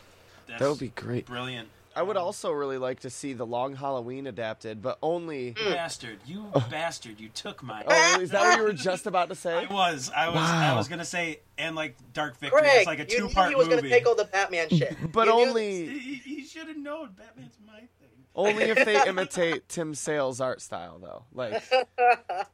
That's 0.46 0.60
That 0.60 0.68
would 0.68 0.78
be 0.78 0.88
great. 0.88 1.26
brilliant. 1.26 1.68
I 1.96 2.02
would 2.02 2.16
also 2.16 2.50
really 2.50 2.76
like 2.76 3.00
to 3.00 3.10
see 3.10 3.34
the 3.34 3.46
Long 3.46 3.76
Halloween 3.76 4.26
adapted, 4.26 4.82
but 4.82 4.98
only. 5.00 5.48
You 5.48 5.54
mm. 5.54 5.72
bastard! 5.74 6.18
You 6.26 6.46
oh. 6.52 6.66
bastard! 6.68 7.20
You 7.20 7.28
took 7.28 7.62
my. 7.62 7.84
Oh, 7.86 8.20
is 8.20 8.30
that 8.30 8.40
what 8.42 8.58
you 8.58 8.64
were 8.64 8.72
just 8.72 9.06
about 9.06 9.28
to 9.28 9.36
say? 9.36 9.54
I 9.54 9.72
was, 9.72 10.10
I 10.10 10.28
was, 10.28 10.38
I 10.38 10.74
was 10.74 10.88
gonna 10.88 11.04
say, 11.04 11.38
and 11.56 11.76
like 11.76 11.96
Dark 12.12 12.36
Victory, 12.38 12.62
Craig, 12.62 12.72
it's 12.78 12.86
like 12.88 12.98
a 12.98 13.02
you 13.02 13.20
knew 13.20 13.28
two-part 13.28 13.48
he 13.50 13.54
was 13.54 13.66
movie. 13.68 13.76
going 13.76 13.84
to 13.84 13.90
take 13.90 14.06
all 14.08 14.16
the 14.16 14.24
Batman 14.24 14.68
shit. 14.70 14.96
But 15.12 15.28
You 15.28 15.34
knew 15.36 15.48
only 15.48 15.86
He, 15.86 16.14
he 16.16 16.44
should 16.44 16.66
have 16.66 16.76
known 16.76 17.10
Batman's 17.16 17.58
my 17.64 17.78
thing. 17.78 17.88
only 18.34 18.64
if 18.64 18.84
they 18.84 19.00
imitate 19.06 19.68
Tim 19.68 19.94
Sale's 19.94 20.40
art 20.40 20.60
style, 20.62 20.98
though. 20.98 21.24
Like, 21.32 21.62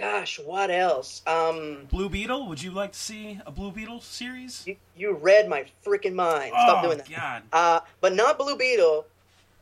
Gosh, 0.00 0.38
what 0.38 0.70
else? 0.70 1.20
Um, 1.26 1.86
Blue 1.90 2.08
Beetle. 2.08 2.48
Would 2.48 2.62
you 2.62 2.70
like 2.70 2.92
to 2.92 2.98
see 2.98 3.38
a 3.44 3.50
Blue 3.50 3.70
Beetle 3.70 4.00
series? 4.00 4.64
you, 4.66 4.76
you 4.96 5.12
read 5.12 5.46
my 5.46 5.66
freaking 5.84 6.14
mind. 6.14 6.52
Stop 6.52 6.82
oh 6.82 6.86
doing 6.86 6.98
that. 6.98 7.10
God! 7.10 7.42
Uh, 7.52 7.80
but 8.00 8.14
not 8.14 8.38
Blue 8.38 8.56
Beetle. 8.56 9.04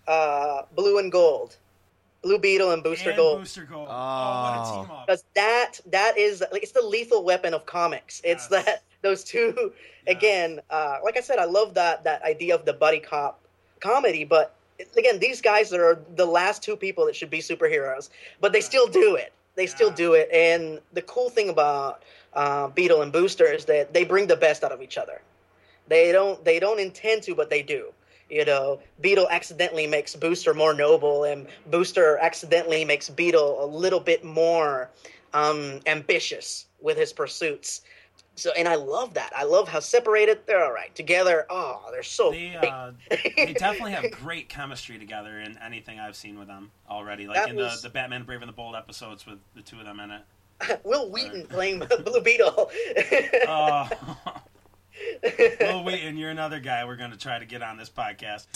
Uh, 0.06 0.62
Blue 0.76 0.98
and 0.98 1.10
Gold. 1.10 1.56
Blue 2.22 2.38
Beetle 2.38 2.70
and 2.70 2.84
Booster 2.84 3.10
and 3.10 3.16
Gold. 3.16 3.40
Booster 3.40 3.64
Gold. 3.64 3.88
Oh. 3.90 3.92
Oh, 3.92 4.42
what 4.42 4.60
a 4.60 4.86
team 4.86 4.96
up! 4.96 5.06
Because 5.08 5.24
that 5.34 5.80
that 5.86 6.16
is 6.16 6.40
like 6.52 6.62
it's 6.62 6.72
the 6.72 6.82
lethal 6.82 7.24
weapon 7.24 7.52
of 7.52 7.66
comics. 7.66 8.20
It's 8.22 8.48
Yes. 8.48 8.64
that 8.64 8.82
those 9.02 9.24
two 9.24 9.72
again. 10.06 10.60
Uh, 10.70 10.98
like 11.02 11.16
I 11.16 11.20
said, 11.20 11.38
I 11.40 11.46
love 11.46 11.74
that 11.74 12.04
that 12.04 12.22
idea 12.22 12.54
of 12.54 12.64
the 12.64 12.74
buddy 12.74 13.00
cop 13.00 13.40
comedy, 13.80 14.22
but 14.22 14.54
again, 14.96 15.18
these 15.18 15.40
guys 15.40 15.72
are 15.72 15.98
the 16.14 16.26
last 16.26 16.62
two 16.62 16.76
people 16.76 17.06
that 17.06 17.16
should 17.16 17.30
be 17.30 17.40
superheroes, 17.40 18.10
but 18.40 18.52
they 18.52 18.60
still 18.60 18.86
do 18.86 19.16
it. 19.16 19.32
They 19.58 19.66
still 19.66 19.90
do 19.90 20.12
it, 20.12 20.28
and 20.32 20.78
the 20.92 21.02
cool 21.02 21.30
thing 21.30 21.48
about 21.48 22.04
uh, 22.32 22.68
Beetle 22.68 23.02
and 23.02 23.10
Booster 23.10 23.44
is 23.44 23.64
that 23.64 23.92
they 23.92 24.04
bring 24.04 24.28
the 24.28 24.36
best 24.36 24.62
out 24.62 24.70
of 24.70 24.80
each 24.80 24.96
other. 24.96 25.20
They 25.88 26.12
don't 26.12 26.44
they 26.44 26.60
don't 26.60 26.78
intend 26.78 27.24
to, 27.24 27.34
but 27.34 27.50
they 27.50 27.62
do. 27.62 27.92
You 28.30 28.44
know, 28.44 28.78
Beetle 29.00 29.26
accidentally 29.28 29.88
makes 29.88 30.14
Booster 30.14 30.54
more 30.54 30.74
noble, 30.74 31.24
and 31.24 31.48
Booster 31.66 32.18
accidentally 32.18 32.84
makes 32.84 33.10
Beetle 33.10 33.64
a 33.64 33.66
little 33.66 33.98
bit 33.98 34.22
more 34.22 34.90
um, 35.34 35.80
ambitious 35.86 36.66
with 36.80 36.96
his 36.96 37.12
pursuits. 37.12 37.82
So, 38.38 38.52
and 38.56 38.68
I 38.68 38.76
love 38.76 39.14
that. 39.14 39.32
I 39.36 39.42
love 39.44 39.68
how 39.68 39.80
separated 39.80 40.46
they're 40.46 40.64
all 40.64 40.72
right 40.72 40.94
together. 40.94 41.44
Oh, 41.50 41.88
they're 41.90 42.02
so. 42.04 42.30
They, 42.30 42.50
great. 42.58 42.72
uh, 42.72 42.92
they 43.10 43.52
definitely 43.58 43.92
have 43.92 44.10
great 44.12 44.48
chemistry 44.48 44.98
together 44.98 45.40
in 45.40 45.58
anything 45.58 45.98
I've 45.98 46.14
seen 46.16 46.38
with 46.38 46.46
them 46.46 46.70
already. 46.88 47.26
Like 47.26 47.36
That 47.36 47.48
in 47.50 47.56
was- 47.56 47.82
the, 47.82 47.88
the 47.88 47.92
Batman 47.92 48.22
Brave 48.24 48.42
and 48.42 48.48
the 48.48 48.52
Bold 48.54 48.76
episodes 48.76 49.26
with 49.26 49.38
the 49.56 49.62
two 49.62 49.78
of 49.80 49.84
them 49.86 49.98
in 50.00 50.10
it. 50.12 50.80
Wil 50.84 51.10
Wheaton 51.10 51.46
playing 51.50 51.82
Blue 52.04 52.20
Beetle. 52.20 52.70
Oh, 53.48 53.88
Wil 55.60 55.84
Wheaton, 55.84 56.16
you're 56.16 56.30
another 56.30 56.60
guy 56.60 56.84
we're 56.84 56.96
going 56.96 57.10
to 57.12 57.18
try 57.18 57.38
to 57.38 57.44
get 57.44 57.62
on 57.62 57.76
this 57.76 57.90
podcast. 57.90 58.46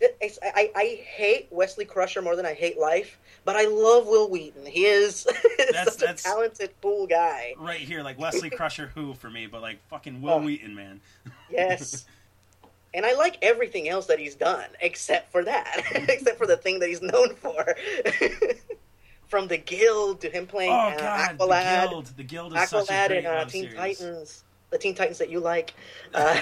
It's- 0.00 0.38
I, 0.42 0.70
I 0.76 0.84
hate 1.04 1.48
Wesley 1.50 1.84
Crusher 1.84 2.22
more 2.22 2.36
than 2.36 2.46
I 2.46 2.54
hate 2.54 2.78
life, 2.78 3.18
but 3.44 3.56
I 3.56 3.66
love 3.66 4.06
Wil 4.06 4.30
Wheaton. 4.30 4.64
He 4.66 4.84
is 4.86 5.26
That's- 5.58 5.98
such 5.98 6.20
a 6.20 6.22
talented, 6.22 6.70
cool 6.80 7.06
guy. 7.06 7.54
Right 7.58 7.80
here, 7.80 8.02
like 8.02 8.18
Wesley 8.18 8.50
Crusher, 8.50 8.86
who 8.94 9.14
for 9.14 9.28
me, 9.30 9.46
but 9.46 9.60
like 9.62 9.78
fucking 9.88 10.22
Wil 10.22 10.34
Oh. 10.34 10.38
Wheaton, 10.42 10.74
man. 10.74 11.00
Yes. 11.50 12.04
And 12.94 13.04
I 13.04 13.14
like 13.14 13.38
everything 13.42 13.88
else 13.88 14.06
that 14.06 14.18
he's 14.18 14.34
done, 14.34 14.66
except 14.80 15.30
for 15.32 15.44
that, 15.44 15.82
except 16.08 16.38
for 16.38 16.46
the 16.46 16.56
thing 16.56 16.78
that 16.80 16.88
he's 16.88 17.02
known 17.02 17.34
for. 17.34 17.74
From 19.28 19.46
the 19.46 19.58
Guild 19.58 20.22
to 20.22 20.30
him 20.30 20.46
playing 20.46 20.72
Oh 20.72 20.88
uh, 20.88 20.96
god, 20.96 21.38
the 21.38 21.46
Guild. 21.90 22.06
The 22.16 22.22
Guild 22.22 22.56
is 22.56 22.68
such 22.70 22.88
a 22.90 23.08
great 23.08 23.18
and 23.18 23.26
uh, 23.26 23.44
Teen 23.44 23.64
series. 23.64 23.76
Titans, 23.76 24.44
the 24.70 24.78
Teen 24.78 24.94
Titans 24.94 25.18
that 25.18 25.28
you 25.28 25.38
like. 25.40 25.74
Uh, 26.14 26.40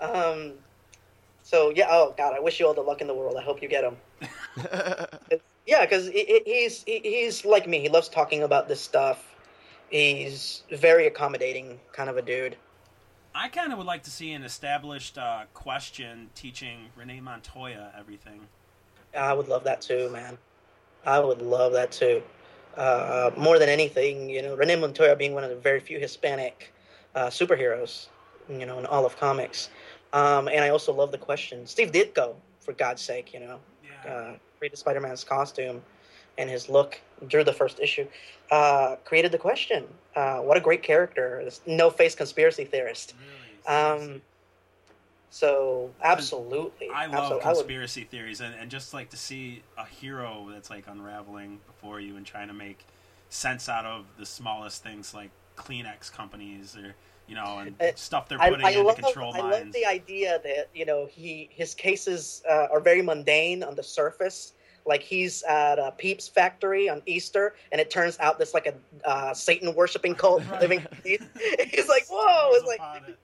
um, 0.00 0.52
so 1.46 1.70
yeah, 1.74 1.86
oh 1.90 2.12
god, 2.18 2.34
I 2.34 2.40
wish 2.40 2.58
you 2.58 2.66
all 2.66 2.74
the 2.74 2.80
luck 2.80 3.00
in 3.00 3.06
the 3.06 3.14
world. 3.14 3.36
I 3.38 3.42
hope 3.42 3.62
you 3.62 3.68
get 3.68 3.84
him. 3.84 3.96
Yeah, 5.66 5.84
because 5.84 6.06
he's 6.08 6.84
he- 6.84 7.00
he's 7.02 7.44
like 7.44 7.66
me. 7.68 7.80
He 7.80 7.88
loves 7.88 8.08
talking 8.08 8.44
about 8.44 8.68
this 8.68 8.80
stuff. 8.80 9.34
He's 9.90 10.62
very 10.70 11.08
accommodating, 11.08 11.80
kind 11.92 12.08
of 12.08 12.16
a 12.16 12.22
dude. 12.22 12.56
I 13.34 13.48
kind 13.48 13.72
of 13.72 13.78
would 13.78 13.86
like 13.86 14.04
to 14.04 14.10
see 14.10 14.32
an 14.32 14.44
established 14.44 15.18
uh, 15.18 15.42
question 15.54 16.30
teaching 16.34 16.90
Renee 16.96 17.20
Montoya 17.20 17.92
everything. 17.98 18.40
I 19.16 19.32
would 19.34 19.48
love 19.48 19.64
that 19.64 19.80
too, 19.80 20.08
man. 20.10 20.38
I 21.04 21.18
would 21.18 21.42
love 21.42 21.72
that 21.72 21.90
too. 21.92 22.22
Uh, 22.76 23.30
more 23.36 23.58
than 23.58 23.68
anything, 23.68 24.30
you 24.30 24.42
know, 24.42 24.54
Renee 24.54 24.76
Montoya 24.76 25.16
being 25.16 25.34
one 25.34 25.42
of 25.44 25.50
the 25.50 25.56
very 25.56 25.80
few 25.80 25.98
Hispanic 25.98 26.72
uh, 27.14 27.26
superheroes, 27.26 28.06
you 28.48 28.66
know, 28.66 28.78
in 28.78 28.86
all 28.86 29.04
of 29.04 29.18
comics. 29.18 29.68
Um, 30.12 30.48
and 30.48 30.60
I 30.64 30.70
also 30.70 30.92
love 30.92 31.12
the 31.12 31.18
question. 31.18 31.66
Steve 31.66 31.90
Ditko, 31.92 32.34
for 32.60 32.72
God's 32.72 33.02
sake, 33.02 33.34
you 33.34 33.40
know, 33.40 33.60
Yeah. 33.84 34.12
uh, 34.12 34.34
created 34.58 34.76
Spider-Man's 34.78 35.24
costume 35.24 35.82
and 36.38 36.48
his 36.50 36.68
look, 36.68 37.00
drew 37.28 37.44
the 37.44 37.52
first 37.52 37.80
issue, 37.80 38.06
uh, 38.50 38.96
created 39.04 39.32
the 39.32 39.38
question. 39.38 39.86
Uh, 40.14 40.38
what 40.38 40.56
a 40.56 40.60
great 40.60 40.82
character! 40.82 41.42
This 41.44 41.60
no-face 41.66 42.14
conspiracy 42.14 42.64
theorist. 42.64 43.14
really. 43.66 43.76
Um. 43.76 44.22
So 45.30 45.90
absolutely, 46.02 46.88
I 46.88 47.06
love 47.06 47.14
absolutely. 47.14 47.44
I 47.44 47.48
would- 47.48 47.56
conspiracy 47.56 48.04
theories, 48.04 48.40
and, 48.40 48.54
and 48.54 48.70
just 48.70 48.94
like 48.94 49.10
to 49.10 49.16
see 49.16 49.62
a 49.76 49.84
hero 49.84 50.48
that's 50.50 50.70
like 50.70 50.86
unraveling 50.86 51.60
before 51.66 52.00
you 52.00 52.16
and 52.16 52.24
trying 52.24 52.48
to 52.48 52.54
make 52.54 52.86
sense 53.28 53.68
out 53.68 53.84
of 53.84 54.06
the 54.18 54.24
smallest 54.24 54.82
things, 54.82 55.12
like 55.12 55.30
Kleenex 55.56 56.10
companies 56.12 56.76
or 56.76 56.94
you 57.26 57.34
know, 57.34 57.58
and 57.58 57.74
Uh, 57.80 57.92
stuff 57.96 58.28
they're 58.28 58.38
putting 58.38 58.64
I 58.64 58.70
in 58.70 58.84
love, 58.84 58.96
to 58.96 59.02
control 59.02 59.34
I 59.34 59.40
love 59.40 59.72
the 59.72 59.84
idea 59.86 60.40
that 60.44 60.68
you 60.74 60.84
know 60.84 61.06
he 61.06 61.48
his 61.52 61.74
cases 61.74 62.42
uh, 62.48 62.68
are 62.72 62.80
very 62.80 63.02
mundane 63.02 63.62
on 63.62 63.74
the 63.74 63.82
surface. 63.82 64.52
Like 64.86 65.02
he's 65.02 65.42
at 65.42 65.78
a 65.78 65.90
Peeps 65.90 66.28
factory 66.28 66.88
on 66.88 67.02
Easter, 67.06 67.54
and 67.72 67.80
it 67.80 67.90
turns 67.90 68.16
out 68.20 68.38
this 68.38 68.54
like 68.54 68.66
a 68.66 68.74
uh, 69.08 69.34
Satan 69.34 69.74
worshiping 69.74 70.14
cult 70.14 70.42
Right. 70.48 70.60
living. 70.64 70.86
He's 71.04 71.88
like, 71.88 72.06
whoa! 72.08 72.50
It's 72.52 72.66
like 72.66 73.16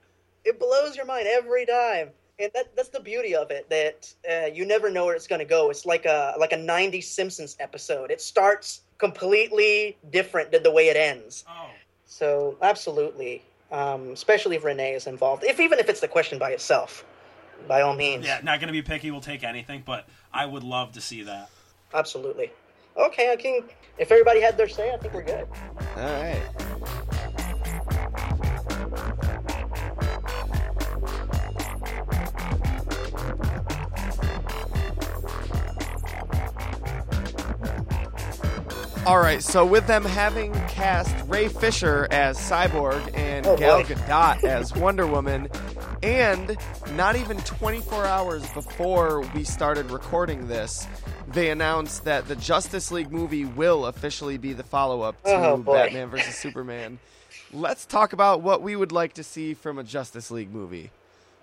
it 0.43 0.59
blows 0.59 0.95
your 0.97 1.05
mind 1.05 1.27
every 1.27 1.65
time, 1.65 2.09
and 2.37 2.51
that 2.53 2.75
that's 2.75 2.89
the 2.89 2.99
beauty 2.99 3.33
of 3.35 3.49
it. 3.51 3.69
That 3.69 4.13
uh, 4.29 4.47
you 4.47 4.65
never 4.65 4.89
know 4.89 5.05
where 5.05 5.15
it's 5.15 5.27
going 5.27 5.39
to 5.39 5.45
go. 5.45 5.69
It's 5.69 5.85
like 5.85 6.05
a 6.05 6.35
like 6.37 6.51
a 6.51 6.57
'90s 6.57 7.03
Simpsons 7.05 7.55
episode. 7.59 8.11
It 8.11 8.19
starts 8.21 8.81
completely 8.97 9.97
different 10.11 10.51
than 10.51 10.63
the 10.63 10.71
way 10.71 10.89
it 10.89 10.97
ends. 10.97 11.45
oh, 11.49 11.69
So 12.05 12.57
absolutely, 12.61 13.41
um, 13.73 14.11
especially 14.11 14.55
if 14.55 14.63
Renee 14.63 14.93
is 14.93 15.07
involved. 15.07 15.43
If 15.43 15.59
even 15.59 15.79
if 15.79 15.89
it's 15.89 15.99
the 15.99 16.07
question 16.07 16.39
by 16.39 16.51
itself, 16.51 17.03
by 17.67 17.81
all 17.81 17.95
means. 17.95 18.25
yeah, 18.25 18.39
not 18.43 18.59
going 18.59 18.67
to 18.67 18.73
be 18.73 18.81
picky. 18.81 19.11
We'll 19.11 19.19
take 19.19 19.43
anything, 19.43 19.83
but 19.85 20.07
I 20.31 20.45
would 20.45 20.63
love 20.63 20.93
to 20.93 21.01
see 21.01 21.23
that. 21.23 21.49
Absolutely. 21.93 22.51
Okay, 22.95 23.31
I 23.31 23.35
can. 23.35 23.63
If 23.97 24.11
everybody 24.11 24.41
had 24.41 24.57
their 24.57 24.69
say, 24.69 24.93
I 24.93 24.97
think 24.97 25.13
we're 25.13 25.23
good. 25.23 25.47
All 25.97 26.23
right. 26.23 27.09
All 39.05 39.19
right, 39.19 39.43
so 39.43 39.65
with 39.65 39.85
them 39.85 40.05
having 40.05 40.53
cast 40.69 41.13
Ray 41.27 41.49
Fisher 41.49 42.07
as 42.09 42.37
Cyborg 42.37 43.13
and 43.13 43.45
Oh, 43.45 43.57
Gal 43.57 43.79
boy. 43.79 43.83
Gadot 43.83 44.43
as 44.45 44.73
Wonder 44.73 45.05
Woman, 45.05 45.49
and 46.01 46.55
not 46.93 47.17
even 47.17 47.37
24 47.39 48.05
hours 48.05 48.49
before 48.53 49.19
we 49.35 49.43
started 49.43 49.91
recording 49.91 50.47
this, 50.47 50.87
they 51.27 51.49
announced 51.49 52.05
that 52.05 52.29
the 52.29 52.37
Justice 52.37 52.91
League 52.91 53.11
movie 53.11 53.43
will 53.43 53.87
officially 53.87 54.37
be 54.37 54.53
the 54.53 54.63
follow-up 54.63 55.21
to 55.23 55.31
Oh. 55.35 55.57
Batman 55.57 56.09
vs 56.09 56.35
Superman. 56.37 56.97
Let's 57.51 57.85
talk 57.85 58.13
about 58.13 58.39
what 58.41 58.61
we 58.61 58.77
would 58.77 58.93
like 58.93 59.13
to 59.15 59.23
see 59.23 59.53
from 59.53 59.79
a 59.79 59.83
Justice 59.83 60.31
League 60.31 60.53
movie. 60.53 60.91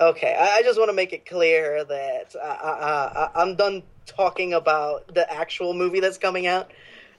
Okay, 0.01 0.35
I, 0.35 0.57
I 0.59 0.63
just 0.63 0.79
want 0.79 0.89
to 0.89 0.95
make 0.97 1.13
it 1.13 1.27
clear 1.27 1.85
that 1.85 2.35
uh, 2.35 2.39
uh, 2.39 2.43
uh, 2.43 3.29
I'm 3.35 3.55
done 3.55 3.83
talking 4.07 4.55
about 4.55 5.13
the 5.15 5.31
actual 5.31 5.75
movie 5.75 6.01
that's 6.01 6.17
coming 6.17 6.47
out. 6.47 6.71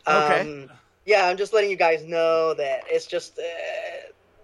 Okay. 0.07 0.41
Um, 0.41 0.69
yeah, 1.05 1.27
I'm 1.27 1.37
just 1.37 1.53
letting 1.53 1.69
you 1.69 1.75
guys 1.77 2.03
know 2.03 2.53
that 2.53 2.83
it's 2.87 3.07
just 3.07 3.39
uh, 3.39 3.41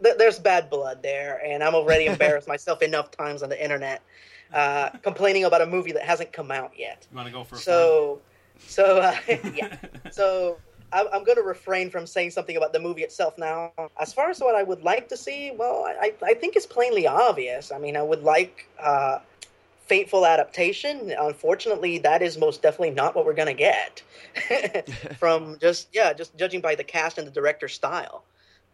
th- 0.03 0.17
there's 0.17 0.39
bad 0.39 0.69
blood 0.69 1.03
there, 1.03 1.41
and 1.45 1.63
I'm 1.63 1.75
already 1.75 2.05
embarrassed 2.07 2.47
myself 2.47 2.81
enough 2.81 3.11
times 3.11 3.43
on 3.43 3.49
the 3.49 3.61
internet 3.61 4.01
uh, 4.53 4.89
complaining 5.01 5.43
about 5.43 5.61
a 5.61 5.65
movie 5.65 5.91
that 5.93 6.03
hasn't 6.03 6.31
come 6.31 6.51
out 6.51 6.71
yet. 6.77 7.05
You 7.11 7.15
want 7.15 7.27
to 7.27 7.33
go 7.33 7.43
for 7.43 7.55
a 7.55 7.59
So, 7.59 8.21
so 8.57 8.99
uh, 8.99 9.15
yeah, 9.53 9.77
so 10.09 10.57
I'm, 10.91 11.07
I'm 11.13 11.23
going 11.23 11.37
to 11.37 11.43
refrain 11.43 11.89
from 11.89 12.07
saying 12.07 12.31
something 12.31 12.57
about 12.57 12.73
the 12.73 12.79
movie 12.79 13.03
itself 13.03 13.37
now. 13.37 13.71
As 13.99 14.13
far 14.13 14.29
as 14.29 14.39
what 14.39 14.55
I 14.55 14.63
would 14.63 14.83
like 14.83 15.09
to 15.09 15.17
see, 15.17 15.51
well, 15.57 15.85
I, 15.85 16.13
I 16.23 16.33
think 16.33 16.55
it's 16.55 16.65
plainly 16.65 17.07
obvious. 17.07 17.71
I 17.71 17.77
mean, 17.77 17.97
I 17.97 18.03
would 18.03 18.23
like 18.23 18.67
uh, 18.79 19.19
faithful 19.87 20.25
adaptation. 20.25 21.13
Unfortunately, 21.17 21.97
that 21.99 22.21
is 22.21 22.37
most 22.37 22.61
definitely 22.61 22.91
not 22.91 23.15
what 23.15 23.25
we're 23.25 23.33
going 23.33 23.47
to 23.47 23.53
get 23.53 24.03
from 25.19 25.57
just 25.59 25.87
yeah, 25.93 26.13
just 26.13 26.37
judging 26.37 26.61
by 26.61 26.75
the 26.75 26.83
cast 26.83 27.17
and 27.17 27.27
the 27.27 27.31
director's 27.31 27.73
style. 27.73 28.23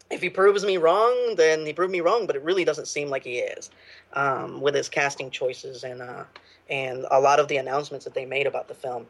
If 0.10 0.22
he 0.22 0.30
proves 0.30 0.66
me 0.66 0.78
wrong, 0.78 1.36
then 1.38 1.66
he 1.66 1.74
proved 1.74 1.92
me 1.92 2.02
wrong. 2.02 2.28
But 2.28 2.36
it 2.36 2.44
really 2.44 2.66
doesn't 2.66 2.88
seem 2.88 3.10
like 3.10 3.24
he 3.24 3.38
is 3.38 3.72
um, 4.14 4.62
with 4.62 4.76
his 4.76 4.90
casting 4.90 5.32
choices 5.32 5.84
and 5.84 6.02
uh, 6.02 6.24
and 6.70 7.06
a 7.10 7.20
lot 7.20 7.40
of 7.40 7.48
the 7.48 7.58
announcements 7.58 8.06
that 8.06 8.14
they 8.14 8.26
made 8.26 8.48
about 8.48 8.68
the 8.68 8.74
film. 8.74 9.06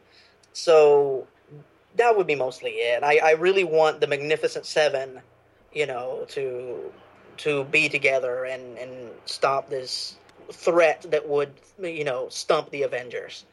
So 0.52 1.26
that 1.96 2.16
would 2.16 2.26
be 2.26 2.34
mostly 2.34 2.70
it. 2.70 3.02
I, 3.02 3.18
I 3.18 3.30
really 3.32 3.64
want 3.64 4.00
the 4.00 4.06
Magnificent 4.06 4.66
Seven, 4.66 5.20
you 5.72 5.86
know, 5.86 6.24
to 6.30 6.92
to 7.38 7.64
be 7.64 7.88
together 7.88 8.44
and 8.44 8.78
and 8.78 9.10
stop 9.24 9.68
this 9.68 10.16
threat 10.52 11.06
that 11.10 11.28
would 11.28 11.52
you 11.80 12.04
know 12.04 12.28
stump 12.28 12.70
the 12.70 12.82
Avengers. 12.82 13.44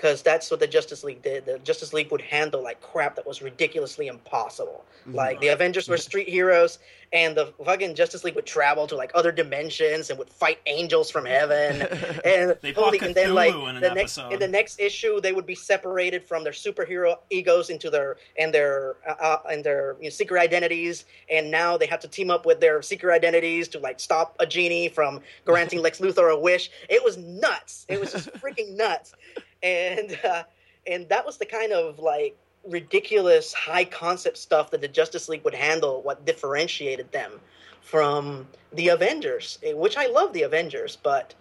Because 0.00 0.22
that's 0.22 0.50
what 0.50 0.60
the 0.60 0.66
Justice 0.66 1.04
League 1.04 1.20
did. 1.20 1.44
The 1.44 1.58
Justice 1.58 1.92
League 1.92 2.10
would 2.10 2.22
handle 2.22 2.62
like 2.62 2.80
crap 2.80 3.16
that 3.16 3.26
was 3.26 3.42
ridiculously 3.42 4.06
impossible. 4.06 4.82
Like 5.06 5.40
the 5.40 5.48
Avengers 5.48 5.88
were 5.90 5.98
street 5.98 6.28
heroes, 6.28 6.78
and 7.12 7.36
the 7.36 7.52
fucking 7.64 7.94
Justice 7.94 8.24
League 8.24 8.34
would 8.34 8.46
travel 8.46 8.86
to 8.86 8.96
like 8.96 9.10
other 9.14 9.32
dimensions 9.32 10.08
and 10.08 10.18
would 10.18 10.30
fight 10.30 10.58
angels 10.66 11.10
from 11.10 11.26
heaven. 11.26 11.86
And 12.24 12.56
They 12.60 12.72
fought 12.72 13.00
and 13.02 13.14
then 13.14 13.34
like 13.34 13.54
in 13.54 13.76
an 13.76 13.80
the 13.82 13.94
next 13.94 14.18
episode. 14.18 14.32
in 14.32 14.38
the 14.38 14.48
next 14.48 14.80
issue, 14.80 15.20
they 15.20 15.32
would 15.32 15.46
be 15.46 15.54
separated 15.54 16.24
from 16.24 16.44
their 16.44 16.52
superhero 16.52 17.16
egos 17.30 17.70
into 17.70 17.90
their 17.90 18.16
and 18.38 18.54
their 18.54 18.96
uh, 19.06 19.14
uh, 19.20 19.38
and 19.50 19.64
their 19.64 19.96
you 19.98 20.04
know, 20.04 20.10
secret 20.10 20.40
identities. 20.40 21.04
And 21.30 21.50
now 21.50 21.76
they 21.76 21.86
have 21.86 22.00
to 22.00 22.08
team 22.08 22.30
up 22.30 22.46
with 22.46 22.60
their 22.60 22.82
secret 22.82 23.12
identities 23.14 23.68
to 23.68 23.78
like 23.78 24.00
stop 24.00 24.36
a 24.38 24.46
genie 24.46 24.88
from 24.88 25.20
granting 25.44 25.80
Lex 25.82 25.98
Luthor 25.98 26.32
a 26.32 26.38
wish. 26.38 26.70
It 26.88 27.02
was 27.02 27.16
nuts. 27.16 27.86
It 27.88 28.00
was 28.00 28.12
just 28.12 28.32
freaking 28.34 28.76
nuts. 28.76 29.14
And 29.62 30.18
uh, 30.24 30.44
and 30.86 31.08
that 31.08 31.24
was 31.26 31.38
the 31.38 31.46
kind 31.46 31.72
of 31.72 31.98
like 31.98 32.36
ridiculous 32.66 33.52
high 33.52 33.84
concept 33.84 34.36
stuff 34.36 34.70
that 34.70 34.80
the 34.80 34.88
Justice 34.88 35.28
League 35.28 35.44
would 35.44 35.54
handle. 35.54 36.02
What 36.02 36.24
differentiated 36.24 37.10
them 37.12 37.40
from 37.80 38.46
the 38.72 38.88
Avengers, 38.88 39.58
eh, 39.62 39.72
which 39.72 39.96
I 39.96 40.06
love 40.06 40.32
the 40.32 40.42
Avengers, 40.42 40.96
but 41.02 41.34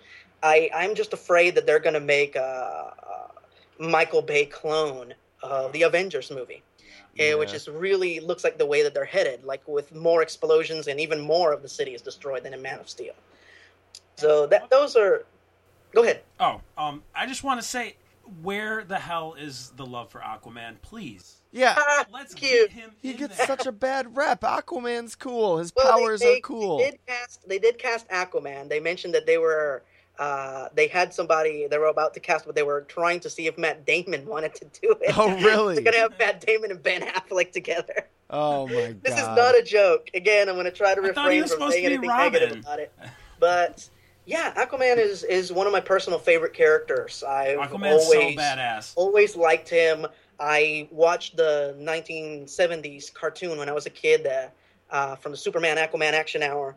I 0.44 0.70
I'm 0.74 0.96
just 0.96 1.14
afraid 1.14 1.56
that 1.56 1.66
they're 1.66 1.80
going 1.80 1.94
to 1.94 2.00
make 2.00 2.36
a, 2.36 2.94
a 3.80 3.84
Michael 3.84 4.22
Bay 4.22 4.46
clone 4.46 5.14
of 5.44 5.72
the 5.74 5.84
Avengers 5.84 6.32
movie. 6.32 6.64
eh, 7.20 7.34
which 7.34 7.54
is 7.54 7.68
really 7.68 8.20
looks 8.20 8.44
like 8.44 8.58
the 8.58 8.66
way 8.66 8.84
that 8.84 8.94
they're 8.94 9.06
headed, 9.06 9.44
like 9.44 9.66
with 9.68 9.94
more 9.94 10.22
explosions 10.22 10.88
and 10.88 11.00
even 11.00 11.20
more 11.20 11.52
of 11.52 11.62
the 11.62 11.70
city 11.70 11.94
is 11.94 12.02
destroyed 12.02 12.44
than 12.44 12.54
in 12.54 12.62
Man 12.62 12.80
of 12.80 12.90
Steel. 12.90 13.14
So 14.16 14.48
that 14.48 14.70
those 14.70 14.96
are. 14.96 15.26
Go 15.94 16.04
ahead. 16.04 16.22
Oh, 16.40 16.62
um, 16.78 17.04
I 17.16 17.26
just 17.26 17.44
want 17.44 17.60
to 17.60 17.66
say, 17.68 17.96
where 18.42 18.84
the 18.84 19.00
hell 19.00 19.36
is 19.38 19.72
the 19.76 19.86
love 19.86 20.10
for 20.12 20.20
Aquaman? 20.20 20.76
Please, 20.82 21.42
Yeah, 21.52 21.76
Ah, 21.78 22.06
let's 22.14 22.34
cute. 22.34 22.70
get 22.70 22.72
him. 22.72 22.92
he 23.02 23.12
in 23.12 23.18
gets 23.18 23.38
there. 23.38 23.48
such 23.48 23.66
a 23.66 23.72
bad 23.72 24.16
rep. 24.16 24.42
Aquaman's 24.42 25.16
cool. 25.16 25.58
His 25.58 25.74
Well, 25.76 25.92
powers 26.00 26.20
they, 26.22 26.38
are 26.38 26.42
cool. 26.42 26.78
They 26.80 26.92
did 26.92 27.00
cast. 27.08 27.48
They 27.48 27.60
did 27.60 27.78
cast 27.80 28.08
Aquaman. 28.10 28.70
They 28.70 28.80
mentioned 28.80 29.14
that 29.16 29.26
they 29.26 29.38
were. 29.38 29.84
Uh, 30.18 30.68
they 30.76 30.88
had 30.88 31.14
somebody 31.14 31.66
they 31.68 31.78
were 31.78 31.86
about 31.88 32.14
to 32.14 32.20
cast, 32.20 32.46
but 32.46 32.54
they 32.54 32.62
were 32.64 32.82
trying 32.82 33.22
to 33.22 33.30
see 33.30 33.48
if 33.48 33.58
Matt 33.58 33.86
Damon 33.86 34.26
wanted 34.28 34.54
to 34.56 34.66
do 34.82 34.94
it. 35.02 35.18
Oh, 35.18 35.34
really? 35.42 35.76
They're 35.76 35.84
gonna 35.86 35.98
have 35.98 36.20
Matt 36.20 36.42
Damon 36.46 36.72
and 36.72 36.84
Ben 36.84 37.02
Affleck 37.04 37.52
together. 37.54 38.06
Oh 38.30 38.68
my 38.68 38.74
god. 38.74 39.00
This 39.04 39.16
is 39.18 39.28
not 39.28 39.58
a 39.58 39.64
joke. 39.64 40.10
Again, 40.14 40.50
I'm 40.50 40.56
going 40.56 40.66
to 40.66 40.72
try 40.72 40.94
to 40.94 41.02
I 41.02 41.08
refrain 41.08 41.48
from 41.48 41.72
saying 41.72 41.86
anything 41.86 42.10
Robin. 42.10 42.34
negative 42.34 42.60
about 42.66 42.80
it. 42.80 42.92
But 43.40 43.90
yeah, 44.30 44.54
Aquaman 44.54 44.98
is 44.98 45.24
is 45.24 45.52
one 45.52 45.66
of 45.66 45.74
my 45.74 45.80
personal 45.80 46.20
favorite 46.20 46.54
characters. 46.54 47.24
I've 47.24 47.58
Aquaman's 47.58 48.06
always 48.06 48.36
so 48.36 48.42
badass. 48.42 48.94
always 48.96 49.36
liked 49.36 49.68
him. 49.68 50.06
I 50.40 50.88
watched 50.92 51.36
the 51.36 51.76
1970s 51.80 53.12
cartoon 53.12 53.58
when 53.58 53.68
I 53.68 53.72
was 53.74 53.88
a 53.88 53.90
kid 53.90 54.28
uh, 54.28 54.48
uh, 54.92 55.16
from 55.16 55.32
the 55.32 55.38
Superman 55.38 55.78
Aquaman 55.78 56.14
Action 56.14 56.44
Hour. 56.44 56.76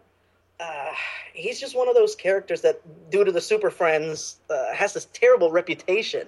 Uh, 0.58 0.92
he's 1.34 1.60
just 1.60 1.76
one 1.76 1.88
of 1.88 1.94
those 1.94 2.14
characters 2.14 2.62
that, 2.62 2.80
due 3.10 3.22
to 3.22 3.30
the 3.30 3.40
Super 3.40 3.70
Friends, 3.70 4.40
uh, 4.48 4.72
has 4.72 4.94
this 4.94 5.06
terrible 5.12 5.50
reputation. 5.52 6.26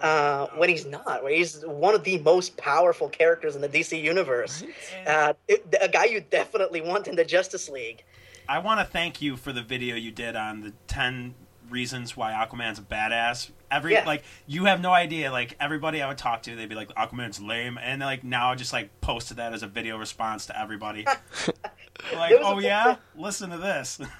Uh, 0.00 0.46
when 0.56 0.68
he's 0.68 0.86
not, 0.86 1.22
where 1.22 1.32
he's 1.32 1.62
one 1.66 1.94
of 1.94 2.02
the 2.02 2.18
most 2.20 2.56
powerful 2.56 3.08
characters 3.08 3.54
in 3.54 3.60
the 3.60 3.68
DC 3.68 4.00
universe, 4.02 4.64
uh, 5.06 5.32
it, 5.48 5.64
a 5.80 5.88
guy 5.88 6.06
you 6.06 6.20
definitely 6.30 6.80
want 6.80 7.06
in 7.06 7.14
the 7.14 7.24
Justice 7.24 7.68
League. 7.68 8.02
I 8.48 8.58
want 8.58 8.80
to 8.80 8.86
thank 8.86 9.22
you 9.22 9.36
for 9.36 9.52
the 9.52 9.62
video 9.62 9.96
you 9.96 10.10
did 10.10 10.36
on 10.36 10.60
the 10.60 10.72
ten 10.86 11.34
reasons 11.70 12.16
why 12.16 12.32
Aquaman's 12.32 12.78
a 12.78 12.82
badass. 12.82 13.50
Every 13.70 13.92
Yeah. 13.92 14.04
like 14.04 14.24
you 14.46 14.66
have 14.66 14.80
no 14.80 14.92
idea. 14.92 15.32
Like 15.32 15.56
everybody 15.58 16.02
I 16.02 16.08
would 16.08 16.18
talk 16.18 16.42
to, 16.42 16.54
they'd 16.54 16.68
be 16.68 16.74
like 16.74 16.88
Aquaman's 16.90 17.40
lame, 17.40 17.78
and 17.78 18.00
like 18.00 18.24
now 18.24 18.52
I 18.52 18.54
just 18.54 18.72
like 18.72 18.90
posted 19.00 19.38
that 19.38 19.52
as 19.52 19.62
a 19.62 19.66
video 19.66 19.96
response 19.98 20.46
to 20.46 20.60
everybody. 20.60 21.04
like, 22.14 22.30
There 22.30 22.38
was 22.38 22.46
oh, 22.46 22.52
a 22.52 22.56
oh 22.56 22.58
yeah, 22.58 22.96
listen 23.16 23.50
to 23.50 23.58
this. 23.58 24.00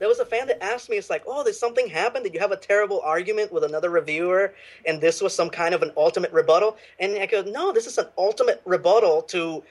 There 0.00 0.08
was 0.08 0.18
a 0.18 0.26
fan 0.26 0.48
that 0.48 0.62
asked 0.62 0.90
me, 0.90 0.96
it's 0.96 1.08
like, 1.08 1.22
oh, 1.26 1.44
did 1.44 1.54
something 1.54 1.88
happen? 1.88 2.24
Did 2.24 2.34
you 2.34 2.40
have 2.40 2.50
a 2.50 2.56
terrible 2.56 3.00
argument 3.04 3.52
with 3.52 3.62
another 3.62 3.90
reviewer 3.90 4.52
and 4.84 5.00
this 5.00 5.22
was 5.22 5.32
some 5.32 5.48
kind 5.48 5.72
of 5.72 5.82
an 5.82 5.92
ultimate 5.96 6.32
rebuttal? 6.32 6.76
And 6.98 7.16
I 7.16 7.26
go, 7.26 7.42
no, 7.42 7.72
this 7.72 7.86
is 7.86 7.96
an 7.96 8.08
ultimate 8.18 8.60
rebuttal 8.64 9.22
to 9.22 9.62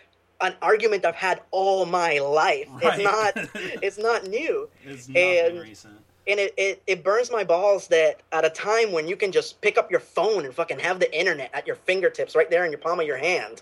an 0.44 0.54
argument 0.62 1.06
I've 1.06 1.16
had 1.16 1.42
all 1.52 1.86
my 1.86 2.20
life. 2.20 2.68
Right. 2.84 3.00
It's 3.00 3.04
not 3.04 3.34
it's 3.84 3.98
not 3.98 4.28
new. 4.28 4.70
it's 4.86 5.08
And- 5.16 5.60
recent. 5.60 5.96
And 6.26 6.40
it, 6.40 6.54
it, 6.56 6.82
it 6.88 7.04
burns 7.04 7.30
my 7.30 7.44
balls 7.44 7.90
that 7.90 8.22
at 8.32 8.46
a 8.46 8.50
time 8.50 8.94
when 8.94 9.10
you 9.10 9.18
can 9.18 9.34
just 9.34 9.60
pick 9.60 9.78
up 9.78 9.92
your 9.92 10.00
phone 10.00 10.46
and 10.46 10.54
fucking 10.54 10.80
have 10.80 11.02
the 11.02 11.14
internet 11.20 11.50
at 11.54 11.68
your 11.68 11.76
fingertips 11.76 12.34
right 12.34 12.50
there 12.50 12.64
in 12.64 12.72
your 12.72 12.80
palm 12.80 13.02
of 13.02 13.06
your 13.06 13.18
hand, 13.18 13.62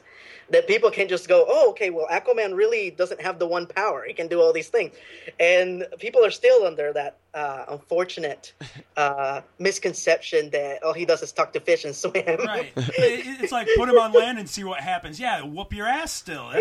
that 0.51 0.67
people 0.67 0.91
can 0.91 1.07
just 1.07 1.27
go, 1.27 1.45
oh, 1.47 1.69
okay, 1.71 1.89
well, 1.89 2.07
Aquaman 2.11 2.55
really 2.55 2.91
doesn't 2.91 3.21
have 3.21 3.39
the 3.39 3.47
one 3.47 3.65
power. 3.65 4.03
He 4.05 4.13
can 4.13 4.27
do 4.27 4.41
all 4.41 4.51
these 4.53 4.67
things. 4.69 4.93
And 5.39 5.85
people 5.99 6.23
are 6.23 6.31
still 6.31 6.65
under 6.65 6.91
that 6.93 7.17
uh, 7.33 7.65
unfortunate 7.69 8.53
uh, 8.97 9.41
misconception 9.59 10.49
that 10.51 10.83
all 10.83 10.93
he 10.93 11.05
does 11.05 11.23
is 11.23 11.31
talk 11.31 11.53
to 11.53 11.59
fish 11.59 11.85
and 11.85 11.95
swim. 11.95 12.13
Right. 12.15 12.71
It- 12.75 13.41
it's 13.41 13.51
like 13.51 13.67
put 13.77 13.89
him 13.89 13.97
on 13.97 14.11
land 14.11 14.39
and 14.39 14.49
see 14.49 14.63
what 14.63 14.81
happens. 14.81 15.19
Yeah, 15.19 15.41
whoop 15.43 15.73
your 15.73 15.87
ass 15.87 16.11
still. 16.11 16.51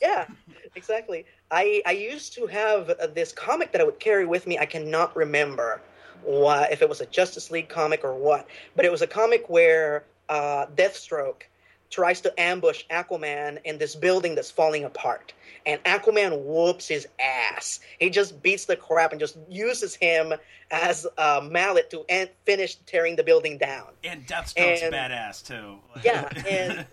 yeah, 0.00 0.26
exactly. 0.74 1.26
I 1.50 1.82
I 1.86 1.92
used 1.92 2.34
to 2.34 2.46
have 2.46 2.90
uh, 2.90 3.06
this 3.08 3.32
comic 3.32 3.72
that 3.72 3.80
I 3.80 3.84
would 3.84 3.98
carry 3.98 4.26
with 4.26 4.46
me. 4.46 4.58
I 4.58 4.66
cannot 4.66 5.16
remember 5.16 5.80
what 6.22 6.72
if 6.72 6.82
it 6.82 6.88
was 6.88 7.00
a 7.00 7.06
Justice 7.06 7.50
League 7.50 7.68
comic 7.68 8.04
or 8.04 8.14
what, 8.14 8.46
but 8.76 8.84
it 8.84 8.90
was 8.90 9.02
a 9.02 9.06
comic 9.06 9.48
where 9.48 10.04
uh, 10.28 10.66
Deathstroke 10.74 11.42
tries 11.90 12.20
to 12.22 12.40
ambush 12.40 12.84
Aquaman 12.90 13.58
in 13.64 13.78
this 13.78 13.94
building 13.94 14.34
that's 14.34 14.50
falling 14.50 14.84
apart. 14.84 15.32
And 15.66 15.82
Aquaman 15.84 16.44
whoops 16.44 16.88
his 16.88 17.06
ass. 17.20 17.80
He 17.98 18.10
just 18.10 18.42
beats 18.42 18.66
the 18.66 18.76
crap 18.76 19.12
and 19.12 19.20
just 19.20 19.36
uses 19.48 19.94
him 19.94 20.32
as 20.70 21.06
a 21.16 21.42
mallet 21.42 21.90
to 21.90 22.04
en- 22.08 22.28
finish 22.44 22.76
tearing 22.86 23.16
the 23.16 23.22
building 23.24 23.58
down. 23.58 23.86
And 24.04 24.26
Deathstroke's 24.26 24.82
And- 24.82 24.94
badass 24.94 25.46
too. 25.46 25.78
Yeah, 26.04 26.28
and 26.46 26.86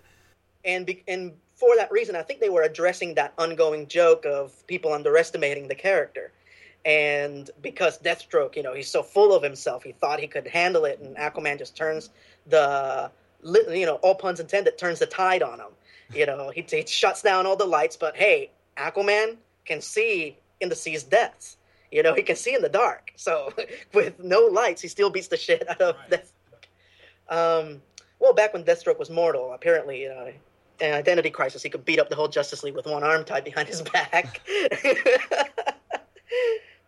and 0.64 0.84
be, 0.86 1.04
and 1.06 1.32
for 1.54 1.76
that 1.76 1.90
reason, 1.92 2.16
I 2.16 2.22
think 2.22 2.40
they 2.40 2.48
were 2.50 2.62
addressing 2.62 3.14
that 3.14 3.32
ongoing 3.38 3.86
joke 3.86 4.26
of 4.26 4.66
people 4.66 4.92
underestimating 4.92 5.68
the 5.68 5.74
character. 5.74 6.32
And 6.84 7.48
because 7.62 7.98
Deathstroke, 7.98 8.56
you 8.56 8.62
know, 8.62 8.74
he's 8.74 8.90
so 8.90 9.02
full 9.02 9.34
of 9.34 9.42
himself, 9.42 9.82
he 9.82 9.92
thought 9.92 10.20
he 10.20 10.26
could 10.26 10.46
handle 10.46 10.84
it, 10.84 10.98
and 11.00 11.16
Aquaman 11.16 11.58
just 11.58 11.76
turns 11.76 12.10
the, 12.46 13.10
you 13.46 13.86
know, 13.86 13.96
all 13.96 14.14
puns 14.14 14.40
intended, 14.40 14.78
turns 14.78 14.98
the 14.98 15.06
tide 15.06 15.42
on 15.42 15.60
him. 15.60 15.68
You 16.14 16.26
know, 16.26 16.50
he, 16.50 16.64
he 16.68 16.84
shuts 16.86 17.22
down 17.22 17.46
all 17.46 17.56
the 17.56 17.66
lights, 17.66 17.96
but 17.96 18.16
hey, 18.16 18.50
Aquaman 18.76 19.36
can 19.64 19.80
see 19.80 20.38
in 20.60 20.68
the 20.68 20.76
sea's 20.76 21.02
depths. 21.02 21.56
You 21.90 22.02
know, 22.02 22.14
he 22.14 22.22
can 22.22 22.36
see 22.36 22.54
in 22.54 22.62
the 22.62 22.68
dark. 22.68 23.12
So 23.16 23.52
with 23.94 24.18
no 24.20 24.46
lights, 24.46 24.82
he 24.82 24.88
still 24.88 25.10
beats 25.10 25.28
the 25.28 25.36
shit 25.36 25.68
out 25.68 25.80
of 25.80 25.96
Right. 26.10 26.10
Deathstroke. 26.10 27.64
Um, 27.64 27.82
well, 28.18 28.34
back 28.34 28.52
when 28.52 28.64
Deathstroke 28.64 28.98
was 28.98 29.10
mortal, 29.10 29.52
apparently, 29.52 30.02
you 30.02 30.08
know, 30.08 30.32
in 30.80 30.92
Identity 30.92 31.30
Crisis, 31.30 31.62
he 31.62 31.70
could 31.70 31.84
beat 31.84 31.98
up 31.98 32.08
the 32.08 32.16
whole 32.16 32.28
Justice 32.28 32.62
League 32.62 32.74
with 32.74 32.86
one 32.86 33.02
arm 33.02 33.24
tied 33.24 33.44
behind 33.44 33.68
his 33.68 33.82
back. 33.82 34.40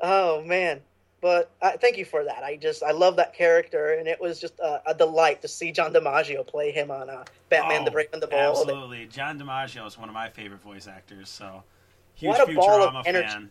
oh 0.00 0.42
man! 0.42 0.80
But 1.20 1.50
uh, 1.60 1.72
thank 1.80 1.96
you 1.96 2.04
for 2.04 2.24
that. 2.24 2.44
I 2.44 2.56
just 2.56 2.82
I 2.82 2.92
love 2.92 3.16
that 3.16 3.34
character, 3.34 3.94
and 3.94 4.06
it 4.06 4.20
was 4.20 4.40
just 4.40 4.58
a, 4.60 4.80
a 4.86 4.94
delight 4.94 5.42
to 5.42 5.48
see 5.48 5.72
John 5.72 5.92
DiMaggio 5.92 6.46
play 6.46 6.70
him 6.70 6.90
on 6.90 7.10
uh, 7.10 7.24
Batman: 7.48 7.84
The 7.84 7.90
Oh, 7.90 7.92
Brave 7.94 8.08
and 8.12 8.22
the 8.22 8.28
Bold. 8.28 8.68
Absolutely. 8.68 9.06
John 9.06 9.38
DiMaggio 9.38 9.86
is 9.86 9.98
one 9.98 10.08
of 10.08 10.14
my 10.14 10.28
favorite 10.28 10.62
voice 10.62 10.86
actors, 10.86 11.28
so 11.28 11.64
Huge 12.14 12.30
what 12.30 12.48
a 12.48 12.52
ball 12.54 12.82
of 12.82 13.06
energy. 13.06 13.28
fan. 13.28 13.50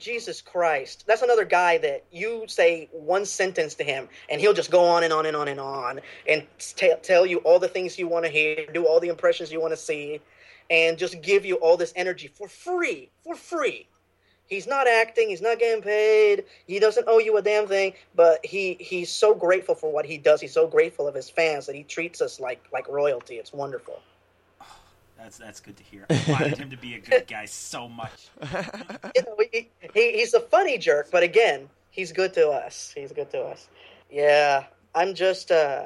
Jesus 0.00 0.40
Christ. 0.40 1.04
That's 1.06 1.22
another 1.22 1.44
guy 1.44 1.76
that 1.78 2.04
you 2.10 2.44
say 2.48 2.88
one 2.90 3.26
sentence 3.26 3.74
to 3.74 3.84
him 3.84 4.08
and 4.30 4.40
he'll 4.40 4.54
just 4.54 4.70
go 4.70 4.82
on 4.82 5.04
and 5.04 5.12
on 5.12 5.26
and 5.26 5.36
on 5.36 5.46
and 5.46 5.60
on 5.60 6.00
and 6.26 6.46
t- 6.58 6.94
tell 7.02 7.26
you 7.26 7.36
all 7.38 7.58
the 7.58 7.68
things 7.68 7.98
you 7.98 8.08
want 8.08 8.24
to 8.24 8.30
hear, 8.30 8.66
do 8.72 8.86
all 8.86 8.98
the 8.98 9.08
impressions 9.08 9.52
you 9.52 9.60
want 9.60 9.74
to 9.74 9.76
see, 9.76 10.18
and 10.70 10.96
just 10.96 11.20
give 11.20 11.44
you 11.44 11.56
all 11.56 11.76
this 11.76 11.92
energy 11.96 12.28
for 12.28 12.48
free. 12.48 13.10
For 13.22 13.34
free. 13.34 13.86
He's 14.50 14.66
not 14.66 14.88
acting, 14.88 15.28
he's 15.28 15.40
not 15.40 15.60
getting 15.60 15.80
paid, 15.80 16.44
he 16.66 16.80
doesn't 16.80 17.06
owe 17.06 17.20
you 17.20 17.36
a 17.36 17.42
damn 17.42 17.68
thing, 17.68 17.94
but 18.16 18.44
he, 18.44 18.76
he's 18.80 19.08
so 19.08 19.32
grateful 19.32 19.76
for 19.76 19.92
what 19.92 20.04
he 20.04 20.18
does. 20.18 20.40
He's 20.40 20.52
so 20.52 20.66
grateful 20.66 21.06
of 21.06 21.14
his 21.14 21.30
fans 21.30 21.66
that 21.66 21.76
he 21.76 21.84
treats 21.84 22.20
us 22.20 22.40
like 22.40 22.60
like 22.72 22.88
royalty. 22.88 23.36
It's 23.36 23.52
wonderful. 23.52 24.00
That's 25.16 25.38
that's 25.38 25.60
good 25.60 25.76
to 25.76 25.84
hear. 25.84 26.06
I 26.10 26.24
wanted 26.28 26.58
him 26.58 26.70
to 26.70 26.76
be 26.76 26.94
a 26.94 26.98
good 26.98 27.28
guy 27.28 27.44
so 27.44 27.88
much. 27.88 28.28
you 29.14 29.22
know, 29.22 29.36
he, 29.52 29.68
he, 29.94 30.12
he's 30.12 30.34
a 30.34 30.40
funny 30.40 30.78
jerk, 30.78 31.10
but 31.12 31.22
again, 31.22 31.68
he's 31.90 32.10
good 32.10 32.32
to 32.34 32.48
us. 32.48 32.92
He's 32.96 33.12
good 33.12 33.30
to 33.30 33.42
us. 33.42 33.68
Yeah, 34.10 34.64
I'm 34.94 35.14
just. 35.14 35.52
Uh, 35.52 35.84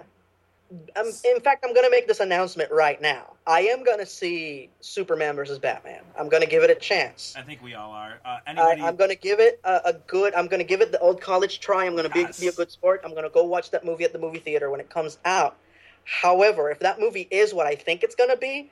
I'm, 0.96 1.06
in 1.06 1.40
fact, 1.40 1.64
I'm 1.66 1.72
going 1.74 1.84
to 1.86 1.90
make 1.90 2.08
this 2.08 2.20
announcement 2.20 2.70
right 2.72 3.00
now. 3.00 3.34
I 3.46 3.60
am 3.62 3.84
going 3.84 3.98
to 3.98 4.06
see 4.06 4.70
Superman 4.80 5.36
versus 5.36 5.58
Batman. 5.58 6.00
I'm 6.18 6.28
going 6.28 6.42
to 6.42 6.48
give 6.48 6.62
it 6.62 6.70
a 6.70 6.74
chance. 6.74 7.34
I 7.36 7.42
think 7.42 7.62
we 7.62 7.74
all 7.74 7.90
are. 7.92 8.20
Uh, 8.24 8.38
I, 8.46 8.50
anybody? 8.50 8.82
I'm 8.82 8.96
going 8.96 9.10
to 9.10 9.16
give 9.16 9.40
it 9.40 9.60
a, 9.64 9.80
a 9.86 9.92
good. 9.92 10.34
I'm 10.34 10.46
going 10.46 10.60
to 10.60 10.64
give 10.66 10.80
it 10.80 10.90
the 10.92 10.98
old 11.00 11.20
college 11.20 11.60
try. 11.60 11.84
I'm 11.84 11.92
going 11.92 12.08
to 12.08 12.14
be, 12.14 12.20
Yes. 12.20 12.40
be 12.40 12.48
a 12.48 12.52
good 12.52 12.70
sport. 12.70 13.02
I'm 13.04 13.10
going 13.12 13.24
to 13.24 13.30
go 13.30 13.44
watch 13.44 13.70
that 13.72 13.84
movie 13.84 14.04
at 14.04 14.12
the 14.12 14.18
movie 14.18 14.38
theater 14.40 14.70
when 14.70 14.80
it 14.80 14.90
comes 14.90 15.18
out. 15.24 15.56
However, 16.04 16.70
if 16.70 16.80
that 16.80 17.00
movie 17.00 17.28
is 17.30 17.54
what 17.54 17.66
I 17.66 17.74
think 17.74 18.02
it's 18.02 18.14
going 18.14 18.30
to 18.30 18.36
be, 18.36 18.70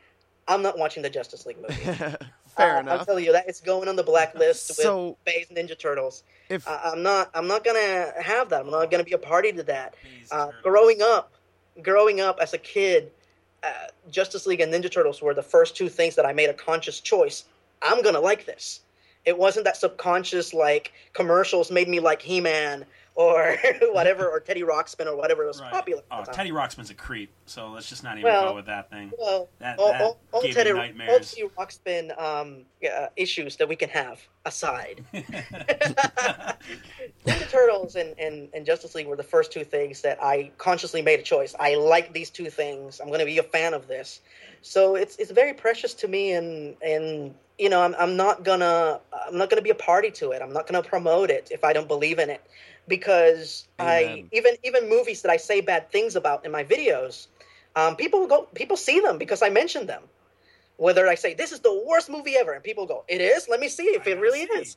I'm 0.48 0.62
not 0.62 0.78
watching 0.78 1.02
the 1.02 1.10
Justice 1.10 1.46
League 1.46 1.58
movie. 1.60 1.74
Fair 2.56 2.76
Uh, 2.76 2.78
I'm 2.80 2.88
enough. 2.88 3.06
telling 3.06 3.24
you 3.24 3.32
that 3.32 3.48
it's 3.48 3.60
going 3.60 3.88
on 3.88 3.96
the 3.96 4.02
blacklist 4.02 4.70
with 4.70 4.76
So- 4.78 5.16
Bay's 5.24 5.46
Ninja 5.48 5.78
Turtles. 5.78 6.24
If 6.48 6.66
I, 6.68 6.80
I'm 6.92 7.02
not. 7.02 7.30
I'm 7.34 7.46
not 7.46 7.64
gonna 7.64 8.12
have 8.20 8.50
that. 8.50 8.60
I'm 8.62 8.70
not 8.70 8.90
gonna 8.90 9.04
be 9.04 9.12
a 9.12 9.18
party 9.18 9.52
to 9.52 9.62
that. 9.62 9.94
Uh, 10.30 10.48
growing 10.62 11.00
up, 11.00 11.32
growing 11.80 12.20
up 12.20 12.38
as 12.40 12.52
a 12.52 12.58
kid, 12.58 13.10
uh, 13.62 13.86
Justice 14.10 14.46
League 14.46 14.60
and 14.60 14.72
Ninja 14.72 14.90
Turtles 14.90 15.22
were 15.22 15.34
the 15.34 15.42
first 15.42 15.76
two 15.76 15.88
things 15.88 16.16
that 16.16 16.26
I 16.26 16.32
made 16.32 16.50
a 16.50 16.54
conscious 16.54 17.00
choice. 17.00 17.44
I'm 17.80 18.02
gonna 18.02 18.20
like 18.20 18.44
this. 18.44 18.80
It 19.24 19.38
wasn't 19.38 19.64
that 19.64 19.76
subconscious 19.76 20.52
like 20.52 20.92
commercials 21.12 21.70
made 21.70 21.88
me 21.88 22.00
like 22.00 22.20
He-Man 22.20 22.84
or 23.14 23.56
whatever, 23.92 24.28
or 24.28 24.40
Teddy 24.40 24.62
Ruxpin 24.62 25.06
or 25.06 25.16
whatever 25.16 25.46
was 25.46 25.60
Right. 25.60 25.70
popular. 25.70 26.02
Oh. 26.10 26.24
Teddy 26.24 26.50
Ruxpin's 26.50 26.90
a 26.90 26.94
creep, 26.94 27.30
so 27.46 27.68
let's 27.68 27.88
just 27.88 28.02
not 28.02 28.18
even 28.18 28.24
Well, 28.30 28.50
go 28.50 28.54
with 28.54 28.66
that 28.66 28.90
thing. 28.90 29.12
Well, 29.18 29.48
That- 29.58 29.78
all, 29.78 29.92
that 29.92 30.00
all, 30.00 30.20
all 30.32 30.42
Teddy, 30.42 30.70
all 30.70 30.76
nightmares. 30.76 31.34
Teddy 31.34 31.48
Ruxpin 31.58 32.20
um, 32.20 32.64
uh, 32.84 33.08
issues 33.16 33.56
that 33.56 33.68
we 33.68 33.76
can 33.76 33.88
have 33.90 34.20
aside. 34.44 35.04
Ninja 37.26 37.48
Turtles 37.50 37.96
and, 37.96 38.18
and, 38.18 38.48
and 38.54 38.66
Justice 38.66 38.94
League 38.94 39.06
were 39.06 39.16
the 39.16 39.22
first 39.22 39.52
two 39.52 39.64
things 39.64 40.00
that 40.02 40.18
I 40.22 40.50
consciously 40.58 41.02
made 41.02 41.20
a 41.20 41.22
choice. 41.22 41.54
I 41.58 41.74
like 41.76 42.12
these 42.12 42.30
two 42.30 42.50
things. 42.50 43.00
I'm 43.00 43.08
going 43.08 43.20
to 43.20 43.26
be 43.26 43.38
a 43.38 43.42
fan 43.42 43.74
of 43.74 43.86
this. 43.88 44.20
So 44.62 44.94
it's 44.94 45.16
it's 45.16 45.32
very 45.32 45.52
precious 45.54 45.92
to 45.94 46.06
me, 46.06 46.32
and 46.34 46.76
and 46.82 47.34
you 47.58 47.68
know 47.68 47.82
I'm 47.82 47.96
I'm 47.98 48.16
not 48.16 48.44
gonna 48.44 49.00
I'm 49.26 49.36
not 49.36 49.50
gonna 49.50 49.60
be 49.60 49.70
a 49.70 49.74
party 49.74 50.12
to 50.12 50.30
it. 50.30 50.40
I'm 50.40 50.52
not 50.52 50.68
gonna 50.68 50.84
promote 50.84 51.30
it 51.30 51.48
if 51.50 51.64
I 51.64 51.72
don't 51.72 51.88
believe 51.88 52.20
in 52.20 52.30
it, 52.30 52.40
because 52.88 53.66
I 53.78 54.24
even 54.32 54.56
even 54.62 54.88
movies 54.88 55.22
that 55.22 55.30
I 55.30 55.36
say 55.36 55.60
bad 55.60 55.90
things 55.90 56.16
about 56.16 56.44
in 56.44 56.52
my 56.52 56.64
videos, 56.64 57.28
um, 57.76 57.96
people 57.96 58.26
go 58.26 58.42
people 58.54 58.76
see 58.76 59.00
them 59.00 59.18
because 59.18 59.42
I 59.42 59.50
mentioned 59.50 59.88
them. 59.88 60.02
Whether 60.76 61.06
I 61.06 61.14
say 61.14 61.34
this 61.34 61.52
is 61.52 61.60
the 61.60 61.84
worst 61.86 62.10
movie 62.10 62.36
ever, 62.36 62.52
and 62.52 62.62
people 62.62 62.86
go, 62.86 63.04
"It 63.08 63.20
is." 63.20 63.48
Let 63.48 63.60
me 63.60 63.68
see 63.68 63.84
if 63.84 64.06
I 64.06 64.10
it 64.10 64.20
really 64.20 64.46
see. 64.46 64.52
is. 64.60 64.76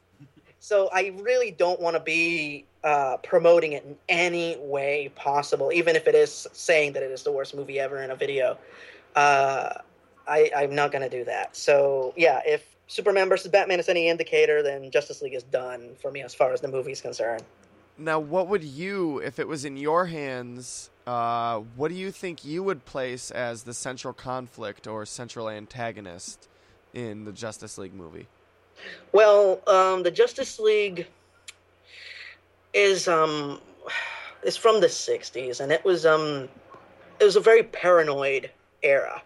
So 0.60 0.90
I 0.92 1.14
really 1.22 1.52
don't 1.52 1.80
want 1.80 1.96
to 1.96 2.00
be 2.00 2.66
uh, 2.84 3.18
promoting 3.18 3.74
it 3.74 3.86
in 3.86 3.96
any 4.10 4.58
way 4.60 5.12
possible, 5.16 5.72
even 5.72 5.96
if 5.96 6.08
it 6.08 6.16
is 6.16 6.48
saying 6.54 6.94
that 6.94 7.04
it 7.04 7.12
is 7.12 7.24
the 7.24 7.32
worst 7.32 7.56
movie 7.56 7.80
ever 7.80 8.02
in 8.02 8.10
a 8.10 8.16
video. 8.16 8.58
Uh, 9.16 9.70
I, 10.28 10.50
I'm 10.56 10.74
not 10.74 10.92
going 10.92 11.04
to 11.04 11.10
do 11.10 11.24
that. 11.26 11.56
So 11.56 12.14
yeah, 12.18 12.42
if 12.46 12.76
Superman 12.88 13.30
versus 13.30 13.52
Batman 13.52 13.80
is 13.80 13.90
any 13.90 14.10
indicator, 14.10 14.64
then 14.64 14.90
Justice 14.92 15.22
League 15.22 15.36
is 15.36 15.44
done 15.44 15.92
for 16.02 16.12
me 16.12 16.22
as 16.22 16.34
far 16.34 16.52
as 16.52 16.62
the 16.62 16.68
movie 16.68 16.92
is 16.92 17.02
concerned. 17.02 17.44
Now, 17.98 18.20
what 18.20 18.48
would 18.50 18.64
you, 18.64 19.20
if 19.20 19.40
it 19.40 19.48
was 19.48 19.64
in 19.64 19.78
your 19.78 20.08
hands, 20.08 20.90
uh, 21.08 21.60
what 21.76 21.88
do 21.90 21.96
you 21.96 22.12
think 22.12 22.44
you 22.44 22.62
would 22.62 22.84
place 22.86 23.32
as 23.32 23.64
the 23.64 23.74
central 23.74 24.14
conflict 24.14 24.86
or 24.86 25.06
central 25.06 25.50
antagonist 25.50 26.50
in 26.94 27.24
the 27.24 27.32
Justice 27.32 27.78
League 27.78 27.94
movie? 27.94 28.28
Well, 29.14 29.62
um, 29.68 30.04
the 30.04 30.12
Justice 30.12 30.60
League 30.60 31.08
is 32.74 33.08
um 33.08 33.62
is 34.44 34.58
from 34.58 34.82
the 34.82 34.88
'60s, 34.88 35.62
and 35.62 35.72
it 35.72 35.84
was 35.86 36.06
um 36.06 36.50
it 37.20 37.24
was 37.24 37.38
a 37.38 37.40
very 37.40 37.64
paranoid 37.64 38.52
era, 38.84 39.22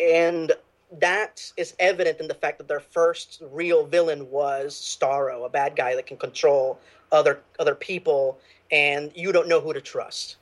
and 0.00 0.52
that 1.00 1.52
is 1.56 1.74
evident 1.78 2.18
in 2.18 2.26
the 2.26 2.34
fact 2.34 2.58
that 2.58 2.66
their 2.66 2.80
first 2.80 3.42
real 3.52 3.86
villain 3.86 4.28
was 4.30 4.74
Starro, 4.74 5.46
a 5.46 5.48
bad 5.48 5.76
guy 5.76 5.94
that 5.94 6.06
can 6.06 6.16
control 6.16 6.80
other 7.12 7.40
other 7.58 7.74
people, 7.74 8.38
and 8.70 9.10
you 9.14 9.32
don't 9.32 9.48
know 9.48 9.60
who 9.60 9.72
to 9.72 9.80
trust. 9.80 10.36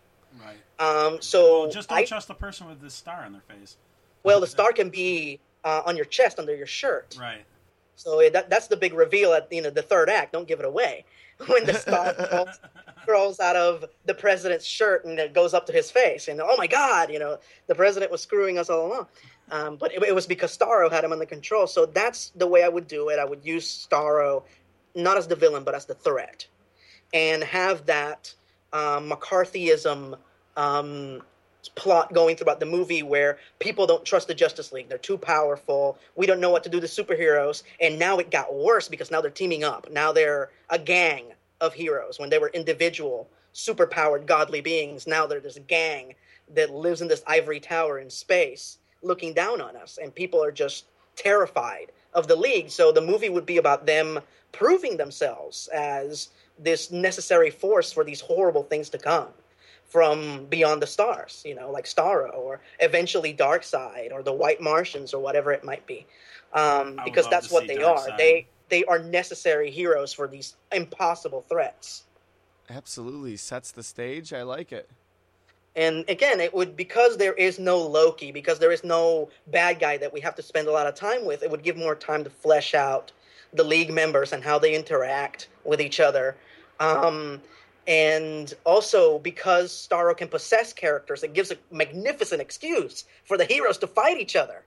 Right. 0.44 0.56
Um, 0.78 1.20
so 1.22 1.62
Well, 1.62 1.70
just 1.70 1.88
don't 1.88 1.98
I, 1.98 2.04
trust 2.04 2.28
the 2.28 2.34
person 2.34 2.68
with 2.68 2.80
the 2.80 2.90
star 2.90 3.24
on 3.24 3.32
their 3.32 3.42
face. 3.42 3.76
well, 4.22 4.40
the 4.40 4.46
star 4.46 4.72
can 4.72 4.90
be 4.90 5.40
uh, 5.64 5.82
on 5.86 5.96
your 5.96 6.04
chest 6.04 6.38
under 6.38 6.54
your 6.54 6.66
shirt. 6.66 7.16
Right. 7.18 7.44
So 7.94 8.20
it- 8.20 8.34
that, 8.34 8.50
that's 8.50 8.66
the 8.66 8.76
big 8.76 8.92
reveal 8.92 9.32
at 9.32 9.50
you 9.50 9.62
know 9.62 9.70
the 9.70 9.82
third 9.82 10.10
act. 10.10 10.32
Don't 10.32 10.46
give 10.46 10.58
it 10.60 10.66
away 10.66 11.04
when 11.46 11.64
the 11.64 11.74
star 11.74 12.12
crawls, 12.14 12.60
crawls 13.06 13.40
out 13.40 13.56
of 13.56 13.84
the 14.04 14.14
president's 14.14 14.66
shirt 14.66 15.04
and 15.06 15.18
it 15.18 15.32
goes 15.32 15.54
up 15.54 15.64
to 15.66 15.72
his 15.72 15.90
face, 15.90 16.28
and 16.28 16.40
oh 16.42 16.56
my 16.58 16.66
god, 16.66 17.10
you 17.10 17.18
know 17.18 17.38
the 17.68 17.74
president 17.74 18.10
was 18.12 18.20
screwing 18.20 18.58
us 18.58 18.68
all 18.68 18.86
along. 18.86 19.06
Um, 19.50 19.76
but 19.76 19.94
it, 19.94 20.02
it 20.02 20.12
was 20.14 20.26
because 20.26 20.56
Starro 20.56 20.90
had 20.90 21.04
him 21.04 21.12
under 21.12 21.24
control. 21.24 21.68
So 21.68 21.86
that's 21.86 22.30
the 22.30 22.48
way 22.48 22.64
I 22.64 22.68
would 22.68 22.88
do 22.88 23.10
it. 23.10 23.20
I 23.20 23.24
would 23.24 23.44
use 23.46 23.86
Starro 23.88 24.42
not 24.96 25.16
as 25.16 25.28
the 25.28 25.36
villain, 25.36 25.62
but 25.62 25.72
as 25.74 25.84
the 25.86 25.94
threat, 25.94 26.46
and 27.16 27.42
have 27.42 27.86
that 27.86 28.34
um, 28.74 29.08
McCarthyism 29.08 30.18
um, 30.58 31.22
plot 31.74 32.12
going 32.12 32.36
throughout 32.36 32.60
the 32.60 32.66
movie 32.66 33.02
where 33.02 33.38
people 33.58 33.86
don't 33.86 34.04
trust 34.04 34.28
the 34.28 34.34
Justice 34.34 34.70
League. 34.70 34.90
They're 34.90 34.98
too 34.98 35.16
powerful. 35.16 35.98
We 36.14 36.26
don't 36.26 36.40
know 36.40 36.50
what 36.50 36.62
to 36.64 36.68
do 36.68 36.78
to 36.78 36.86
superheroes. 36.86 37.62
And 37.80 37.98
now 37.98 38.18
it 38.18 38.30
got 38.30 38.54
worse 38.54 38.86
because 38.86 39.10
now 39.10 39.22
they're 39.22 39.30
teaming 39.30 39.64
up. 39.64 39.90
Now 39.90 40.12
they're 40.12 40.50
a 40.68 40.78
gang 40.78 41.32
of 41.62 41.72
heroes. 41.72 42.18
When 42.18 42.28
they 42.28 42.38
were 42.38 42.50
individual, 42.50 43.30
superpowered, 43.54 44.26
godly 44.26 44.60
beings, 44.60 45.06
now 45.06 45.26
they're 45.26 45.40
this 45.40 45.58
gang 45.66 46.14
that 46.54 46.70
lives 46.70 47.00
in 47.00 47.08
this 47.08 47.24
ivory 47.26 47.60
tower 47.60 47.98
in 47.98 48.10
space 48.10 48.76
looking 49.02 49.32
down 49.32 49.62
on 49.62 49.74
us. 49.74 49.98
And 50.00 50.14
people 50.14 50.44
are 50.44 50.52
just 50.52 50.84
terrified 51.16 51.92
of 52.12 52.28
the 52.28 52.36
League. 52.36 52.68
So 52.68 52.92
the 52.92 53.00
movie 53.00 53.30
would 53.30 53.46
be 53.46 53.56
about 53.56 53.86
them 53.86 54.20
proving 54.52 54.96
themselves 54.96 55.68
as 55.68 56.28
this 56.58 56.90
necessary 56.90 57.50
force 57.50 57.92
for 57.92 58.04
these 58.04 58.20
horrible 58.20 58.62
things 58.62 58.88
to 58.90 58.98
come 58.98 59.28
from 59.84 60.46
beyond 60.46 60.82
the 60.82 60.86
stars, 60.86 61.42
you 61.46 61.54
know, 61.54 61.70
like 61.70 61.84
Starro 61.84 62.34
or 62.36 62.60
eventually 62.80 63.32
Darkseid 63.32 64.12
or 64.12 64.22
the 64.22 64.32
White 64.32 64.60
Martians 64.60 65.14
or 65.14 65.20
whatever 65.20 65.52
it 65.52 65.64
might 65.64 65.86
be, 65.86 66.06
um, 66.52 66.98
because 67.04 67.28
that's 67.28 67.50
what 67.50 67.62
see 67.62 67.76
they 67.76 67.82
are. 67.82 67.96
Darkseid. 67.96 68.18
They 68.18 68.46
they 68.68 68.84
are 68.84 68.98
necessary 68.98 69.70
heroes 69.70 70.12
for 70.12 70.26
these 70.26 70.56
impossible 70.72 71.42
threats. 71.48 72.04
Absolutely 72.68 73.36
sets 73.36 73.70
the 73.70 73.82
stage. 73.82 74.32
I 74.32 74.42
like 74.42 74.72
it. 74.72 74.90
And 75.76 76.04
again, 76.08 76.40
it 76.40 76.52
would 76.54 76.74
because 76.74 77.18
there 77.18 77.34
is 77.34 77.58
no 77.58 77.78
Loki, 77.78 78.32
because 78.32 78.58
there 78.58 78.72
is 78.72 78.82
no 78.82 79.28
bad 79.48 79.78
guy 79.78 79.98
that 79.98 80.12
we 80.12 80.20
have 80.20 80.34
to 80.36 80.42
spend 80.42 80.68
a 80.68 80.72
lot 80.72 80.86
of 80.86 80.94
time 80.94 81.24
with. 81.24 81.42
It 81.42 81.50
would 81.50 81.62
give 81.62 81.76
more 81.76 81.94
time 81.94 82.24
to 82.24 82.30
flesh 82.30 82.74
out 82.74 83.12
the 83.52 83.64
league 83.64 83.92
members 83.92 84.32
and 84.32 84.42
how 84.42 84.58
they 84.58 84.74
interact 84.74 85.48
with 85.64 85.80
each 85.80 86.00
other. 86.00 86.36
Um, 86.78 87.40
and 87.86 88.52
also 88.64 89.18
because 89.20 89.72
Starro 89.72 90.16
can 90.16 90.28
possess 90.28 90.72
characters, 90.72 91.22
it 91.22 91.32
gives 91.32 91.50
a 91.50 91.56
magnificent 91.70 92.42
excuse 92.42 93.04
for 93.24 93.38
the 93.38 93.44
heroes 93.44 93.78
to 93.78 93.86
fight 93.86 94.18
each 94.18 94.36
other. 94.36 94.64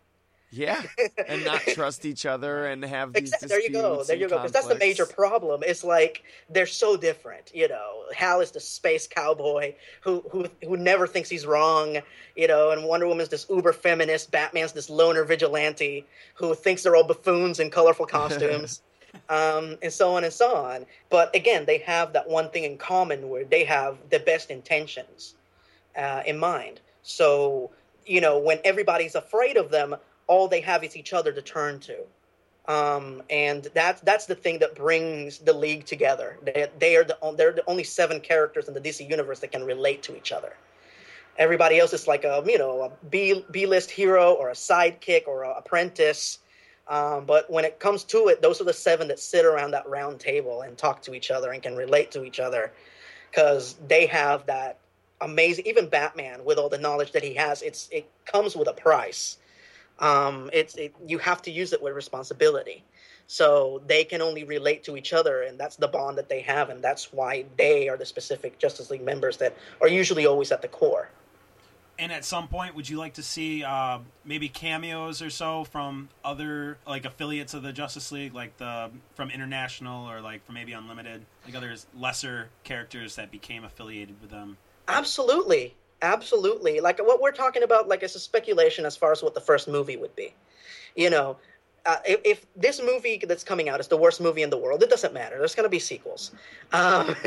Yeah, 0.51 0.81
and 1.27 1.45
not 1.45 1.61
trust 1.61 2.05
each 2.05 2.25
other 2.25 2.65
and 2.65 2.83
have 2.83 3.13
these 3.13 3.31
Exactly. 3.33 3.47
There 3.49 3.61
you 3.61 3.69
go. 3.69 4.03
There 4.03 4.15
you 4.15 4.27
go. 4.27 4.37
Because 4.37 4.51
that's 4.51 4.67
the 4.67 4.75
major 4.75 5.05
problem. 5.05 5.61
It's 5.63 5.83
like 5.83 6.23
they're 6.49 6.65
so 6.65 6.97
different. 6.97 7.51
You 7.53 7.67
know, 7.67 8.03
Hal 8.15 8.41
is 8.41 8.51
the 8.51 8.59
space 8.59 9.07
cowboy 9.07 9.75
who 10.01 10.23
who 10.31 10.47
who 10.63 10.75
never 10.75 11.05
thinks 11.05 11.29
he's 11.29 11.45
wrong. 11.45 11.99
You 12.35 12.47
know, 12.47 12.71
and 12.71 12.83
Wonder 12.83 13.07
Woman's 13.07 13.29
this 13.29 13.45
uber 13.49 13.73
feminist. 13.73 14.31
Batman's 14.31 14.71
this 14.71 14.89
loner 14.89 15.23
vigilante 15.23 16.05
who 16.33 16.55
thinks 16.55 16.81
they're 16.83 16.95
all 16.95 17.03
buffoons 17.03 17.59
in 17.59 17.69
colorful 17.69 18.05
costumes. 18.17 18.81
um, 19.29 19.77
and 19.81 19.91
so 19.93 20.15
on 20.15 20.23
and 20.23 20.33
so 20.33 20.55
on. 20.55 20.85
But 21.09 21.35
again, 21.35 21.65
they 21.65 21.79
have 21.79 22.13
that 22.13 22.27
one 22.27 22.49
thing 22.49 22.63
in 22.63 22.77
common 22.77 23.29
where 23.29 23.43
they 23.43 23.63
have 23.65 23.97
the 24.09 24.19
best 24.19 24.49
intentions 24.51 25.35
uh, 25.97 26.23
in 26.25 26.37
mind. 26.37 26.79
So, 27.03 27.71
you 28.05 28.21
know, 28.21 28.37
when 28.37 28.59
everybody's 28.63 29.15
afraid 29.15 29.57
of 29.57 29.71
them, 29.71 29.95
all 30.29 30.47
they 30.47 30.61
have 30.61 30.83
is 30.85 30.95
each 30.95 31.11
other 31.11 31.33
to 31.33 31.41
turn 31.41 31.79
to. 31.81 31.97
Um, 32.69 33.23
and 33.31 33.67
that's 33.73 33.99
that's 34.01 34.27
the 34.27 34.35
thing 34.35 34.59
that 34.59 34.75
brings 34.75 35.39
the 35.39 35.53
league 35.53 35.85
together. 35.85 36.37
They, 36.43 36.67
they 36.77 36.95
are 36.95 37.03
the 37.03 37.17
they're 37.35 37.51
the 37.51 37.63
only 37.67 37.83
seven 37.83 38.21
characters 38.21 38.67
in 38.67 38.75
the 38.75 38.79
DC 38.79 39.09
universe 39.09 39.39
that 39.39 39.51
can 39.51 39.65
relate 39.65 40.03
to 40.03 40.15
each 40.15 40.31
other. 40.31 40.53
Everybody 41.37 41.79
else 41.79 41.93
is 41.93 42.07
like 42.07 42.25
a 42.25 42.43
you 42.45 42.59
know 42.59 42.83
a 42.83 42.91
B 43.07 43.43
B 43.49 43.65
list 43.65 43.89
hero 43.89 44.33
or 44.33 44.49
a 44.49 44.53
sidekick 44.53 45.27
or 45.27 45.43
an 45.43 45.53
apprentice. 45.57 46.39
Um, 46.87 47.25
but 47.25 47.49
when 47.49 47.65
it 47.65 47.79
comes 47.79 48.03
to 48.05 48.27
it, 48.27 48.41
those 48.41 48.61
are 48.61 48.65
the 48.65 48.73
seven 48.73 49.07
that 49.09 49.19
sit 49.19 49.45
around 49.45 49.71
that 49.71 49.87
round 49.89 50.19
table 50.19 50.61
and 50.61 50.77
talk 50.77 51.01
to 51.03 51.13
each 51.13 51.31
other 51.31 51.51
and 51.51 51.61
can 51.63 51.75
relate 51.75 52.11
to 52.11 52.23
each 52.23 52.39
other 52.39 52.71
because 53.31 53.75
they 53.87 54.05
have 54.07 54.45
that 54.45 54.77
amazing. 55.21 55.65
Even 55.65 55.89
Batman, 55.89 56.45
with 56.45 56.59
all 56.59 56.69
the 56.69 56.77
knowledge 56.77 57.13
that 57.13 57.23
he 57.23 57.33
has, 57.33 57.63
it's 57.63 57.89
it 57.91 58.07
comes 58.25 58.55
with 58.55 58.67
a 58.67 58.73
price 58.73 59.37
um, 59.99 60.49
it's 60.53 60.75
it, 60.75 60.95
you 61.05 61.17
have 61.19 61.41
to 61.43 61.51
use 61.51 61.73
it 61.73 61.81
with 61.81 61.93
responsibility. 61.93 62.83
So 63.27 63.83
they 63.85 64.05
can 64.05 64.23
only 64.23 64.43
relate 64.43 64.83
to 64.85 64.97
each 64.97 65.13
other, 65.13 65.43
and 65.43 65.59
that's 65.59 65.75
the 65.75 65.87
bond 65.87 66.17
that 66.17 66.29
they 66.29 66.41
have, 66.41 66.69
and 66.69 66.83
that's 66.83 67.13
why 67.13 67.45
they 67.57 67.87
are 67.87 67.95
the 67.95 68.05
specific 68.05 68.57
Justice 68.57 68.89
League 68.89 69.03
members 69.03 69.37
that 69.37 69.55
are 69.81 69.87
usually 69.87 70.25
always 70.25 70.51
at 70.51 70.63
the 70.63 70.67
core. 70.67 71.09
And 71.99 72.13
at 72.13 72.23
some 72.23 72.47
point, 72.47 72.75
would 72.75 72.87
you 72.87 72.97
like 72.97 73.15
to 73.15 73.23
see 73.23 73.61
uh, 73.63 73.99
maybe 74.23 74.47
cameos 74.47 75.21
or 75.21 75.29
so 75.29 75.65
from 75.65 76.07
other 76.23 76.77
like 76.87 77.03
affiliates 77.05 77.53
of 77.53 77.61
the 77.61 77.73
Justice 77.73 78.11
League, 78.11 78.33
like 78.33 78.57
the 78.57 78.89
from 79.15 79.29
International 79.29 80.09
or 80.09 80.21
like 80.21 80.45
from 80.45 80.55
maybe 80.55 80.71
Unlimited, 80.71 81.25
like 81.45 81.55
others 81.55 81.85
lesser 81.93 82.49
characters 82.63 83.17
that 83.17 83.31
became 83.31 83.65
affiliated 83.65 84.15
with 84.21 84.31
them? 84.31 84.57
Absolutely, 84.87 85.75
absolutely. 86.01 86.79
Like 86.79 86.99
what 86.99 87.21
we're 87.21 87.31
talking 87.31 87.63
about 87.63 87.87
like 87.87 88.03
it's 88.03 88.15
a 88.15 88.19
speculation 88.19 88.85
as 88.85 88.95
far 88.95 89.11
as 89.11 89.23
what 89.23 89.33
the 89.33 89.41
first 89.41 89.67
movie 89.67 89.97
would 89.97 90.15
be. 90.15 90.33
You 90.95 91.09
know 91.09 91.37
uh, 91.85 91.97
if, 92.05 92.19
if, 92.25 92.45
this 92.55 92.81
movie 92.81 93.21
that's 93.27 93.43
coming 93.43 93.69
out 93.69 93.79
is 93.79 93.87
the 93.87 93.97
worst 93.97 94.19
movie 94.19 94.43
in 94.43 94.49
the 94.49 94.57
world 94.57 94.83
it 94.83 94.89
doesn't 94.89 95.13
matter. 95.13 95.37
There's 95.37 95.55
going 95.55 95.65
to 95.65 95.69
be 95.69 95.79
sequels. 95.79 96.31
Um, 96.71 97.15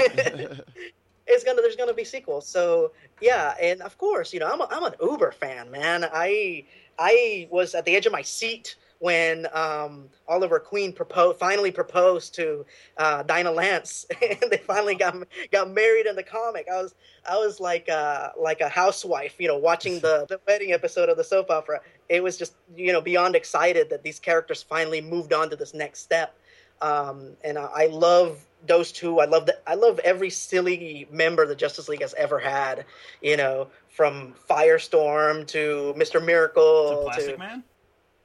it's 1.27 1.45
gonna 1.45 1.63
there's 1.63 1.77
gonna 1.77 1.95
be 1.95 2.05
sequels. 2.05 2.47
So 2.47 2.93
yeah 3.21 3.55
and 3.61 3.81
of 3.83 3.97
course 3.99 4.33
you 4.33 4.41
know 4.41 4.51
i'm, 4.53 4.61
a, 4.61 4.69
I'm 4.71 4.85
an 4.85 4.95
uber 5.01 5.33
fan 5.33 5.71
man. 5.71 6.09
I 6.13 6.65
i 6.99 7.49
was 7.51 7.75
at 7.75 7.85
the 7.85 7.97
edge 7.97 8.07
of 8.07 8.13
my 8.13 8.23
seat 8.23 8.77
when 9.03 9.49
um, 9.53 10.05
Oliver 10.29 10.61
Queen 10.61 10.93
proposed, 10.93 11.37
finally 11.37 11.73
proposed 11.73 12.37
to 12.37 12.65
uh, 12.99 13.25
Dinah 13.25 13.51
Lance, 13.51 14.07
and 14.23 14.49
they 14.49 14.59
finally 14.59 14.95
got 14.95 15.17
got 15.51 15.73
married 15.73 16.07
in 16.07 16.15
the 16.15 16.23
comic. 16.23 16.69
I 16.73 16.81
was 16.81 16.95
I 17.29 17.37
was 17.37 17.59
like 17.59 17.89
uh, 17.89 18.29
like 18.41 18.61
a 18.61 18.69
housewife, 18.69 19.35
you 19.41 19.49
know, 19.49 19.59
watching 19.59 19.95
the, 19.99 20.27
the 20.29 20.41
wedding 20.47 20.73
episode 20.73 21.09
of 21.09 21.17
the 21.17 21.25
soap 21.25 21.51
opera. 21.51 21.81
It 22.09 22.23
was 22.23 22.37
just 22.37 22.55
you 22.77 22.93
know 22.93 23.01
beyond 23.01 23.35
excited 23.35 23.91
that 23.91 24.05
these 24.05 24.21
characters 24.21 24.63
finally 24.63 25.01
moved 25.01 25.33
on 25.33 25.51
to 25.51 25.57
this 25.57 25.75
next 25.75 25.99
step. 25.99 26.39
Um, 26.81 27.31
and 27.43 27.59
I, 27.59 27.65
I 27.75 27.87
love 27.87 28.47
those 28.69 28.93
two. 28.93 29.19
I 29.19 29.25
love 29.25 29.47
that. 29.47 29.65
I 29.67 29.75
love 29.75 29.99
every 30.05 30.31
silly 30.31 31.09
member 31.11 31.45
the 31.45 31.57
Justice 31.57 31.89
League 31.89 32.03
has 32.03 32.15
ever 32.15 32.39
had. 32.39 32.85
You 33.21 33.37
know, 33.37 33.67
from 33.89 34.35
Firestorm 34.49 35.45
to 35.49 35.93
Mister 35.97 36.21
Miracle 36.21 36.91
to 36.91 37.03
Plastic 37.03 37.35
to, 37.35 37.39
Man. 37.39 37.65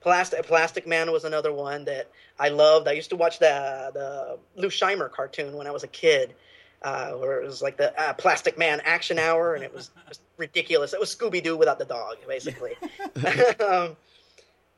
Plastic 0.07 0.45
Plastic 0.45 0.87
Man 0.87 1.11
was 1.11 1.25
another 1.25 1.51
one 1.51 1.83
that 1.83 2.09
I 2.39 2.47
loved. 2.47 2.87
I 2.87 2.93
used 2.93 3.09
to 3.09 3.17
watch 3.17 3.39
the 3.39 3.91
the 3.93 4.39
Lou 4.55 4.69
Scheimer 4.69 5.11
cartoon 5.11 5.53
when 5.53 5.67
I 5.67 5.71
was 5.71 5.83
a 5.83 5.87
kid, 5.87 6.33
uh, 6.81 7.11
where 7.11 7.41
it 7.41 7.45
was 7.45 7.61
like 7.61 7.75
the 7.75 7.91
uh, 8.01 8.13
Plastic 8.13 8.57
Man 8.57 8.79
Action 8.85 9.19
Hour, 9.19 9.55
and 9.55 9.65
it 9.65 9.73
was 9.73 9.91
just 10.07 10.21
ridiculous. 10.37 10.93
It 10.93 10.99
was 11.01 11.13
Scooby 11.13 11.43
Doo 11.43 11.57
without 11.57 11.77
the 11.77 11.83
dog, 11.83 12.19
basically. 12.25 12.75
um, 13.59 13.97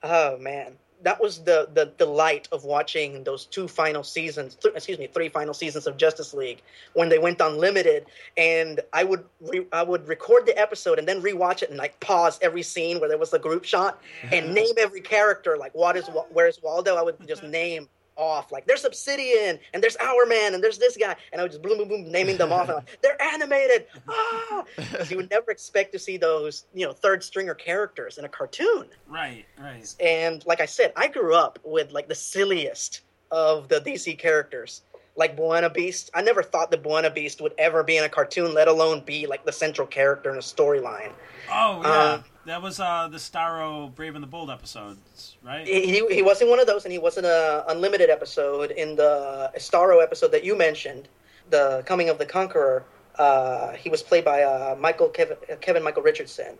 oh 0.02 0.40
man, 0.40 0.74
that 1.04 1.22
was 1.22 1.40
the 1.40 1.70
the 1.74 1.86
delight 1.98 2.48
of 2.52 2.64
watching 2.64 3.24
those 3.24 3.46
two 3.46 3.68
final 3.68 4.04
seasons. 4.04 4.56
Th- 4.56 4.74
excuse 4.76 5.00
me, 5.00 5.08
three 5.08 5.30
final 5.30 5.54
seasons 5.54 5.88
of 5.88 5.98
Justice 5.98 6.34
League 6.34 6.62
when 6.94 7.10
they 7.10 7.20
went 7.20 7.40
unlimited, 7.42 8.06
and 8.38 8.82
I 8.94 9.04
would 9.04 9.24
re- 9.42 9.68
I 9.72 9.84
would 9.84 10.08
record 10.08 10.46
the 10.46 10.58
episode 10.58 11.00
and 11.00 11.08
then 11.08 11.22
rewatch 11.22 11.64
it 11.64 11.70
and 11.70 11.78
like 11.78 12.00
pause 12.00 12.40
every 12.42 12.64
scene 12.64 13.00
where 13.00 13.10
there 13.10 13.18
was 13.18 13.34
a 13.34 13.40
group 13.40 13.64
shot 13.64 14.02
and 14.32 14.54
name 14.54 14.74
every 14.78 15.02
character 15.02 15.58
like 15.58 15.74
what 15.74 15.96
is 15.96 16.10
where's 16.32 16.62
Waldo. 16.62 16.96
I 16.96 17.02
would 17.02 17.16
just 17.28 17.42
mm-hmm. 17.42 17.52
name 17.52 17.90
off. 18.20 18.52
Like 18.52 18.68
there's 18.68 18.86
Obsidian 18.86 19.58
and 19.74 19.82
there's 19.82 19.98
Hourman 19.98 20.54
and 20.54 20.64
there's 20.64 20.78
this 20.78 20.98
guy, 20.98 21.16
and 21.32 21.41
I 21.41 21.44
was 21.44 21.54
just 21.54 21.64
boom, 21.64 21.78
boom, 21.78 21.88
boom, 21.88 22.12
naming 22.12 22.38
them 22.38 22.52
off. 22.52 22.68
Like, 22.68 23.00
They're 23.02 23.20
animated. 23.22 23.88
Ah, 24.08 24.66
you 25.10 25.18
would 25.18 25.30
never 25.32 25.50
expect 25.50 25.94
to 25.94 26.00
see 26.00 26.18
those, 26.18 26.66
you 26.74 26.86
know, 26.86 26.91
third 26.91 27.24
stringer 27.24 27.56
characters 27.56 28.18
in 28.18 28.26
a 28.26 28.30
cartoon. 28.30 28.88
Right, 29.08 29.46
right. 29.58 29.96
And 30.00 30.46
like 30.46 30.62
I 30.62 30.66
said, 30.66 30.94
I 30.96 31.08
grew 31.08 31.34
up 31.34 31.58
with 31.64 31.91
like 31.91 32.08
the 32.08 32.16
silliest 32.16 33.02
of 33.32 33.68
the 33.70 33.80
DC 33.80 34.18
characters. 34.18 34.82
Like 35.15 35.36
B'wana 35.36 35.73
Beast, 35.73 36.10
I 36.14 36.22
never 36.22 36.41
thought 36.44 36.72
that 36.72 36.84
B'wana 36.84 37.14
Beast 37.14 37.41
would 37.41 37.53
ever 37.57 37.84
be 37.84 37.98
in 37.98 38.03
a 38.03 38.10
cartoon, 38.10 38.53
let 38.53 38.68
alone 38.68 39.02
be 39.06 39.27
like 39.27 39.45
the 39.45 39.52
central 39.52 39.86
character 39.88 40.30
in 40.30 40.38
a 40.38 40.41
storyline. 40.41 41.11
Oh 41.52 41.81
yeah, 41.81 41.90
Uh, 41.90 42.22
that 42.45 42.61
was 42.61 42.80
uh, 42.80 43.07
the 43.11 43.18
Starro 43.18 43.94
Brave 43.94 44.15
and 44.15 44.23
the 44.23 44.27
Bold 44.27 44.49
episodes, 44.49 45.36
right? 45.44 45.68
He, 45.68 46.06
he 46.07 46.22
wasn't 46.22 46.49
one 46.49 46.60
of 46.60 46.68
those, 46.68 46.86
and 46.86 46.91
he 46.91 46.99
wasn't 46.99 47.26
a 47.26 47.65
unlimited 47.68 48.10
episode 48.10 48.72
in 48.72 48.95
the 48.95 49.52
Starro 49.57 50.02
episode 50.02 50.31
that 50.31 50.44
you 50.44 50.57
mentioned, 50.57 51.07
the 51.49 51.84
Coming 51.86 52.10
of 52.10 52.18
the 52.18 52.26
Conqueror. 52.26 52.86
Uh, 53.18 53.73
he 53.73 53.90
was 53.90 54.02
played 54.02 54.23
by 54.23 54.44
uh, 54.44 54.76
Michael 54.80 55.10
Kevin, 55.10 55.38
Kevin 55.60 55.84
Michael 55.84 56.03
Richardson. 56.03 56.57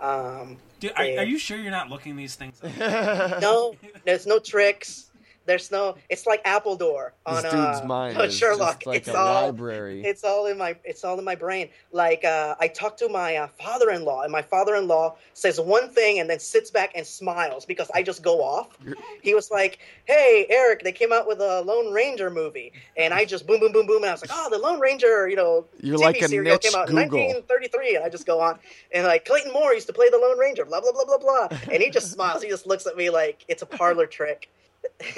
Um, 0.00 0.56
Dude, 0.80 0.92
are, 0.96 1.04
yeah. 1.04 1.20
are 1.20 1.24
you 1.24 1.38
sure 1.38 1.58
you're 1.58 1.70
not 1.70 1.90
looking 1.90 2.16
these 2.16 2.34
things 2.34 2.60
up? 2.62 3.40
no, 3.40 3.76
there's 4.06 4.26
no 4.26 4.38
tricks. 4.38 5.09
There's 5.46 5.70
no. 5.70 5.96
It's 6.08 6.26
like 6.26 6.44
Appledore 6.44 7.12
on 7.26 7.42
this 7.42 7.44
dude's 7.44 7.80
uh, 7.80 7.84
mind 7.86 8.18
on 8.18 8.30
Sherlock. 8.30 8.84
like 8.86 8.98
it's 8.98 9.08
a 9.08 9.16
all. 9.16 9.46
library. 9.46 10.02
It's 10.04 10.22
all 10.22 10.46
in 10.46 10.58
my. 10.58 10.76
It's 10.84 11.02
all 11.02 11.18
in 11.18 11.24
my 11.24 11.34
brain. 11.34 11.70
Like 11.92 12.24
uh, 12.24 12.56
I 12.60 12.68
talked 12.68 12.98
to 13.00 13.08
my 13.08 13.36
uh, 13.36 13.48
father-in-law, 13.58 14.22
and 14.22 14.32
my 14.32 14.42
father-in-law 14.42 15.16
says 15.34 15.58
one 15.58 15.88
thing 15.88 16.20
and 16.20 16.28
then 16.28 16.38
sits 16.38 16.70
back 16.70 16.92
and 16.94 17.06
smiles 17.06 17.64
because 17.64 17.90
I 17.94 18.02
just 18.02 18.22
go 18.22 18.42
off. 18.42 18.76
He 19.22 19.34
was 19.34 19.50
like, 19.50 19.78
"Hey, 20.04 20.46
Eric, 20.50 20.82
they 20.82 20.92
came 20.92 21.12
out 21.12 21.26
with 21.26 21.40
a 21.40 21.62
Lone 21.62 21.92
Ranger 21.92 22.30
movie," 22.30 22.72
and 22.96 23.14
I 23.14 23.24
just 23.24 23.46
boom, 23.46 23.60
boom, 23.60 23.72
boom, 23.72 23.86
boom, 23.86 24.02
and 24.02 24.10
I 24.10 24.12
was 24.12 24.22
like, 24.22 24.30
"Oh, 24.32 24.48
the 24.50 24.58
Lone 24.58 24.78
Ranger, 24.78 25.28
you 25.28 25.36
know, 25.36 25.66
You're 25.80 25.96
TV 25.96 26.02
like 26.02 26.20
a 26.20 26.28
serial 26.28 26.58
came 26.58 26.74
out 26.74 26.90
in 26.90 26.96
1933," 26.96 27.96
and 27.96 28.04
I 28.04 28.08
just 28.08 28.26
go 28.26 28.40
on 28.40 28.58
and 28.92 29.06
like 29.06 29.24
Clayton 29.24 29.52
Moore 29.52 29.72
used 29.72 29.86
to 29.86 29.92
play 29.92 30.10
the 30.10 30.18
Lone 30.18 30.38
Ranger, 30.38 30.64
blah 30.64 30.80
blah 30.80 30.92
blah 30.92 31.04
blah 31.04 31.18
blah, 31.18 31.58
and 31.72 31.82
he 31.82 31.90
just 31.90 32.12
smiles. 32.12 32.42
He 32.42 32.48
just 32.48 32.66
looks 32.66 32.86
at 32.86 32.96
me 32.96 33.10
like 33.10 33.44
it's 33.48 33.62
a 33.62 33.66
parlor 33.66 34.06
trick. 34.06 34.50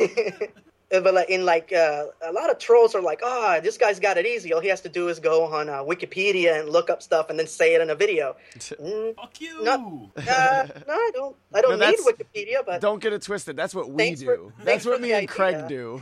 but 0.91 1.15
like 1.15 1.31
in 1.31 1.45
like 1.45 1.73
uh, 1.73 2.07
a 2.23 2.33
lot 2.33 2.51
of 2.51 2.59
trolls 2.59 2.95
are 2.95 3.01
like, 3.01 3.21
oh, 3.23 3.61
this 3.63 3.79
guy's 3.79 3.99
got 3.99 4.19
it 4.19 4.27
easy. 4.27 4.53
All 4.53 4.61
he 4.61 4.69
has 4.69 4.81
to 4.83 4.89
do 4.89 5.09
is 5.09 5.19
go 5.19 5.45
on 5.45 5.69
uh, 5.69 5.83
Wikipedia 5.83 6.61
and 6.61 6.69
look 6.69 6.91
up 6.91 7.03
stuff 7.03 7.31
and 7.31 7.39
then 7.39 7.47
say 7.47 7.75
it 7.75 7.81
in 7.81 7.91
a 7.91 7.95
video. 7.95 8.37
Mm, 8.83 9.15
Fuck 9.17 9.41
you. 9.41 9.63
Not- 9.63 9.81
uh, 10.29 10.67
no, 10.89 10.95
I 10.95 11.11
don't. 11.15 11.37
I 11.55 11.61
don't 11.61 11.79
No, 11.79 11.91
need 11.91 11.99
Wikipedia, 12.01 12.65
but 12.65 12.81
Don't 12.81 13.01
get 13.03 13.13
it 13.13 13.23
twisted. 13.23 13.57
That's 13.57 13.75
what 13.75 13.91
we 13.91 14.15
do. 14.15 14.53
for- 14.57 14.65
That's 14.65 14.85
what 14.85 15.01
me 15.01 15.09
the 15.09 15.15
and 15.19 15.29
Craig 15.29 15.69
do. 15.69 16.01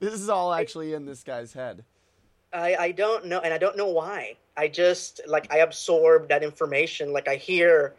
this 0.00 0.14
is 0.14 0.28
all 0.28 0.52
actually 0.52 0.94
in 0.94 1.04
this 1.06 1.22
guy's 1.22 1.52
head. 1.52 1.84
I, 2.52 2.76
I 2.76 2.90
don't 2.92 3.26
know, 3.26 3.40
and 3.40 3.52
I 3.52 3.58
don't 3.58 3.76
know 3.76 3.88
why. 3.88 4.36
I 4.56 4.68
just 4.68 5.20
like 5.26 5.52
I 5.52 5.58
absorb 5.58 6.28
that 6.28 6.42
information. 6.42 7.12
Like 7.12 7.28
I 7.28 7.36
hear 7.36 7.94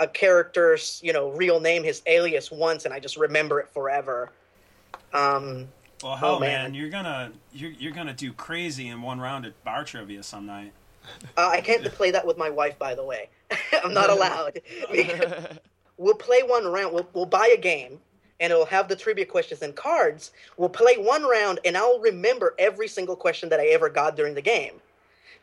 a 0.00 0.06
character's 0.06 1.00
you 1.02 1.12
know 1.12 1.30
real 1.30 1.58
name, 1.60 1.82
his 1.84 2.02
alias 2.06 2.50
once, 2.50 2.84
and 2.84 2.92
I 2.94 3.00
just 3.00 3.16
remember 3.16 3.60
it 3.60 3.68
forever. 3.70 4.30
Um, 5.14 5.68
Well, 6.02 6.16
hell, 6.16 6.34
Oh, 6.36 6.38
man. 6.40 6.64
man. 6.64 6.74
you're 6.74 6.90
gonna 6.90 7.32
you're, 7.52 7.70
you're 7.70 7.92
gonna 7.92 8.12
do 8.12 8.32
crazy 8.32 8.88
in 8.88 9.00
one 9.00 9.20
round 9.20 9.46
at 9.46 9.62
bar 9.64 9.84
trivia 9.84 10.22
some 10.22 10.44
night. 10.46 10.72
uh, 11.36 11.48
I 11.48 11.60
can't 11.60 11.84
play 11.84 12.10
that 12.10 12.26
with 12.26 12.36
my 12.36 12.50
wife, 12.50 12.78
by 12.78 12.94
the 12.94 13.04
way. 13.04 13.28
I'm 13.84 13.94
not 13.94 14.10
allowed. 14.16 14.60
we'll 15.96 16.14
play 16.14 16.42
one 16.42 16.66
round. 16.66 16.92
We'll, 16.94 17.08
we'll 17.14 17.26
buy 17.26 17.50
a 17.56 17.60
game, 17.60 18.00
and 18.40 18.52
it'll 18.52 18.66
have 18.66 18.88
the 18.88 18.96
trivia 18.96 19.24
questions 19.26 19.62
and 19.62 19.74
cards. 19.74 20.32
We'll 20.56 20.68
play 20.68 20.96
one 20.96 21.22
round, 21.24 21.60
and 21.64 21.76
I'll 21.76 22.00
remember 22.00 22.54
every 22.58 22.88
single 22.88 23.16
question 23.16 23.48
that 23.50 23.60
I 23.60 23.66
ever 23.66 23.88
got 23.88 24.16
during 24.16 24.34
the 24.34 24.42
game. 24.42 24.80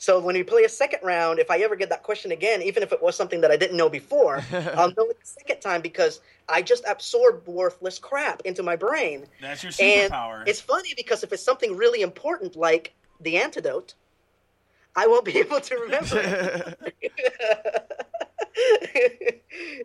So 0.02 0.20
when 0.20 0.34
we 0.34 0.42
play 0.42 0.64
a 0.64 0.70
second 0.70 1.02
round, 1.04 1.38
if 1.38 1.52
I 1.52 1.60
ever 1.60 1.76
get 1.76 1.90
that 1.90 2.02
question 2.02 2.32
again, 2.32 2.64
even 2.64 2.82
if 2.82 2.92
it 2.92 3.04
was 3.04 3.16
something 3.16 3.40
that 3.42 3.52
I 3.52 3.56
didn't 3.56 3.78
know 3.78 3.88
before, 3.88 4.38
I'll 4.52 4.90
know 4.98 5.06
it 5.12 5.20
the 5.20 5.26
second 5.28 5.60
time 5.62 5.80
because 5.82 6.22
I 6.50 6.64
just 6.64 6.84
absorb 6.90 7.48
worthless 7.48 8.00
crap 8.00 8.42
into 8.44 8.64
my 8.64 8.76
brain. 8.76 9.28
That's 9.40 9.62
your 9.62 9.72
And 9.80 10.12
superpower. 10.12 10.48
it's 10.48 10.60
funny 10.60 10.96
because 10.98 11.24
if 11.24 11.32
it's 11.32 11.44
something 11.44 11.78
really 11.78 12.02
important 12.02 12.56
like 12.56 12.96
the 13.20 13.38
antidote, 13.38 13.94
I 14.96 15.06
won't 15.06 15.24
be 15.24 15.38
able 15.44 15.62
to 15.62 15.76
remember 15.76 16.76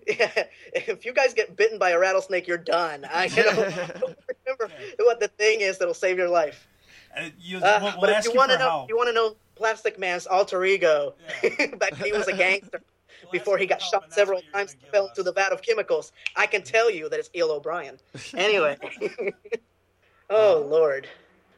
yeah, 0.07 0.45
if 0.73 1.05
you 1.05 1.13
guys 1.13 1.35
get 1.35 1.57
bitten 1.57 1.79
by 1.79 1.91
a 1.91 1.99
rattlesnake, 1.99 2.47
you're 2.49 2.57
done. 2.57 3.05
I 3.13 3.29
don't, 3.29 3.55
don't 3.55 4.17
remember 4.47 4.75
what 5.01 5.21
the 5.21 5.29
thing 5.29 5.61
is 5.61 5.77
that'll 5.77 5.93
save 5.93 6.17
your 6.17 6.31
life. 6.31 6.67
Uh, 7.15 7.29
you, 7.39 7.59
Uh, 7.59 7.81
we'll, 7.83 7.91
we'll 7.93 8.01
but 8.01 8.11
if 8.11 8.17
ask 8.17 8.25
you 8.27 8.33
you 8.33 8.39
want 8.39 8.51
to 8.53 8.59
know, 8.59 8.65
help. 8.71 8.89
you 8.89 8.97
want 8.97 9.09
to 9.09 9.13
know 9.13 9.37
Plastic 9.57 9.99
Man's 9.99 10.27
alter 10.27 10.65
ego. 10.65 11.15
Back 11.79 11.99
when 11.99 12.05
he 12.05 12.13
was 12.13 12.29
a 12.29 12.37
gangster. 12.37 12.81
before 13.33 13.59
he 13.59 13.67
got 13.67 13.83
shot 13.83 14.13
several 14.13 14.41
times 14.53 14.77
fell 14.93 15.09
into 15.09 15.23
the 15.23 15.33
vat 15.33 15.53
of 15.53 15.63
chemicals. 15.63 16.13
I 16.37 16.47
can 16.47 16.63
tell 16.63 16.91
you 16.91 17.09
that 17.09 17.19
it's 17.19 17.31
Eel 17.35 17.51
O'Brien. 17.51 17.99
Anyway. 18.35 18.77
oh, 20.31 20.67
Lord. 20.69 21.09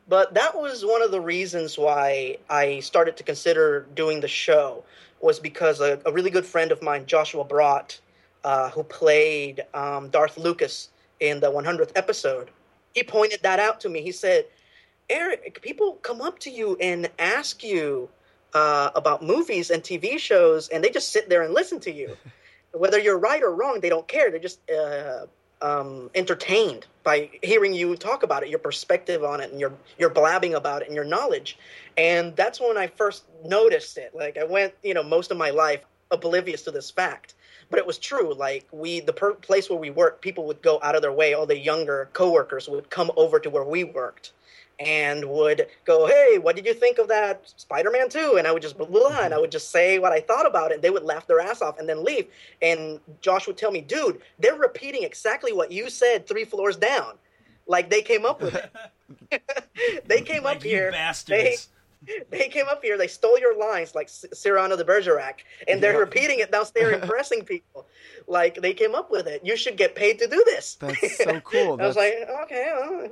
But 0.08 0.34
that 0.34 0.56
was 0.56 0.84
one 0.84 1.02
of 1.02 1.10
the 1.10 1.20
reasons 1.20 1.76
why 1.76 2.38
I 2.48 2.80
started 2.80 3.16
to 3.18 3.22
consider 3.22 3.86
doing 3.94 4.20
the 4.20 4.28
show 4.28 4.84
was 5.20 5.38
because 5.38 5.80
a, 5.80 6.00
a 6.06 6.12
really 6.12 6.30
good 6.30 6.46
friend 6.46 6.72
of 6.72 6.82
mine, 6.82 7.04
Joshua 7.06 7.44
Brott, 7.44 8.00
uh, 8.44 8.70
who 8.70 8.82
played 8.84 9.64
um, 9.74 10.08
Darth 10.08 10.38
Lucas 10.38 10.90
in 11.20 11.40
the 11.40 11.50
100th 11.50 11.92
episode, 11.96 12.50
he 12.94 13.02
pointed 13.02 13.42
that 13.42 13.58
out 13.58 13.80
to 13.80 13.88
me. 13.88 14.00
He 14.00 14.12
said, 14.12 14.46
Eric, 15.10 15.62
people 15.62 15.94
come 16.02 16.20
up 16.20 16.39
to 16.40 16.51
you 16.51 16.76
and 16.80 17.09
ask 17.18 17.64
you 17.64 18.10
uh, 18.52 18.90
about 18.94 19.22
movies 19.22 19.70
and 19.70 19.82
TV 19.82 20.18
shows, 20.18 20.68
and 20.68 20.85
they 20.85 20.90
just 20.90 21.12
sit 21.12 21.30
there 21.30 21.43
and 21.43 21.55
listen 21.55 21.80
to 21.80 21.93
you. 21.93 22.16
Whether 22.72 22.98
you're 22.98 23.18
right 23.18 23.43
or 23.43 23.55
wrong, 23.55 23.80
they 23.80 23.89
don't 23.89 24.06
care. 24.06 24.30
They're 24.30 24.39
just 24.39 24.60
uh, 24.70 25.26
um, 25.62 26.10
entertained 26.14 26.86
by 27.05 27.30
hearing 27.43 27.72
you 27.72 27.97
talk 27.97 28.22
about 28.22 28.43
it, 28.43 28.51
your 28.51 28.59
perspective 28.59 29.24
on 29.24 29.40
it, 29.40 29.51
and 29.51 29.59
your 29.59 29.72
your 29.98 30.10
blabbing 30.10 30.55
about 30.55 30.82
it, 30.82 30.89
and 30.89 30.94
your 30.94 31.06
knowledge. 31.06 31.59
And 31.97 32.36
that's 32.36 32.60
when 32.60 32.76
I 32.76 32.89
first 32.89 33.24
noticed 33.47 33.97
it. 33.97 34.14
Like 34.14 34.36
I 34.36 34.44
went, 34.44 34.74
you 34.82 34.93
know, 34.93 35.02
most 35.02 35.30
of 35.30 35.39
my 35.39 35.51
life 35.51 35.80
oblivious 36.10 36.62
to 36.62 36.70
this 36.70 36.90
fact, 36.90 37.35
but 37.70 37.78
it 37.78 37.86
was 37.86 37.97
true. 37.97 38.35
Like 38.35 38.66
we, 38.70 39.01
the 39.01 39.14
per- 39.14 39.35
place 39.35 39.70
where 39.70 39.78
we 39.78 39.89
worked, 39.89 40.20
people 40.20 40.47
would 40.47 40.60
go 40.60 40.78
out 40.82 40.94
of 40.94 41.01
their 41.01 41.12
way. 41.12 41.32
All 41.32 41.47
the 41.47 41.59
younger 41.59 42.10
coworkers 42.12 42.68
would 42.68 42.90
come 42.90 43.10
over 43.16 43.40
to 43.40 43.48
where 43.48 43.64
we 43.64 43.85
worked 43.85 44.32
and 44.78 45.24
would 45.24 45.66
go, 45.84 46.06
"Hey, 46.06 46.38
what 46.38 46.56
did 46.56 46.66
you 46.66 46.74
think 46.74 46.98
of 46.98 47.09
that 47.09 47.52
Spider-Man 47.56 48.09
2?" 48.09 48.36
And 48.38 48.46
I 48.46 48.52
would 48.52 48.62
just 48.62 48.76
blah, 48.76 48.86
blah, 48.86 49.00
blah, 49.00 49.09
and 49.10 49.18
I 49.18 49.28
mm-hmm. 49.28 49.40
would 49.42 49.52
just 49.52 49.70
say 49.70 49.98
what 49.98 50.12
I 50.12 50.20
thought 50.20 50.46
about 50.46 50.70
it. 50.70 50.74
And 50.74 50.82
they 50.82 50.90
would 50.90 51.05
laugh 51.05 51.26
their 51.26 51.40
ass 51.40 51.62
off 51.62 51.78
and 51.78 51.88
then 51.88 52.05
leave. 52.05 52.26
And 52.62 53.00
Josh 53.20 53.46
would 53.46 53.56
tell 53.56 53.70
me, 53.70 53.80
"Dude, 53.80 54.20
they're 54.38 54.55
repeating 54.55 55.02
exactly 55.02 55.52
what 55.52 55.72
you 55.72 55.90
said 55.90 56.26
three 56.26 56.44
floors 56.44 56.76
down. 56.76 57.14
Like 57.66 57.90
they 57.90 58.02
came 58.02 58.24
up 58.24 58.40
with 58.40 58.55
it. 58.55 58.72
they 60.06 60.20
came 60.20 60.42
like 60.42 60.59
up 60.59 60.62
here. 60.62 60.90
bastards. 60.90 61.68
They 61.68 61.77
came 62.50 62.66
up 62.68 62.82
here. 62.82 62.96
They 62.98 63.06
stole 63.08 63.38
your 63.38 63.56
lines 63.58 63.94
like 63.94 64.08
C- 64.08 64.28
Cyrano 64.32 64.76
de 64.76 64.84
Bergerac, 64.84 65.44
and 65.66 65.82
they're 65.82 65.92
Yep. 65.92 66.00
repeating 66.00 66.38
it 66.40 66.50
downstairs, 66.52 67.02
impressing 67.02 67.44
people. 67.44 67.86
Like 68.26 68.56
they 68.56 68.74
came 68.74 68.94
up 68.94 69.10
with 69.10 69.26
it. 69.26 69.44
You 69.44 69.56
should 69.56 69.76
get 69.76 69.94
paid 69.94 70.18
to 70.20 70.26
do 70.26 70.42
this. 70.46 70.76
That's 70.76 71.16
so 71.24 71.40
cool. 71.40 71.80
I 71.80 71.86
was 71.86 71.96
like, 71.96 72.14
okay, 72.44 72.72
well, 72.74 73.08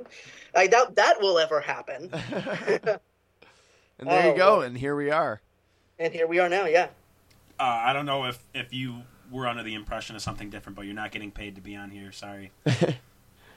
I 0.55 0.67
doubt 0.67 0.95
that 0.95 1.19
will 1.19 1.39
ever 1.39 1.59
happen. 1.61 2.09
and 2.13 4.09
there 4.09 4.23
Oh, 4.23 4.31
you 4.31 4.37
go, 4.37 4.57
well. 4.57 4.61
and 4.61 4.77
here 4.77 4.95
we 4.95 5.11
are. 5.11 5.41
And 5.99 6.13
here 6.13 6.27
we 6.27 6.39
are 6.39 6.49
now. 6.49 6.65
Yeah. 6.65 6.87
Uh, 7.59 7.63
I 7.63 7.93
don't 7.93 8.05
know 8.05 8.25
if 8.25 8.39
if 8.53 8.73
you 8.73 9.01
were 9.31 9.47
under 9.47 9.63
the 9.63 9.73
impression 9.73 10.15
of 10.15 10.21
something 10.21 10.49
different, 10.49 10.75
but 10.75 10.85
you're 10.85 10.93
not 10.95 11.11
getting 11.11 11.31
paid 11.31 11.55
to 11.55 11.61
be 11.61 11.75
on 11.75 11.89
here. 11.89 12.11
Sorry. 12.11 12.51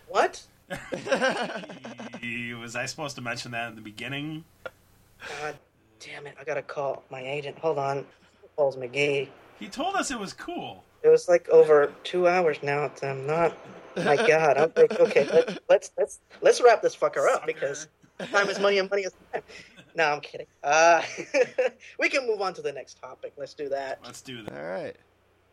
What? 0.09 0.43
Was 0.71 2.77
I 2.77 2.87
supposed 2.87 3.17
to 3.17 3.23
mention 3.23 3.53
that 3.53 3.69
in 3.69 3.75
the 3.77 3.83
beginning? 3.83 4.45
God 5.41 5.57
damn 5.99 6.27
it! 6.27 6.35
I 6.41 6.45
gotta 6.45 6.63
call 6.63 7.05
my 7.11 7.21
agent. 7.21 7.59
Hold 7.59 7.79
on. 7.79 8.07
Paul's 8.57 8.77
McGee. 8.77 9.29
He 9.59 9.69
told 9.69 9.95
us 9.97 10.11
it 10.11 10.19
was 10.19 10.33
cool. 10.33 10.85
It 11.03 11.09
was 11.09 11.29
like 11.29 11.49
over 11.49 11.93
two 12.05 12.29
hours 12.29 12.59
now. 12.63 12.91
I'm 13.03 13.27
not. 13.27 13.57
My 13.97 14.17
God. 14.27 14.57
I'm 14.59 14.73
like, 14.77 14.99
okay. 15.01 15.29
Let's 15.33 15.59
let's 15.69 15.91
let's 15.99 16.19
let's 16.43 16.61
wrap 16.63 16.83
this 16.83 16.97
fucker 16.97 17.27
up 17.29 17.41
Sucker. 17.41 17.47
because 17.47 17.89
time 18.31 18.49
is 18.49 18.59
money 18.59 18.79
and 18.79 18.89
money 18.91 19.03
is 19.03 19.13
time. 19.33 19.43
No, 19.97 20.05
I'm 20.05 20.21
kidding. 20.21 20.47
Uh, 20.63 21.03
we 21.99 22.09
can 22.09 22.27
move 22.27 22.41
on 22.41 22.55
to 22.55 22.63
the 22.63 22.73
next 22.73 23.01
topic. 23.01 23.33
Let's 23.37 23.55
do 23.55 23.69
that. 23.71 23.99
Let's 24.05 24.21
do 24.21 24.43
that. 24.45 24.55
All 24.55 24.65
right. 24.71 24.97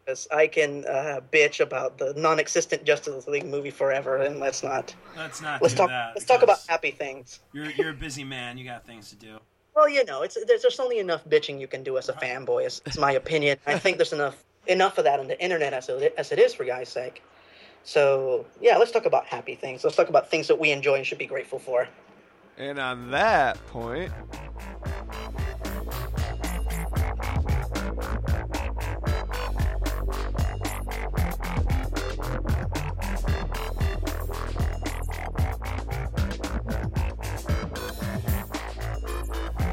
Because 0.06 0.28
I 0.32 0.48
can 0.48 0.86
uh, 0.86 1.20
bitch 1.34 1.60
about 1.60 1.98
the 1.98 2.14
non-existent 2.16 2.86
Justice 2.86 3.28
League 3.28 3.46
movie 3.46 3.72
forever, 3.72 4.18
and 4.18 4.40
let's 4.40 4.64
not. 4.64 4.96
Let's 5.18 5.42
not 5.42 5.62
Let's 5.62 5.74
do 5.74 5.80
talk. 5.80 5.90
that. 5.90 6.12
Let's 6.16 6.26
talk 6.26 6.44
about 6.44 6.60
happy 6.68 6.92
things. 6.92 7.40
You're 7.52 7.72
you're 7.72 7.90
a 7.90 7.94
busy 7.94 8.24
man. 8.24 8.58
You 8.58 8.64
got 8.64 8.86
things 8.86 9.10
to 9.10 9.16
do. 9.16 9.40
Well, 9.78 9.88
you 9.88 10.04
know, 10.06 10.24
it's 10.24 10.36
there's, 10.48 10.80
only 10.80 10.98
enough 10.98 11.24
bitching 11.26 11.62
you 11.62 11.68
can 11.68 11.84
do 11.84 12.00
as 12.00 12.10
a 12.10 12.14
fanboy. 12.14 12.66
It's, 12.66 12.82
it's 12.88 12.98
my 12.98 13.12
opinion. 13.12 13.60
I 13.68 13.78
think 13.78 13.98
there's 13.98 14.12
enough 14.12 14.44
enough 14.66 14.98
of 14.98 15.04
that 15.04 15.20
on 15.20 15.28
the 15.28 15.40
internet 15.40 15.72
as 15.72 15.88
it, 15.88 16.16
as 16.18 16.32
it 16.32 16.40
is 16.40 16.56
for 16.56 16.66
guys' 16.66 16.90
sake. 16.90 17.22
So 17.84 18.44
yeah, 18.60 18.78
let's 18.78 18.90
talk 18.90 19.06
about 19.06 19.28
happy 19.28 19.54
things. 19.54 19.84
Let's 19.84 19.96
talk 19.96 20.10
about 20.10 20.32
things 20.32 20.48
that 20.48 20.58
we 20.58 20.72
enjoy 20.72 20.96
and 20.96 21.06
should 21.06 21.20
be 21.20 21.28
grateful 21.28 21.60
for. 21.60 21.88
And 22.58 22.80
on 22.80 23.12
that 23.12 23.64
point, 23.68 24.12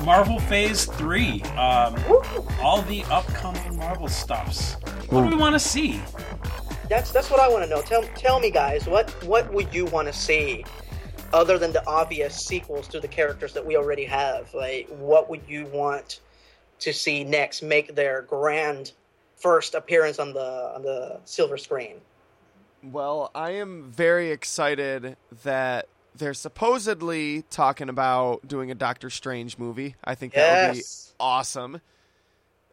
Marvel 0.05 0.39
Phase 0.39 0.85
Three. 0.85 1.41
Um, 1.57 1.97
all 2.61 2.83
the 2.83 3.05
upcoming 3.11 3.77
Marvel 3.77 4.09
stuffs. 4.09 4.75
What 5.09 5.23
do 5.23 5.29
we 5.29 5.37
want 5.37 5.55
to 5.55 5.59
see? 5.59 6.01
That's 6.89 7.11
that's 7.11 7.31
what 7.31 7.41
I 7.41 7.49
want 7.49 7.65
to 7.65 7.71
know. 7.71 7.81
Tell 7.81 8.03
tell 8.15 8.39
me, 8.39 8.51
guys, 8.51 8.87
what 8.87 9.11
what 9.25 9.53
would 9.53 9.75
you 9.75 9.87
want 9.87 10.07
to 10.09 10.13
see, 10.13 10.65
other 11.33 11.59
than 11.59 11.73
the 11.73 11.87
obvious 11.87 12.35
sequels 12.37 12.87
to 12.89 13.01
the 13.01 13.09
characters 13.09 13.55
that 13.55 13.65
we 13.65 13.77
already 13.77 14.05
have? 14.05 14.53
Like, 14.53 14.89
what 14.89 15.31
would 15.31 15.43
you 15.49 15.67
want 15.67 16.21
to 16.81 16.93
see 16.93 17.25
next 17.25 17.63
make 17.63 17.95
their 17.95 18.23
grand 18.23 18.93
first 19.37 19.75
appearance 19.75 20.19
on 20.19 20.35
the 20.35 20.73
on 20.75 20.83
the 20.83 21.21
silver 21.25 21.57
screen? 21.57 22.01
well, 22.93 23.31
I 23.35 23.53
am 23.53 23.91
very 23.91 24.31
excited 24.31 25.17
that 25.45 25.89
they're 26.17 26.35
supposedly 26.35 27.43
talking 27.51 27.89
about 27.89 28.47
doing 28.47 28.71
a 28.71 28.75
Doctor 28.75 29.11
Strange 29.11 29.59
movie. 29.59 29.97
I 30.05 30.15
think 30.15 30.35
that 30.35 30.69
would 30.69 30.79
be 30.79 30.85
awesome. 31.19 31.77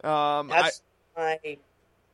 Um, 0.04 0.50
I, 0.52 0.70
my 1.16 1.58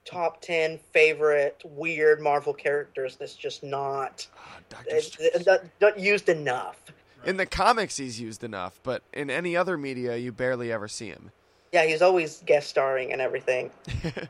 top 0.04 0.40
ten 0.40 0.78
favorite 0.92 1.62
weird 1.64 2.20
Marvel 2.20 2.54
characters. 2.54 3.16
That's 3.16 3.34
just 3.34 3.62
not 3.62 4.26
Doctor 4.68 4.86
it's, 4.90 5.06
Strange. 5.08 5.32
it's 5.34 5.46
not, 5.46 5.60
not 5.80 5.98
used 5.98 6.28
enough. 6.28 6.80
In 7.24 7.36
the 7.36 7.46
comics, 7.46 7.96
he's 7.96 8.20
used 8.20 8.44
enough, 8.44 8.80
but 8.82 9.02
in 9.12 9.28
any 9.28 9.56
other 9.56 9.76
media, 9.76 10.16
you 10.16 10.32
barely 10.32 10.72
ever 10.72 10.88
see 10.88 11.08
him. 11.08 11.32
Yeah, 11.72 11.84
he's 11.84 12.00
always 12.00 12.42
guest 12.46 12.68
starring 12.68 13.12
and 13.12 13.20
everything. 13.20 13.70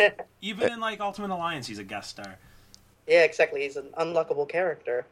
Even 0.40 0.72
in 0.72 0.80
like 0.80 1.00
Ultimate 1.00 1.30
Alliance, 1.30 1.66
he's 1.66 1.78
a 1.78 1.84
guest 1.84 2.10
star. 2.10 2.38
Yeah, 3.06 3.22
exactly. 3.24 3.62
He's 3.62 3.76
an 3.76 3.90
unlockable 3.98 4.48
character. 4.48 5.06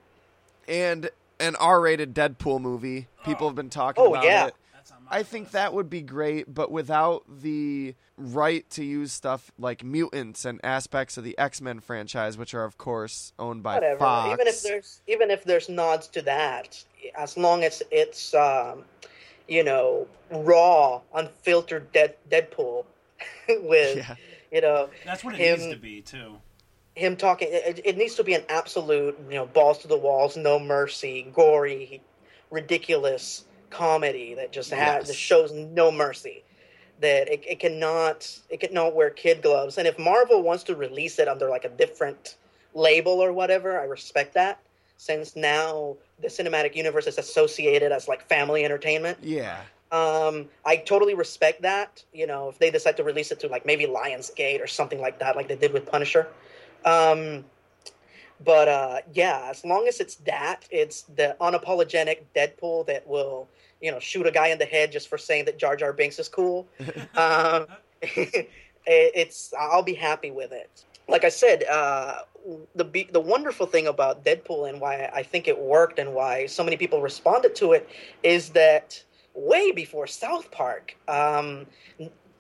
And 0.69 1.11
an 1.41 1.57
R-rated 1.57 2.15
Deadpool 2.15 2.61
movie. 2.61 3.09
People 3.25 3.49
have 3.49 3.57
been 3.57 3.71
talking 3.71 4.05
Oh, 4.05 4.13
about 4.13 4.25
yeah. 4.25 4.47
it. 4.49 4.55
That's 4.75 4.93
on 4.93 5.05
my 5.05 5.19
I 5.19 5.23
think 5.23 5.51
that 5.53 5.73
would 5.75 5.89
be 5.91 6.03
great, 6.03 6.53
but 6.53 6.71
without 6.71 7.25
the 7.29 7.95
right 8.17 8.69
to 8.71 8.85
use 8.85 9.13
stuff 9.13 9.51
like 9.59 9.83
mutants 9.83 10.45
and 10.45 10.61
aspects 10.65 11.17
of 11.17 11.25
the 11.25 11.37
X-Men 11.39 11.81
franchise, 11.81 12.37
which 12.39 12.55
are 12.55 12.65
of 12.65 12.79
course 12.79 13.33
owned 13.39 13.63
by 13.63 13.75
whatever. 13.75 13.99
Fox. 13.99 14.33
Even 14.33 14.47
if 14.47 14.63
there's 14.63 15.01
even 15.07 15.31
if 15.31 15.45
there's 15.45 15.69
nods 15.69 16.09
to 16.09 16.23
that, 16.23 16.83
as 17.17 17.37
long 17.37 17.65
as 17.65 17.83
it's 17.91 18.35
um, 18.35 18.85
you 19.49 19.65
know 19.65 20.07
raw, 20.31 21.01
unfiltered 21.15 21.91
Dead, 21.93 22.17
Deadpool 22.31 22.85
with 23.49 23.97
yeah. 23.99 24.15
you 24.53 24.61
know 24.61 24.89
That's 25.05 25.23
what 25.25 25.35
it 25.35 25.41
him 25.41 25.59
needs 25.61 25.73
to 25.75 25.81
be 25.81 26.01
too. 26.03 26.37
Him 26.95 27.17
talking. 27.17 27.49
It, 27.51 27.81
it 27.85 27.97
needs 27.97 28.15
to 28.17 28.25
be 28.25 28.35
an 28.35 28.45
absolute 28.49 29.19
you 29.29 29.37
know 29.37 29.47
balls 29.47 29.79
to 29.79 29.89
the 29.89 29.97
walls, 29.97 30.37
no 30.37 30.59
mercy, 30.59 31.31
gory, 31.35 32.03
ridiculous 32.51 33.45
comedy 33.71 34.35
that 34.35 34.53
just 34.53 34.71
has 34.71 34.79
Yes. 35.01 35.09
that 35.09 35.17
shows 35.17 35.53
no 35.53 35.91
mercy. 35.91 36.45
That 37.01 37.29
it, 37.29 37.43
it 37.49 37.61
cannot 37.61 38.29
it 38.51 38.61
cannot 38.61 38.95
wear 38.95 39.11
kid 39.11 39.43
gloves. 39.43 39.79
And 39.79 39.89
if 39.89 39.99
Marvel 39.99 40.43
wants 40.43 40.65
to 40.65 40.77
release 40.77 41.19
it 41.19 41.29
under 41.29 41.49
like 41.49 41.65
a 41.65 41.71
different 41.71 42.37
label 42.75 43.13
or 43.21 43.33
whatever, 43.33 43.81
I 43.81 43.85
respect 43.85 44.35
that. 44.35 44.61
Since 44.99 45.35
now 45.35 45.97
the 46.21 46.29
cinematic 46.29 46.77
universe 46.77 47.09
is 47.09 47.19
associated 47.19 47.91
as 47.91 48.07
like 48.07 48.29
family 48.29 48.65
entertainment. 48.65 49.19
Yeah. 49.21 49.59
Um, 49.91 50.49
I 50.65 50.77
totally 50.77 51.15
respect 51.15 51.63
that. 51.63 52.05
You 52.13 52.27
know, 52.27 52.49
if 52.51 52.59
they 52.59 52.71
decide 52.71 52.97
to 52.99 53.05
release 53.05 53.33
it 53.33 53.41
to 53.41 53.49
like 53.49 53.67
maybe 53.67 53.87
Lionsgate 53.87 54.63
or 54.63 54.67
something 54.69 55.01
like 55.01 55.19
that, 55.19 55.35
like 55.35 55.49
they 55.49 55.57
did 55.57 55.73
with 55.73 55.91
Punisher. 55.91 56.29
Um, 56.85 57.45
but 58.45 58.69
uh, 58.69 58.99
yeah, 59.13 59.49
as 59.51 59.65
long 59.65 59.87
as 59.87 60.01
it's 60.01 60.17
that, 60.17 60.67
it's 60.71 61.03
the 61.03 61.37
unapologetic 61.41 62.23
Deadpool 62.35 62.87
that 62.87 63.07
will, 63.07 63.49
you 63.81 63.91
know, 63.91 64.01
shoot 64.01 64.27
a 64.27 64.31
guy 64.31 64.49
in 64.49 64.59
the 64.59 64.65
head 64.65 64.91
just 64.91 65.09
for 65.09 65.19
saying 65.19 65.45
that 65.45 65.59
Jar 65.59 65.77
Jar 65.77 65.93
Binks 65.93 66.19
is 66.19 66.29
cool. 66.29 66.67
um, 67.17 67.67
it, 68.03 68.49
it's 68.87 69.53
I'll 69.59 69.83
be 69.83 69.95
happy 69.95 70.31
with 70.31 70.53
it. 70.53 70.85
Like 71.09 71.25
I 71.25 71.29
said, 71.29 71.65
uh, 71.65 72.19
the 72.75 73.07
the 73.13 73.21
wonderful 73.21 73.67
thing 73.67 73.87
about 73.87 74.25
Deadpool 74.25 74.69
and 74.69 74.81
why 74.81 75.11
I 75.15 75.23
think 75.23 75.47
it 75.47 75.59
worked 75.59 75.99
and 75.99 76.15
why 76.15 76.47
so 76.47 76.65
many 76.65 76.77
people 76.77 77.01
responded 77.01 77.55
to 77.57 77.73
it 77.73 77.89
is 78.23 78.51
that 78.51 79.03
way 79.35 79.73
before 79.73 80.07
South 80.07 80.51
Park, 80.51 80.97
um, 81.09 81.67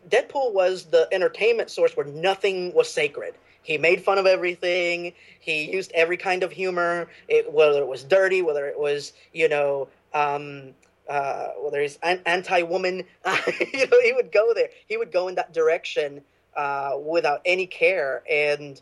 Deadpool 0.09 0.53
was 0.53 0.85
the 0.87 1.09
entertainment 1.13 1.71
source 1.71 1.97
where 1.97 2.07
nothing 2.07 2.73
was 2.75 2.93
sacred. 2.93 3.35
He 3.63 3.79
made 3.79 4.03
fun 4.03 4.19
of 4.19 4.27
everything. 4.27 5.13
He 5.41 5.71
used 5.73 5.93
every 5.93 6.17
kind 6.17 6.43
of 6.43 6.53
humor, 6.53 7.09
it, 7.29 7.51
whether 7.53 7.81
it 7.81 7.87
was 7.87 8.05
dirty, 8.05 8.43
whether 8.43 8.67
it 8.67 8.79
was 8.79 9.13
you 9.33 9.49
know 9.49 9.89
um, 10.15 10.75
uh, 11.09 11.49
whether 11.61 11.81
he's 11.81 11.99
an- 12.03 12.23
anti-woman. 12.27 13.05
You 13.75 13.87
know, 13.87 14.01
he 14.03 14.13
would 14.13 14.33
go 14.33 14.53
there. 14.55 14.69
He 14.89 14.97
would 14.97 15.13
go 15.13 15.29
in 15.29 15.35
that 15.37 15.53
direction 15.53 16.23
uh, 16.57 16.99
without 17.05 17.41
any 17.45 17.67
care, 17.67 18.23
and 18.31 18.81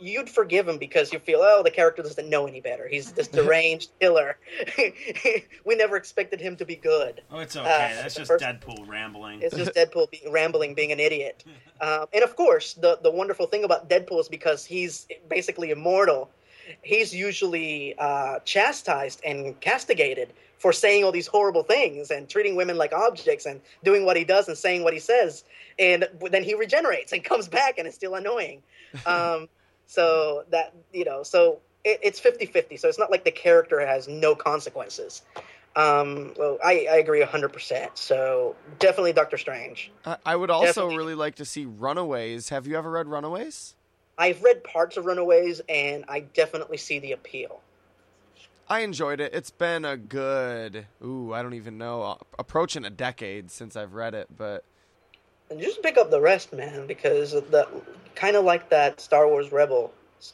you'd 0.00 0.28
forgive 0.28 0.68
him 0.68 0.78
because 0.78 1.12
you 1.12 1.18
feel, 1.18 1.40
oh, 1.42 1.62
the 1.62 1.70
character 1.70 2.02
doesn't 2.02 2.28
know 2.28 2.46
any 2.46 2.60
better. 2.60 2.88
He's 2.88 3.12
this 3.12 3.28
deranged 3.38 3.90
killer. 4.00 4.36
we 5.64 5.74
never 5.74 5.96
expected 5.96 6.40
him 6.40 6.56
to 6.56 6.64
be 6.64 6.76
good. 6.76 7.22
Oh, 7.30 7.38
it's 7.38 7.56
okay. 7.56 7.66
Uh, 7.66 8.02
That's 8.02 8.14
just 8.14 8.28
first- 8.28 8.44
Deadpool 8.44 8.86
rambling. 8.86 9.42
It's 9.42 9.56
just 9.56 9.74
Deadpool 9.74 10.10
being 10.10 10.32
rambling, 10.32 10.74
being 10.74 10.92
an 10.92 11.00
idiot. 11.00 11.44
Um, 11.80 12.06
and 12.12 12.22
of 12.24 12.36
course, 12.36 12.74
the 12.74 12.98
the 13.02 13.10
wonderful 13.10 13.46
thing 13.46 13.64
about 13.64 13.88
Deadpool 13.88 14.20
is 14.20 14.28
because 14.28 14.64
he's 14.64 15.06
basically 15.28 15.70
immortal. 15.70 16.30
He's 16.82 17.14
usually 17.14 17.94
uh, 17.98 18.40
chastised 18.40 19.20
and 19.24 19.58
castigated 19.60 20.32
for 20.58 20.72
saying 20.72 21.04
all 21.04 21.12
these 21.12 21.26
horrible 21.26 21.62
things 21.62 22.10
and 22.10 22.28
treating 22.28 22.56
women 22.56 22.76
like 22.76 22.92
objects 22.92 23.46
and 23.46 23.60
doing 23.84 24.04
what 24.04 24.16
he 24.16 24.24
does 24.24 24.48
and 24.48 24.58
saying 24.58 24.82
what 24.82 24.92
he 24.92 24.98
says. 24.98 25.44
And 25.78 26.08
then 26.30 26.42
he 26.42 26.54
regenerates 26.54 27.12
and 27.12 27.22
comes 27.22 27.48
back 27.48 27.78
and 27.78 27.86
is 27.86 27.94
still 27.94 28.16
annoying. 28.16 28.62
Um, 29.06 29.48
so 29.88 30.44
that 30.50 30.72
you 30.92 31.04
know, 31.04 31.24
so 31.24 31.58
it, 31.82 31.98
it's 32.02 32.20
50-50. 32.20 32.78
So 32.78 32.88
it's 32.88 32.98
not 32.98 33.10
like 33.10 33.24
the 33.24 33.32
character 33.32 33.84
has 33.84 34.06
no 34.06 34.36
consequences. 34.36 35.22
Um, 35.74 36.34
well, 36.38 36.58
I, 36.64 36.86
I 36.90 36.96
agree 36.96 37.22
100%. 37.22 37.90
So 37.94 38.54
definitely 38.78 39.12
Doctor 39.12 39.36
Strange. 39.38 39.90
I, 40.04 40.16
I 40.24 40.36
would 40.36 40.50
also 40.50 40.82
Definitely. 40.82 40.96
really 40.96 41.14
like 41.14 41.34
to 41.36 41.44
see 41.44 41.66
Runaways. 41.66 42.48
Have 42.50 42.66
you 42.66 42.76
ever 42.76 42.90
read 42.90 43.08
Runaways? 43.08 43.74
I've 44.16 44.42
read 44.42 44.64
parts 44.64 44.96
of 44.96 45.06
Runaways, 45.06 45.60
and 45.68 46.04
I 46.08 46.20
definitely 46.20 46.76
see 46.76 46.98
the 46.98 47.12
appeal. 47.12 47.60
I 48.68 48.80
enjoyed 48.80 49.20
it. 49.20 49.32
It's 49.32 49.52
been 49.52 49.84
a 49.84 49.96
good, 49.96 50.86
ooh, 51.02 51.32
I 51.32 51.42
don't 51.42 51.54
even 51.54 51.78
know, 51.78 52.18
approaching 52.38 52.84
a 52.84 52.90
decade 52.90 53.50
since 53.52 53.76
I've 53.76 53.94
read 53.94 54.14
it, 54.14 54.26
but 54.36 54.64
And 55.50 55.60
just 55.60 55.82
pick 55.82 55.96
up 55.96 56.10
the 56.10 56.20
rest, 56.20 56.52
man, 56.52 56.86
because 56.86 57.32
the 57.32 57.66
kind 58.14 58.36
of 58.36 58.44
like 58.44 58.68
that 58.70 59.00
Star 59.00 59.26
Wars 59.26 59.50
Rebel 59.50 59.92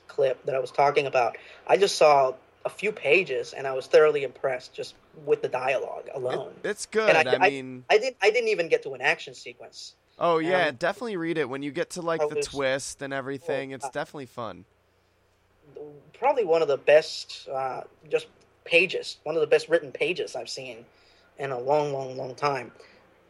clip 0.08 0.44
that 0.46 0.54
I 0.54 0.58
was 0.58 0.70
talking 0.70 1.06
about. 1.06 1.36
I 1.66 1.76
just 1.76 1.96
saw 1.96 2.34
a 2.64 2.70
few 2.70 2.92
pages, 2.92 3.52
and 3.52 3.66
I 3.66 3.72
was 3.72 3.86
thoroughly 3.86 4.24
impressed 4.24 4.72
just 4.72 4.94
with 5.26 5.42
the 5.42 5.48
dialogue 5.48 6.04
it, 6.06 6.12
alone. 6.14 6.52
it's 6.64 6.86
good. 6.86 7.14
And 7.14 7.28
I, 7.28 7.50
mean, 7.50 7.84
I 7.90 7.98
didn't. 7.98 8.16
I 8.22 8.30
didn't 8.30 8.48
even 8.48 8.68
get 8.68 8.82
to 8.84 8.94
an 8.94 9.00
action 9.00 9.34
sequence. 9.34 9.94
oh 10.18 10.38
yeah, 10.38 10.68
um, 10.68 10.76
definitely 10.76 11.16
read 11.16 11.38
it 11.38 11.48
when 11.48 11.62
you 11.62 11.70
get 11.70 11.90
to 11.90 12.02
like 12.02 12.20
the 12.28 12.36
was- 12.36 12.46
twist 12.46 13.02
and 13.02 13.12
everything. 13.12 13.72
It's 13.72 13.84
uh, 13.84 13.90
definitely 13.92 14.26
fun. 14.26 14.64
Probably 16.18 16.44
one 16.44 16.62
of 16.62 16.68
the 16.68 16.76
best, 16.76 17.48
uh, 17.52 17.82
just 18.10 18.26
pages. 18.64 19.18
One 19.24 19.34
of 19.34 19.40
the 19.40 19.46
best 19.46 19.68
written 19.68 19.92
pages 19.92 20.36
I've 20.36 20.48
seen 20.48 20.84
in 21.38 21.50
a 21.50 21.58
long, 21.58 21.92
long, 21.92 22.16
long 22.16 22.34
time. 22.34 22.72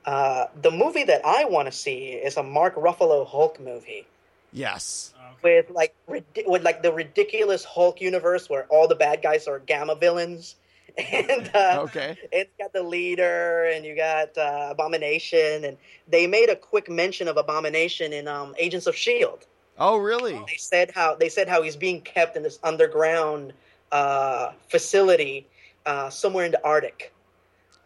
Uh, 0.04 0.46
the 0.60 0.70
movie 0.70 1.04
that 1.04 1.22
I 1.24 1.44
want 1.46 1.66
to 1.66 1.72
see 1.72 2.08
is 2.12 2.36
a 2.36 2.42
Mark 2.42 2.74
Ruffalo 2.76 3.26
Hulk 3.26 3.58
movie. 3.60 4.06
Yes. 4.52 5.14
Okay. 5.42 5.58
with 5.58 5.70
like 5.70 5.94
rid- 6.06 6.24
with 6.46 6.62
like 6.62 6.82
the 6.82 6.92
ridiculous 6.92 7.64
Hulk 7.64 8.00
universe 8.00 8.48
where 8.48 8.64
all 8.66 8.86
the 8.88 8.94
bad 8.94 9.22
guys 9.22 9.46
are 9.48 9.58
gamma 9.58 9.94
villains, 9.94 10.56
and 10.98 11.50
uh, 11.54 11.80
Okay. 11.82 12.16
it's 12.32 12.50
got 12.58 12.72
the 12.72 12.82
leader 12.82 13.64
and 13.64 13.84
you 13.84 13.96
got 13.96 14.36
uh, 14.38 14.68
Abomination, 14.70 15.64
and 15.64 15.76
they 16.08 16.26
made 16.26 16.50
a 16.50 16.56
quick 16.56 16.88
mention 16.90 17.28
of 17.28 17.36
Abomination 17.36 18.12
in 18.12 18.28
um, 18.28 18.54
Agents 18.58 18.86
of 18.86 18.94
Shield. 18.96 19.46
Oh 19.78 19.96
really? 19.96 20.34
They 20.34 20.56
said 20.56 20.92
how 20.94 21.14
they 21.16 21.28
said 21.28 21.48
how 21.48 21.62
he's 21.62 21.76
being 21.76 22.00
kept 22.00 22.36
in 22.36 22.42
this 22.42 22.58
underground 22.62 23.52
uh, 23.90 24.52
facility 24.68 25.46
uh, 25.86 26.10
somewhere 26.10 26.44
in 26.44 26.52
the 26.52 26.64
Arctic. 26.64 27.12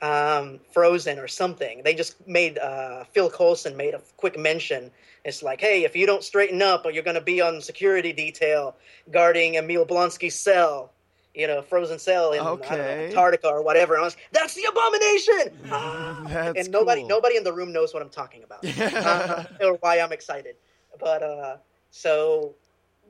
Um, 0.00 0.60
frozen 0.72 1.18
or 1.18 1.26
something. 1.26 1.82
They 1.82 1.92
just 1.92 2.24
made 2.26 2.56
uh, 2.58 3.02
Phil 3.12 3.28
Coulson 3.30 3.76
made 3.76 3.94
a 3.94 4.00
quick 4.16 4.38
mention. 4.38 4.92
It's 5.24 5.42
like, 5.42 5.60
hey, 5.60 5.82
if 5.82 5.96
you 5.96 6.06
don't 6.06 6.22
straighten 6.22 6.62
up, 6.62 6.86
or 6.86 6.92
you're 6.92 7.02
going 7.02 7.16
to 7.16 7.20
be 7.20 7.40
on 7.40 7.60
security 7.60 8.12
detail 8.12 8.76
guarding 9.10 9.56
Emil 9.56 9.84
Blonsky's 9.84 10.36
cell, 10.36 10.92
you 11.34 11.46
know, 11.46 11.62
frozen 11.62 11.98
cell 11.98 12.32
in 12.32 12.42
don't 12.42 12.60
know, 12.60 12.76
Antarctica 12.76 13.48
or 13.48 13.62
whatever. 13.62 13.94
And 13.94 14.02
I 14.02 14.04
was, 14.04 14.16
that's 14.32 14.54
the 14.54 14.64
abomination. 14.64 15.52
Ah! 15.70 16.52
And 16.56 16.70
nobody, 16.70 17.02
cool. 17.02 17.08
nobody 17.08 17.36
in 17.36 17.44
the 17.44 17.52
room 17.52 17.72
knows 17.72 17.92
what 17.92 18.02
I'm 18.02 18.08
talking 18.08 18.42
about 18.42 18.64
uh, 18.64 19.44
or 19.60 19.74
why 19.80 20.00
I'm 20.00 20.12
excited. 20.12 20.56
But 20.98 21.22
uh, 21.22 21.56
so 21.90 22.54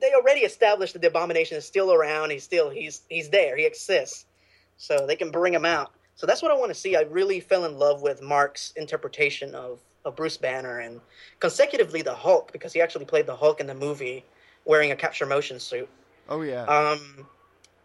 they 0.01 0.12
already 0.15 0.40
established 0.40 0.93
that 0.93 1.02
the 1.02 1.09
abomination 1.09 1.56
is 1.56 1.65
still 1.65 1.93
around. 1.93 2.31
He's 2.31 2.44
still 2.44 2.70
he's 2.70 3.02
he's 3.09 3.31
there. 3.31 3.56
He 3.56 3.65
exists. 3.65 4.27
So 4.77 5.06
they 5.06 5.16
can 5.16 5.31
bring 5.31 5.55
him 5.55 5.65
out. 5.65 5.93
So 6.19 6.27
that's 6.27 6.43
what 6.43 6.51
I 6.51 6.55
want 6.55 6.70
to 6.70 6.74
see. 6.74 6.97
I 6.97 7.03
really 7.03 7.39
fell 7.39 7.65
in 7.65 7.78
love 7.78 8.03
with 8.03 8.20
Mark's 8.20 8.73
interpretation 8.74 9.55
of, 9.55 9.78
of 10.05 10.16
Bruce 10.16 10.36
Banner 10.36 10.81
and 10.81 11.01
consecutively 11.39 12.03
the 12.03 12.12
Hulk 12.12 12.51
because 12.51 12.73
he 12.73 12.81
actually 12.81 13.05
played 13.05 13.27
the 13.27 13.36
Hulk 13.36 13.61
in 13.61 13.69
the 13.69 13.74
movie 13.74 14.24
wearing 14.65 14.90
a 14.90 14.97
capture 14.97 15.27
motion 15.27 15.61
suit. 15.61 15.89
Oh 16.28 16.43
yeah. 16.43 16.65
Um, 16.65 17.24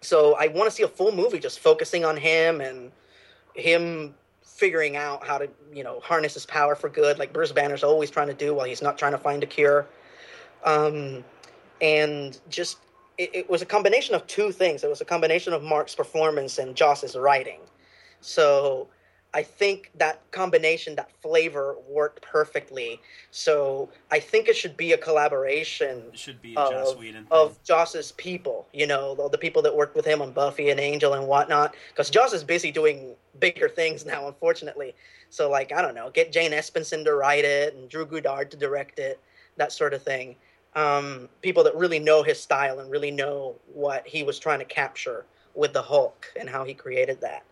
so 0.02 0.34
I 0.34 0.48
want 0.48 0.68
to 0.68 0.76
see 0.76 0.82
a 0.82 0.88
full 0.88 1.12
movie 1.12 1.38
just 1.38 1.60
focusing 1.60 2.04
on 2.06 2.18
him 2.18 2.60
and 2.60 2.92
him 3.54 4.16
figuring 4.42 4.98
out 4.98 5.24
how 5.24 5.38
to, 5.38 5.48
you 5.72 5.84
know, 5.84 6.00
harness 6.00 6.34
his 6.34 6.48
power 6.48 6.74
for 6.74 6.90
good, 6.90 7.20
like 7.20 7.34
Bruce 7.34 7.52
Banner's 7.52 7.84
always 7.84 8.10
trying 8.10 8.30
to 8.30 8.34
do 8.34 8.56
while 8.56 8.66
he's 8.66 8.82
not 8.82 8.98
trying 8.98 9.12
to 9.12 9.20
find 9.20 9.44
a 9.44 9.48
cure. 9.48 9.86
Um, 10.66 11.24
and 11.82 12.40
just 12.50 12.80
it, 13.20 13.30
it 13.32 13.50
was 13.50 13.62
a 13.62 13.66
combination 13.68 14.16
of 14.16 14.26
two 14.26 14.52
things. 14.52 14.84
It 14.84 14.90
was 14.90 15.02
a 15.02 15.06
combination 15.06 15.54
of 15.54 15.62
Mark's 15.62 15.94
performance 15.94 16.58
and 16.58 16.76
Joss's 16.76 17.16
writing. 17.16 17.60
So 18.24 18.88
I 19.34 19.42
think 19.42 19.92
that 19.96 20.20
combination, 20.32 20.96
that 20.96 21.10
flavor 21.22 21.76
worked 21.88 22.22
perfectly. 22.22 23.02
So 23.32 23.90
I 24.12 24.20
think 24.20 24.48
it 24.48 24.56
should 24.56 24.78
be 24.78 24.92
a 24.92 24.98
collaboration 24.98 26.04
It 26.14 26.20
should 26.20 26.42
be 26.42 26.54
a 26.54 26.56
Joss 26.56 26.92
of, 26.92 27.00
Whedon 27.00 27.28
of 27.32 27.62
Joss's 27.64 28.12
people, 28.14 28.68
you 28.74 28.86
know, 28.86 29.16
the, 29.16 29.30
the 29.30 29.38
people 29.40 29.64
that 29.64 29.76
worked 29.76 29.96
with 29.96 30.06
him 30.06 30.22
on 30.22 30.34
Buffy 30.34 30.70
and 30.70 30.80
Angel 30.80 31.14
and 31.14 31.28
whatnot. 31.28 31.76
Because 31.90 32.12
Joss 32.12 32.32
is 32.32 32.44
busy 32.44 32.72
doing 32.72 33.16
bigger 33.40 33.68
things 33.68 34.06
now, 34.14 34.28
unfortunately. 34.28 34.94
So, 35.32 35.50
like, 35.50 35.72
I 35.72 35.82
don't 35.82 35.96
know, 35.96 36.12
get 36.12 36.32
Jane 36.32 36.52
Espenson 36.52 37.04
to 37.06 37.16
write 37.16 37.44
it 37.44 37.74
and 37.74 37.90
Drew 37.90 38.06
Goddard 38.06 38.52
to 38.52 38.58
direct 38.58 39.00
it, 39.00 39.20
that 39.58 39.72
sort 39.72 39.96
of 39.96 40.04
thing. 40.04 40.36
Um, 40.76 41.28
people 41.42 41.64
that 41.64 41.76
really 41.76 42.00
know 42.00 42.22
his 42.22 42.40
style 42.40 42.80
and 42.80 42.92
really 42.92 43.12
know 43.12 43.56
what 43.74 44.08
he 44.08 44.22
was 44.22 44.38
trying 44.38 44.60
to 44.60 44.66
capture 44.66 45.26
with 45.56 45.74
the 45.74 45.82
Hulk 45.82 46.28
and 46.40 46.48
how 46.48 46.64
he 46.64 46.74
created 46.76 47.20
that. 47.22 47.44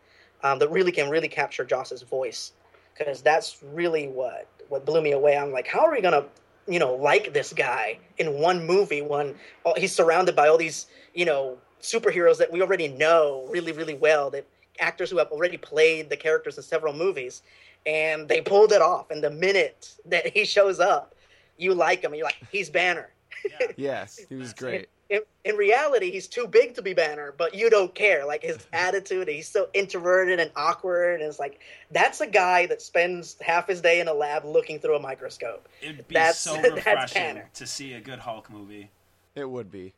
Um, 0.43 0.59
that 0.59 0.71
really 0.71 0.91
can 0.91 1.09
really 1.09 1.27
capture 1.27 1.63
Joss's 1.63 2.01
voice 2.01 2.53
because 2.97 3.21
that's 3.21 3.57
really 3.61 4.07
what 4.07 4.47
what 4.69 4.85
blew 4.85 5.01
me 5.01 5.11
away. 5.11 5.37
I'm 5.37 5.51
like, 5.51 5.67
how 5.67 5.81
are 5.81 5.91
we 5.91 6.01
gonna, 6.01 6.25
you 6.67 6.79
know, 6.79 6.95
like 6.95 7.33
this 7.33 7.53
guy 7.53 7.99
in 8.17 8.39
one 8.39 8.65
movie 8.65 9.01
when 9.01 9.35
all, 9.63 9.75
he's 9.75 9.93
surrounded 9.93 10.35
by 10.35 10.47
all 10.47 10.57
these, 10.57 10.87
you 11.13 11.25
know, 11.25 11.57
superheroes 11.81 12.37
that 12.37 12.51
we 12.51 12.61
already 12.61 12.87
know 12.87 13.47
really, 13.49 13.71
really 13.71 13.95
well. 13.95 14.29
That 14.29 14.45
actors 14.79 15.09
who 15.09 15.17
have 15.17 15.27
already 15.27 15.57
played 15.57 16.09
the 16.09 16.17
characters 16.17 16.57
in 16.57 16.63
several 16.63 16.93
movies, 16.93 17.41
and 17.85 18.27
they 18.27 18.41
pulled 18.41 18.71
it 18.71 18.81
off. 18.81 19.11
And 19.11 19.23
the 19.23 19.29
minute 19.31 19.93
that 20.05 20.27
he 20.27 20.45
shows 20.45 20.79
up, 20.79 21.15
you 21.57 21.73
like 21.73 22.01
him, 22.01 22.11
and 22.11 22.17
you're 22.17 22.25
like, 22.25 22.41
he's 22.51 22.69
Banner. 22.69 23.09
Yeah. 23.43 23.67
yes, 23.75 24.19
he 24.29 24.35
was 24.35 24.53
great. 24.53 24.87
In, 25.11 25.21
in 25.43 25.57
reality, 25.57 26.09
he's 26.09 26.27
too 26.27 26.47
big 26.47 26.73
to 26.75 26.81
be 26.81 26.93
Banner, 26.93 27.33
but 27.37 27.53
you 27.53 27.69
don't 27.69 27.93
care. 27.93 28.25
Like 28.25 28.41
his 28.41 28.65
attitude, 28.73 29.27
he's 29.27 29.49
so 29.49 29.67
introverted 29.73 30.39
and 30.39 30.49
awkward, 30.55 31.19
and 31.19 31.29
it's 31.29 31.37
like 31.37 31.59
that's 31.91 32.21
a 32.21 32.27
guy 32.27 32.65
that 32.67 32.81
spends 32.81 33.35
half 33.41 33.67
his 33.67 33.81
day 33.81 33.99
in 33.99 34.07
a 34.07 34.13
lab 34.13 34.45
looking 34.45 34.79
through 34.79 34.95
a 34.95 34.99
microscope. 34.99 35.67
It'd 35.81 36.07
be 36.07 36.15
That's- 36.15 36.39
so 36.39 36.59
refreshing 36.75 37.41
to 37.53 37.67
see 37.67 37.93
a 37.93 37.99
good 37.99 38.19
Hulk 38.19 38.49
movie. 38.49 38.89
It 39.35 39.49
would 39.49 39.69
be. 39.69 39.93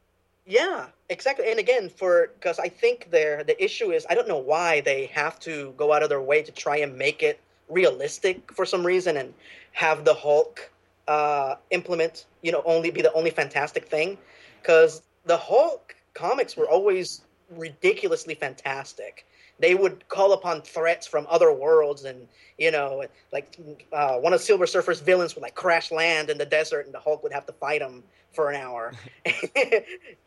Yeah, 0.45 0.87
exactly. 1.09 1.49
And 1.49 1.59
again, 1.59 1.89
for 1.89 2.31
because 2.33 2.59
I 2.59 2.67
think 2.67 3.11
there 3.11 3.43
the 3.43 3.61
issue 3.63 3.91
is 3.91 4.05
I 4.09 4.15
don't 4.15 4.27
know 4.27 4.39
why 4.39 4.81
they 4.81 5.05
have 5.07 5.39
to 5.41 5.73
go 5.77 5.93
out 5.93 6.03
of 6.03 6.09
their 6.09 6.21
way 6.21 6.41
to 6.41 6.51
try 6.51 6.77
and 6.77 6.97
make 6.97 7.23
it 7.23 7.39
realistic 7.69 8.51
for 8.51 8.65
some 8.65 8.85
reason 8.85 9.15
and 9.17 9.33
have 9.71 10.03
the 10.05 10.13
Hulk 10.13 10.69
uh, 11.07 11.55
implement 11.69 12.25
you 12.41 12.51
know 12.51 12.61
only 12.65 12.91
be 12.91 13.01
the 13.01 13.13
only 13.13 13.29
fantastic 13.29 13.87
thing 13.87 14.17
because 14.63 15.01
the 15.25 15.37
Hulk 15.37 15.93
comics 16.13 16.55
were 16.55 16.69
always 16.69 17.21
ridiculously 17.49 18.33
fantastic. 18.33 19.27
They 19.59 19.75
would 19.75 20.07
call 20.07 20.33
upon 20.33 20.61
threats 20.61 21.05
from 21.05 21.27
other 21.29 21.53
worlds, 21.53 22.05
and 22.05 22.27
you 22.57 22.71
know, 22.71 23.05
like 23.31 23.55
uh, 23.91 24.17
one 24.17 24.33
of 24.33 24.41
Silver 24.41 24.65
Surfer's 24.65 24.99
villains 24.99 25.35
would 25.35 25.41
like 25.41 25.53
crash 25.53 25.91
land 25.91 26.29
in 26.29 26.37
the 26.37 26.45
desert, 26.45 26.85
and 26.85 26.93
the 26.93 26.99
Hulk 26.99 27.21
would 27.23 27.33
have 27.33 27.45
to 27.45 27.53
fight 27.53 27.81
him 27.81 28.03
for 28.31 28.49
an 28.49 28.55
hour. 28.59 28.93
and 29.25 29.35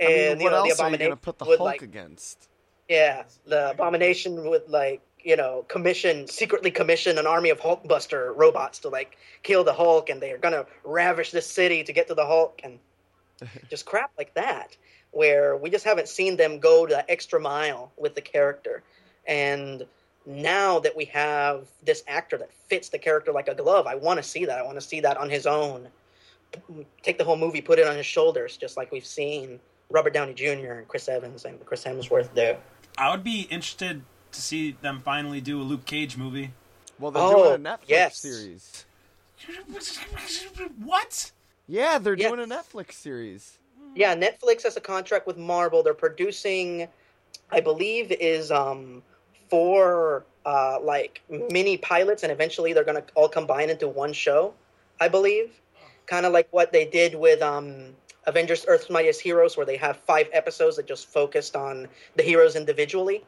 I 0.00 0.06
mean, 0.06 0.38
you 0.38 0.44
what 0.44 0.50
know, 0.52 0.62
the 0.62 0.70
else 0.70 0.80
are 0.80 0.88
you 0.90 0.94
abomination 0.94 1.06
gonna 1.06 1.16
put 1.16 1.38
the 1.38 1.44
would 1.46 1.58
Hulk 1.58 1.66
like 1.66 1.82
against? 1.82 2.48
yeah, 2.88 3.24
the 3.46 3.70
abomination 3.70 4.48
would 4.48 4.68
like 4.68 5.00
you 5.24 5.36
know 5.36 5.64
commission 5.66 6.28
secretly 6.28 6.70
commission 6.70 7.18
an 7.18 7.26
army 7.26 7.50
of 7.50 7.58
Hulkbuster 7.58 8.32
robots 8.36 8.78
to 8.80 8.90
like 8.90 9.16
kill 9.42 9.64
the 9.64 9.72
Hulk, 9.72 10.08
and 10.08 10.22
they're 10.22 10.38
gonna 10.38 10.66
ravish 10.84 11.32
this 11.32 11.46
city 11.46 11.82
to 11.82 11.92
get 11.92 12.06
to 12.08 12.14
the 12.14 12.26
Hulk, 12.26 12.60
and 12.62 12.78
just 13.70 13.84
crap 13.86 14.10
like 14.18 14.34
that, 14.34 14.76
where 15.10 15.56
we 15.56 15.70
just 15.70 15.84
haven't 15.84 16.08
seen 16.08 16.36
them 16.36 16.58
go 16.58 16.86
the 16.86 17.08
extra 17.10 17.40
mile 17.40 17.92
with 17.96 18.14
the 18.14 18.20
character, 18.20 18.82
and 19.26 19.86
now 20.26 20.80
that 20.80 20.96
we 20.96 21.04
have 21.06 21.66
this 21.84 22.02
actor 22.08 22.36
that 22.38 22.52
fits 22.68 22.88
the 22.88 22.98
character 22.98 23.30
like 23.32 23.46
a 23.48 23.54
glove, 23.54 23.86
I 23.86 23.94
want 23.94 24.18
to 24.18 24.22
see 24.22 24.44
that. 24.46 24.58
I 24.58 24.62
want 24.62 24.76
to 24.76 24.80
see 24.86 25.00
that 25.00 25.16
on 25.16 25.30
his 25.30 25.46
own. 25.46 25.88
Take 27.02 27.18
the 27.18 27.24
whole 27.24 27.36
movie, 27.36 27.60
put 27.60 27.78
it 27.78 27.86
on 27.86 27.96
his 27.96 28.06
shoulders, 28.06 28.56
just 28.56 28.76
like 28.76 28.90
we've 28.90 29.06
seen 29.06 29.60
Robert 29.90 30.12
Downey 30.14 30.34
Jr. 30.34 30.72
and 30.72 30.88
Chris 30.88 31.08
Evans 31.08 31.44
and 31.44 31.64
Chris 31.64 31.84
Hemsworth 31.84 32.34
do. 32.34 32.56
I 32.98 33.10
would 33.10 33.22
be 33.22 33.42
interested 33.42 34.02
to 34.32 34.40
see 34.40 34.72
them 34.80 35.00
finally 35.04 35.40
do 35.40 35.60
a 35.60 35.64
Luke 35.64 35.84
Cage 35.84 36.16
movie. 36.16 36.52
Well, 36.98 37.10
they're 37.12 37.22
Oh, 37.22 37.56
doing 37.56 37.66
a 37.66 37.68
Netflix 37.70 37.88
yes. 37.88 38.18
series. 38.18 38.84
What? 40.82 41.30
Yeah, 41.66 41.98
they're 41.98 42.14
Yes. 42.16 42.30
doing 42.30 42.40
a 42.40 42.54
Netflix 42.54 42.92
series. 42.92 43.58
Yeah, 43.94 44.14
Netflix 44.14 44.62
has 44.64 44.76
a 44.76 44.80
contract 44.80 45.26
with 45.26 45.36
Marvel. 45.36 45.82
They're 45.82 45.94
producing, 45.94 46.88
I 47.50 47.60
believe, 47.60 48.12
is 48.12 48.50
um 48.50 49.02
four 49.48 50.24
uh 50.44 50.78
like 50.80 51.22
mini 51.28 51.76
pilots, 51.78 52.22
and 52.22 52.30
eventually 52.30 52.72
they're 52.72 52.84
gonna 52.84 53.04
all 53.14 53.28
combine 53.28 53.70
into 53.70 53.88
one 53.88 54.12
show. 54.12 54.54
I 55.00 55.08
believe, 55.08 55.50
kind 56.06 56.26
of 56.26 56.32
like 56.32 56.48
what 56.50 56.72
they 56.72 56.84
did 56.84 57.14
with 57.14 57.42
um 57.42 57.94
Avengers: 58.26 58.64
Earth's 58.68 58.90
Mightiest 58.90 59.20
Heroes, 59.20 59.56
where 59.56 59.66
they 59.66 59.76
have 59.76 59.96
five 59.98 60.28
episodes 60.32 60.76
that 60.76 60.86
just 60.86 61.08
focused 61.08 61.56
on 61.56 61.88
the 62.16 62.22
heroes 62.22 62.54
individually. 62.54 63.24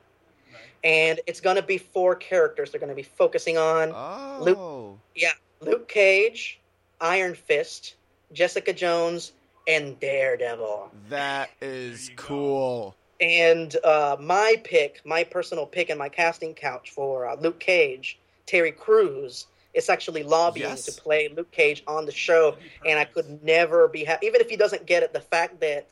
And 0.84 1.20
it's 1.26 1.40
gonna 1.40 1.62
be 1.62 1.78
four 1.78 2.14
characters. 2.14 2.70
They're 2.70 2.80
gonna 2.80 2.94
be 2.94 3.02
focusing 3.02 3.58
on 3.58 3.92
Oh. 3.94 4.98
yeah, 5.14 5.32
Luke 5.60 5.88
Cage, 5.88 6.60
Iron 7.00 7.34
Fist, 7.34 7.94
Jessica 8.32 8.72
Jones, 8.72 9.32
and 9.66 9.98
Daredevil. 10.00 10.90
That 11.08 11.50
is 11.60 12.10
cool. 12.16 12.96
And 13.20 13.74
uh, 13.84 14.16
my 14.20 14.56
pick, 14.64 15.00
my 15.04 15.24
personal 15.24 15.66
pick, 15.66 15.90
and 15.90 15.98
my 15.98 16.08
casting 16.08 16.54
couch 16.54 16.90
for 16.90 17.26
uh, 17.26 17.36
Luke 17.36 17.58
Cage, 17.60 18.18
Terry 18.46 18.72
Crews, 18.72 19.46
is 19.74 19.88
actually 19.88 20.22
lobbying 20.22 20.68
Yes. 20.68 20.84
to 20.84 20.92
play 20.92 21.28
Luke 21.28 21.50
Cage 21.50 21.82
on 21.86 22.06
the 22.06 22.12
show, 22.12 22.56
and 22.86 22.98
I 22.98 23.04
could 23.04 23.42
never 23.42 23.88
be 23.88 24.04
happy. 24.04 24.26
Even 24.26 24.40
if 24.40 24.48
he 24.48 24.56
doesn't 24.56 24.86
get 24.86 25.02
it, 25.02 25.12
the 25.12 25.20
fact 25.20 25.60
that 25.60 25.88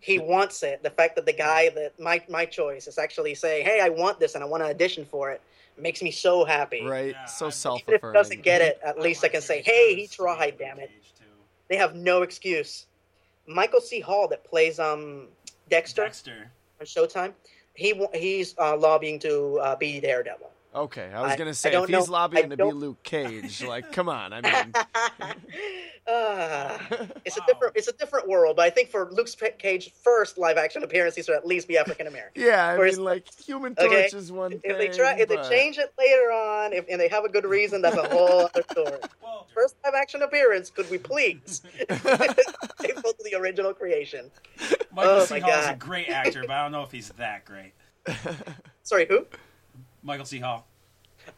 he 0.00 0.18
wants 0.18 0.62
it, 0.62 0.82
the 0.82 0.90
fact 0.90 1.16
that 1.16 1.24
the 1.24 1.32
guy 1.32 1.70
that 1.70 1.98
my 1.98 2.22
my 2.28 2.44
choice 2.44 2.86
is 2.86 2.98
actually 2.98 3.34
saying, 3.34 3.64
"Hey, 3.64 3.80
I 3.80 3.88
want 3.88 4.20
this, 4.20 4.34
and 4.34 4.44
I 4.44 4.46
want 4.46 4.62
to 4.62 4.68
audition 4.68 5.06
for 5.06 5.30
it," 5.30 5.40
makes 5.78 6.02
me 6.02 6.10
so 6.10 6.44
happy. 6.44 6.84
Right? 6.84 7.16
Yeah, 7.18 7.24
so 7.24 7.48
self 7.50 7.82
Even 7.82 7.94
if 7.94 8.02
he 8.02 8.12
doesn't 8.12 8.42
get 8.42 8.60
it, 8.60 8.78
at 8.84 9.00
least 9.00 9.24
I 9.24 9.28
can 9.28 9.40
say, 9.40 9.62
"Hey, 9.62 9.94
he 9.94 10.06
tried, 10.06 10.58
damn 10.58 10.78
it." 10.78 10.90
They 11.74 11.78
have 11.78 11.96
no 11.96 12.22
excuse. 12.22 12.86
Michael 13.48 13.80
C. 13.80 13.98
Hall, 13.98 14.28
that 14.28 14.44
plays 14.44 14.78
um 14.78 15.26
Dexter, 15.68 16.04
Dexter. 16.04 16.48
on 16.78 16.86
Showtime, 16.86 17.32
he 17.74 18.00
he's 18.14 18.54
uh, 18.58 18.76
lobbying 18.76 19.18
to 19.18 19.58
uh, 19.58 19.74
be 19.74 19.98
Daredevil. 19.98 20.52
Okay, 20.74 21.10
I 21.14 21.20
was 21.22 21.32
I- 21.32 21.36
gonna 21.36 21.54
say 21.54 21.72
if 21.74 21.88
he's 21.88 21.90
know- 22.08 22.12
lobbying 22.12 22.46
I 22.46 22.48
to 22.48 22.56
be 22.56 22.56
don't- 22.56 22.74
Luke 22.76 23.02
Cage, 23.04 23.62
like, 23.68 23.92
come 23.92 24.08
on. 24.08 24.32
I 24.32 24.40
mean, 24.40 24.72
Ah, 26.06 26.78
it's 27.24 27.38
Wow. 27.38 27.44
a 27.44 27.52
different 27.52 27.76
it's 27.76 27.88
a 27.88 27.92
different 27.92 28.28
world, 28.28 28.56
but 28.56 28.66
I 28.66 28.70
think 28.70 28.90
for 28.90 29.08
Luke 29.10 29.28
Cage 29.58 29.90
first 30.02 30.36
live 30.36 30.58
action 30.58 30.82
appearance, 30.82 31.14
he 31.16 31.22
should 31.22 31.34
at 31.36 31.46
least 31.46 31.66
be 31.68 31.78
African 31.78 32.06
American. 32.06 32.42
yeah, 32.46 32.66
I 32.66 32.76
Whereas- 32.76 32.96
mean, 32.96 33.04
like, 33.04 33.26
Human 33.46 33.74
Torch 33.74 33.86
Okay, 33.90 34.04
is 34.16 34.30
one 34.32 34.50
thing. 34.50 34.60
if 34.64 34.76
they 34.78 34.88
try, 34.88 35.14
if 35.18 35.28
they 35.28 35.36
change 35.48 35.78
it 35.78 35.92
later 35.98 36.30
on, 36.32 36.72
if 36.74 36.84
and 36.90 37.00
they 37.00 37.08
have 37.08 37.24
a 37.24 37.28
good 37.30 37.44
reason, 37.46 37.80
that's 37.80 37.96
a 37.96 38.06
whole 38.08 38.40
other 38.46 38.62
story. 38.70 38.98
Well, 39.22 39.46
First 39.54 39.76
live 39.84 39.94
action 39.94 40.22
appearance, 40.22 40.68
could 40.70 40.90
we 40.90 40.98
please? 40.98 41.62
Faithful 41.88 43.12
to 43.12 43.24
the 43.24 43.34
original 43.36 43.72
creation. 43.72 44.30
Michael 44.92 45.12
Oh 45.12 45.24
C. 45.24 45.34
my 45.34 45.40
Hall 45.40 45.60
is 45.60 45.68
a 45.68 45.74
great 45.76 46.08
actor, 46.08 46.40
but 46.42 46.50
I 46.50 46.62
don't 46.64 46.72
know 46.72 46.82
if 46.82 46.90
he's 46.90 47.08
that 47.10 47.44
great. 47.44 47.72
Sorry, 48.82 49.06
who? 49.06 49.26
Michael 50.04 50.26
C. 50.26 50.38
Hall. 50.38 50.66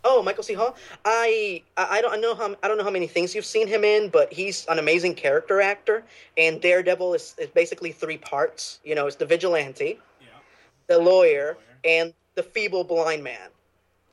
Oh, 0.02 0.20
Michael 0.22 0.42
C. 0.42 0.52
Hall. 0.54 0.76
I 1.04 1.62
I 1.76 1.98
I 1.98 2.00
don't 2.02 2.20
know 2.20 2.34
how 2.34 2.56
I 2.62 2.68
don't 2.68 2.76
know 2.76 2.84
how 2.84 2.90
many 2.90 3.06
things 3.06 3.34
you've 3.34 3.44
seen 3.46 3.68
him 3.68 3.84
in, 3.84 4.08
but 4.10 4.32
he's 4.32 4.66
an 4.66 4.78
amazing 4.80 5.14
character 5.14 5.60
actor. 5.60 6.02
And 6.36 6.60
Daredevil 6.60 7.14
is, 7.14 7.34
is 7.38 7.48
basically 7.50 7.92
three 7.92 8.18
parts. 8.18 8.80
You 8.84 8.96
know, 8.96 9.06
it's 9.06 9.16
the 9.16 9.26
vigilante, 9.26 10.00
Yeah. 10.20 10.26
the 10.88 10.98
lawyer, 10.98 11.54
Lawyer. 11.54 11.56
and 11.84 12.14
the 12.34 12.42
feeble 12.42 12.82
blind 12.84 13.22
man 13.22 13.48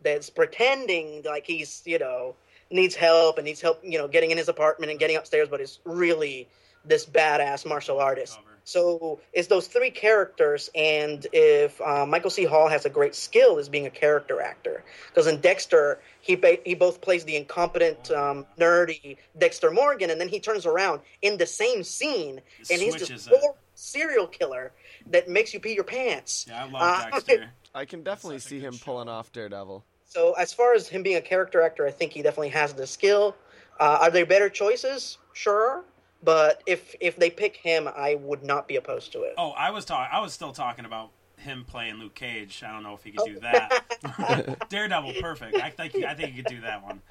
that's 0.03 0.29
pretending 0.29 1.23
like 1.23 1.45
he's 1.47 1.81
you 1.85 1.97
know 1.97 2.35
needs 2.69 2.93
help 2.95 3.37
and 3.39 3.45
needs 3.45 3.59
help 3.61 3.79
you 3.83 3.97
know 3.97 4.07
getting 4.07 4.29
in 4.31 4.37
his 4.37 4.49
apartment 4.49 4.91
and 4.91 4.99
getting 4.99 5.15
upstairs, 5.17 5.47
but 5.49 5.59
is 5.59 5.79
really 5.85 6.47
this 6.85 7.03
badass 7.05 7.65
martial 7.65 7.99
artist. 7.99 8.37
So 8.65 9.19
it's 9.33 9.47
those 9.47 9.67
three 9.67 9.91
characters, 9.91 10.69
and 10.73 11.25
if 11.33 11.79
uh, 11.81 12.05
Michael 12.05 12.29
C. 12.29 12.45
Hall 12.45 12.67
has 12.69 12.85
a 12.85 12.89
great 12.89 13.13
skill 13.13 13.59
as 13.59 13.67
being 13.67 13.85
a 13.85 13.89
character 13.89 14.41
actor, 14.41 14.83
because 15.09 15.27
in 15.27 15.41
Dexter 15.41 15.99
he 16.21 16.35
ba- 16.35 16.59
he 16.65 16.73
both 16.73 17.01
plays 17.01 17.25
the 17.25 17.35
incompetent, 17.35 18.09
um, 18.11 18.45
nerdy 18.57 19.17
Dexter 19.37 19.69
Morgan, 19.69 20.09
and 20.09 20.19
then 20.19 20.29
he 20.29 20.39
turns 20.39 20.65
around 20.65 21.01
in 21.21 21.37
the 21.37 21.45
same 21.45 21.83
scene, 21.83 22.41
He 22.67 22.73
and 22.73 22.81
he's 22.81 22.93
this 22.93 23.07
switches 23.07 23.27
it. 23.27 23.41
poor 23.41 23.55
serial 23.75 24.27
killer 24.27 24.71
that 25.11 25.27
makes 25.27 25.53
you 25.53 25.59
pee 25.59 25.73
your 25.73 25.83
pants. 25.83 26.45
Yeah, 26.47 26.63
I 26.63 26.71
love 26.71 26.81
Uh, 26.81 27.09
Dexter. 27.11 27.49
I 27.75 27.85
can 27.85 28.03
definitely 28.03 28.39
see 28.39 28.59
him 28.59 28.73
show. 28.73 28.85
pulling 28.85 29.09
off 29.09 29.31
Daredevil. 29.31 29.83
So 30.05 30.33
as 30.33 30.53
far 30.53 30.73
as 30.75 30.87
him 30.87 31.01
being 31.03 31.17
a 31.17 31.21
character 31.21 31.61
actor, 31.61 31.87
I 31.87 31.91
think 31.91 32.13
he 32.13 32.21
definitely 32.21 32.49
has 32.49 32.73
the 32.73 32.85
skill. 32.85 33.35
Uh, 33.79 33.97
are 34.01 34.11
there 34.11 34.27
better 34.27 34.47
choices? 34.47 35.17
Sure, 35.33 35.83
but 36.23 36.63
if 36.65 36.95
if 36.99 37.17
they 37.17 37.29
pick 37.29 37.57
him, 37.57 37.87
I 37.87 38.15
would 38.15 38.43
not 38.43 38.67
be 38.67 38.77
opposed 38.77 39.11
to 39.11 39.23
it. 39.23 39.33
Oh, 39.37 39.51
I 39.51 39.71
was 39.71 39.85
talking. 39.85 40.09
I 40.11 40.21
was 40.21 40.33
still 40.33 40.53
talking 40.53 40.85
about 40.85 41.11
him 41.37 41.65
playing 41.65 41.95
Luke 41.95 42.15
Cage. 42.15 42.63
I 42.65 42.71
don't 42.71 42.83
know 42.83 42.93
if 42.93 43.03
he 43.03 43.11
could 43.11 43.25
do 43.25 43.39
that. 43.39 44.65
Daredevil, 44.69 45.15
perfect. 45.19 45.57
I 45.57 45.69
think. 45.69 45.95
I 46.03 46.13
think 46.13 46.31
he 46.31 46.41
could 46.41 46.51
do 46.51 46.61
that 46.61 46.83
one. 46.83 47.01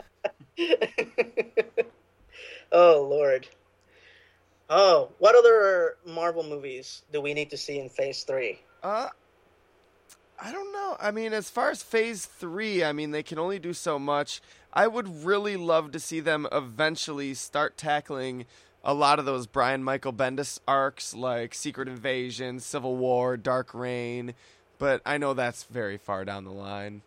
oh 2.72 3.06
Lord. 3.08 3.46
Oh, 4.70 5.10
what 5.18 5.34
other 5.34 5.96
Marvel 6.06 6.44
movies 6.44 7.02
do 7.12 7.20
we 7.20 7.34
need 7.34 7.50
to 7.50 7.58
see 7.58 7.78
in 7.78 7.90
Phase 7.90 8.22
Three? 8.22 8.60
Uh, 8.82 9.08
I 10.40 10.50
don't 10.50 10.72
know. 10.72 10.96
I 10.98 11.10
mean, 11.10 11.34
as 11.34 11.50
far 11.50 11.70
as 11.70 11.82
Phase 11.82 12.24
Three, 12.24 12.82
I 12.82 12.92
mean, 12.92 13.10
they 13.10 13.22
can 13.22 13.38
only 13.38 13.58
do 13.58 13.74
so 13.74 13.98
much. 13.98 14.40
I 14.72 14.86
would 14.86 15.24
really 15.24 15.58
love 15.58 15.92
to 15.92 16.00
see 16.00 16.20
them 16.20 16.46
eventually 16.50 17.34
start 17.34 17.76
tackling 17.76 18.46
a 18.84 18.94
lot 18.94 19.18
of 19.18 19.24
those 19.24 19.46
Brian 19.46 19.82
Michael 19.84 20.12
Bendis 20.12 20.58
arcs, 20.66 21.14
like 21.14 21.54
Secret 21.54 21.88
Invasion, 21.88 22.60
Civil 22.60 22.96
War, 22.96 23.36
Dark 23.36 23.72
Reign. 23.74 24.34
But 24.78 25.00
I 25.06 25.18
know 25.18 25.34
that's 25.34 25.64
very 25.64 25.96
far 25.98 26.24
down 26.24 26.44
the 26.44 26.50
line. 26.52 27.02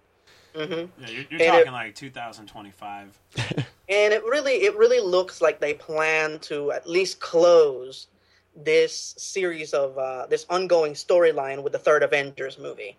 hmm 0.56 0.62
Yeah, 0.62 0.86
you're, 1.00 1.08
you're 1.08 1.24
And 1.32 1.42
it- 1.42 1.48
talking 1.48 1.72
like 1.74 1.96
2025. 1.96 3.20
And 3.88 4.16
it 4.16 4.24
really, 4.24 4.64
it 4.64 4.76
really 4.78 5.00
looks 5.00 5.42
like 5.42 5.60
they 5.60 5.76
plan 5.76 6.40
to 6.40 6.72
at 6.72 6.90
least 6.90 7.20
close 7.20 8.08
this 8.56 9.14
series 9.16 9.76
of 9.76 9.96
uh, 10.00 10.26
this 10.26 10.48
ongoing 10.50 10.94
storyline 10.94 11.62
with 11.62 11.72
the 11.74 11.78
third 11.78 12.02
Avengers 12.02 12.58
movie. 12.58 12.98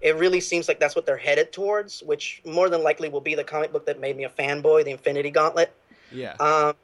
It 0.00 0.14
really 0.14 0.38
seems 0.40 0.68
like 0.68 0.78
that's 0.78 0.94
what 0.94 1.06
they're 1.06 1.16
headed 1.16 1.50
towards, 1.52 2.04
which 2.04 2.40
more 2.44 2.68
than 2.68 2.84
likely 2.84 3.08
will 3.08 3.20
be 3.20 3.34
the 3.34 3.42
comic 3.42 3.72
book 3.72 3.84
that 3.86 3.98
made 3.98 4.16
me 4.16 4.22
a 4.22 4.28
fanboy, 4.28 4.84
the 4.84 4.92
Infinity 4.92 5.30
Gauntlet. 5.32 5.74
Yeah. 6.12 6.34
Um, 6.38 6.74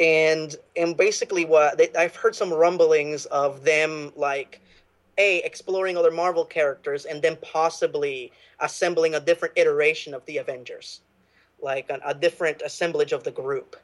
and 0.00 0.56
and 0.76 0.96
basically, 0.96 1.44
what 1.44 1.76
they, 1.76 1.90
I've 1.96 2.16
heard 2.16 2.34
some 2.34 2.52
rumblings 2.52 3.26
of 3.26 3.64
them 3.64 4.12
like 4.16 4.60
a 5.18 5.38
exploring 5.42 5.98
other 5.98 6.10
Marvel 6.10 6.44
characters 6.44 7.04
and 7.04 7.20
then 7.20 7.36
possibly 7.42 8.32
assembling 8.60 9.14
a 9.14 9.20
different 9.20 9.54
iteration 9.58 10.14
of 10.14 10.24
the 10.24 10.38
Avengers, 10.38 11.02
like 11.60 11.90
a, 11.90 12.00
a 12.06 12.14
different 12.14 12.62
assemblage 12.62 13.12
of 13.12 13.24
the 13.24 13.30
group. 13.30 13.76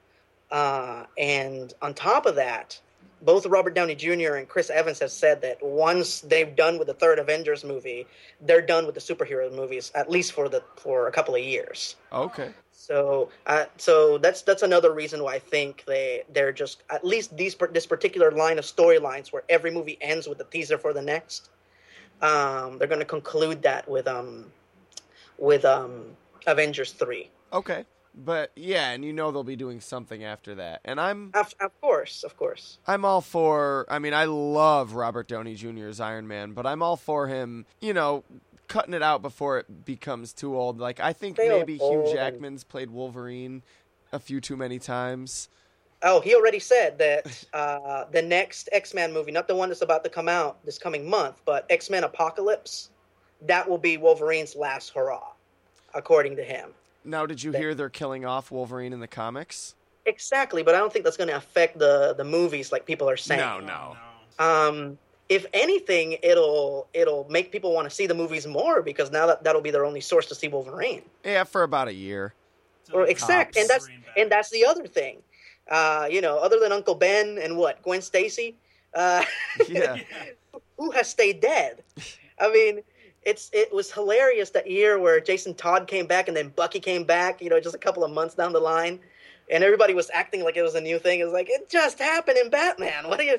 Uh, 0.50 1.04
and 1.18 1.74
on 1.82 1.92
top 1.92 2.24
of 2.24 2.36
that, 2.36 2.80
both 3.20 3.44
Robert 3.44 3.74
Downey 3.74 3.94
Jr. 3.94 4.34
and 4.34 4.48
Chris 4.48 4.70
Evans 4.70 5.00
have 5.00 5.10
said 5.10 5.42
that 5.42 5.62
once 5.62 6.20
they've 6.22 6.54
done 6.56 6.78
with 6.78 6.86
the 6.86 6.94
third 6.94 7.18
Avengers 7.18 7.64
movie, 7.64 8.06
they're 8.40 8.62
done 8.62 8.86
with 8.86 8.94
the 8.94 9.00
superhero 9.00 9.52
movies 9.54 9.92
at 9.94 10.10
least 10.10 10.32
for 10.32 10.48
the 10.48 10.62
for 10.76 11.08
a 11.08 11.12
couple 11.12 11.34
of 11.34 11.42
years. 11.42 11.96
Okay. 12.10 12.52
So, 12.78 13.30
uh, 13.46 13.64
so 13.78 14.18
that's 14.18 14.42
that's 14.42 14.62
another 14.62 14.92
reason 14.92 15.22
why 15.22 15.34
I 15.34 15.38
think 15.38 15.84
they 15.86 16.22
they're 16.32 16.52
just 16.52 16.82
at 16.90 17.04
least 17.04 17.34
these 17.36 17.56
this 17.72 17.86
particular 17.86 18.30
line 18.30 18.58
of 18.58 18.66
storylines 18.66 19.32
where 19.32 19.42
every 19.48 19.70
movie 19.70 19.96
ends 20.00 20.28
with 20.28 20.38
a 20.40 20.44
teaser 20.44 20.76
for 20.76 20.92
the 20.92 21.00
next. 21.00 21.48
Um, 22.20 22.78
they're 22.78 22.86
going 22.86 23.00
to 23.00 23.06
conclude 23.06 23.62
that 23.62 23.88
with 23.88 24.06
um 24.06 24.52
with 25.38 25.64
um 25.64 26.16
Avengers 26.46 26.92
three. 26.92 27.30
Okay. 27.52 27.86
But 28.14 28.52
yeah, 28.56 28.90
and 28.90 29.04
you 29.04 29.12
know 29.12 29.30
they'll 29.30 29.42
be 29.42 29.56
doing 29.56 29.80
something 29.80 30.24
after 30.24 30.54
that. 30.54 30.80
And 30.84 31.00
I'm 31.00 31.32
Of, 31.34 31.54
of 31.60 31.78
course, 31.80 32.24
of 32.24 32.36
course. 32.36 32.78
I'm 32.86 33.04
all 33.04 33.20
for. 33.20 33.84
I 33.88 33.98
mean, 33.98 34.14
I 34.14 34.24
love 34.24 34.94
Robert 34.94 35.28
Downey 35.28 35.54
Jr.'s 35.54 36.00
Iron 36.00 36.26
Man, 36.26 36.52
but 36.52 36.66
I'm 36.66 36.82
all 36.82 36.96
for 36.96 37.26
him. 37.26 37.66
You 37.80 37.92
know, 37.92 38.24
cutting 38.68 38.94
it 38.94 39.02
out 39.02 39.22
before 39.22 39.58
it 39.58 39.84
becomes 39.84 40.32
too 40.32 40.56
old. 40.56 40.78
Like 40.78 41.00
I 41.00 41.12
think 41.12 41.36
They 41.36 41.48
maybe 41.48 41.78
old 41.78 41.92
Hugh 41.92 42.02
and- 42.10 42.14
Jackman's 42.14 42.64
played 42.64 42.90
Wolverine 42.90 43.62
a 44.12 44.18
few 44.18 44.40
too 44.40 44.56
many 44.56 44.78
times. 44.78 45.48
Oh, 46.02 46.20
he 46.20 46.34
already 46.34 46.58
said 46.58 46.98
that 46.98 47.44
uh, 47.54 48.04
the 48.10 48.22
next 48.22 48.68
X 48.72 48.92
Men 48.94 49.12
movie, 49.12 49.32
not 49.32 49.48
the 49.48 49.54
one 49.54 49.68
that's 49.68 49.82
about 49.82 50.04
to 50.04 50.10
come 50.10 50.28
out 50.28 50.64
this 50.64 50.78
coming 50.78 51.08
month, 51.08 51.40
but 51.44 51.66
X 51.70 51.88
Men 51.90 52.04
Apocalypse, 52.04 52.90
that 53.42 53.68
will 53.68 53.78
be 53.78 53.96
Wolverine's 53.96 54.54
last 54.54 54.90
hurrah, 54.94 55.32
according 55.94 56.36
to 56.36 56.44
him. 56.44 56.70
Now, 57.04 57.24
did 57.26 57.42
you 57.42 57.52
They- 57.52 57.58
hear 57.58 57.74
they're 57.74 57.88
killing 57.88 58.24
off 58.24 58.50
Wolverine 58.50 58.92
in 58.92 59.00
the 59.00 59.06
comics? 59.08 59.74
Exactly, 60.04 60.62
but 60.62 60.74
I 60.74 60.78
don't 60.78 60.92
think 60.92 61.04
that's 61.04 61.16
going 61.16 61.30
to 61.30 61.36
affect 61.36 61.78
the 61.78 62.14
the 62.16 62.24
movies 62.24 62.70
like 62.72 62.86
people 62.86 63.08
are 63.10 63.16
saying. 63.16 63.40
No, 63.40 63.58
no. 63.60 63.96
Um, 64.38 64.98
if 65.28 65.46
anything, 65.52 66.18
it'll 66.22 66.88
it'll 66.94 67.26
make 67.28 67.50
people 67.52 67.72
want 67.72 67.88
to 67.88 67.94
see 67.94 68.06
the 68.06 68.14
movies 68.14 68.46
more 68.46 68.82
because 68.82 69.10
now 69.10 69.26
that 69.26 69.44
that'll 69.44 69.62
be 69.62 69.70
their 69.70 69.84
only 69.84 70.00
source 70.00 70.26
to 70.26 70.34
see 70.34 70.48
Wolverine. 70.48 71.02
Yeah, 71.24 71.44
for 71.44 71.62
about 71.62 71.88
a 71.88 71.94
year. 71.94 72.34
Or 72.92 73.04
the 73.04 73.10
exact, 73.10 73.56
and 73.56 73.68
that's 73.68 73.88
and 74.16 74.30
that's 74.30 74.50
the 74.50 74.64
other 74.64 74.86
thing. 74.86 75.18
Uh, 75.68 76.06
you 76.10 76.20
know, 76.20 76.38
other 76.38 76.60
than 76.60 76.70
Uncle 76.70 76.94
Ben 76.94 77.38
and 77.38 77.56
what 77.56 77.82
Gwen 77.82 78.00
Stacy, 78.00 78.54
uh, 78.94 79.24
Yeah. 79.68 79.96
who 80.78 80.90
has 80.92 81.08
stayed 81.08 81.40
dead? 81.40 81.82
I 82.38 82.52
mean, 82.52 82.80
it's 83.22 83.50
it 83.52 83.72
was 83.72 83.90
hilarious 83.90 84.50
that 84.50 84.70
year 84.70 84.98
where 84.98 85.20
Jason 85.20 85.54
Todd 85.54 85.88
came 85.88 86.06
back 86.06 86.28
and 86.28 86.36
then 86.36 86.50
Bucky 86.50 86.80
came 86.80 87.04
back. 87.04 87.42
You 87.42 87.50
know, 87.50 87.60
just 87.60 87.74
a 87.74 87.78
couple 87.78 88.04
of 88.04 88.12
months 88.12 88.34
down 88.34 88.52
the 88.52 88.60
line, 88.60 89.00
and 89.50 89.62
everybody 89.64 89.94
was 89.94 90.10
acting 90.12 90.42
like 90.44 90.56
it 90.56 90.62
was 90.62 90.74
a 90.74 90.80
new 90.80 90.98
thing. 90.98 91.20
It 91.20 91.24
was 91.24 91.32
like 91.32 91.48
it 91.50 91.68
just 91.68 91.98
happened 91.98 92.38
in 92.38 92.50
Batman. 92.50 93.04
What 93.08 93.20
are 93.20 93.24
you? 93.24 93.38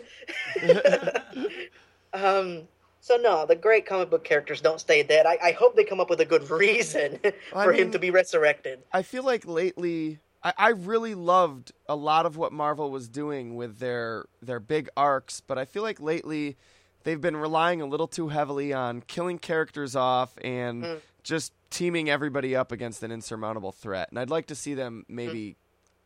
um. 2.14 2.68
So 3.00 3.16
no, 3.16 3.46
the 3.46 3.56
great 3.56 3.86
comic 3.86 4.10
book 4.10 4.26
characters 4.26 4.60
don't 4.60 4.82
stay 4.82 5.02
dead. 5.02 5.26
I, 5.26 5.38
I 5.42 5.52
hope 5.54 5.76
they 5.78 5.86
come 5.86 6.02
up 6.02 6.10
with 6.10 6.20
a 6.20 6.26
good 6.26 6.50
reason 6.50 7.20
I 7.24 7.64
for 7.64 7.72
mean- 7.72 7.82
him 7.84 7.92
to 7.92 8.00
be 8.00 8.12
resurrected. 8.12 8.80
I 8.92 9.02
feel 9.04 9.24
like 9.24 9.46
lately 9.48 10.20
I, 10.44 10.54
I 10.58 10.70
really 10.70 11.16
loved 11.16 11.72
a 11.88 11.96
lot 11.96 12.26
of 12.26 12.36
what 12.36 12.52
Marvel 12.52 12.92
was 12.92 13.08
doing 13.08 13.56
with 13.56 13.80
their 13.80 14.26
their 14.42 14.60
big 14.60 14.90
arcs, 14.98 15.42
but 15.42 15.58
I 15.58 15.64
feel 15.64 15.84
like 15.84 16.02
lately 16.02 16.58
they've 17.04 17.22
been 17.22 17.38
relying 17.38 17.82
a 17.82 17.86
little 17.86 18.08
too 18.08 18.28
heavily 18.28 18.74
on 18.74 19.02
killing 19.02 19.40
characters 19.40 19.96
off 19.96 20.34
and 20.42 20.84
Mm. 20.84 21.00
just 21.24 21.54
teaming 21.70 22.10
everybody 22.10 22.56
up 22.58 22.72
against 22.74 23.04
an 23.04 23.12
insurmountable 23.12 23.72
threat. 23.72 24.10
And 24.10 24.20
I'd 24.20 24.30
like 24.30 24.48
to 24.48 24.56
see 24.56 24.74
them 24.74 25.06
Mm. 25.10 25.56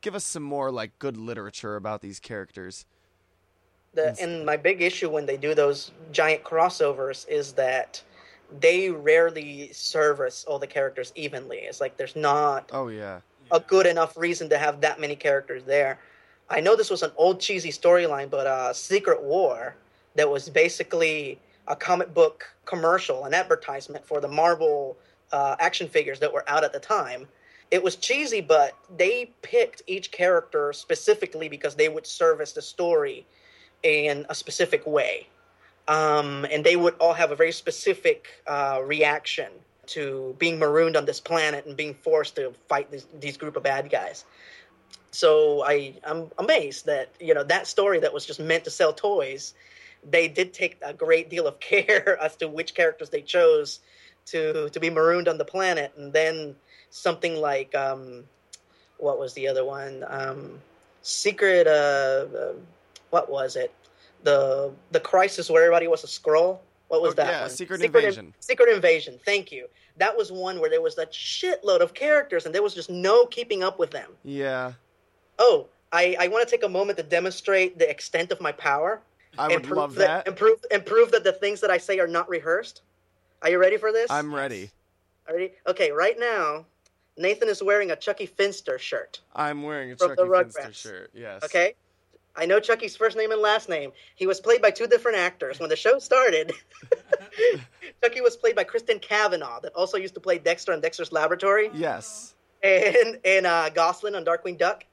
Give 0.02 0.16
us 0.16 0.24
some 0.24 0.44
more 0.44 0.72
like 0.72 0.98
good 1.00 1.18
literature 1.18 1.76
about 1.76 2.02
these 2.02 2.20
characters. 2.20 2.86
The, 3.94 4.16
and 4.22 4.46
my 4.46 4.58
big 4.58 4.82
issue 4.82 5.10
when 5.10 5.26
they 5.26 5.38
do 5.38 5.54
those 5.54 5.92
giant 6.12 6.44
crossovers 6.44 7.28
is 7.28 7.54
that 7.54 8.02
they 8.60 8.90
rarely 8.90 9.72
service 9.74 10.46
all 10.48 10.60
the 10.60 10.68
characters 10.68 11.12
evenly. 11.16 11.60
It's 11.60 11.82
like 11.82 11.98
there's 11.98 12.16
not 12.16 12.70
Oh 12.74 12.88
yeah. 12.88 13.20
a 13.52 13.60
good 13.60 13.86
enough 13.86 14.18
reason 14.18 14.50
to 14.50 14.58
have 14.58 14.82
that 14.82 15.00
many 15.00 15.16
characters 15.16 15.64
there. 15.64 16.00
I 16.50 16.60
know 16.60 16.76
this 16.76 16.90
was 16.90 17.04
an 17.04 17.12
old 17.16 17.40
cheesy 17.40 17.70
storyline, 17.70 18.30
but 18.30 18.48
uh, 18.48 18.74
Secret 18.74 19.22
War 19.22 19.76
that 20.16 20.30
was 20.30 20.50
basically 20.50 21.40
a 21.68 21.76
comic 21.76 22.14
book 22.14 22.46
commercial, 22.66 23.26
an 23.26 23.34
advertisement 23.34 24.06
for 24.06 24.20
the 24.20 24.28
Marvel 24.28 24.98
uh, 25.32 25.56
action 25.60 25.88
figures 25.88 26.20
that 26.20 26.32
were 26.34 26.44
out 26.50 26.64
at 26.64 26.74
the 26.74 26.80
time. 26.80 27.28
It 27.72 27.82
was 27.82 27.96
cheesy, 27.96 28.42
but 28.42 28.76
they 28.96 29.32
picked 29.42 29.82
each 29.88 30.12
character 30.12 30.74
specifically 30.74 31.48
because 31.48 31.76
they 31.76 31.90
would 31.90 32.06
service 32.06 32.52
the 32.52 32.62
story 32.62 33.26
in 33.82 34.26
a 34.30 34.36
specific 34.36 34.86
way. 34.86 35.28
Um, 35.88 36.46
and 36.52 36.64
they 36.66 36.76
would 36.76 36.96
all 37.00 37.14
have 37.14 37.32
a 37.32 37.36
very 37.36 37.52
specific 37.52 38.28
uh, 38.46 38.82
reaction 38.84 39.52
to 39.88 40.36
being 40.38 40.60
marooned 40.60 40.96
on 40.96 41.06
this 41.06 41.20
planet 41.20 41.66
and 41.66 41.76
being 41.76 41.94
forced 41.94 42.36
to 42.36 42.54
fight 42.70 42.92
this, 42.92 43.08
these 43.20 43.38
group 43.38 43.56
of 43.56 43.64
bad 43.64 43.90
guys. 43.90 44.26
So 45.12 45.64
I, 45.66 45.94
I'm 46.06 46.32
amazed 46.38 46.86
that 46.86 47.10
you 47.20 47.34
know 47.34 47.44
that 47.44 47.68
story 47.68 48.00
that 48.00 48.14
was 48.14 48.26
just 48.26 48.40
meant 48.40 48.64
to 48.66 48.70
sell 48.70 48.94
toys, 48.94 49.54
they 50.10 50.28
did 50.28 50.54
take 50.54 50.78
a 50.82 50.94
great 50.94 51.30
deal 51.30 51.48
of 51.48 51.60
care 51.60 52.18
as 52.22 52.36
to 52.38 52.48
which 52.48 52.74
characters 52.74 53.10
they 53.10 53.22
chose 53.22 53.80
to 54.28 54.70
to 54.70 54.80
be 54.80 54.90
marooned 54.90 55.28
on 55.28 55.38
the 55.38 55.46
planet, 55.46 55.92
and 55.98 56.14
then 56.14 56.56
something 56.92 57.36
like 57.38 57.74
um, 57.74 58.24
what 58.98 59.18
was 59.20 59.34
the 59.34 59.48
other 59.48 59.66
one? 59.66 60.06
Um, 60.08 60.60
Secret. 61.02 61.66
Uh, 61.66 62.28
uh, 62.38 62.54
what 63.10 63.30
was 63.30 63.56
it? 63.56 63.74
The 64.24 64.72
the 64.92 65.00
crisis 65.00 65.50
where 65.50 65.64
everybody 65.64 65.88
was 65.88 66.04
a 66.04 66.08
scroll. 66.08 66.62
What 66.90 67.02
was 67.02 67.14
Oh, 67.14 67.16
that 67.16 67.28
yeah, 67.28 67.42
one? 67.42 67.50
Secret 67.50 67.80
In- 67.80 67.86
Invasion. 67.88 68.34
Secret 68.40 68.70
Invasion. 68.76 69.20
Thank 69.26 69.52
you. 69.52 69.68
That 69.98 70.16
was 70.16 70.32
one 70.32 70.60
where 70.60 70.70
there 70.70 70.82
was 70.82 70.98
a 70.98 71.06
shitload 71.08 71.80
of 71.80 71.94
characters, 71.94 72.46
and 72.46 72.54
there 72.54 72.62
was 72.64 72.74
just 72.76 72.90
no 72.90 73.26
keeping 73.26 73.64
up 73.64 73.80
with 73.80 73.92
them. 73.92 74.12
Yeah. 74.24 74.74
Oh, 75.40 75.68
I, 75.92 76.16
I 76.20 76.28
want 76.28 76.48
to 76.48 76.52
take 76.52 76.64
a 76.64 76.70
moment 76.70 76.98
to 76.98 77.04
demonstrate 77.04 77.78
the 77.80 77.90
extent 77.90 78.32
of 78.32 78.40
my 78.42 78.52
power. 78.52 79.02
I 79.38 79.48
would 79.48 79.70
love 79.70 79.96
that. 79.96 80.28
And 80.28 80.36
prove, 80.36 80.60
and 80.70 80.86
prove 80.86 81.12
that 81.12 81.24
the 81.24 81.32
things 81.32 81.62
that 81.62 81.72
I 81.72 81.78
say 81.78 82.00
are 82.00 82.08
not 82.08 82.28
rehearsed. 82.30 82.82
Are 83.42 83.50
you 83.50 83.58
ready 83.58 83.78
for 83.78 83.92
this? 83.92 84.12
I'm 84.12 84.34
ready. 84.34 84.70
Are 85.28 85.40
you- 85.40 85.52
Okay, 85.68 85.92
right 85.92 86.20
now, 86.20 86.66
Nathan 87.22 87.50
is 87.50 87.62
wearing 87.64 87.92
a 87.92 87.96
Chuckie 87.96 88.26
Finster 88.26 88.78
shirt. 88.80 89.22
I'm 89.36 89.64
wearing 89.64 89.92
a 89.92 89.96
Chuckie 89.96 90.16
Finster 90.28 90.74
shirt. 90.74 91.12
Yes. 91.14 91.44
Okay? 91.44 91.76
I 92.36 92.46
know 92.46 92.60
Chuckie's 92.60 92.96
first 92.96 93.18
name 93.18 93.32
and 93.32 93.42
last 93.42 93.68
name. 93.68 93.92
He 94.16 94.26
was 94.26 94.40
played 94.40 94.62
by 94.62 94.72
two 94.72 94.88
different 94.88 95.18
actors. 95.18 95.60
When 95.60 95.70
the 95.70 95.76
show 95.76 96.00
started, 96.00 96.54
Chuckie 98.04 98.22
was 98.22 98.38
played 98.38 98.56
by 98.56 98.64
Christine 98.64 99.00
Cavanaugh, 99.00 99.60
that 99.62 99.74
also 99.74 99.98
used 99.98 100.14
to 100.14 100.20
play 100.22 100.38
Dexter 100.38 100.72
on 100.74 100.82
Dexter's 100.82 101.12
Laboratory, 101.12 101.70
Yes. 101.74 102.34
and 102.64 103.20
and 103.26 103.46
uh, 103.46 103.70
Gosalyn 103.72 104.16
on 104.16 104.24
Darkwing 104.24 104.58
Duck, 104.58 104.86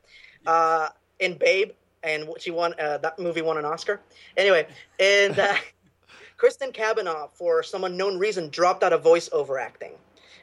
uh, 0.47 0.89
and 1.21 1.39
Babe, 1.39 1.71
and 2.03 2.29
she 2.39 2.51
won 2.51 2.75
uh, 2.79 2.99
that 2.99 3.19
movie 3.21 3.43
won 3.43 3.57
an 3.57 3.65
Oscar. 3.65 4.01
Anyway, 4.37 4.67
and 4.99 5.39
uh, 5.39 5.55
Christine 6.37 6.73
Cavanaugh, 6.73 7.29
for 7.29 7.63
some 7.63 7.85
unknown 7.85 8.19
reason, 8.19 8.49
dropped 8.49 8.83
out 8.83 8.93
of 8.93 9.03
voiceover 9.05 9.61
acting 9.61 9.93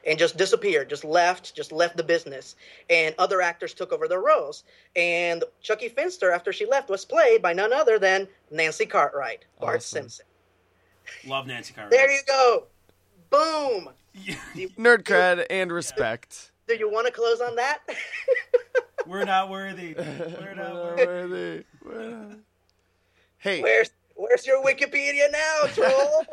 and 0.05 0.19
just 0.19 0.37
disappeared, 0.37 0.89
just 0.89 1.03
left, 1.03 1.55
just 1.55 1.71
left 1.71 1.97
the 1.97 2.03
business. 2.03 2.55
And 2.89 3.15
other 3.17 3.41
actors 3.41 3.73
took 3.73 3.91
over 3.91 4.07
their 4.07 4.21
roles. 4.21 4.63
And 4.95 5.43
Chuckie 5.61 5.89
Finster, 5.89 6.31
after 6.31 6.53
she 6.53 6.65
left, 6.65 6.89
was 6.89 7.05
played 7.05 7.41
by 7.41 7.53
none 7.53 7.73
other 7.73 7.97
than 7.99 8.27
Nancy 8.51 8.85
Cartwright, 8.85 9.45
Bart 9.59 9.77
Awesome. 9.77 10.01
Simpson. 10.03 10.25
Love 11.25 11.47
Nancy 11.47 11.73
Cartwright. 11.75 11.91
There 11.91 12.11
you 12.11 12.21
go. 12.27 12.63
Boom. 13.29 13.89
Nerd 14.77 15.03
cred 15.03 15.45
and 15.49 15.71
respect. 15.71 16.51
Do 16.67 16.75
you 16.75 16.89
want 16.89 17.05
to 17.07 17.13
close 17.13 17.41
on 17.41 17.55
that? 17.57 17.79
We're 19.07 19.25
not 19.25 19.49
worthy. 19.49 19.93
We're 19.95 20.53
not 20.55 20.73
We're 20.73 20.95
worthy. 20.95 21.05
worthy. 21.05 21.63
We're 21.83 22.09
not- 22.11 22.37
Hey, 23.37 23.61
Where's 23.61 23.91
Where's 24.15 24.47
your 24.47 24.63
Wikipedia 24.63 25.29
now, 25.31 25.67
troll? 25.73 26.25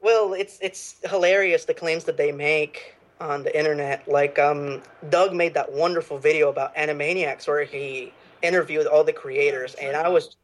Well, 0.00 0.32
it's 0.32 0.58
it's 0.60 0.96
hilarious 1.04 1.64
the 1.64 1.74
claims 1.74 2.04
that 2.04 2.16
they 2.16 2.32
make 2.32 2.94
on 3.20 3.42
the 3.42 3.56
internet. 3.56 4.06
Like 4.08 4.38
um, 4.38 4.82
Doug 5.10 5.34
made 5.34 5.54
that 5.54 5.72
wonderful 5.72 6.18
video 6.18 6.48
about 6.48 6.74
Animaniacs 6.76 7.46
where 7.46 7.64
he 7.64 8.12
interviewed 8.42 8.86
all 8.86 9.04
the 9.04 9.12
creators, 9.12 9.74
and 9.74 9.96
I 9.96 10.08
was. 10.08 10.36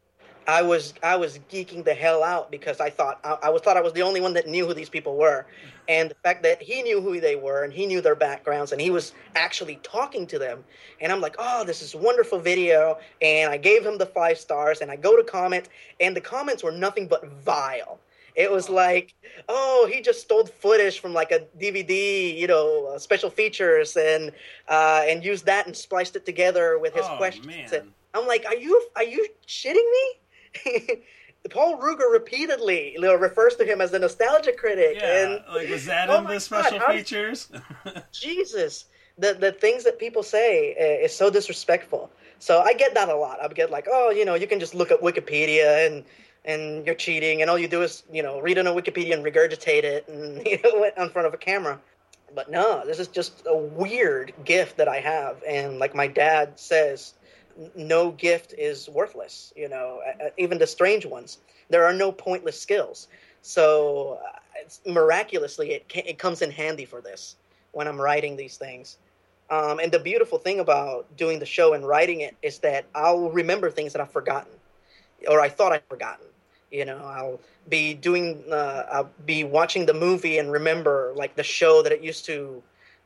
I 0.46 0.60
was 0.60 0.92
I 1.02 1.16
was 1.16 1.38
geeking 1.50 1.84
the 1.84 1.94
hell 1.94 2.22
out 2.22 2.50
because 2.50 2.78
I 2.78 2.90
thought 2.90 3.18
I, 3.24 3.38
I 3.44 3.48
was 3.48 3.62
thought 3.62 3.78
I 3.78 3.80
was 3.80 3.94
the 3.94 4.02
only 4.02 4.20
one 4.20 4.34
that 4.34 4.46
knew 4.46 4.66
who 4.66 4.74
these 4.74 4.90
people 4.90 5.16
were, 5.16 5.46
and 5.88 6.10
the 6.10 6.14
fact 6.16 6.42
that 6.42 6.60
he 6.60 6.82
knew 6.82 7.00
who 7.00 7.18
they 7.18 7.34
were 7.34 7.64
and 7.64 7.72
he 7.72 7.86
knew 7.86 8.02
their 8.02 8.14
backgrounds 8.14 8.70
and 8.70 8.78
he 8.78 8.90
was 8.90 9.12
actually 9.36 9.76
talking 9.82 10.26
to 10.26 10.38
them, 10.38 10.62
and 11.00 11.10
I'm 11.10 11.22
like, 11.22 11.36
oh, 11.38 11.64
this 11.64 11.80
is 11.80 11.94
wonderful 11.94 12.38
video, 12.38 12.98
and 13.22 13.50
I 13.50 13.56
gave 13.56 13.86
him 13.86 13.96
the 13.96 14.04
five 14.04 14.36
stars, 14.36 14.82
and 14.82 14.90
I 14.90 14.96
go 14.96 15.16
to 15.16 15.24
comment, 15.24 15.70
and 15.98 16.14
the 16.14 16.20
comments 16.20 16.62
were 16.62 16.72
nothing 16.72 17.08
but 17.08 17.26
vile. 17.26 17.98
It 18.34 18.50
was 18.50 18.68
like, 18.68 19.14
oh, 19.48 19.88
he 19.92 20.00
just 20.00 20.20
stole 20.22 20.44
footage 20.46 20.98
from 20.98 21.12
like 21.14 21.30
a 21.30 21.40
DVD, 21.58 22.36
you 22.36 22.46
know, 22.48 22.92
uh, 22.94 22.98
special 22.98 23.30
features, 23.30 23.96
and 23.96 24.32
uh, 24.68 25.02
and 25.06 25.24
used 25.24 25.46
that 25.46 25.66
and 25.66 25.76
spliced 25.76 26.16
it 26.16 26.26
together 26.26 26.78
with 26.78 26.94
his 26.94 27.06
Oh, 27.08 27.16
questions. 27.16 27.72
I'm 28.14 28.26
like, 28.26 28.44
are 28.46 28.56
you 28.56 28.88
are 28.96 29.04
you 29.04 29.26
shitting 29.46 29.88
me? 29.96 31.02
Paul 31.50 31.78
Ruger 31.78 32.10
repeatedly 32.10 32.92
you 32.92 33.00
know, 33.00 33.14
refers 33.14 33.54
to 33.56 33.64
him 33.64 33.80
as 33.80 33.90
the 33.90 33.98
nostalgia 33.98 34.52
critic, 34.52 34.98
Yeah, 35.00 35.24
and 35.24 35.44
like 35.54 35.68
was 35.68 35.84
that 35.86 36.08
Oh 36.10 36.18
in 36.18 36.24
the 36.24 36.40
special 36.40 36.78
did- 36.78 36.88
features? 37.06 37.52
Jesus, 38.12 38.86
the 39.18 39.34
the 39.34 39.52
things 39.52 39.84
that 39.84 39.98
people 39.98 40.22
say 40.22 40.74
uh, 40.80 41.04
is 41.04 41.14
so 41.14 41.30
disrespectful. 41.30 42.10
So 42.38 42.60
I 42.60 42.74
get 42.74 42.94
that 42.94 43.08
a 43.08 43.14
lot. 43.14 43.38
I 43.42 43.48
get 43.48 43.70
like, 43.70 43.86
oh, 43.90 44.10
you 44.10 44.24
know, 44.24 44.34
you 44.34 44.46
can 44.46 44.58
just 44.60 44.74
look 44.74 44.90
at 44.90 45.00
Wikipedia 45.00 45.86
and 45.86 46.04
and 46.44 46.84
you're 46.86 46.94
cheating, 46.94 47.40
and 47.40 47.50
all 47.50 47.58
you 47.58 47.68
do 47.68 47.82
is 47.82 48.02
you 48.12 48.22
know 48.22 48.40
read 48.40 48.58
on 48.58 48.66
a 48.66 48.72
Wikipedia 48.72 49.14
and 49.14 49.24
regurgitate 49.24 49.84
it, 49.84 50.08
and 50.08 50.44
you 50.46 50.58
know 50.62 50.90
in 50.96 51.10
front 51.10 51.26
of 51.26 51.34
a 51.34 51.38
camera. 51.38 51.80
But 52.34 52.50
no, 52.50 52.84
this 52.84 52.98
is 52.98 53.08
just 53.08 53.44
a 53.46 53.56
weird 53.56 54.32
gift 54.44 54.76
that 54.78 54.88
I 54.88 55.00
have, 55.00 55.42
and 55.46 55.78
like 55.78 55.94
my 55.94 56.08
dad 56.08 56.58
says, 56.58 57.14
no 57.76 58.10
gift 58.10 58.54
is 58.58 58.88
worthless. 58.88 59.52
You 59.56 59.68
know, 59.68 60.00
uh, 60.06 60.24
uh, 60.24 60.30
even 60.36 60.58
the 60.58 60.66
strange 60.66 61.06
ones. 61.06 61.38
There 61.70 61.84
are 61.84 61.94
no 61.94 62.12
pointless 62.12 62.60
skills. 62.60 63.08
So 63.42 64.18
it's 64.56 64.80
miraculously 64.86 65.72
it 65.72 65.84
it 65.94 66.18
comes 66.18 66.42
in 66.42 66.50
handy 66.50 66.84
for 66.84 67.00
this 67.00 67.36
when 67.72 67.88
I'm 67.88 68.00
writing 68.00 68.36
these 68.36 68.56
things. 68.56 68.98
Um, 69.50 69.78
and 69.78 69.92
the 69.92 69.98
beautiful 69.98 70.38
thing 70.38 70.58
about 70.60 71.14
doing 71.16 71.38
the 71.38 71.46
show 71.46 71.74
and 71.74 71.86
writing 71.86 72.22
it 72.22 72.34
is 72.42 72.60
that 72.60 72.86
I'll 72.94 73.30
remember 73.30 73.70
things 73.70 73.92
that 73.92 74.00
I've 74.00 74.10
forgotten, 74.10 74.52
or 75.28 75.40
I 75.40 75.50
thought 75.50 75.72
I'd 75.72 75.84
forgotten. 75.88 76.26
You 76.74 76.84
know, 76.84 76.98
I'll 76.98 77.40
be 77.68 77.94
doing, 77.94 78.42
uh, 78.50 78.82
I'll 78.92 79.10
be 79.24 79.44
watching 79.44 79.86
the 79.86 79.94
movie 79.94 80.38
and 80.38 80.50
remember 80.50 81.12
like 81.14 81.36
the 81.36 81.44
show 81.44 81.82
that 81.82 81.92
it 81.92 82.02
used 82.02 82.24
to 82.26 82.64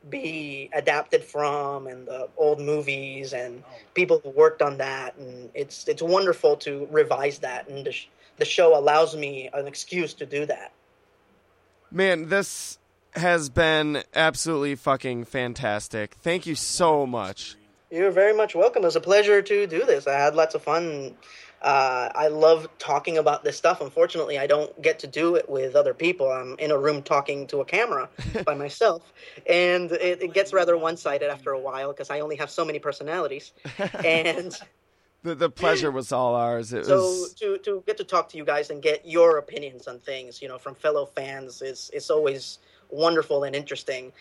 be 0.09 0.71
adapted 0.73 1.23
from, 1.23 1.85
and 1.85 2.07
the 2.07 2.29
old 2.35 2.59
movies 2.59 3.31
and 3.33 3.63
people 3.93 4.21
who 4.23 4.31
worked 4.31 4.63
on 4.63 4.77
that, 4.77 5.15
and 5.17 5.51
it's 5.53 5.87
it's 5.87 6.01
wonderful 6.01 6.55
to 6.57 6.87
revise 6.89 7.39
that, 7.39 7.67
and 7.67 7.85
the, 7.85 7.91
sh- 7.91 8.07
the 8.37 8.45
show 8.45 8.75
allows 8.75 9.15
me 9.15 9.49
an 9.53 9.67
excuse 9.67 10.15
to 10.15 10.25
do 10.25 10.47
that. 10.47 10.71
Man, 11.91 12.29
this 12.29 12.79
has 13.13 13.49
been 13.49 14.03
absolutely 14.15 14.75
fucking 14.75 15.25
fantastic. 15.25 16.15
Thank 16.15 16.47
you 16.47 16.55
so 16.55 17.05
much. 17.05 17.55
You're 17.91 18.11
very 18.11 18.33
much 18.33 18.55
welcome. 18.55 18.83
It 18.83 18.87
was 18.87 18.95
a 18.95 19.01
pleasure 19.01 19.41
to 19.41 19.67
do 19.67 19.85
this. 19.85 20.07
I 20.07 20.17
had 20.17 20.35
lots 20.35 20.55
of 20.55 20.63
fun. 20.63 21.17
Uh, 21.61 22.09
I 22.15 22.27
love 22.29 22.69
talking 22.79 23.17
about 23.17 23.43
this 23.43 23.57
stuff. 23.57 23.81
Unfortunately, 23.81 24.37
I 24.39 24.47
don't 24.47 24.81
get 24.81 24.99
to 24.99 25.07
do 25.07 25.35
it 25.35 25.49
with 25.49 25.75
other 25.75 25.93
people. 25.93 26.31
I'm 26.31 26.55
in 26.57 26.71
a 26.71 26.77
room 26.77 27.01
talking 27.01 27.47
to 27.47 27.59
a 27.59 27.65
camera 27.65 28.09
by 28.45 28.55
myself, 28.55 29.11
and 29.47 29.91
it, 29.91 30.21
it 30.21 30.33
gets 30.33 30.53
rather 30.53 30.77
one-sided 30.77 31.29
after 31.29 31.51
a 31.51 31.59
while 31.59 31.91
because 31.91 32.09
I 32.09 32.21
only 32.21 32.37
have 32.37 32.49
so 32.49 32.63
many 32.63 32.79
personalities. 32.79 33.51
And 34.05 34.57
The, 35.21 35.35
the 35.35 35.49
pleasure 35.49 35.91
was 35.91 36.13
all 36.13 36.33
ours. 36.35 36.71
It 36.71 36.85
so 36.85 36.95
was 36.95 37.33
to 37.39 37.57
to 37.59 37.83
get 37.85 37.97
to 37.97 38.05
talk 38.05 38.29
to 38.29 38.37
you 38.37 38.45
guys 38.45 38.69
and 38.69 38.81
get 38.81 39.05
your 39.05 39.37
opinions 39.37 39.87
on 39.87 39.99
things, 39.99 40.41
you 40.41 40.47
know, 40.47 40.57
from 40.57 40.75
fellow 40.75 41.05
fans 41.05 41.61
is 41.61 41.91
is 41.93 42.09
always 42.09 42.59
wonderful 42.89 43.43
and 43.43 43.53
interesting, 43.55 44.13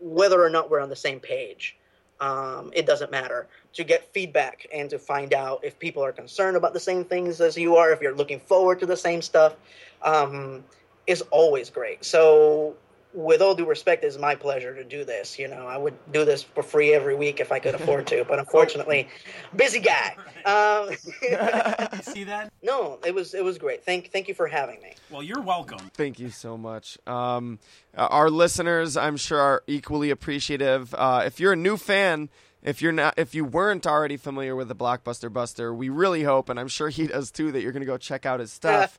whether 0.00 0.42
or 0.42 0.50
not 0.50 0.68
we're 0.68 0.80
on 0.80 0.88
the 0.88 0.96
same 0.96 1.20
page. 1.20 1.76
Um, 2.20 2.70
it 2.74 2.86
doesn't 2.86 3.10
matter 3.10 3.46
to 3.72 3.84
get 3.84 4.12
feedback 4.12 4.66
and 4.74 4.90
to 4.90 4.98
find 4.98 5.32
out 5.32 5.64
if 5.64 5.78
people 5.78 6.04
are 6.04 6.12
concerned 6.12 6.56
about 6.56 6.74
the 6.74 6.80
same 6.80 7.04
things 7.04 7.40
as 7.40 7.56
you 7.56 7.76
are, 7.76 7.92
if 7.92 8.00
you're 8.00 8.14
looking 8.14 8.40
forward 8.40 8.78
to 8.80 8.86
the 8.86 8.96
same 8.96 9.22
stuff, 9.22 9.56
um, 10.02 10.62
is 11.06 11.22
always 11.30 11.70
great. 11.70 12.04
So, 12.04 12.74
with 13.12 13.42
all 13.42 13.54
due 13.54 13.66
respect, 13.66 14.04
it's 14.04 14.18
my 14.18 14.34
pleasure 14.34 14.74
to 14.74 14.84
do 14.84 15.04
this. 15.04 15.38
You 15.38 15.48
know, 15.48 15.66
I 15.66 15.76
would 15.76 15.94
do 16.12 16.24
this 16.24 16.42
for 16.42 16.62
free 16.62 16.94
every 16.94 17.14
week 17.14 17.40
if 17.40 17.50
I 17.52 17.58
could 17.58 17.74
afford 17.74 18.06
to, 18.08 18.24
but 18.24 18.38
unfortunately, 18.38 19.08
busy 19.56 19.80
guy. 19.80 20.16
Um, 20.42 20.88
See 22.02 22.24
that? 22.24 22.50
no, 22.62 22.98
it 23.04 23.14
was 23.14 23.34
it 23.34 23.44
was 23.44 23.58
great. 23.58 23.84
Thank 23.84 24.10
thank 24.10 24.26
you 24.26 24.32
for 24.32 24.46
having 24.46 24.80
me. 24.80 24.94
Well, 25.10 25.22
you're 25.22 25.42
welcome. 25.42 25.90
Thank 25.92 26.18
you 26.18 26.30
so 26.30 26.56
much. 26.56 26.96
Um, 27.06 27.58
uh, 27.94 28.06
our 28.10 28.30
listeners, 28.30 28.96
I'm 28.96 29.18
sure, 29.18 29.38
are 29.38 29.62
equally 29.66 30.08
appreciative. 30.08 30.94
Uh, 30.94 31.24
if 31.26 31.40
you're 31.40 31.52
a 31.52 31.56
new 31.56 31.76
fan, 31.76 32.30
if 32.62 32.80
you're 32.80 32.90
not, 32.92 33.14
if 33.18 33.34
you 33.34 33.44
weren't 33.44 33.86
already 33.86 34.16
familiar 34.16 34.56
with 34.56 34.68
the 34.68 34.74
Blockbuster 34.74 35.30
Buster, 35.30 35.74
we 35.74 35.90
really 35.90 36.22
hope, 36.22 36.48
and 36.48 36.58
I'm 36.58 36.68
sure 36.68 36.88
he 36.88 37.06
does 37.06 37.30
too, 37.30 37.52
that 37.52 37.60
you're 37.60 37.72
going 37.72 37.82
to 37.82 37.86
go 37.86 37.98
check 37.98 38.24
out 38.24 38.40
his 38.40 38.50
stuff. 38.50 38.98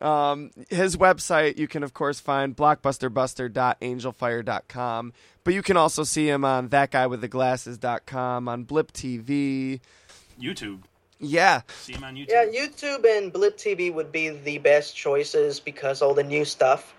Um, 0.00 0.50
his 0.70 0.96
website, 0.96 1.58
you 1.58 1.68
can 1.68 1.82
of 1.82 1.92
course 1.94 2.20
find 2.20 2.56
blockbusterbuster.angelfire.com, 2.56 5.12
but 5.44 5.54
you 5.54 5.62
can 5.62 5.76
also 5.76 6.04
see 6.04 6.28
him 6.28 6.44
on 6.44 6.68
thatguywiththeglasses.com, 6.68 8.48
on 8.48 8.64
Blip 8.64 8.92
TV. 8.92 9.80
YouTube. 10.40 10.82
Yeah, 11.20 11.62
See 11.68 11.92
him 11.92 12.02
on 12.04 12.16
YouTube. 12.16 12.28
Yeah, 12.28 12.44
YouTube 12.44 13.04
and 13.06 13.32
Blip 13.32 13.56
TV 13.56 13.92
would 13.92 14.12
be 14.12 14.30
the 14.30 14.58
best 14.58 14.96
choices 14.96 15.60
because 15.60 16.02
all 16.02 16.12
the 16.12 16.24
new 16.24 16.44
stuff 16.44 16.94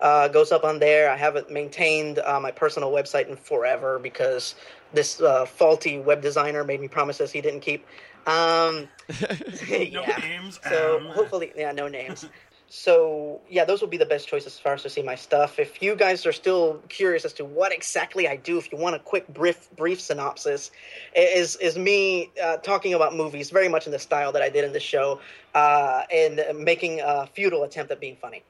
uh, 0.00 0.28
goes 0.28 0.52
up 0.52 0.64
on 0.64 0.78
there. 0.78 1.10
I 1.10 1.16
haven't 1.16 1.50
maintained 1.50 2.18
uh, 2.18 2.38
my 2.40 2.52
personal 2.52 2.92
website 2.92 3.28
in 3.28 3.36
forever 3.36 3.98
because 3.98 4.54
this 4.92 5.20
uh, 5.20 5.46
faulty 5.46 5.98
web 5.98 6.20
designer 6.20 6.62
made 6.62 6.80
me 6.80 6.88
promises 6.88 7.32
he 7.32 7.40
didn't 7.40 7.60
keep. 7.60 7.86
Um, 8.26 8.88
No 9.70 9.76
yeah. 9.78 10.18
names. 10.22 10.60
So 10.68 10.98
um, 10.98 11.06
hopefully, 11.06 11.52
yeah, 11.56 11.72
no 11.72 11.88
names. 11.88 12.26
So 12.68 13.40
yeah, 13.48 13.64
those 13.64 13.80
will 13.80 13.88
be 13.88 13.98
the 13.98 14.06
best 14.06 14.26
choices 14.26 14.54
as 14.54 14.58
far 14.58 14.74
as 14.74 14.82
to 14.82 14.90
see 14.90 15.02
my 15.02 15.14
stuff. 15.14 15.58
If 15.58 15.80
you 15.80 15.94
guys 15.94 16.26
are 16.26 16.32
still 16.32 16.82
curious 16.88 17.24
as 17.24 17.32
to 17.34 17.44
what 17.44 17.72
exactly 17.72 18.26
I 18.26 18.36
do, 18.36 18.58
if 18.58 18.72
you 18.72 18.78
want 18.78 18.96
a 18.96 18.98
quick 18.98 19.28
brief 19.28 19.70
brief 19.76 20.00
synopsis, 20.00 20.70
is 21.14 21.56
is 21.56 21.78
me 21.78 22.30
uh, 22.42 22.56
talking 22.58 22.94
about 22.94 23.14
movies 23.14 23.50
very 23.50 23.68
much 23.68 23.86
in 23.86 23.92
the 23.92 23.98
style 23.98 24.32
that 24.32 24.42
I 24.42 24.48
did 24.48 24.64
in 24.64 24.72
the 24.72 24.80
show, 24.80 25.20
uh, 25.54 26.02
and 26.12 26.42
making 26.58 27.00
a 27.00 27.26
futile 27.26 27.62
attempt 27.62 27.92
at 27.92 28.00
being 28.00 28.16
funny. 28.16 28.42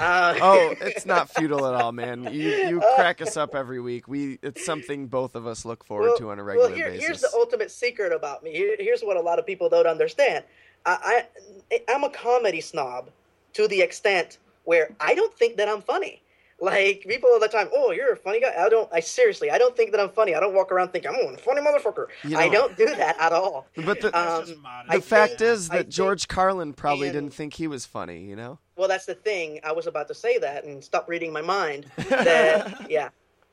Uh, 0.00 0.34
oh, 0.40 0.74
it's 0.80 1.06
not 1.06 1.28
futile 1.30 1.66
at 1.66 1.74
all, 1.74 1.92
man. 1.92 2.24
You 2.32 2.50
you 2.50 2.82
crack 2.96 3.20
us 3.20 3.36
up 3.36 3.54
every 3.54 3.80
week. 3.80 4.08
We 4.08 4.38
it's 4.42 4.64
something 4.64 5.06
both 5.06 5.34
of 5.34 5.46
us 5.46 5.64
look 5.64 5.84
forward 5.84 6.18
to 6.18 6.30
on 6.30 6.38
a 6.38 6.44
regular 6.44 6.68
well, 6.68 6.76
here- 6.76 6.90
basis. 6.90 7.06
Here's 7.06 7.20
the 7.20 7.30
ultimate 7.34 7.70
secret 7.70 8.12
about 8.12 8.42
me. 8.42 8.52
Here- 8.52 8.76
here's 8.78 9.02
what 9.02 9.16
a 9.16 9.20
lot 9.20 9.38
of 9.38 9.46
people 9.46 9.68
don't 9.68 9.86
understand. 9.86 10.44
I, 10.86 11.24
I 11.70 11.80
I'm 11.88 12.04
a 12.04 12.10
comedy 12.10 12.60
snob 12.60 13.10
to 13.54 13.66
the 13.68 13.80
extent 13.82 14.38
where 14.64 14.94
I 15.00 15.14
don't 15.14 15.34
think 15.34 15.56
that 15.56 15.68
I'm 15.68 15.82
funny. 15.82 16.22
Like 16.60 17.04
people 17.06 17.30
all 17.32 17.38
the 17.38 17.46
time, 17.46 17.68
oh, 17.72 17.92
you're 17.92 18.12
a 18.12 18.16
funny 18.16 18.40
guy. 18.40 18.52
I 18.58 18.68
don't. 18.68 18.88
I 18.92 18.98
seriously, 18.98 19.48
I 19.48 19.58
don't 19.58 19.76
think 19.76 19.92
that 19.92 20.00
I'm 20.00 20.08
funny. 20.10 20.34
I 20.34 20.40
don't 20.40 20.54
walk 20.54 20.72
around 20.72 20.88
thinking 20.88 21.12
I'm 21.12 21.34
a 21.34 21.38
funny 21.38 21.60
motherfucker. 21.60 22.06
You 22.24 22.36
I 22.36 22.48
don't 22.48 22.76
do 22.76 22.86
that 22.86 23.16
at 23.20 23.32
all. 23.32 23.68
but 23.76 24.00
the, 24.00 24.08
Um, 24.18 24.44
the 24.90 25.00
fact 25.00 25.38
think- 25.38 25.40
is 25.42 25.70
I 25.70 25.74
that 25.76 25.82
think 25.84 25.94
George 25.94 26.26
Carlin 26.26 26.72
probably 26.72 27.08
in- 27.08 27.14
didn't 27.14 27.32
think 27.34 27.54
he 27.54 27.68
was 27.68 27.86
funny. 27.86 28.24
You 28.24 28.34
know. 28.34 28.58
Well, 28.78 28.86
that's 28.86 29.06
the 29.06 29.16
thing. 29.16 29.58
I 29.64 29.72
was 29.72 29.88
about 29.88 30.06
to 30.06 30.14
say 30.14 30.38
that 30.38 30.64
and 30.64 30.82
stop 30.82 31.08
reading 31.08 31.32
my 31.32 31.42
mind. 31.42 31.86
That 32.08 32.90
yeah, 32.90 33.08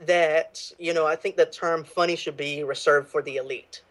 that 0.06 0.72
you 0.78 0.94
know, 0.94 1.06
I 1.08 1.16
think 1.16 1.36
the 1.36 1.46
term 1.46 1.84
funny 1.84 2.16
should 2.16 2.38
be 2.38 2.64
reserved 2.64 3.10
for 3.10 3.22
the 3.22 3.38
elite, 3.38 3.82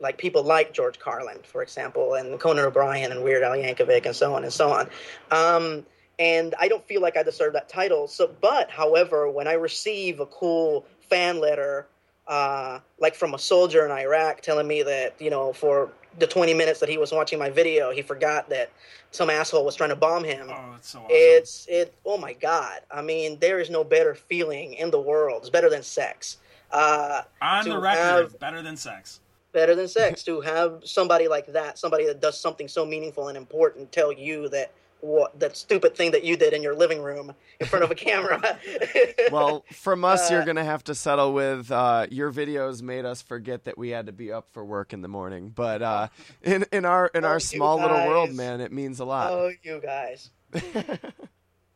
like 0.00 0.18
people 0.18 0.42
like 0.42 0.72
George 0.72 0.98
Carlin, 0.98 1.38
for 1.42 1.62
example, 1.62 2.14
and 2.14 2.38
Conan 2.38 2.64
O'Brien 2.64 3.10
and 3.10 3.22
Weird 3.24 3.42
Al 3.42 3.52
Yankovic, 3.52 4.06
and 4.06 4.14
so 4.14 4.34
on 4.34 4.44
and 4.44 4.52
so 4.52 4.70
on. 4.70 4.88
Um, 5.30 5.84
and 6.18 6.54
I 6.60 6.68
don't 6.68 6.86
feel 6.86 7.00
like 7.00 7.16
I 7.16 7.22
deserve 7.22 7.54
that 7.54 7.68
title. 7.68 8.06
So, 8.06 8.30
but 8.40 8.70
however, 8.70 9.28
when 9.28 9.48
I 9.48 9.54
receive 9.54 10.20
a 10.20 10.26
cool 10.26 10.86
fan 11.08 11.40
letter, 11.40 11.86
uh, 12.26 12.78
like 12.98 13.14
from 13.14 13.34
a 13.34 13.38
soldier 13.38 13.84
in 13.84 13.90
Iraq, 13.92 14.40
telling 14.40 14.66
me 14.66 14.82
that 14.82 15.14
you 15.20 15.30
know 15.30 15.52
for 15.52 15.90
the 16.18 16.26
20 16.26 16.54
minutes 16.54 16.80
that 16.80 16.88
he 16.88 16.96
was 16.96 17.12
watching 17.12 17.38
my 17.38 17.50
video, 17.50 17.90
he 17.90 18.00
forgot 18.00 18.48
that 18.48 18.70
some 19.10 19.30
asshole 19.30 19.64
was 19.64 19.74
trying 19.74 19.90
to 19.90 19.96
bomb 19.96 20.24
him. 20.24 20.48
Oh, 20.50 20.72
that's 20.72 20.90
so 20.90 21.00
awesome. 21.00 21.08
It's 21.10 21.66
it. 21.68 21.94
Oh 22.04 22.16
my 22.18 22.32
god! 22.32 22.80
I 22.90 23.02
mean, 23.02 23.38
there 23.40 23.60
is 23.60 23.70
no 23.70 23.84
better 23.84 24.14
feeling 24.14 24.74
in 24.74 24.90
the 24.90 25.00
world. 25.00 25.40
It's 25.42 25.50
better 25.50 25.70
than 25.70 25.82
sex. 25.82 26.38
Uh, 26.70 27.22
on 27.40 27.68
the 27.68 27.78
record, 27.78 28.00
have- 28.00 28.38
better 28.38 28.62
than 28.62 28.76
sex. 28.76 29.20
better 29.52 29.74
than 29.74 29.86
sex 29.86 30.22
to 30.24 30.40
have 30.40 30.80
somebody 30.84 31.28
like 31.28 31.46
that, 31.48 31.78
somebody 31.78 32.06
that 32.06 32.20
does 32.20 32.38
something 32.38 32.68
so 32.68 32.84
meaningful 32.84 33.28
and 33.28 33.36
important, 33.36 33.92
tell 33.92 34.12
you 34.12 34.48
that 34.48 34.72
what 35.04 35.38
that 35.38 35.56
stupid 35.56 35.94
thing 35.94 36.12
that 36.12 36.24
you 36.24 36.36
did 36.36 36.54
in 36.54 36.62
your 36.62 36.74
living 36.74 37.02
room 37.02 37.34
in 37.60 37.66
front 37.66 37.84
of 37.84 37.90
a 37.90 37.94
camera. 37.94 38.58
Well, 39.30 39.64
from 39.72 40.04
us, 40.04 40.30
you're 40.30 40.42
Uh, 40.42 40.44
gonna 40.44 40.64
have 40.64 40.84
to 40.84 40.94
settle 40.94 41.32
with 41.32 41.70
uh, 41.70 42.06
your 42.10 42.32
videos 42.32 42.82
made 42.82 43.04
us 43.04 43.20
forget 43.22 43.64
that 43.64 43.76
we 43.78 43.88
had 43.90 44.06
to 44.06 44.12
be 44.12 44.30
up 44.32 44.48
for 44.52 44.64
work 44.64 44.92
in 44.92 45.02
the 45.02 45.08
morning. 45.08 45.50
But 45.54 45.82
uh, 45.82 46.08
in 46.42 46.64
in 46.72 46.84
our 46.84 47.06
in 47.14 47.24
Oh, 47.24 47.28
our 47.28 47.40
small 47.40 47.78
little 47.80 48.06
world, 48.06 48.32
man, 48.32 48.60
it 48.60 48.72
means 48.72 49.00
a 49.00 49.04
lot. 49.04 49.32
oh, 49.32 49.50
you 49.62 49.80
guys. 49.82 50.30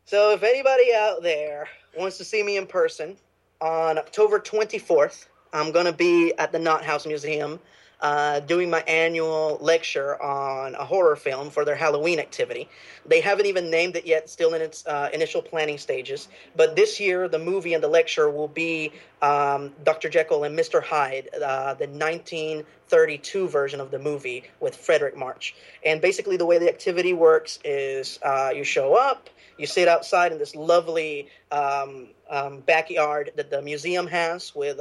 so 0.05 0.33
if 0.33 0.43
anybody 0.43 0.95
out 0.95 1.23
there 1.23 1.69
wants 1.97 2.19
to 2.19 2.25
see 2.25 2.43
me 2.43 2.57
in 2.57 2.67
person 2.67 3.17
on 3.61 3.99
October 3.99 4.39
24th, 4.39 5.27
I'm 5.53 5.73
going 5.73 5.87
to 5.87 5.93
be 5.93 6.33
at 6.39 6.53
the 6.53 6.59
Knott 6.59 6.85
House 6.85 7.07
Museum 7.07 7.59
uh, 8.01 8.41
doing 8.41 8.71
my 8.71 8.81
annual 8.83 9.59
lecture 9.61 10.21
on 10.23 10.75
a 10.77 10.85
horror 10.85 11.17
film 11.17 11.51
for 11.51 11.65
their 11.65 11.75
Halloween 11.75 12.21
activity. 12.21 12.69
They 13.07 13.21
haven't 13.21 13.47
even 13.47 13.71
named 13.71 13.97
it 13.97 14.07
yet, 14.07 14.31
still 14.31 14.55
in 14.55 14.63
its 14.63 14.87
uh, 14.87 15.11
initial 15.13 15.43
planning 15.43 15.79
stages. 15.79 16.29
But 16.55 16.77
this 16.77 17.01
year, 17.01 17.29
the 17.29 17.39
movie 17.39 17.75
and 17.75 17.83
the 17.83 17.89
lecture 17.89 18.31
will 18.31 18.49
be 18.49 18.93
um, 19.21 19.73
Dr. 19.85 20.09
Jekyll 20.09 20.45
and 20.45 20.57
Mr. 20.57 20.83
Hyde, 20.83 21.29
uh, 21.35 21.75
the 21.75 21.89
1932 21.89 23.49
version 23.49 23.81
of 23.81 23.91
the 23.91 23.99
movie 23.99 24.45
with 24.61 24.77
Fredric 24.77 25.17
March. 25.17 25.57
And 25.85 26.01
basically, 26.01 26.37
the 26.37 26.47
way 26.47 26.59
the 26.59 26.69
activity 26.69 27.13
works 27.13 27.59
is 27.65 28.19
uh, 28.23 28.53
you 28.55 28.63
show 28.63 28.95
up, 28.95 29.29
you 29.57 29.67
sit 29.67 29.89
outside 29.89 30.31
in 30.31 30.39
this 30.39 30.55
lovely 30.55 31.29
um, 31.51 32.09
um, 32.31 32.61
backyard 32.61 33.33
that 33.37 33.51
the 33.51 33.61
museum 33.61 34.07
has 34.07 34.55
with 34.55 34.79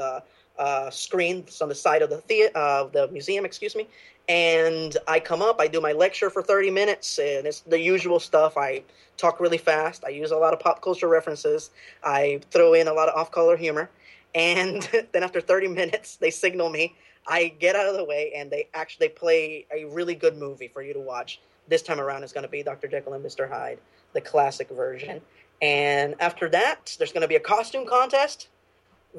screen 0.90 1.42
that's 1.42 1.62
on 1.62 1.70
the 1.70 1.76
side 1.76 2.02
of 2.02 2.10
the 2.10 2.18
thea- 2.18 2.52
uh, 2.56 2.88
the 2.88 3.08
museum, 3.10 3.46
excuse 3.46 3.76
me. 3.76 3.88
And 4.30 4.98
I 5.08 5.20
come 5.20 5.42
up, 5.42 5.62
I 5.62 5.68
do 5.68 5.80
my 5.80 5.94
lecture 5.94 6.30
for 6.30 6.42
30 6.42 6.70
minutes, 6.72 7.18
and 7.18 7.48
it's 7.48 7.62
the 7.62 7.80
usual 7.80 8.20
stuff. 8.20 8.58
I 8.58 8.84
talk 9.16 9.40
really 9.40 9.58
fast, 9.58 10.04
I 10.06 10.10
use 10.10 10.32
a 10.32 10.38
lot 10.38 10.54
of 10.54 10.60
pop 10.60 10.82
culture 10.82 11.08
references, 11.08 11.72
I 12.04 12.42
throw 12.52 12.74
in 12.74 12.88
a 12.88 12.94
lot 12.94 13.08
of 13.08 13.16
off 13.16 13.32
color 13.32 13.56
humor. 13.56 13.90
And 14.36 14.88
then 15.12 15.24
after 15.24 15.42
30 15.42 15.70
minutes, 15.70 16.18
they 16.18 16.30
signal 16.30 16.70
me. 16.70 16.96
I 17.28 17.50
get 17.60 17.76
out 17.76 17.88
of 17.88 17.96
the 17.96 18.04
way, 18.06 18.34
and 18.36 18.50
they 18.50 18.70
actually 18.74 19.10
play 19.10 19.66
a 19.74 19.86
really 19.86 20.16
good 20.16 20.38
movie 20.38 20.68
for 20.68 20.82
you 20.82 20.94
to 20.94 21.00
watch. 21.00 21.42
This 21.68 21.82
time 21.82 22.00
around 22.00 22.24
is 22.24 22.32
going 22.32 22.46
to 22.46 22.50
be 22.50 22.64
Dr. 22.64 22.88
Jekyll 22.88 23.14
and 23.14 23.26
Mr. 23.26 23.50
Hyde, 23.50 23.80
the 24.14 24.22
classic 24.22 24.70
version. 24.70 25.22
And 25.62 26.16
after 26.20 26.48
that, 26.50 26.96
there's 26.98 27.12
going 27.12 27.22
to 27.22 27.28
be 27.28 27.36
a 27.36 27.42
costume 27.42 27.86
contest, 27.86 28.48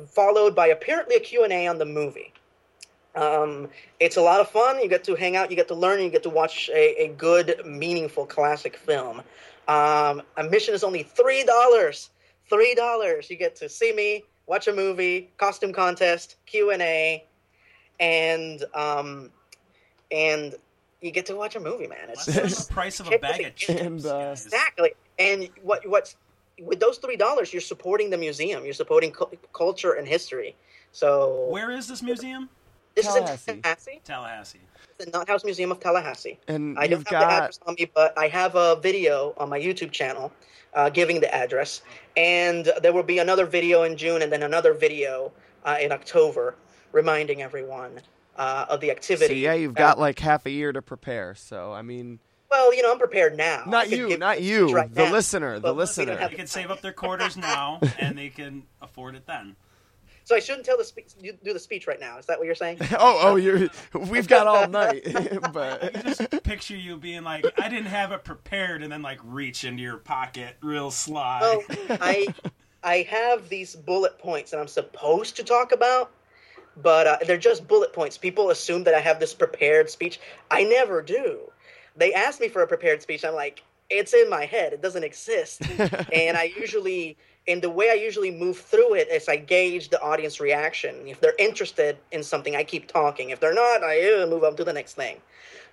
followed 0.07 0.55
by 0.55 0.69
apparently 0.69 1.17
a 1.17 1.21
Q&A 1.21 1.67
on 1.67 1.79
the 1.79 1.85
movie. 1.85 2.33
Um, 3.15 3.69
it's 3.99 4.17
a 4.17 4.23
lot 4.23 4.41
of 4.41 4.49
fun. 4.49 4.81
You 4.81 4.89
get 4.89 5.03
to 5.05 5.15
hang 5.15 5.35
out, 5.37 5.51
you 5.51 5.57
get 5.57 5.69
to 5.69 5.75
learn, 5.75 6.01
you 6.01 6.11
get 6.11 6.23
to 6.23 6.31
watch 6.31 6.71
a, 6.73 7.05
a 7.05 7.09
good, 7.09 7.61
meaningful 7.65 8.27
classic 8.27 8.77
film. 8.77 9.23
Um, 9.67 10.23
admission 10.37 10.75
is 10.75 10.85
only 10.85 11.03
three 11.03 11.45
dollars. 11.45 12.11
Three 12.49 12.75
dollars. 12.75 13.29
You 13.29 13.37
get 13.37 13.57
to 13.57 13.69
see 13.69 13.93
me, 13.93 14.25
watch 14.47 14.69
a 14.69 14.73
movie, 14.73 15.31
costume 15.37 15.73
contest, 15.73 16.37
Q 16.47 16.71
and 16.71 16.81
A, 16.81 17.25
and 18.01 18.65
um, 18.75 19.31
and 20.11 20.55
you 21.01 21.11
get 21.11 21.27
to 21.27 21.37
watch 21.37 21.57
a 21.57 21.61
movie, 21.61 21.87
man. 21.87 22.09
It's 22.09 22.27
That's 22.27 22.67
the 22.67 22.73
price 22.73 23.01
of 23.01 23.13
a 23.13 23.19
bag 23.19 23.45
of 23.45 23.55
chips. 23.55 23.81
And, 23.81 24.07
uh, 24.07 24.31
exactly. 24.33 24.93
And 25.19 25.49
what 25.63 25.87
what's 25.89 26.17
with 26.63 26.81
those 26.81 26.99
three 26.99 27.17
dollars, 27.17 27.53
you're 27.53 27.61
supporting 27.61 28.11
the 28.11 28.17
museum. 28.19 28.65
You're 28.65 28.75
supporting 28.75 29.13
cu- 29.13 29.37
culture 29.53 29.93
and 29.93 30.07
history. 30.07 30.55
So 30.93 31.47
Where 31.51 31.71
is 31.71 31.87
this 31.87 32.03
museum? 32.03 32.49
this 32.95 33.07
Tallahassee. 33.07 33.33
is 33.35 33.49
in 33.57 33.63
Tallahassee, 33.63 34.01
Tallahassee. 34.05 34.61
the 34.99 35.07
Knott 35.07 35.29
House 35.29 35.45
Museum 35.45 35.71
of 35.71 35.79
Tallahassee. 35.81 36.39
And 36.49 36.77
I 36.79 36.87
don't 36.89 36.99
you've 37.01 37.09
have 37.09 37.21
the 37.29 37.33
address 37.35 37.61
on 37.67 37.75
me, 37.79 37.89
but 37.95 38.19
I 38.19 38.27
have 38.29 38.55
a 38.57 38.77
video 38.81 39.35
on 39.37 39.49
my 39.49 39.61
YouTube 39.61 39.93
channel 39.93 40.33
uh, 40.75 40.91
giving 40.91 41.21
the 41.21 41.33
address, 41.33 41.83
and 42.17 42.71
there 42.83 42.93
will 42.93 43.03
be 43.05 43.19
another 43.19 43.47
video 43.47 43.85
in 43.85 43.97
June, 43.97 44.21
and 44.23 44.33
then 44.33 44.43
another 44.43 44.75
video 44.75 45.33
uh, 45.65 45.77
in 45.81 45.93
October, 45.93 46.57
reminding 46.93 47.41
everyone 47.43 48.01
uh, 48.37 48.67
of 48.69 48.81
the 48.81 48.89
so 48.89 48.93
activity. 48.93 49.37
yeah, 49.37 49.55
you've 49.55 49.77
Uh, 49.77 49.81
got 49.81 49.99
like 49.99 50.19
half 50.19 50.45
a 50.47 50.51
year 50.51 50.73
to 50.73 50.83
prepare. 50.83 51.35
So 51.35 51.73
I 51.73 51.83
mean, 51.83 52.19
well, 52.51 52.75
you 52.75 52.83
know, 52.83 52.93
I'm 52.93 52.99
prepared 52.99 53.37
now. 53.37 53.65
Not 53.67 53.91
you, 53.91 54.17
not 54.17 54.41
you, 54.43 54.69
right 54.73 54.93
the 54.93 55.05
now, 55.05 55.13
listener, 55.13 55.55
the 55.57 55.61
but 55.61 55.75
we 55.75 55.81
listener. 55.81 56.17
have- 56.17 56.31
They 56.31 56.37
can 56.37 56.47
save 56.47 56.71
up 56.71 56.81
their 56.81 56.93
quarters 56.93 57.37
now, 57.37 57.81
and 57.99 58.17
they 58.17 58.29
can 58.31 58.65
afford 58.81 59.15
it 59.15 59.27
then. 59.27 59.57
So 60.25 60.37
I 60.37 60.41
shouldn't 60.41 60.67
tell 60.67 60.77
the 60.77 60.85
spe- 60.85 61.23
you 61.23 61.33
do 61.43 61.55
the 61.55 61.59
speech 61.59 61.87
right 61.87 61.99
now. 61.99 62.19
Is 62.19 62.27
that 62.27 62.39
what 62.39 62.45
you're 62.45 62.55
saying? 62.55 62.79
oh, 62.99 63.19
oh, 63.23 63.37
you're. 63.37 63.69
We've 63.95 64.29
got 64.29 64.47
all 64.47 64.69
night, 64.69 65.03
I 65.17 65.39
but 65.49 66.05
just 66.05 66.43
picture 66.43 66.77
you 66.77 66.99
being 66.99 67.23
like, 67.25 67.47
I 67.59 67.71
didn't 67.71 67.87
have 67.87 68.13
it 68.13 68.25
prepared, 68.25 68.83
and 68.83 68.93
then 68.93 69.01
like 69.01 69.21
reach 69.25 69.65
into 69.65 69.83
your 69.83 69.97
pocket 69.97 70.57
real 70.61 70.91
sly. 70.91 71.41
Oh, 71.43 71.63
I 71.89 72.27
I 72.83 73.07
have 73.09 73.49
these 73.49 73.75
bullet 73.75 74.19
points 74.19 74.51
that 74.51 74.61
I'm 74.61 74.69
supposed 74.69 75.37
to 75.37 75.45
talk 75.45 75.73
about, 75.73 76.11
but 76.77 77.07
uh, 77.07 77.17
they're 77.27 77.39
just 77.39 77.67
bullet 77.67 77.95
points. 77.95 78.19
People 78.19 78.51
assume 78.51 78.85
that 78.85 78.93
I 78.95 79.01
have 79.01 79.21
this 79.21 79.33
prepared 79.33 79.89
speech. 79.89 80.21
I 80.51 80.63
never 80.65 81.01
do. 81.01 81.51
They 81.99 82.15
ask 82.15 82.41
me 82.41 82.49
for 82.49 82.63
a 82.63 82.67
prepared 82.67 83.03
speech. 83.03 83.25
I'm 83.25 83.35
like, 83.35 83.63
it's 83.91 84.15
in 84.15 84.31
my 84.31 84.45
head. 84.45 84.73
It 84.73 84.83
doesn't 84.83 85.05
exist. 85.05 85.63
and 86.13 86.37
I 86.37 86.53
usually, 86.57 87.17
and 87.47 87.61
the 87.61 87.71
way 87.71 87.91
I 87.91 87.95
usually 87.95 88.31
move 88.31 88.59
through 88.59 88.95
it 88.95 89.09
is 89.09 89.29
I 89.29 89.37
gauge 89.37 89.89
the 89.89 90.01
audience 90.01 90.41
reaction. 90.41 91.07
If 91.07 91.21
they're 91.21 91.35
interested 91.39 91.97
in 92.13 92.23
something, 92.23 92.55
I 92.55 92.65
keep 92.65 92.87
talking. 92.87 93.31
If 93.31 93.41
they're 93.41 93.55
not, 93.55 93.83
I 93.83 94.23
uh, 94.23 94.27
move 94.27 94.45
on 94.45 94.57
to 94.57 94.65
the 94.65 94.73
next 94.73 94.95
thing. 94.95 95.17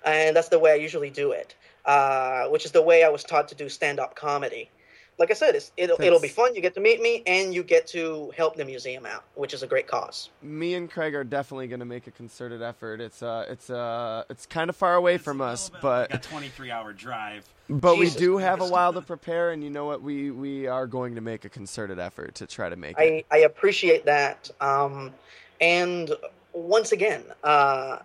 And 0.03 0.35
that's 0.35 0.49
the 0.49 0.59
way 0.59 0.71
I 0.71 0.75
usually 0.75 1.09
do 1.09 1.31
it, 1.31 1.55
uh, 1.85 2.45
which 2.47 2.65
is 2.65 2.71
the 2.71 2.81
way 2.81 3.03
I 3.03 3.09
was 3.09 3.23
taught 3.23 3.47
to 3.49 3.55
do 3.55 3.69
stand 3.69 3.99
up 3.99 4.15
comedy. 4.15 4.69
Like 5.17 5.31
I 5.31 5.33
said, 5.33 5.55
it's, 5.55 5.71
it'll, 5.77 5.99
it'll 6.01 6.19
be 6.19 6.27
fun. 6.27 6.55
You 6.55 6.61
get 6.61 6.73
to 6.73 6.81
meet 6.81 7.01
me, 7.01 7.23
and 7.25 7.53
you 7.53 7.63
get 7.63 7.87
to 7.87 8.33
help 8.35 8.57
the 8.57 8.65
museum 8.65 9.05
out, 9.05 9.23
which 9.35 9.53
is 9.53 9.63
a 9.63 9.67
great 9.67 9.87
cause. 9.87 10.29
me 10.41 10.73
and 10.73 10.91
Craig 10.91 11.15
are 11.15 11.23
definitely 11.23 11.67
going 11.67 11.79
to 11.79 11.85
make 11.85 12.07
a 12.07 12.11
concerted 12.11 12.61
effort. 12.61 12.99
It's 12.99 13.23
uh, 13.23 13.45
it's 13.47 13.69
uh, 13.69 14.23
it's 14.29 14.45
kind 14.45 14.69
of 14.69 14.75
far 14.75 14.95
away 14.95 15.15
It's 15.15 15.23
from 15.23 15.39
us, 15.39 15.69
little 15.71 15.81
bit 15.81 15.87
like 15.87 16.09
but 16.09 16.25
a 16.25 16.29
23 16.29 16.69
hour 16.69 16.91
drive. 16.91 17.45
but 17.69 17.97
we 17.97 18.05
Jesus 18.07 18.19
do 18.19 18.37
have 18.37 18.59
a 18.59 18.67
while 18.67 18.91
to 18.91 19.01
prepare, 19.01 19.51
and 19.51 19.63
you 19.63 19.69
know 19.69 19.85
what? 19.85 20.01
We 20.01 20.31
we 20.31 20.67
are 20.67 20.85
going 20.85 21.15
to 21.15 21.21
make 21.21 21.45
a 21.45 21.49
concerted 21.49 21.97
effort 21.97 22.35
to 22.35 22.47
try 22.47 22.67
to 22.67 22.75
make 22.75 22.97
it. 22.99 23.25
I, 23.31 23.35
I 23.35 23.39
appreciate 23.39 24.03
that. 24.05 24.49
Um, 24.59 25.13
and 25.61 26.11
once 26.51 26.91
again, 26.91 27.23
uh, 27.41 27.99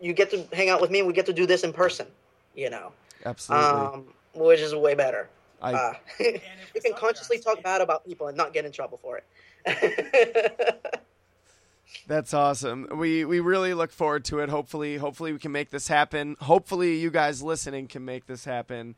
you 0.00 0.12
get 0.12 0.30
to 0.30 0.44
hang 0.54 0.68
out 0.68 0.80
with 0.80 0.92
me, 0.92 1.00
and 1.00 1.08
we 1.08 1.12
get 1.14 1.26
to 1.26 1.32
do 1.32 1.44
this 1.44 1.64
in 1.64 1.72
person. 1.72 2.06
You 2.54 2.70
know, 2.70 2.92
Absolutely. 3.26 3.66
um, 3.80 4.04
which 4.34 4.60
is 4.60 4.74
way 4.76 4.94
better. 4.94 5.28
I 5.62 5.72
Uh, 5.74 5.92
you 6.20 6.80
can 6.82 6.92
consciously 6.94 7.38
talk 7.38 7.62
bad 7.62 7.80
about 7.80 8.04
people 8.04 8.26
and 8.28 8.36
not 8.36 8.52
get 8.52 8.64
in 8.64 8.72
trouble 8.72 8.98
for 9.00 9.20
it. 9.20 9.24
That's 12.06 12.34
awesome. 12.34 12.88
We 12.96 13.24
we 13.24 13.40
really 13.40 13.74
look 13.74 13.92
forward 13.92 14.24
to 14.26 14.40
it. 14.40 14.48
Hopefully, 14.48 14.96
hopefully 14.96 15.32
we 15.32 15.38
can 15.38 15.52
make 15.52 15.70
this 15.70 15.88
happen. 15.88 16.36
Hopefully, 16.40 16.96
you 16.96 17.10
guys 17.10 17.42
listening 17.42 17.86
can 17.86 18.04
make 18.04 18.26
this 18.26 18.44
happen. 18.44 18.96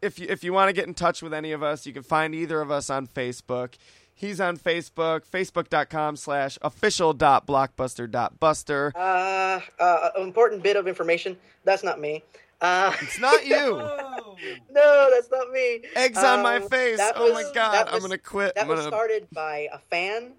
If 0.00 0.18
you 0.18 0.26
if 0.30 0.42
you 0.44 0.52
want 0.52 0.68
to 0.68 0.72
get 0.72 0.86
in 0.86 0.94
touch 0.94 1.22
with 1.22 1.34
any 1.34 1.52
of 1.52 1.62
us, 1.62 1.86
you 1.86 1.92
can 1.92 2.02
find 2.02 2.34
either 2.34 2.60
of 2.60 2.70
us 2.70 2.88
on 2.88 3.06
Facebook. 3.08 3.74
He's 4.14 4.40
on 4.40 4.56
Facebook, 4.56 5.26
facebook.com 5.26 6.16
slash 6.16 6.56
official 6.62 7.12
dot 7.12 7.46
blockbuster 7.46 8.10
dot 8.10 8.40
buster. 8.40 8.92
uh, 8.96 9.60
uh, 9.78 10.10
important 10.16 10.62
bit 10.62 10.76
of 10.76 10.88
information. 10.88 11.36
That's 11.64 11.84
not 11.84 12.00
me. 12.00 12.24
Uh, 12.60 12.94
It's 13.02 13.20
not 13.20 13.44
you. 13.46 13.82
No, 14.70 15.08
that's 15.12 15.30
not 15.30 15.50
me. 15.50 15.82
Eggs 15.96 16.18
on 16.18 16.42
my 16.42 16.56
Um, 16.56 16.68
face. 16.68 16.98
that 16.98 17.14
Oh 17.16 17.32
my 17.32 17.44
god, 17.54 17.72
that 17.72 17.94
I'm 17.94 18.00
gonna 18.00 18.18
quit. 18.18 18.54
That 18.54 18.62
I'm 18.62 18.68
was 18.68 18.80
gonna 18.80 18.90
started 18.90 19.28
by 19.32 19.68
a 19.72 19.78
fan, 19.78 20.32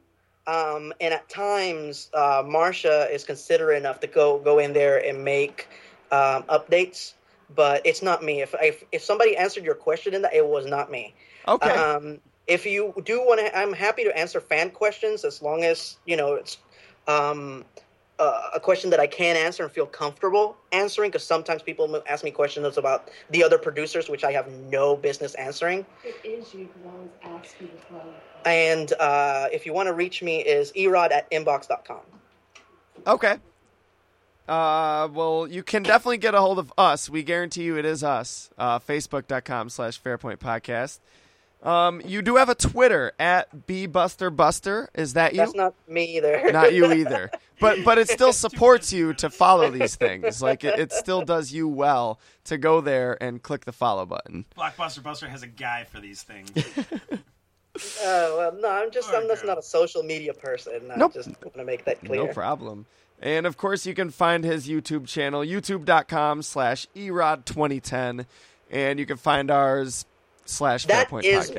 um, 0.45 0.93
and 1.01 1.13
at 1.13 1.27
times, 1.29 2.09
uh, 2.13 2.43
Marsha 2.43 3.11
is 3.11 3.23
considerate 3.23 3.77
enough 3.77 3.99
to 4.01 4.07
go 4.07 4.37
go 4.39 4.59
in 4.59 4.73
there 4.73 5.03
and 5.03 5.23
make 5.23 5.67
um, 6.11 6.43
updates. 6.43 7.13
But 7.55 7.85
it's 7.85 8.01
not 8.01 8.23
me. 8.23 8.41
If, 8.41 8.53
if 8.61 8.83
if 8.91 9.03
somebody 9.03 9.37
answered 9.37 9.63
your 9.63 9.75
question 9.75 10.13
in 10.13 10.21
that, 10.23 10.33
it 10.33 10.45
was 10.45 10.65
not 10.65 10.91
me. 10.91 11.13
Okay. 11.47 11.69
Um, 11.75 12.19
if 12.45 12.65
you 12.65 12.93
do 13.03 13.19
want 13.21 13.39
to, 13.39 13.57
I'm 13.57 13.73
happy 13.73 14.03
to 14.03 14.17
answer 14.17 14.39
fan 14.39 14.69
questions 14.69 15.23
as 15.23 15.41
long 15.41 15.63
as 15.63 15.97
you 16.05 16.17
know 16.17 16.33
it's 16.35 16.57
um, 17.07 17.65
uh, 18.19 18.49
a 18.55 18.59
question 18.59 18.89
that 18.89 18.99
I 18.99 19.07
can 19.07 19.35
answer 19.35 19.63
and 19.63 19.71
feel 19.71 19.85
comfortable 19.85 20.57
answering. 20.71 21.09
Because 21.11 21.23
sometimes 21.23 21.61
people 21.61 22.01
ask 22.07 22.23
me 22.23 22.31
questions 22.31 22.77
about 22.77 23.09
the 23.29 23.43
other 23.43 23.57
producers, 23.57 24.09
which 24.09 24.23
I 24.23 24.31
have 24.31 24.51
no 24.51 24.95
business 24.95 25.35
answering. 25.35 25.85
It 26.03 26.15
is 26.23 26.53
you 26.53 26.67
because 26.67 26.81
I 26.85 26.95
always 26.95 27.43
ask 27.45 27.55
you 27.61 27.69
as 27.75 27.91
well. 27.91 28.13
And 28.45 28.93
uh, 28.93 29.47
if 29.51 29.65
you 29.65 29.73
want 29.73 29.87
to 29.87 29.93
reach 29.93 30.23
me, 30.23 30.39
is 30.39 30.71
erod 30.73 31.11
at 31.11 31.29
inbox.com. 31.31 31.99
Okay. 33.05 33.37
Uh, 34.47 35.09
well, 35.13 35.47
you 35.47 35.61
can 35.61 35.83
definitely 35.83 36.17
get 36.17 36.33
a 36.33 36.39
hold 36.39 36.57
of 36.57 36.71
us. 36.77 37.09
We 37.09 37.23
guarantee 37.23 37.63
you 37.63 37.77
it 37.77 37.85
is 37.85 38.03
us. 38.03 38.49
Uh, 38.57 38.79
Facebook.com 38.79 39.69
slash 39.69 40.01
Fairpoint 40.01 40.37
Podcast. 40.37 40.99
Um, 41.63 42.01
you 42.05 42.21
do 42.21 42.35
have 42.35 42.49
a 42.49 42.55
Twitter 42.55 43.11
at 43.19 43.67
bbusterbuster. 43.67 44.87
Is 44.93 45.13
that 45.13 45.33
you? 45.33 45.37
That's 45.37 45.55
not 45.55 45.73
me 45.87 46.17
either. 46.17 46.51
Not 46.51 46.73
you 46.73 46.91
either. 46.93 47.31
But 47.59 47.83
but 47.83 47.97
it 47.97 48.09
still 48.09 48.33
supports 48.45 48.93
you 48.93 49.13
to 49.15 49.29
follow 49.29 49.69
these 49.71 49.95
things. 49.95 50.41
Like 50.41 50.63
it, 50.63 50.79
it 50.79 50.91
still 50.91 51.21
does 51.23 51.51
you 51.51 51.67
well 51.67 52.19
to 52.45 52.57
go 52.57 52.81
there 52.81 53.21
and 53.21 53.41
click 53.41 53.65
the 53.65 53.71
follow 53.71 54.05
button. 54.05 54.45
Blockbuster 54.57 55.01
Buster 55.01 55.27
has 55.27 55.43
a 55.43 55.47
guy 55.47 55.83
for 55.85 55.99
these 55.99 56.21
things. 56.23 56.51
Uh, 56.55 57.17
well, 58.03 58.53
no, 58.59 58.69
I'm 58.69 58.91
just 58.91 59.09
I'm 59.13 59.27
just 59.27 59.45
not 59.45 59.57
a 59.57 59.63
social 59.63 60.03
media 60.03 60.33
person. 60.33 60.91
I 60.91 60.95
Nope. 60.97 61.13
just 61.13 61.29
want 61.41 61.55
to 61.55 61.65
make 61.65 61.85
that 61.85 62.03
clear. 62.03 62.25
No 62.25 62.33
problem. 62.33 62.85
And 63.19 63.47
of 63.47 63.57
course, 63.57 63.85
you 63.85 63.95
can 63.95 64.11
find 64.11 64.43
his 64.43 64.67
YouTube 64.67 65.07
channel, 65.07 65.41
youtube.com 65.41 66.43
slash 66.43 66.87
erod2010. 66.95 68.25
And 68.69 68.99
you 68.99 69.05
can 69.05 69.17
find 69.17 69.49
ours 69.49 70.05
slash 70.45 70.85
That 70.85 71.09
Fairpoint 71.09 71.23
is 71.23 71.49
me. 71.49 71.55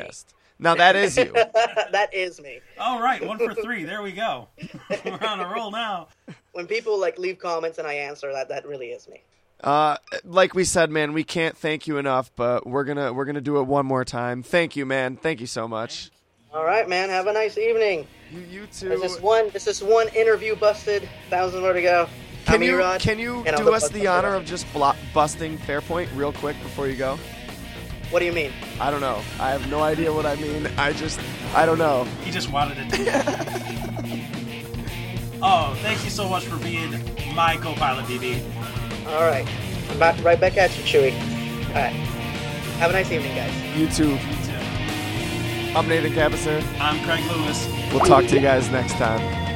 Podcast. 0.59 0.63
Now, 0.65 0.75
that 0.75 0.97
is 0.97 1.17
you. 1.17 1.33
that 1.33 2.09
is 2.13 2.41
me. 2.41 2.61
All 2.79 3.01
right, 3.01 3.25
one 3.25 3.39
for 3.39 3.55
three. 3.55 3.85
There 3.85 4.03
we 4.03 4.13
go. 4.13 4.49
We're 5.05 5.19
on 5.27 5.41
a 5.41 5.49
roll 5.49 5.71
now. 5.71 6.09
When 6.53 6.67
people 6.67 6.99
like 6.99 7.19
leave 7.19 7.39
comments 7.39 7.79
and 7.79 7.87
I 7.87 7.95
answer 7.95 8.33
that, 8.33 8.49
that 8.49 8.67
really 8.67 8.89
is 8.89 9.09
me. 9.09 9.23
Uh, 9.63 9.97
like 10.25 10.55
we 10.55 10.65
said, 10.65 10.91
man, 10.91 11.13
we 11.13 11.25
can't 11.25 11.57
thank 11.57 11.87
you 11.87 11.99
enough, 11.99 12.31
but 12.37 12.67
we're 12.67 12.85
gonna 12.85 13.13
we're 13.13 13.25
gonna 13.25 13.41
do 13.41 13.59
it 13.59 13.65
one 13.65 13.87
more 13.87 14.05
time. 14.05 14.43
Thank 14.43 14.77
you, 14.77 14.87
man. 14.87 15.17
Thank 15.17 15.41
you 15.41 15.47
so 15.47 15.67
much. 15.67 16.11
All 16.53 16.65
right, 16.65 16.89
man. 16.89 17.11
Have 17.11 17.27
a 17.27 17.33
nice 17.33 17.59
evening. 17.59 18.07
You 18.31 18.41
you 18.41 18.67
too. 18.67 18.89
This 18.89 19.03
is 19.03 19.21
one. 19.21 19.51
This 19.51 19.67
is 19.67 19.83
one 19.83 20.09
interview 20.15 20.55
busted. 20.55 21.09
Thousand 21.29 21.61
more 21.61 21.73
to 21.73 21.83
go. 21.83 22.09
Can 22.45 22.55
I'm 22.55 22.63
you 22.63 22.77
Erod, 22.77 23.01
can 23.01 23.19
you 23.19 23.45
do 23.45 23.65
the 23.65 23.73
us 23.73 23.89
the 23.91 24.07
honor 24.07 24.35
of 24.35 24.47
just 24.47 24.73
blo- 24.73 24.95
busting 25.13 25.59
Fairpoint 25.59 26.09
real 26.17 26.33
quick 26.33 26.57
before 26.63 26.89
you 26.89 26.97
go? 26.97 27.19
What 28.11 28.21
do 28.21 28.25
you 28.25 28.33
mean? 28.33 28.53
I 28.81 28.91
don't 28.91 29.03
know. 29.03 29.21
I 29.39 29.51
have 29.51 29.69
no 29.71 29.83
idea 29.83 30.11
what 30.13 30.25
I 30.25 30.37
mean. 30.37 30.67
I 30.79 30.93
just 30.93 31.21
I 31.55 31.67
don't 31.67 31.77
know. 31.79 32.05
He 32.25 32.31
just 32.31 32.51
wanted 32.51 32.79
it 32.81 32.89
to. 32.91 33.03
oh, 35.43 35.77
thank 35.83 36.03
you 36.05 36.11
so 36.11 36.27
much 36.29 36.45
for 36.47 36.57
being 36.63 36.91
my 37.35 37.57
co-pilot, 37.57 38.07
BB. 38.07 38.41
All 39.07 39.23
right. 39.23 39.47
I'm 39.91 39.97
about 39.97 40.17
to 40.17 40.23
right 40.23 40.41
back 40.41 40.57
at 40.57 40.75
you, 40.79 40.85
Chewy. 40.85 41.13
All 41.69 41.75
right. 41.75 41.93
Have 42.79 42.91
a 42.91 42.93
nice 42.95 43.11
evening, 43.11 43.35
guys. 43.35 43.53
You 43.77 43.89
too. 43.89 44.11
You 44.11 44.17
too. 44.17 44.53
I'm 45.77 45.87
Nathan 45.87 46.13
Capisser. 46.13 46.63
I'm 46.81 46.99
Craig 47.05 47.23
Lewis. 47.31 47.69
We'll 47.93 48.01
talk 48.01 48.25
to 48.27 48.35
you 48.37 48.41
guys 48.41 48.71
next 48.71 48.95
time. 48.95 49.48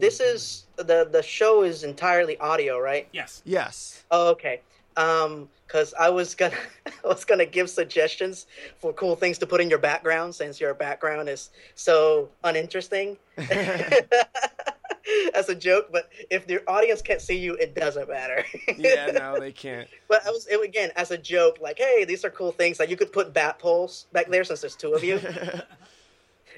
This 0.00 0.18
this 0.18 0.20
is 0.20 0.66
the 0.76 1.08
the 1.10 1.22
show 1.22 1.62
is 1.62 1.84
entirely 1.84 2.38
audio, 2.38 2.78
right? 2.78 3.08
Yes. 3.12 3.42
Yes. 3.44 4.04
Oh, 4.10 4.30
okay. 4.30 4.60
Um, 4.96 5.48
because 5.66 5.94
I 5.98 6.10
was 6.10 6.34
gonna 6.34 6.56
I 6.86 7.08
was 7.08 7.24
gonna 7.24 7.46
give 7.46 7.70
suggestions 7.70 8.46
for 8.78 8.92
cool 8.92 9.16
things 9.16 9.38
to 9.38 9.46
put 9.46 9.60
in 9.60 9.70
your 9.70 9.78
background 9.78 10.34
since 10.34 10.60
your 10.60 10.74
background 10.74 11.28
is 11.28 11.50
so 11.74 12.28
uninteresting. 12.44 13.16
As 15.34 15.48
a 15.48 15.54
joke, 15.54 15.88
but 15.90 16.10
if 16.30 16.46
the 16.46 16.66
audience 16.68 17.02
can't 17.02 17.20
see 17.20 17.36
you, 17.36 17.54
it 17.54 17.74
doesn't 17.74 18.08
matter. 18.08 18.44
Yeah, 18.78 19.06
no, 19.06 19.38
they 19.38 19.50
can't. 19.50 19.88
But 20.08 20.24
I 20.26 20.30
was 20.30 20.46
it, 20.46 20.62
again 20.64 20.90
as 20.96 21.10
a 21.10 21.18
joke, 21.18 21.58
like, 21.60 21.78
hey, 21.78 22.04
these 22.04 22.24
are 22.24 22.30
cool 22.30 22.52
things 22.52 22.78
that 22.78 22.88
you 22.88 22.96
could 22.96 23.12
put 23.12 23.34
bat 23.34 23.58
poles 23.58 24.06
back 24.12 24.30
there 24.30 24.44
since 24.44 24.60
there's 24.60 24.76
two 24.76 24.94
of 24.94 25.02
you, 25.02 25.20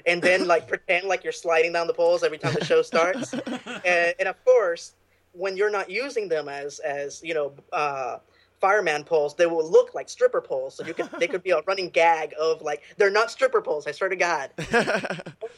and 0.05 0.21
then 0.21 0.47
like 0.47 0.67
pretend 0.73 1.07
like 1.07 1.23
you're 1.23 1.33
sliding 1.33 1.73
down 1.73 1.87
the 1.87 1.93
poles 1.93 2.23
every 2.23 2.37
time 2.37 2.53
the 2.53 2.65
show 2.65 2.81
starts. 2.81 3.33
and, 3.85 4.13
and 4.19 4.27
of 4.27 4.43
course, 4.45 4.93
when 5.33 5.57
you're 5.57 5.71
not 5.71 5.89
using 5.89 6.29
them 6.29 6.47
as 6.47 6.79
as 6.79 7.21
you 7.23 7.33
know 7.33 7.53
uh, 7.73 8.17
fireman 8.59 9.03
poles, 9.03 9.35
they 9.35 9.45
will 9.45 9.69
look 9.69 9.93
like 9.93 10.09
stripper 10.09 10.41
poles. 10.41 10.75
So 10.75 10.85
you 10.85 10.93
could 10.93 11.09
they 11.19 11.27
could 11.27 11.43
be 11.43 11.51
a 11.51 11.61
running 11.67 11.89
gag 11.89 12.33
of 12.39 12.61
like 12.61 12.83
they're 12.97 13.11
not 13.11 13.31
stripper 13.31 13.61
poles. 13.61 13.87
I 13.87 13.91
swear 13.91 14.09
to 14.09 14.15
God. 14.15 14.51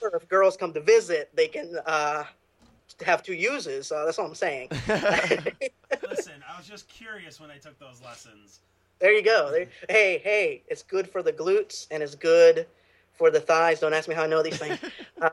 or 0.02 0.16
if 0.16 0.28
girls 0.28 0.58
come 0.58 0.74
to 0.74 0.82
visit, 0.82 1.30
they 1.36 1.48
can 1.48 1.78
uh, 1.86 2.24
have 3.06 3.24
two 3.24 3.34
uses. 3.34 3.92
Uh, 3.92 4.06
that's 4.06 4.18
all 4.18 4.28
I'm 4.28 4.36
saying. 4.36 4.70
Listen, 4.88 6.44
I 6.48 6.58
was 6.58 6.68
just 6.68 6.88
curious 6.88 7.40
when 7.40 7.52
I 7.52 7.58
took 7.58 7.78
those 7.80 8.02
lessons. 8.04 8.60
There 9.00 9.14
you 9.14 9.22
go. 9.22 9.52
There, 9.52 9.68
hey, 9.90 10.20
hey, 10.24 10.64
it's 10.68 10.82
good 10.82 11.08
for 11.08 11.22
the 11.22 11.32
glutes 11.32 11.86
and 11.92 12.02
it's 12.02 12.16
good 12.16 12.66
for 13.18 13.32
the 13.32 13.40
thighs. 13.42 13.80
Don't 13.80 13.94
ask 13.94 14.08
me 14.08 14.16
how 14.16 14.24
I 14.24 14.28
know 14.28 14.44
these 14.44 14.58
things. 14.58 14.80
Uh, 15.22 15.30